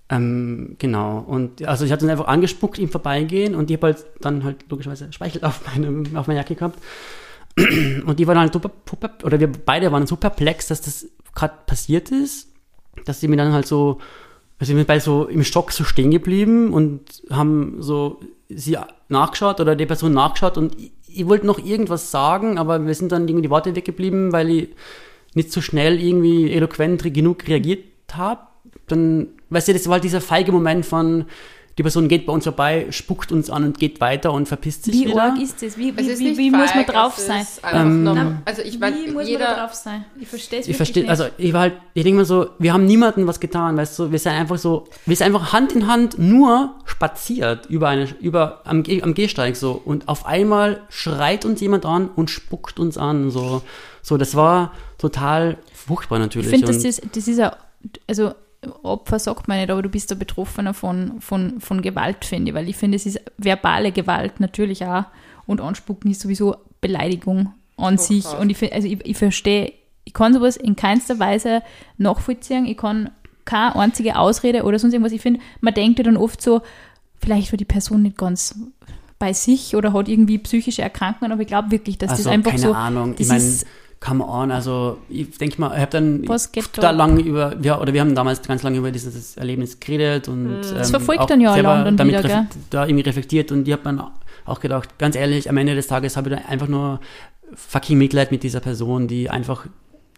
Ähm, 0.09 0.75
genau. 0.79 1.19
Und 1.19 1.65
also 1.65 1.85
sie 1.85 1.91
hat 1.91 2.01
uns 2.01 2.11
einfach 2.11 2.27
angespuckt 2.27 2.79
im 2.79 2.89
Vorbeigehen 2.89 3.55
und 3.55 3.69
ich 3.69 3.77
habe 3.77 3.87
halt 3.87 4.05
dann 4.21 4.43
halt 4.43 4.69
logischerweise 4.69 5.11
Speichel 5.11 5.43
auf, 5.43 5.61
meinem, 5.67 6.15
auf 6.15 6.27
meiner 6.27 6.39
Jacke 6.39 6.55
gehabt. 6.55 6.79
Und 8.05 8.17
die 8.17 8.25
waren 8.25 8.39
halt 8.39 8.51
super, 8.51 8.71
oder 9.23 9.39
wir 9.39 9.51
beide 9.51 9.91
waren 9.91 10.07
so 10.07 10.15
perplex, 10.15 10.67
dass 10.67 10.81
das 10.81 11.07
gerade 11.35 11.53
passiert 11.67 12.09
ist, 12.09 12.47
dass 13.05 13.19
sie 13.19 13.27
mir 13.27 13.37
dann 13.37 13.53
halt 13.53 13.67
so, 13.67 13.99
also 14.57 14.73
wir 14.73 14.79
sind 14.79 14.87
beide 14.87 15.01
so 15.01 15.25
im 15.25 15.43
Stock 15.43 15.71
so 15.71 15.83
stehen 15.83 16.09
geblieben 16.09 16.73
und 16.73 17.21
haben 17.29 17.75
so 17.79 18.21
sie 18.49 18.77
nachgeschaut 19.07 19.59
oder 19.59 19.75
die 19.75 19.85
Person 19.85 20.13
nachgeschaut 20.13 20.57
und 20.57 20.75
ich, 21.15 21.27
wollte 21.27 21.45
noch 21.45 21.63
irgendwas 21.63 22.11
sagen, 22.11 22.57
aber 22.57 22.85
wir 22.85 22.93
sind 22.95 23.11
dann 23.11 23.27
irgendwie 23.27 23.43
die 23.43 23.49
Worte 23.49 23.75
weggeblieben, 23.75 24.31
weil 24.31 24.49
ich 24.49 24.69
nicht 25.33 25.51
so 25.51 25.61
schnell 25.61 26.01
irgendwie 26.01 26.51
eloquent 26.51 27.03
genug 27.13 27.47
reagiert 27.47 27.85
habe. 28.11 28.41
Dann, 28.87 29.29
weißt 29.49 29.69
du, 29.69 29.73
das 29.73 29.87
war 29.87 29.93
halt 29.93 30.03
dieser 30.03 30.21
feige 30.21 30.51
Moment 30.51 30.85
von, 30.85 31.25
die 31.77 31.81
Person 31.81 32.07
geht 32.07 32.27
bei 32.27 32.33
uns 32.33 32.43
vorbei, 32.43 32.87
spuckt 32.91 33.31
uns 33.31 33.49
an 33.49 33.63
und 33.63 33.79
geht 33.79 33.99
weiter 33.99 34.31
und 34.31 34.47
verpisst 34.47 34.85
sich 34.85 34.93
Wie 34.93 35.07
wieder. 35.07 35.23
arg 35.23 35.41
ist 35.41 35.61
das? 35.61 35.75
Wie, 35.77 35.89
Es 35.89 35.97
wie, 35.97 36.09
ist 36.11 36.19
wie, 36.19 36.37
wie 36.37 36.51
muss 36.51 36.75
man 36.75 36.85
feig, 36.85 36.87
drauf 36.87 37.17
es 37.17 37.25
sein? 37.25 37.47
Ähm, 37.71 38.03
normal. 38.03 38.37
also 38.45 38.61
ich 38.61 38.77
meine, 38.79 38.95
wie 38.97 39.05
muss 39.07 39.13
man 39.15 39.23
da 39.25 39.29
jeder, 39.29 39.55
drauf 39.55 39.73
sein? 39.73 40.05
Ich 40.19 40.27
verstehe 40.27 40.59
es 40.59 40.67
Ich 40.67 40.77
verstehe, 40.77 41.03
nicht. 41.03 41.09
also 41.09 41.25
ich 41.37 41.51
war 41.51 41.61
halt, 41.61 41.73
ich 41.95 42.03
denke 42.03 42.17
mal 42.17 42.25
so, 42.25 42.49
wir 42.59 42.73
haben 42.73 42.85
niemandem 42.85 43.25
was 43.25 43.39
getan, 43.39 43.75
weißt 43.75 43.97
du, 43.97 44.11
wir 44.11 44.19
sind 44.19 44.33
einfach 44.33 44.59
so, 44.59 44.85
wir 45.07 45.15
sind 45.15 45.27
einfach 45.27 45.51
Hand 45.51 45.71
in 45.71 45.87
Hand 45.87 46.19
nur 46.19 46.75
spaziert 46.85 47.65
über 47.67 47.89
eine, 47.89 48.07
über, 48.19 48.61
am, 48.65 48.83
am 49.01 49.13
Gehsteig 49.15 49.55
so 49.55 49.71
und 49.71 50.07
auf 50.07 50.27
einmal 50.27 50.81
schreit 50.89 51.43
uns 51.43 51.59
jemand 51.59 51.85
an 51.87 52.09
und 52.15 52.29
spuckt 52.29 52.79
uns 52.79 52.99
an, 52.99 53.31
so, 53.31 53.63
so, 54.03 54.17
das 54.17 54.35
war 54.35 54.73
total 54.99 55.57
furchtbar 55.73 56.19
natürlich. 56.19 56.51
Ich 56.53 56.59
finde, 56.59 56.67
das 56.67 56.83
ist, 56.83 57.01
das 57.15 57.27
ist 57.27 57.39
ein, 57.39 57.51
also 58.07 58.33
Opfer 58.83 59.19
sagt 59.19 59.47
man 59.47 59.57
nicht, 59.59 59.69
aber 59.69 59.81
du 59.81 59.89
bist 59.89 60.09
der 60.11 60.15
Betroffener 60.15 60.73
von, 60.73 61.19
von, 61.21 61.59
von 61.59 61.81
Gewalt, 61.81 62.25
finde 62.25 62.49
ich, 62.51 62.55
weil 62.55 62.69
ich 62.69 62.75
finde, 62.75 62.95
es 62.95 63.05
ist 63.05 63.19
verbale 63.37 63.91
Gewalt 63.91 64.39
natürlich 64.39 64.85
auch 64.85 65.05
und 65.45 65.61
Anspucken 65.61 66.09
ist 66.11 66.21
sowieso 66.21 66.55
Beleidigung 66.81 67.53
an 67.77 67.97
So 67.97 68.05
sich. 68.05 68.23
krass. 68.23 68.35
und 68.39 68.49
ich, 68.49 68.57
find- 68.57 68.73
also 68.73 68.87
ich, 68.87 69.05
ich 69.05 69.17
verstehe, 69.17 69.73
ich 70.05 70.13
kann 70.13 70.33
sowas 70.33 70.57
in 70.57 70.75
keinster 70.75 71.19
Weise 71.19 71.61
nachvollziehen, 71.97 72.65
ich 72.65 72.77
kann 72.77 73.09
keine 73.45 73.75
einzige 73.75 74.17
Ausrede 74.17 74.63
oder 74.63 74.79
sonst 74.79 74.93
irgendwas, 74.93 75.13
ich 75.13 75.21
finde, 75.21 75.39
man 75.61 75.73
denkt 75.73 75.99
ja 75.99 76.03
dann 76.05 76.17
oft 76.17 76.41
so, 76.41 76.61
vielleicht 77.21 77.51
war 77.51 77.57
die 77.57 77.65
Person 77.65 78.01
nicht 78.03 78.17
ganz 78.17 78.55
bei 79.19 79.31
sich 79.33 79.75
oder 79.75 79.93
hat 79.93 80.09
irgendwie 80.09 80.37
psychische 80.37 80.81
Erkrankungen, 80.81 81.31
aber 81.31 81.41
ich 81.41 81.47
glaube 81.47 81.71
wirklich, 81.71 81.97
dass 81.97 82.11
also, 82.11 82.23
das 82.23 82.31
einfach 82.33 82.51
keine 82.51 82.63
so, 82.63 82.73
Ahnung, 82.73 83.11
das 83.11 83.19
ich 83.21 83.27
meine, 83.27 83.43
ist- 83.43 83.65
come 84.03 84.25
on, 84.25 84.51
also 84.51 84.97
ich 85.07 85.37
denke 85.37 85.61
mal, 85.61 85.73
ich 85.75 85.79
habe 85.79 85.91
dann 85.91 86.23
da 86.23 86.37
da? 86.73 86.91
lang 86.91 87.19
über, 87.19 87.55
ja, 87.61 87.79
oder 87.79 87.93
wir 87.93 88.01
haben 88.01 88.13
damals 88.13 88.41
ganz 88.41 88.61
lange 88.61 88.77
über 88.77 88.91
dieses 88.91 89.37
Erlebnis 89.37 89.79
geredet 89.79 90.27
und 90.27 90.61
Das 90.61 90.89
ähm, 90.89 90.91
verfolgt 90.91 91.21
auch 91.21 91.25
dann 91.27 91.39
ja 91.39 91.53
selber 91.53 91.83
dann 91.85 91.95
damit 91.95 92.21
wieder, 92.23 92.47
da 92.69 92.85
irgendwie 92.85 93.03
reflektiert 93.03 93.51
und 93.53 93.65
ich 93.65 93.71
habe 93.71 93.83
dann 93.83 94.03
auch 94.45 94.59
gedacht, 94.59 94.99
ganz 94.99 95.15
ehrlich, 95.15 95.49
am 95.49 95.55
Ende 95.55 95.73
des 95.73 95.87
Tages 95.87 96.17
habe 96.17 96.29
ich 96.29 96.35
dann 96.35 96.45
einfach 96.45 96.67
nur 96.67 96.99
fucking 97.53 97.97
Mitleid 97.97 98.31
mit 98.31 98.43
dieser 98.43 98.59
Person, 98.59 99.07
die 99.07 99.29
einfach 99.29 99.67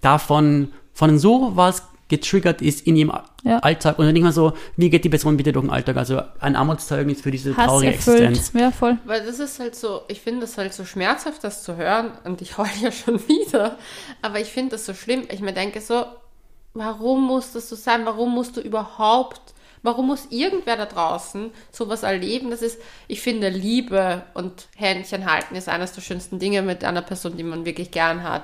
davon, 0.01 0.69
von 0.93 1.19
so 1.19 1.51
was 1.55 1.83
getriggert 2.07 2.61
ist 2.61 2.85
in 2.85 2.95
ihrem 2.95 3.11
Ja. 3.43 3.59
Alltag 3.59 3.97
und 3.97 4.05
dann 4.05 4.15
ich 4.15 4.21
mal 4.21 4.31
so, 4.31 4.53
wie 4.77 4.89
geht 4.89 5.03
die 5.03 5.09
Person 5.09 5.37
bitte 5.37 5.51
durch 5.51 5.65
den 5.65 5.71
Alltag? 5.71 5.97
Also 5.97 6.21
ein 6.39 6.55
Armutszeugnis 6.55 7.21
für 7.21 7.31
diese 7.31 7.55
Hass 7.57 7.65
traurige 7.67 7.93
erfüllt. 7.93 8.21
Existenz. 8.21 8.61
Ja, 8.61 8.71
voll. 8.71 8.97
Weil 9.05 9.25
das 9.25 9.39
ist 9.39 9.59
halt 9.59 9.75
so, 9.75 10.01
ich 10.07 10.21
finde 10.21 10.41
das 10.41 10.57
halt 10.57 10.73
so 10.73 10.85
schmerzhaft, 10.85 11.43
das 11.43 11.63
zu 11.63 11.77
hören 11.77 12.11
und 12.23 12.41
ich 12.41 12.57
heule 12.57 12.69
ja 12.79 12.91
schon 12.91 13.19
wieder. 13.27 13.77
Aber 14.21 14.39
ich 14.39 14.47
finde 14.49 14.71
das 14.71 14.85
so 14.85 14.93
schlimm. 14.93 15.23
Ich 15.31 15.41
mir 15.41 15.53
denke 15.53 15.81
so, 15.81 16.05
warum 16.73 17.23
muss 17.23 17.53
das 17.53 17.69
so 17.69 17.75
sein? 17.75 18.05
Warum 18.05 18.33
musst 18.33 18.57
du 18.57 18.61
überhaupt, 18.61 19.41
warum 19.81 20.07
muss 20.07 20.27
irgendwer 20.29 20.77
da 20.77 20.85
draußen 20.85 21.49
sowas 21.71 22.03
erleben? 22.03 22.51
Das 22.51 22.61
ist, 22.61 22.79
ich 23.07 23.21
finde, 23.21 23.49
Liebe 23.49 24.23
und 24.35 24.67
Händchen 24.75 25.25
halten 25.31 25.55
ist 25.55 25.69
eines 25.69 25.93
der 25.93 26.01
schönsten 26.01 26.37
Dinge 26.37 26.61
mit 26.61 26.83
einer 26.83 27.01
Person, 27.01 27.37
die 27.37 27.43
man 27.43 27.65
wirklich 27.65 27.89
gern 27.91 28.23
hat. 28.23 28.43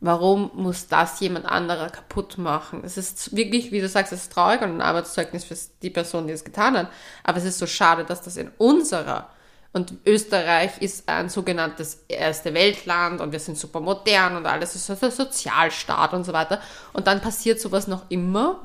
Warum 0.00 0.50
muss 0.54 0.86
das 0.86 1.18
jemand 1.18 1.46
anderer 1.46 1.90
kaputt 1.90 2.38
machen? 2.38 2.82
Es 2.84 2.96
ist 2.96 3.34
wirklich, 3.34 3.72
wie 3.72 3.80
du 3.80 3.88
sagst, 3.88 4.12
es 4.12 4.22
ist 4.22 4.32
traurig 4.32 4.60
und 4.62 4.70
ein 4.70 4.80
Arbeitszeugnis 4.80 5.44
für 5.44 5.56
die 5.82 5.90
Person, 5.90 6.26
die 6.26 6.32
es 6.32 6.44
getan 6.44 6.76
hat. 6.76 6.88
Aber 7.24 7.38
es 7.38 7.44
ist 7.44 7.58
so 7.58 7.66
schade, 7.66 8.04
dass 8.04 8.22
das 8.22 8.36
in 8.36 8.50
unserer 8.58 9.28
und 9.72 9.94
Österreich 10.06 10.80
ist 10.80 11.08
ein 11.08 11.28
sogenanntes 11.28 12.04
erste 12.08 12.54
Weltland 12.54 13.20
und 13.20 13.32
wir 13.32 13.38
sind 13.38 13.58
super 13.58 13.80
modern 13.80 14.36
und 14.36 14.46
alles 14.46 14.74
ist 14.74 14.86
so 14.86 14.96
ein 15.00 15.10
Sozialstaat 15.10 16.14
und 16.14 16.24
so 16.24 16.32
weiter. 16.32 16.60
Und 16.94 17.06
dann 17.06 17.20
passiert 17.20 17.60
sowas 17.60 17.86
noch 17.86 18.04
immer. 18.08 18.60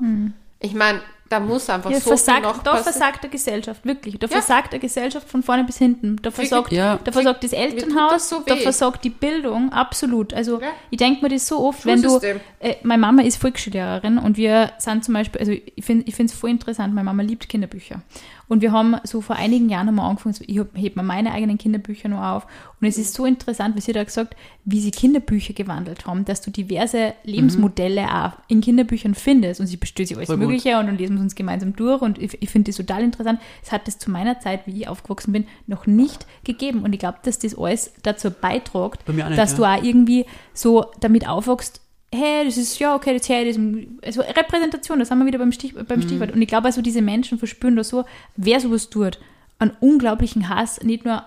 Ich 0.60 0.74
meine, 0.74 1.02
da 1.38 1.40
muss 1.40 1.68
einfach 1.68 1.90
Ja, 1.90 1.96
so 1.98 2.02
viel 2.10 2.16
versagt, 2.16 2.42
noch 2.42 2.62
da 2.62 2.72
passieren. 2.72 2.92
versagt 2.92 3.22
der 3.22 3.30
Gesellschaft, 3.30 3.84
wirklich. 3.84 4.18
Da 4.18 4.26
Ja. 4.26 4.32
versagt 4.32 4.72
der 4.72 4.78
Gesellschaft 4.80 5.28
von 5.28 5.42
vorne 5.42 5.64
bis 5.64 5.78
hinten. 5.78 6.16
Da 6.22 6.30
versagt, 6.30 6.72
Ja. 6.72 6.98
da 7.02 7.12
versagt 7.12 7.44
das 7.44 7.52
Elternhaus, 7.52 8.12
das 8.12 8.28
so 8.28 8.42
da 8.46 8.56
versagt 8.56 9.04
die 9.04 9.10
Bildung, 9.10 9.72
absolut. 9.72 10.32
Also 10.34 10.60
Ja. 10.60 10.68
ich 10.90 10.98
denke 10.98 11.22
mir 11.22 11.28
das 11.28 11.46
so 11.46 11.60
oft, 11.60 11.84
wenn 11.86 12.02
du, 12.02 12.18
äh, 12.60 12.74
meine 12.82 13.00
Mama 13.00 13.22
ist 13.22 13.36
Volksschullehrerin 13.36 14.18
und 14.18 14.36
wir 14.36 14.72
sind 14.78 15.04
zum 15.04 15.14
Beispiel, 15.14 15.40
also 15.40 15.52
ich 15.52 15.84
finde 15.84 16.04
es 16.24 16.32
voll 16.32 16.50
interessant, 16.50 16.94
meine 16.94 17.04
Mama 17.04 17.22
liebt 17.22 17.48
Kinderbücher. 17.48 18.02
Und 18.46 18.60
wir 18.60 18.72
haben 18.72 18.96
so 19.04 19.22
vor 19.22 19.36
einigen 19.36 19.70
Jahren 19.70 19.94
wir 19.94 20.02
angefangen, 20.02 20.36
ich 20.46 20.58
hab- 20.58 20.76
heb 20.76 20.96
mir 20.96 21.02
meine 21.02 21.32
eigenen 21.32 21.56
Kinderbücher 21.56 22.10
noch 22.10 22.22
auf. 22.22 22.46
Und 22.78 22.86
es 22.86 22.98
ist 22.98 23.14
so 23.14 23.24
interessant, 23.24 23.74
wie 23.74 23.80
sie 23.80 23.92
da 23.94 24.04
gesagt, 24.04 24.36
wie 24.66 24.80
sie 24.80 24.90
Kinderbücher 24.90 25.54
gewandelt 25.54 26.06
haben, 26.06 26.26
dass 26.26 26.42
du 26.42 26.50
diverse 26.50 27.14
Lebensmodelle 27.24 28.02
auch 28.04 28.32
in 28.48 28.60
Kinderbüchern 28.60 29.14
findest. 29.14 29.60
Und 29.60 29.66
sie 29.66 29.78
bestößt 29.78 30.08
sich 30.08 30.16
alles 30.18 30.26
Voll 30.26 30.36
gut. 30.36 30.46
Mögliche 30.48 30.78
und 30.78 30.86
dann 30.86 30.98
lesen 30.98 31.16
wir 31.16 31.22
uns 31.24 31.34
gemeinsam 31.34 31.74
durch. 31.74 32.00
Und 32.02 32.18
ich, 32.18 32.40
ich 32.42 32.50
finde 32.50 32.70
das 32.70 32.76
total 32.76 33.02
interessant. 33.02 33.40
Es 33.62 33.72
hat 33.72 33.86
das 33.86 33.98
zu 33.98 34.10
meiner 34.10 34.38
Zeit, 34.40 34.66
wie 34.66 34.82
ich 34.82 34.88
aufgewachsen 34.88 35.32
bin, 35.32 35.46
noch 35.66 35.86
nicht 35.86 36.26
gegeben. 36.44 36.82
Und 36.82 36.92
ich 36.92 36.98
glaube, 37.00 37.18
dass 37.22 37.38
das 37.38 37.56
alles 37.58 37.92
dazu 38.02 38.30
beiträgt, 38.30 39.08
nicht, 39.08 39.38
dass 39.38 39.52
ja. 39.52 39.56
du 39.56 39.64
auch 39.64 39.82
irgendwie 39.82 40.26
so 40.52 40.86
damit 41.00 41.28
aufwachst, 41.28 41.80
hey, 42.14 42.44
das 42.44 42.56
ist, 42.56 42.78
ja, 42.78 42.94
okay, 42.94 43.16
das 43.18 43.28
her, 43.28 43.44
das 43.44 43.58
also 44.04 44.20
Repräsentation, 44.20 45.00
das 45.00 45.10
haben 45.10 45.18
wir 45.18 45.26
wieder 45.26 45.38
beim, 45.38 45.50
Stich, 45.52 45.74
beim 45.74 45.98
Mhm. 45.98 46.02
Stichwort. 46.02 46.32
Und 46.32 46.40
ich 46.40 46.48
glaube, 46.48 46.66
also 46.66 46.80
diese 46.80 47.02
Menschen 47.02 47.38
verspüren 47.38 47.74
da 47.76 47.82
so, 47.82 48.04
wer 48.36 48.60
sowas 48.60 48.88
tut, 48.88 49.18
einen 49.58 49.72
unglaublichen 49.80 50.48
Hass, 50.48 50.80
nicht 50.82 51.04
nur 51.04 51.24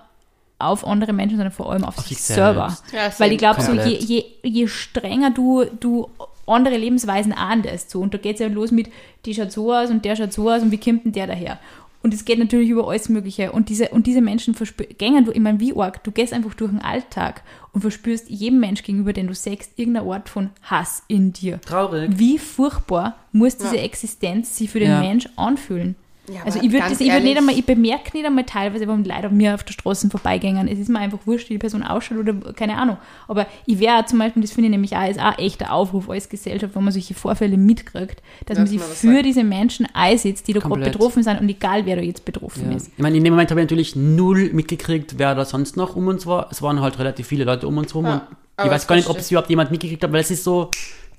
auf 0.59 0.87
andere 0.87 1.13
Menschen, 1.13 1.37
sondern 1.37 1.51
vor 1.51 1.71
allem 1.71 1.83
auf, 1.83 1.97
Auf 1.97 2.07
sich 2.07 2.21
selber. 2.21 2.69
selbst. 2.69 2.93
Ja, 2.93 3.19
Weil 3.19 3.31
ich 3.31 3.37
glaube, 3.37 3.61
so 3.61 3.73
je, 3.73 3.97
je, 3.97 4.25
je 4.43 4.67
strenger 4.67 5.29
du, 5.29 5.65
du 5.79 6.09
andere 6.47 6.77
Lebensweisen 6.77 7.33
ahndest, 7.33 7.89
so, 7.89 8.01
und 8.01 8.13
da 8.13 8.17
geht 8.17 8.35
es 8.35 8.39
ja 8.39 8.47
los 8.47 8.71
mit, 8.71 8.89
die 9.25 9.33
schaut 9.35 9.51
so 9.51 9.73
aus 9.73 9.89
und 9.89 10.05
der 10.05 10.15
schaut 10.15 10.33
so 10.33 10.49
aus 10.49 10.61
und 10.61 10.71
wie 10.71 10.79
kommt 10.79 11.05
denn 11.05 11.11
der 11.11 11.27
daher? 11.27 11.59
Und 12.03 12.13
es 12.13 12.25
geht 12.25 12.39
natürlich 12.39 12.69
über 12.69 12.87
alles 12.87 13.09
Mögliche. 13.09 13.51
Und 13.51 13.69
diese, 13.69 13.89
und 13.89 14.07
diese 14.07 14.21
Menschen 14.21 14.55
gängen 14.97 15.25
du, 15.25 15.31
ich 15.31 15.39
meine, 15.39 15.59
wie 15.59 15.75
arg, 15.75 16.03
du 16.03 16.11
gehst 16.11 16.31
einfach 16.31 16.53
durch 16.53 16.71
den 16.71 16.81
Alltag 16.81 17.41
und 17.73 17.81
verspürst 17.81 18.29
jedem 18.29 18.59
Mensch 18.59 18.83
gegenüber, 18.83 19.13
den 19.13 19.27
du 19.27 19.33
siehst, 19.33 19.77
irgendeine 19.77 20.09
Art 20.09 20.29
von 20.29 20.51
Hass 20.61 21.03
in 21.07 21.33
dir. 21.33 21.59
Traurig. 21.59 22.11
Wie 22.13 22.37
furchtbar 22.37 23.17
muss 23.33 23.57
diese 23.57 23.75
Ja. 23.75 23.81
Existenz 23.81 24.55
sich 24.55 24.69
für 24.69 24.79
den 24.79 24.91
Ja. 24.91 24.99
Mensch 24.99 25.27
anfühlen? 25.35 25.95
Ja, 26.29 26.41
also 26.43 26.57
ich 26.59 26.65
würde 26.65 26.79
ganz 26.79 26.91
das, 26.91 27.01
ich 27.01 27.09
würde 27.11 27.23
nicht 27.23 27.37
einmal, 27.37 27.55
ich 27.57 27.65
bemerke 27.65 28.15
nicht 28.15 28.25
einmal 28.25 28.43
teilweise, 28.43 28.85
warum 28.87 29.03
Leute 29.03 29.29
mir 29.29 29.53
auf 29.53 29.63
der 29.63 29.71
Straße 29.73 30.09
vorbeigängen. 30.09 30.67
Es 30.67 30.77
ist 30.77 30.89
mir 30.89 30.99
einfach 30.99 31.19
wurscht, 31.25 31.49
wie 31.49 31.53
die 31.53 31.57
Person 31.59 31.83
ausschaut 31.83 32.17
oder 32.17 32.33
keine 32.53 32.75
Ahnung. 32.77 32.97
Aber 33.29 33.47
ich 33.65 33.79
wäre 33.79 34.03
zum 34.05 34.19
Beispiel, 34.19 34.41
das 34.41 34.51
finde 34.51 34.67
ich 34.67 34.71
nämlich 34.71 34.95
auch, 34.95 35.07
ist 35.09 35.19
auch 35.21 35.37
echt 35.37 35.61
ein 35.63 35.69
Aufruf 35.69 36.09
als 36.09 36.27
Gesellschaft, 36.27 36.75
wenn 36.75 36.83
man 36.83 36.91
solche 36.91 37.13
Vorfälle 37.13 37.55
mitkriegt, 37.57 38.21
dass 38.45 38.57
man 38.57 38.65
Dass 38.65 38.69
sich 38.71 38.79
man 38.79 38.87
für 38.89 39.13
sagt. 39.13 39.25
diese 39.25 39.43
Menschen 39.45 39.87
einsetzt, 39.93 40.47
die 40.47 40.53
da 40.53 40.59
gerade 40.59 40.81
betroffen 40.81 41.23
sind 41.23 41.39
und 41.39 41.47
egal 41.47 41.85
wer 41.85 41.95
da 41.95 42.01
jetzt 42.01 42.25
betroffen 42.25 42.71
Ja. 42.71 42.77
ist. 42.77 42.89
Ich 42.95 43.01
meine, 43.01 43.15
in 43.15 43.23
dem 43.23 43.31
Moment 43.33 43.49
habe 43.51 43.61
ich 43.61 43.65
natürlich 43.65 43.95
null 43.95 44.49
mitgekriegt, 44.51 45.15
wer 45.17 45.33
da 45.33 45.45
sonst 45.45 45.77
noch 45.77 45.95
um 45.95 46.07
uns 46.07 46.25
war. 46.25 46.47
Es 46.51 46.61
waren 46.61 46.81
halt 46.81 46.99
relativ 46.99 47.27
viele 47.27 47.45
Leute 47.45 47.67
um 47.67 47.77
uns 47.77 47.95
rum 47.95 48.05
Ja, 48.05 48.13
und 48.13 48.21
aber 48.57 48.65
ich 48.67 48.71
weiß 48.73 48.87
gar 48.87 48.95
nicht, 48.97 49.07
ob 49.09 49.17
es 49.17 49.31
überhaupt 49.31 49.49
jemand 49.49 49.71
mitgekriegt 49.71 50.03
hat, 50.03 50.11
weil 50.11 50.21
es 50.21 50.31
ist 50.31 50.43
so 50.43 50.71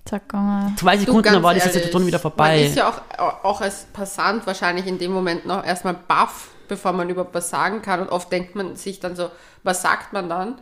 Zack, 0.08 0.22
äh, 0.32 0.76
zwei 0.76 0.94
Du, 0.96 1.00
Sekunden, 1.02 1.32
dann 1.32 1.42
war 1.42 1.52
diese 1.54 1.66
ehrlich, 1.68 1.82
Situation 1.82 2.06
wieder 2.06 2.18
Man 2.18 2.22
vorbei. 2.22 2.62
ist 2.64 2.76
ja 2.76 2.88
auch, 2.88 3.44
auch 3.44 3.60
als 3.60 3.84
Passant 3.92 4.46
wahrscheinlich 4.46 4.86
in 4.86 4.98
dem 4.98 5.12
Moment 5.12 5.44
noch 5.44 5.64
erstmal 5.64 5.94
baff, 5.94 6.48
bevor 6.66 6.92
man 6.92 7.08
überhaupt 7.10 7.34
was 7.34 7.50
sagen 7.50 7.82
kann. 7.82 8.00
Und 8.00 8.08
oft 8.08 8.32
denkt 8.32 8.54
man 8.54 8.76
sich 8.76 9.00
dann 9.00 9.16
so, 9.16 9.30
was 9.64 9.82
sagt 9.82 10.12
man 10.12 10.28
dann? 10.28 10.54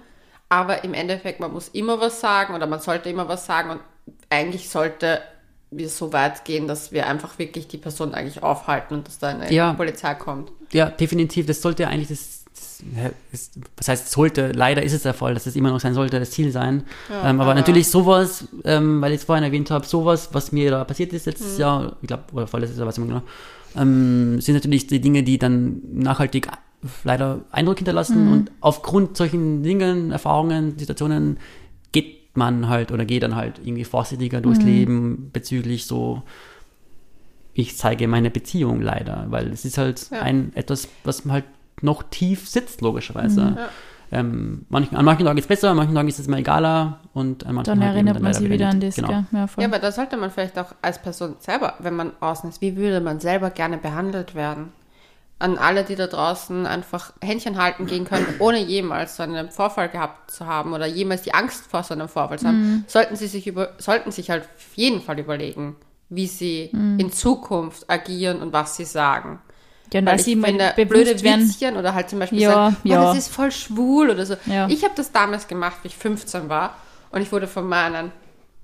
Aber 0.49 0.84
im 0.84 0.94
Endeffekt, 0.94 1.38
man 1.40 1.53
muss 1.53 1.68
immer 1.68 2.01
was 2.01 2.20
sagen 2.20 2.55
oder 2.55 2.66
man 2.66 2.80
sollte 2.80 3.09
immer 3.09 3.28
was 3.28 3.47
sagen 3.47 3.70
und 3.70 3.80
eigentlich 4.30 4.68
sollte 4.68 5.20
wir 5.72 5.88
so 5.88 6.12
weit 6.12 6.44
gehen, 6.44 6.68
dass 6.68 6.92
wir 6.92 7.07
einfach 7.09 7.38
wirklich 7.38 7.66
die 7.66 7.76
Person 7.78 8.14
eigentlich 8.14 8.42
aufhalten 8.42 8.94
und 8.94 9.07
dass 9.09 9.18
da 9.18 9.28
eine 9.28 9.53
Ja. 9.53 9.72
Polizei 9.72 10.14
kommt. 10.14 10.53
Ja, 10.72 10.86
definitiv. 10.88 11.47
Das 11.47 11.61
sollte 11.62 11.88
eigentlich 11.88 12.09
das, 12.09 12.36
das 12.79 13.05
ja, 13.05 13.11
ist, 13.33 13.59
was 13.77 13.89
heißt 13.89 14.11
sollte, 14.11 14.53
leider 14.53 14.83
ist 14.83 14.93
es 14.93 15.03
der 15.03 15.14
Fall, 15.14 15.35
dass 15.35 15.47
es 15.47 15.57
immer 15.57 15.70
noch 15.70 15.81
sein 15.81 15.95
sollte, 15.95 16.18
das 16.18 16.31
Ziel 16.31 16.51
sein. 16.53 16.85
ähm, 17.11 17.41
aber, 17.41 17.43
aber- 17.51 17.55
natürlich 17.55 17.89
sowas, 17.89 18.49
ähm, 18.64 19.01
weil 19.01 19.12
ich 19.12 19.18
es 19.20 19.24
vorhin 19.24 19.45
erwähnt 19.45 19.70
habe, 19.70 19.87
sowas, 19.87 20.31
was 20.33 20.53
mir 20.53 20.70
da 20.70 20.85
passiert 20.85 21.12
ist 21.12 21.27
letztes 21.27 21.59
Jahr, 21.59 21.97
ich 22.03 22.09
glaube, 22.09 22.24
oder 22.33 22.47
vorletztes 22.47 22.79
Jahr, 22.79 22.87
weiß 22.87 22.99
ich 22.99 23.05
nicht 23.05 23.11
genau, 23.12 23.22
ähm, 23.77 24.41
sind 24.41 24.55
natürlich 24.55 24.87
die 24.87 25.01
Dinge, 25.01 25.22
die 25.22 25.39
dann 25.39 25.81
nachhaltig 25.93 26.49
leider 27.05 27.41
Eindruck 27.51 27.79
hinterlassen 27.79 28.29
und 28.33 28.51
aufgrund 28.61 29.16
solchen 29.16 29.62
Dingen, 29.62 30.12
Erfahrungen, 30.12 30.79
Situationen 30.79 31.39
geht 31.93 32.37
man 32.37 32.68
halt 32.68 32.93
oder 32.93 33.05
geht 33.05 33.22
dann 33.22 33.35
halt 33.35 33.59
irgendwie 33.64 33.85
vorsichtiger 33.85 34.41
durchs 34.41 34.62
Leben 34.62 35.31
bezüglich 35.33 35.87
so 35.87 36.22
ich 37.59 37.79
zeige 37.79 38.07
meine 38.07 38.31
Beziehung 38.31 38.83
leider, 38.83 39.24
weil 39.31 39.51
es 39.51 39.64
ist 39.64 39.79
halt 39.79 40.09
Ja. 40.11 40.20
ein 40.20 40.53
etwas, 40.55 40.89
was 41.05 41.24
halt 41.24 41.45
noch 41.83 42.03
tief 42.03 42.49
sitzt, 42.49 42.81
logischerweise. 42.81 43.55
Ja. 43.57 43.68
Ähm, 44.12 44.66
manchen, 44.68 44.97
an 44.97 45.05
manchen 45.05 45.27
Tagen 45.27 45.37
ist 45.39 45.45
es 45.45 45.49
besser, 45.49 45.70
an 45.70 45.77
manchen 45.77 45.95
Tagen 45.95 46.09
ist 46.09 46.20
es 46.20 46.29
mal 46.29 46.39
egaler 46.39 47.01
und 47.12 47.45
an 47.45 47.57
manchen 47.57 47.72
Dann 47.72 47.81
halt 47.81 47.97
eben 47.97 48.07
erinnert 48.07 48.22
man 48.22 48.33
leider 48.33 48.39
sich 48.39 48.51
wieder 48.51 48.68
an 48.68 48.81
das, 48.81 48.95
Genau. 48.95 49.11
Ja. 49.11 49.24
Ja, 49.33 49.66
aber 49.66 49.79
da 49.81 49.91
sollte 49.91 50.16
man 50.16 50.31
vielleicht 50.31 50.59
auch 50.59 50.74
als 50.81 51.03
Person 51.03 51.37
selber, 51.41 51.74
wenn 51.81 51.97
man 51.97 52.12
außen 52.20 52.49
ist, 52.49 52.61
wie 52.61 52.77
würde 52.77 53.01
man 53.01 53.18
selber 53.18 53.51
gerne 53.51 53.79
behandelt 53.79 54.35
werden? 54.35 54.72
An 55.39 55.59
alle, 55.59 55.83
die 55.83 55.97
da 55.97 56.07
draußen 56.07 56.66
einfach 56.66 57.12
Händchen 57.20 57.61
halten 57.61 57.87
gehen 57.87 58.05
können, 58.05 58.27
ohne 58.39 58.59
jemals 58.59 59.16
so 59.16 59.22
einen 59.22 59.51
Vorfall 59.51 59.89
gehabt 59.91 60.31
zu 60.31 60.47
haben 60.47 60.72
oder 60.72 60.87
jemals 60.87 61.22
die 61.22 61.35
Angst 61.35 61.66
vor 61.66 61.83
so 61.83 61.93
einem 61.93 62.09
Vorfall 62.09 62.39
zu 62.39 62.47
haben, 62.47 62.85
sollten 62.87 63.16
sie 63.16 63.27
sich 63.27 63.47
über, 63.47 63.70
sollten 63.79 64.12
sich 64.12 64.31
halt 64.31 64.45
auf 64.45 64.77
jeden 64.77 65.03
Fall 65.03 65.18
überlegen, 65.18 65.77
wie 66.09 66.27
sie 66.27 66.70
in 66.97 67.12
Zukunft 67.12 67.91
agieren 67.91 68.41
und 68.41 68.53
was 68.55 68.77
sie 68.77 68.87
sagen. 68.87 69.41
Ja, 69.93 70.01
und 70.01 70.07
Weil 70.07 70.18
sie 70.18 70.32
ich 70.32 70.37
mal 70.37 70.53
blöde 70.87 71.22
werden. 71.22 71.49
Witzchen 71.49 71.76
oder 71.76 71.95
halt 71.95 72.11
zum 72.11 72.18
Beispiel 72.18 72.41
Ja, 72.41 72.53
sagen, 72.53 72.76
oh, 72.84 72.89
ja. 72.89 73.03
das 73.05 73.18
ist 73.18 73.28
voll 73.28 73.51
schwul 73.53 74.11
oder 74.11 74.26
so. 74.26 74.37
Ja. 74.47 74.68
Ich 74.68 74.82
habe 74.84 74.95
das 74.97 75.12
damals 75.12 75.47
gemacht, 75.49 75.76
wie 75.82 75.89
ich 75.89 75.97
15 75.97 76.49
war 76.49 76.74
und 77.11 77.22
ich 77.22 77.30
wurde 77.32 77.47
von 77.47 77.66
meinen 77.68 78.12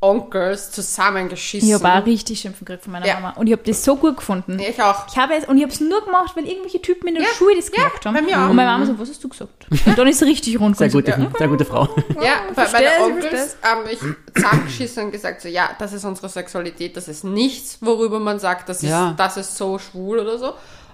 Onkels 0.00 0.72
zusammengeschissen. 0.72 1.68
Ich 1.68 1.74
habe 1.74 1.88
auch 2.02 2.04
richtig 2.04 2.40
Schimpfen 2.40 2.64
gekriegt 2.64 2.82
von 2.82 2.92
meiner 2.92 3.06
Ja. 3.06 3.14
Mama. 3.20 3.30
Und 3.36 3.46
ich 3.46 3.52
habe 3.52 3.62
das 3.64 3.84
so 3.84 3.94
gut 3.94 4.16
gefunden. 4.16 4.58
Ja, 4.58 4.68
ich 4.68 4.82
auch. 4.82 5.06
Ich 5.08 5.16
habe 5.16 5.34
es, 5.34 5.44
und 5.46 5.56
ich 5.56 5.62
habe 5.62 5.72
es 5.72 5.78
nur 5.80 6.04
gemacht, 6.04 6.32
weil 6.34 6.44
irgendwelche 6.44 6.82
Typen 6.82 7.06
in 7.06 7.14
der 7.14 7.22
Ja, 7.22 7.28
Schule 7.30 7.54
das 7.54 7.66
ja, 7.68 7.84
gemacht 7.84 8.04
haben. 8.04 8.14
bei 8.14 8.22
mir 8.22 8.36
auch. 8.44 8.50
Und 8.50 8.56
meine 8.56 8.70
Mama 8.72 8.84
so, 8.86 8.98
was 8.98 9.10
hast 9.10 9.22
du 9.22 9.28
gesagt? 9.28 9.66
Und 9.86 9.96
dann 9.96 10.08
ist 10.08 10.20
es 10.20 10.26
richtig 10.26 10.58
rund. 10.58 10.76
Sehr 10.76 10.88
gute, 10.90 11.30
sehr 11.38 11.46
gute 11.48 11.64
Frau. 11.64 11.88
Ja, 12.20 12.40
weil 12.52 12.66
versteh's, 12.66 12.90
meine 13.00 13.18
ich 13.20 13.24
Onkels 13.24 13.56
haben 13.62 13.84
mich 13.84 13.98
zusammengeschissen 14.34 15.04
und 15.04 15.12
gesagt 15.12 15.40
so, 15.40 15.48
ja, 15.48 15.70
das 15.78 15.92
ist 15.92 16.04
unsere 16.04 16.28
Sexualität, 16.28 16.96
das 16.96 17.06
ist 17.06 17.22
nichts, 17.22 17.78
worüber 17.80 18.18
man 18.18 18.40
sagt, 18.40 18.68
das 18.68 18.82
ist, 18.82 18.90
Ja. 18.90 19.14
das 19.16 19.36
ist 19.36 19.56
so 19.56 19.78
schwul 19.78 20.18
oder 20.18 20.36
so. 20.36 20.52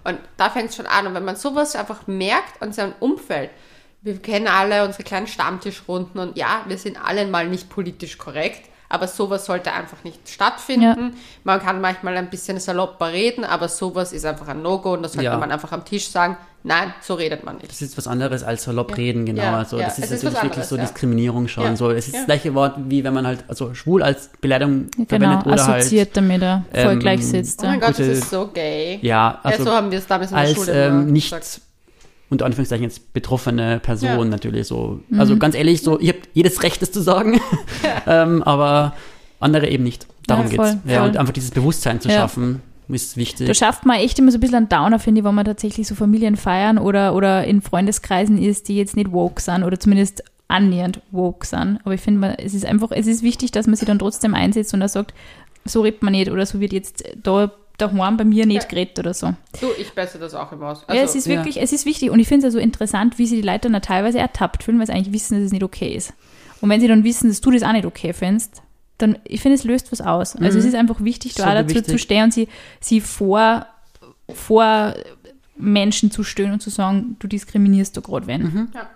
Und 0.09 0.18
da 0.38 0.48
fängt 0.48 0.70
es 0.70 0.76
schon 0.76 0.86
an. 0.86 1.06
Und 1.06 1.14
wenn 1.14 1.24
man 1.24 1.36
sowas 1.36 1.76
einfach 1.76 2.06
merkt 2.06 2.62
an 2.62 2.72
seinem 2.72 2.94
Umfeld, 2.98 3.50
wir 4.00 4.20
kennen 4.22 4.48
alle 4.48 4.84
unsere 4.84 5.02
kleinen 5.02 5.26
Stammtischrunden 5.26 6.20
und 6.20 6.38
ja, 6.38 6.64
wir 6.66 6.78
sind 6.78 6.96
alle 7.04 7.26
mal 7.26 7.48
nicht 7.48 7.68
politisch 7.68 8.16
korrekt, 8.16 8.70
aber 8.89 9.07
sowas 9.07 9.45
sollte 9.45 9.72
einfach 9.72 10.03
nicht 10.05 10.28
stattfinden. 10.28 11.14
Man 11.45 11.61
kann 11.61 11.80
manchmal 11.80 12.16
ein 12.16 12.30
bisschen 12.30 12.59
salopper 12.61 13.12
reden, 13.12 13.45
aber 13.45 13.68
sowas 13.68 14.12
ist 14.12 14.24
einfach 14.24 14.49
ein 14.49 14.62
No-Go 14.62 14.95
und 14.95 15.03
da 15.03 15.09
sollte 15.09 15.24
Ja. 15.24 15.36
man 15.36 15.51
einfach 15.53 15.72
am 15.72 15.84
Tisch 15.84 16.09
sagen, 16.09 16.36
nein, 16.64 16.93
so 17.03 17.14
redet 17.14 17.45
man 17.45 17.57
nicht. 17.57 17.68
Das 17.70 17.82
ist 17.82 17.97
was 17.99 18.07
anderes 18.07 18.43
als 18.43 18.64
salopp 18.64 18.97
reden, 18.97 19.26
genau. 19.26 19.43
Ja, 19.43 19.59
also 19.59 19.78
ja, 19.78 19.84
das 19.86 19.99
ist 19.99 20.05
ist 20.07 20.11
natürlich 20.11 20.24
was 20.24 20.32
wirklich 20.34 20.53
anderes, 20.53 20.68
so 20.70 20.76
ja. 20.76 20.82
Diskriminierung 20.82 21.49
schon. 21.49 21.64
Ja. 21.64 21.76
So, 21.76 21.91
es 21.91 22.07
ist 22.07 22.14
Ja. 22.14 22.20
das 22.20 22.26
gleiche 22.26 22.55
Wort, 22.55 22.74
wie 22.78 23.05
wenn 23.05 23.14
man 23.14 23.26
halt, 23.26 23.45
also 23.49 23.74
schwul 23.74 24.03
als 24.03 24.30
Beleidigung 24.41 24.89
Genau, 24.97 25.07
verwendet 25.09 25.47
oder 25.47 25.66
halt. 25.66 25.80
assoziiert 25.82 26.16
damit 26.16 26.43
er 26.43 26.64
voll 26.72 26.93
ähm, 26.93 26.99
gleichsetzt. 27.01 27.61
Oh 27.62 27.66
mein 27.66 27.80
Ja. 27.80 27.86
Gott, 27.86 27.99
das 27.99 28.07
ist 28.07 28.30
so 28.30 28.47
gay. 28.49 28.99
Ja, 29.03 29.39
also 29.43 29.59
ja, 29.59 29.64
so 29.70 29.76
haben 29.76 29.91
wir 29.91 29.99
es 29.99 30.07
damals 30.07 30.30
in 30.30 30.36
der 30.36 30.47
als 30.47 30.55
Schule 30.57 30.86
ähm, 30.86 31.12
nicht 31.12 31.30
gesagt. 31.30 31.61
Unter 32.31 32.45
Anführungszeichen 32.47 32.85
jetzt 32.85 33.12
betroffene 33.12 33.81
Person 33.81 34.11
Ja. 34.11 34.24
natürlich 34.24 34.66
so. 34.66 35.01
Also 35.16 35.37
ganz 35.39 35.55
ehrlich, 35.55 35.83
so, 35.83 35.99
ich 36.01 36.09
habe 36.09 36.18
jedes 36.35 36.62
Recht, 36.62 36.83
das 36.83 36.93
zu 36.93 37.01
sagen, 37.01 37.41
ähm, 38.07 38.43
aber 38.43 38.95
andere 39.41 39.68
eben 39.68 39.85
nicht. 39.85 40.07
Darum 40.26 40.45
Ja, 40.45 40.51
geht's. 40.51 40.62
voll, 40.83 40.93
Ja, 40.93 40.99
voll. 41.01 41.09
und 41.11 41.16
einfach 41.16 41.33
dieses 41.33 41.51
Bewusstsein 41.53 42.01
zu 42.01 42.09
Ja. 42.09 42.16
schaffen, 42.16 42.61
ist 42.89 43.16
wichtig. 43.16 43.47
Da 43.47 43.55
schafft 43.55 43.85
man 43.87 43.99
echt 43.99 44.18
immer 44.18 44.31
so 44.31 44.39
ein 44.39 44.41
bisschen 44.41 44.57
einen 44.57 44.68
Downer, 44.68 44.99
finde 44.99 45.20
ich, 45.20 45.24
wenn 45.24 45.35
man 45.35 45.45
tatsächlich 45.45 45.87
so 45.87 45.95
Familien 45.95 46.37
feiern 46.37 46.79
oder, 46.79 47.14
oder 47.14 47.45
in 47.45 47.61
Freundeskreisen 47.62 48.39
ist, 48.39 48.68
die 48.68 48.76
jetzt 48.76 48.97
nicht 48.97 49.12
woke 49.12 49.41
sind 49.43 49.62
oder 49.62 49.79
zumindest 49.79 50.22
annähernd 50.49 51.01
woke 51.11 51.47
sind. 51.47 51.79
Aber 51.85 51.95
ich 51.95 52.01
finde, 52.01 52.37
es 52.39 52.55
ist 52.55 52.64
einfach, 52.64 52.91
es 52.91 53.07
ist 53.07 53.22
wichtig, 53.22 53.51
dass 53.53 53.66
man 53.66 53.76
sich 53.76 53.87
dann 53.87 53.99
trotzdem 53.99 54.35
einsetzt 54.35 54.72
und 54.74 54.81
da 54.81 54.89
sagt, 54.89 55.12
so 55.66 55.83
redet 55.83 56.03
man 56.03 56.12
nicht 56.12 56.31
oder 56.31 56.47
so 56.47 56.61
wird 56.61 56.72
jetzt 56.72 57.05
da 57.22 57.53
daheim 57.79 58.16
bei 58.16 58.24
mir 58.24 58.45
nicht 58.45 58.64
Ja. 58.64 58.68
geredet 58.68 58.99
oder 58.99 59.14
so. 59.14 59.35
Du, 59.61 59.68
ich 59.79 59.93
besse 59.93 60.18
das 60.18 60.35
auch 60.35 60.53
immer 60.53 60.68
aus. 60.68 60.85
ja, 60.89 60.97
es 60.97 61.14
ist 61.14 61.26
ja. 61.26 61.37
wirklich, 61.37 61.61
es 61.61 61.72
ist 61.72 61.87
wichtig 61.87 62.11
und 62.11 62.18
ich 62.20 62.29
finde 62.29 62.47
es 62.47 62.53
ja 62.53 62.59
so 62.59 62.62
interessant, 62.62 63.18
wie 63.18 63.26
sie 63.26 63.37
die 63.37 63.47
Leute 63.47 63.70
dann 63.70 63.81
teilweise 63.81 64.18
ertappt 64.18 64.64
fühlen, 64.64 64.79
weil 64.79 64.87
sie 64.87 64.93
eigentlich 64.93 65.14
wissen, 65.14 65.35
dass 65.37 65.45
es 65.47 65.53
nicht 65.53 65.62
okay 65.62 65.95
ist. 65.95 66.12
Und 66.61 66.68
wenn 66.70 66.81
sie 66.81 66.89
dann 66.89 67.05
wissen, 67.05 67.29
dass 67.29 67.41
du 67.41 67.51
das 67.53 67.62
auch 67.62 67.72
nicht 67.72 67.87
okay 67.87 68.12
findest, 68.12 68.62
dann, 68.99 69.16
ich 69.24 69.41
finde, 69.41 69.55
es 69.55 69.64
löst 69.64 69.93
was 69.93 70.01
aus. 70.01 70.35
Also 70.35 70.59
es 70.59 70.64
ist 70.64 70.74
einfach 70.74 71.03
wichtig, 71.03 71.35
da 71.35 71.55
dazu 71.55 71.76
wichtig. 71.76 71.87
zu 71.87 71.99
stehen 71.99 72.24
und 72.24 72.35
sie, 72.35 72.49
sie 72.81 73.01
vor, 73.01 73.66
vor 74.29 74.95
Menschen 75.57 76.11
zu 76.11 76.24
stehen 76.24 76.53
und 76.53 76.61
zu 76.61 76.70
sagen, 76.70 77.16
du 77.20 77.29
diskriminierst 77.29 77.97
da 77.97 78.01
gerade 78.01 78.26
wenn. 78.26 78.70
Ja. 78.74 78.91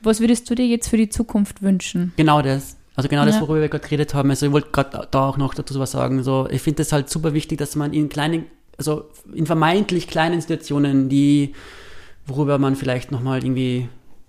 Was 0.00 0.20
würdest 0.20 0.48
du 0.48 0.54
dir 0.54 0.66
jetzt 0.66 0.88
für 0.88 0.96
die 0.96 1.08
Zukunft 1.08 1.62
wünschen? 1.62 2.12
Genau 2.16 2.42
das. 2.42 2.76
Also 2.96 3.08
genau 3.08 3.24
das, 3.24 3.36
Ja. 3.36 3.40
worüber 3.42 3.60
wir 3.60 3.68
gerade 3.68 3.84
geredet 3.84 4.14
haben. 4.14 4.30
Also 4.30 4.46
ich 4.46 4.52
wollte 4.52 4.68
gerade 4.70 5.08
da 5.10 5.28
auch 5.28 5.36
noch 5.36 5.54
dazu 5.54 5.78
was 5.80 5.90
sagen. 5.92 6.22
So, 6.22 6.48
ich 6.50 6.62
finde 6.62 6.82
es 6.82 6.92
halt 6.92 7.10
super 7.10 7.34
wichtig, 7.34 7.58
dass 7.58 7.74
man 7.76 7.92
in 7.92 8.08
kleinen, 8.08 8.46
also 8.78 9.06
in 9.32 9.46
vermeintlich 9.46 10.06
kleinen 10.06 10.40
Situationen, 10.40 11.08
die, 11.08 11.54
worüber 12.26 12.58
man 12.58 12.76
vielleicht 12.76 13.10
nochmal 13.10 13.42
irgendwie, 13.42 13.88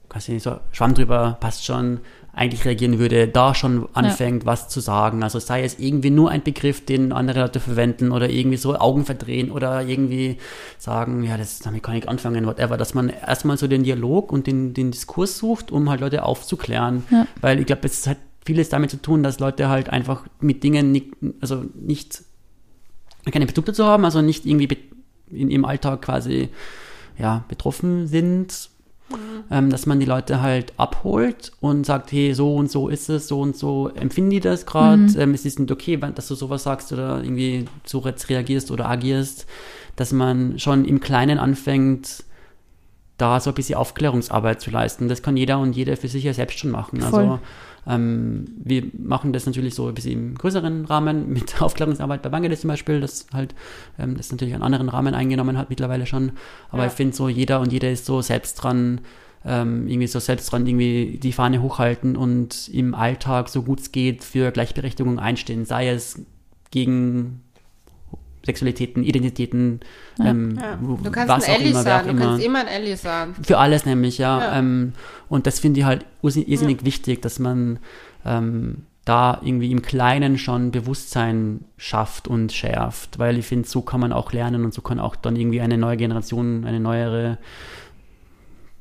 weiß 0.10 0.30
ich 0.30 0.34
nicht, 0.36 0.44
so 0.44 0.58
Schwamm 0.72 0.96
drüber, 0.96 1.38
passt 1.40 1.66
schon, 1.66 2.00
eigentlich 2.36 2.66
reagieren 2.66 3.00
würde, 3.00 3.30
da 3.30 3.56
schon 3.56 3.88
anfängt, 3.94 4.46
was 4.46 4.68
zu 4.68 4.82
sagen. 4.82 5.24
Also 5.24 5.40
sei 5.40 5.64
es 5.64 5.80
irgendwie 5.80 6.10
nur 6.10 6.30
ein 6.32 6.44
Begriff, 6.44 6.86
den 6.86 7.14
andere 7.14 7.40
Leute 7.40 7.62
verwenden 7.62 8.12
oder 8.12 8.30
irgendwie 8.30 8.58
so 8.58 8.76
Augen 8.76 9.06
verdrehen 9.06 9.52
oder 9.52 9.82
irgendwie 9.88 10.38
sagen, 10.78 11.24
ja, 11.24 11.38
das 11.38 11.60
damit 11.60 11.82
kann 11.82 11.96
ich 11.96 12.10
anfangen, 12.10 12.46
whatever, 12.46 12.76
dass 12.76 12.94
man 12.94 13.08
erstmal 13.08 13.58
so 13.58 13.68
den 13.68 13.84
Dialog 13.84 14.34
und 14.34 14.48
den, 14.48 14.74
den 14.74 14.92
Diskurs 14.92 15.38
sucht, 15.38 15.72
um 15.72 15.90
halt 15.90 16.02
Leute 16.02 16.24
aufzuklären. 16.24 17.06
Ja. 17.10 17.26
Weil 17.40 17.60
ich 17.62 17.68
glaube, 17.68 17.88
es 17.88 18.06
hat 18.06 18.18
vieles 18.46 18.70
damit 18.70 18.92
zu 18.92 19.02
tun, 19.02 19.24
dass 19.24 19.40
Leute 19.40 19.68
halt 19.68 19.90
einfach 19.90 20.24
mit 20.40 20.64
Dingen 20.64 20.92
nicht, 20.92 21.08
also 21.42 21.66
nicht, 21.74 22.24
keinen 23.32 23.48
Bezug 23.48 23.66
dazu 23.66 23.84
haben, 23.86 24.06
also 24.06 24.22
nicht 24.22 24.46
irgendwie 24.46 24.78
in 25.32 25.50
ihrem 25.50 25.66
Alltag 25.66 26.04
quasi, 26.04 26.50
ja, 27.18 27.44
betroffen 27.48 28.08
sind, 28.08 28.70
ähm, 29.52 29.70
dass 29.70 29.86
man 29.86 30.00
die 30.00 30.06
Leute 30.06 30.42
halt 30.42 30.74
abholt 30.78 31.52
und 31.60 31.86
sagt, 31.86 32.12
hey, 32.12 32.34
so 32.34 32.56
und 32.56 32.70
so 32.70 32.88
ist 32.88 33.10
es, 33.10 33.28
so 33.28 33.42
und 33.42 33.56
so 33.56 33.90
empfinden 33.90 34.32
die 34.32 34.40
das 34.40 34.66
gerade, 34.66 35.06
ähm, 35.18 35.34
es 35.34 35.46
ist 35.46 35.60
nicht 35.60 35.72
okay, 35.72 35.98
dass 35.98 36.28
du 36.28 36.36
sowas 36.36 36.64
sagst 36.64 36.92
oder 36.92 37.24
irgendwie 37.24 37.66
so 37.84 38.04
jetzt 38.04 38.30
reagierst 38.30 38.72
oder 38.72 38.90
agierst, 38.90 39.46
dass 39.96 40.12
man 40.12 40.60
schon 40.60 40.86
im 40.86 41.00
Kleinen 41.00 41.38
anfängt, 41.38 42.24
da 43.18 43.40
so 43.40 43.52
ein 43.52 43.54
bisschen 43.54 43.76
Aufklärungsarbeit 43.76 44.60
zu 44.60 44.72
leisten. 44.72 45.08
Das 45.08 45.22
kann 45.22 45.38
jeder 45.38 45.60
und 45.60 45.74
jede 45.74 45.96
für 45.96 46.10
sich 46.10 46.26
ja 46.26 46.34
selbst 46.34 46.60
schon 46.60 46.72
machen. 46.72 47.00
Voll. 47.00 47.20
Also 47.20 47.40
ähm, 47.88 48.46
wir 48.64 48.84
machen 48.98 49.32
das 49.34 49.46
natürlich 49.46 49.76
so 49.76 49.88
ein 49.88 49.94
bisschen 49.94 50.12
im 50.32 50.36
größeren 50.36 50.86
Rahmen 50.86 51.30
mit 51.34 51.62
Aufklärungsarbeit 51.62 52.22
bei 52.22 52.30
Bangladesch 52.30 52.60
zum 52.62 52.70
Beispiel, 52.70 53.00
das 53.02 53.28
halt 53.34 53.54
ähm, 54.00 54.18
das 54.18 54.32
natürlich 54.32 54.54
einen 54.54 54.64
anderen 54.64 54.90
Rahmen 54.90 55.14
eingenommen 55.14 55.58
hat 55.58 55.70
mittlerweile 55.70 56.06
schon. 56.06 56.32
Aber 56.70 56.84
Ja. 56.84 56.88
ich 56.88 56.94
finde 56.94 57.16
so, 57.16 57.30
jeder 57.30 57.60
und 57.60 57.72
jede 57.72 57.90
ist 57.90 58.06
so 58.06 58.22
selbst 58.22 58.56
dran, 58.56 59.02
ähm, 59.46 59.88
irgendwie 59.88 60.08
so 60.08 60.20
selbst 60.20 60.52
dran, 60.52 60.66
irgendwie 60.66 61.20
die 61.22 61.32
Fahne 61.32 61.62
hochhalten 61.62 62.16
und 62.18 62.68
im 62.70 62.96
Alltag, 62.96 63.50
so 63.50 63.62
gut 63.62 63.80
es 63.80 63.92
geht, 63.92 64.24
für 64.24 64.52
Gleichberechtigung 64.52 65.20
einstehen, 65.20 65.66
sei 65.66 65.90
es 65.90 66.26
gegen 66.72 67.42
Sexualitäten, 68.46 69.04
Identitäten, 69.04 69.80
ähm, 70.20 70.58
Ja. 70.62 70.76
Du 70.76 71.12
kannst 71.12 71.30
was 71.30 71.46
ein 71.46 71.52
auch 71.52 71.60
Ellie 71.60 71.72
immer, 71.72 71.84
sein, 71.84 72.08
du 72.08 72.16
kannst 72.16 72.46
immer 72.46 72.60
ein 72.60 72.68
Ellie 72.68 72.98
sein. 72.98 73.36
für 73.42 73.58
alles 73.58 73.86
nämlich, 73.86 74.18
ja. 74.18 74.40
Ja. 74.40 74.60
Ähm, 74.60 74.94
und 75.30 75.48
das 75.48 75.60
finde 75.60 75.80
ich 75.80 75.86
halt 75.86 76.06
irrsinnig 76.22 76.86
wichtig, 76.86 77.22
dass 77.22 77.40
man 77.40 77.80
ähm, 78.26 78.84
da 79.06 79.40
irgendwie 79.44 79.72
im 79.72 79.82
Kleinen 79.82 80.38
schon 80.38 80.72
Bewusstsein 80.72 81.66
schafft 81.78 82.28
und 82.28 82.52
schärft, 82.52 83.20
weil 83.20 83.38
ich 83.38 83.46
finde, 83.46 83.68
so 83.68 83.82
kann 83.82 84.00
man 84.00 84.12
auch 84.12 84.32
lernen 84.32 84.66
und 84.66 84.74
so 84.74 84.82
kann 84.82 85.00
auch 85.00 85.16
dann 85.16 85.36
irgendwie 85.36 85.62
eine 85.62 85.78
neue 85.78 85.98
Generation, 85.98 86.66
eine 86.66 86.80
neuere, 86.80 87.38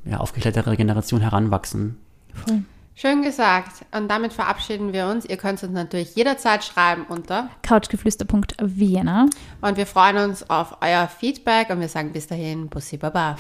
ja, 0.05 0.19
aufgeklärtere 0.19 0.77
Generation 0.77 1.21
heranwachsen. 1.21 1.97
Voll. 2.33 2.63
Schön 2.97 3.23
gesagt. 3.23 3.85
Und 3.91 4.09
damit 4.09 4.33
verabschieden 4.33 4.93
wir 4.93 5.07
uns. 5.07 5.25
Ihr 5.25 5.37
könnt 5.37 5.61
uns 5.63 5.73
natürlich 5.73 6.15
jederzeit 6.15 6.63
schreiben 6.63 7.05
unter. 7.09 7.51
Couchgeflüster.vienna. 7.67 9.27
Und 9.61 9.77
wir 9.77 9.87
freuen 9.87 10.31
uns 10.31 10.49
auf 10.49 10.77
euer 10.81 11.09
Feedback 11.09 11.71
und 11.71 11.81
wir 11.81 11.89
sagen 11.89 12.13
bis 12.13 12.29
dahin, 12.29 12.69
Bussi 12.69 12.97
Baba. 12.97 13.37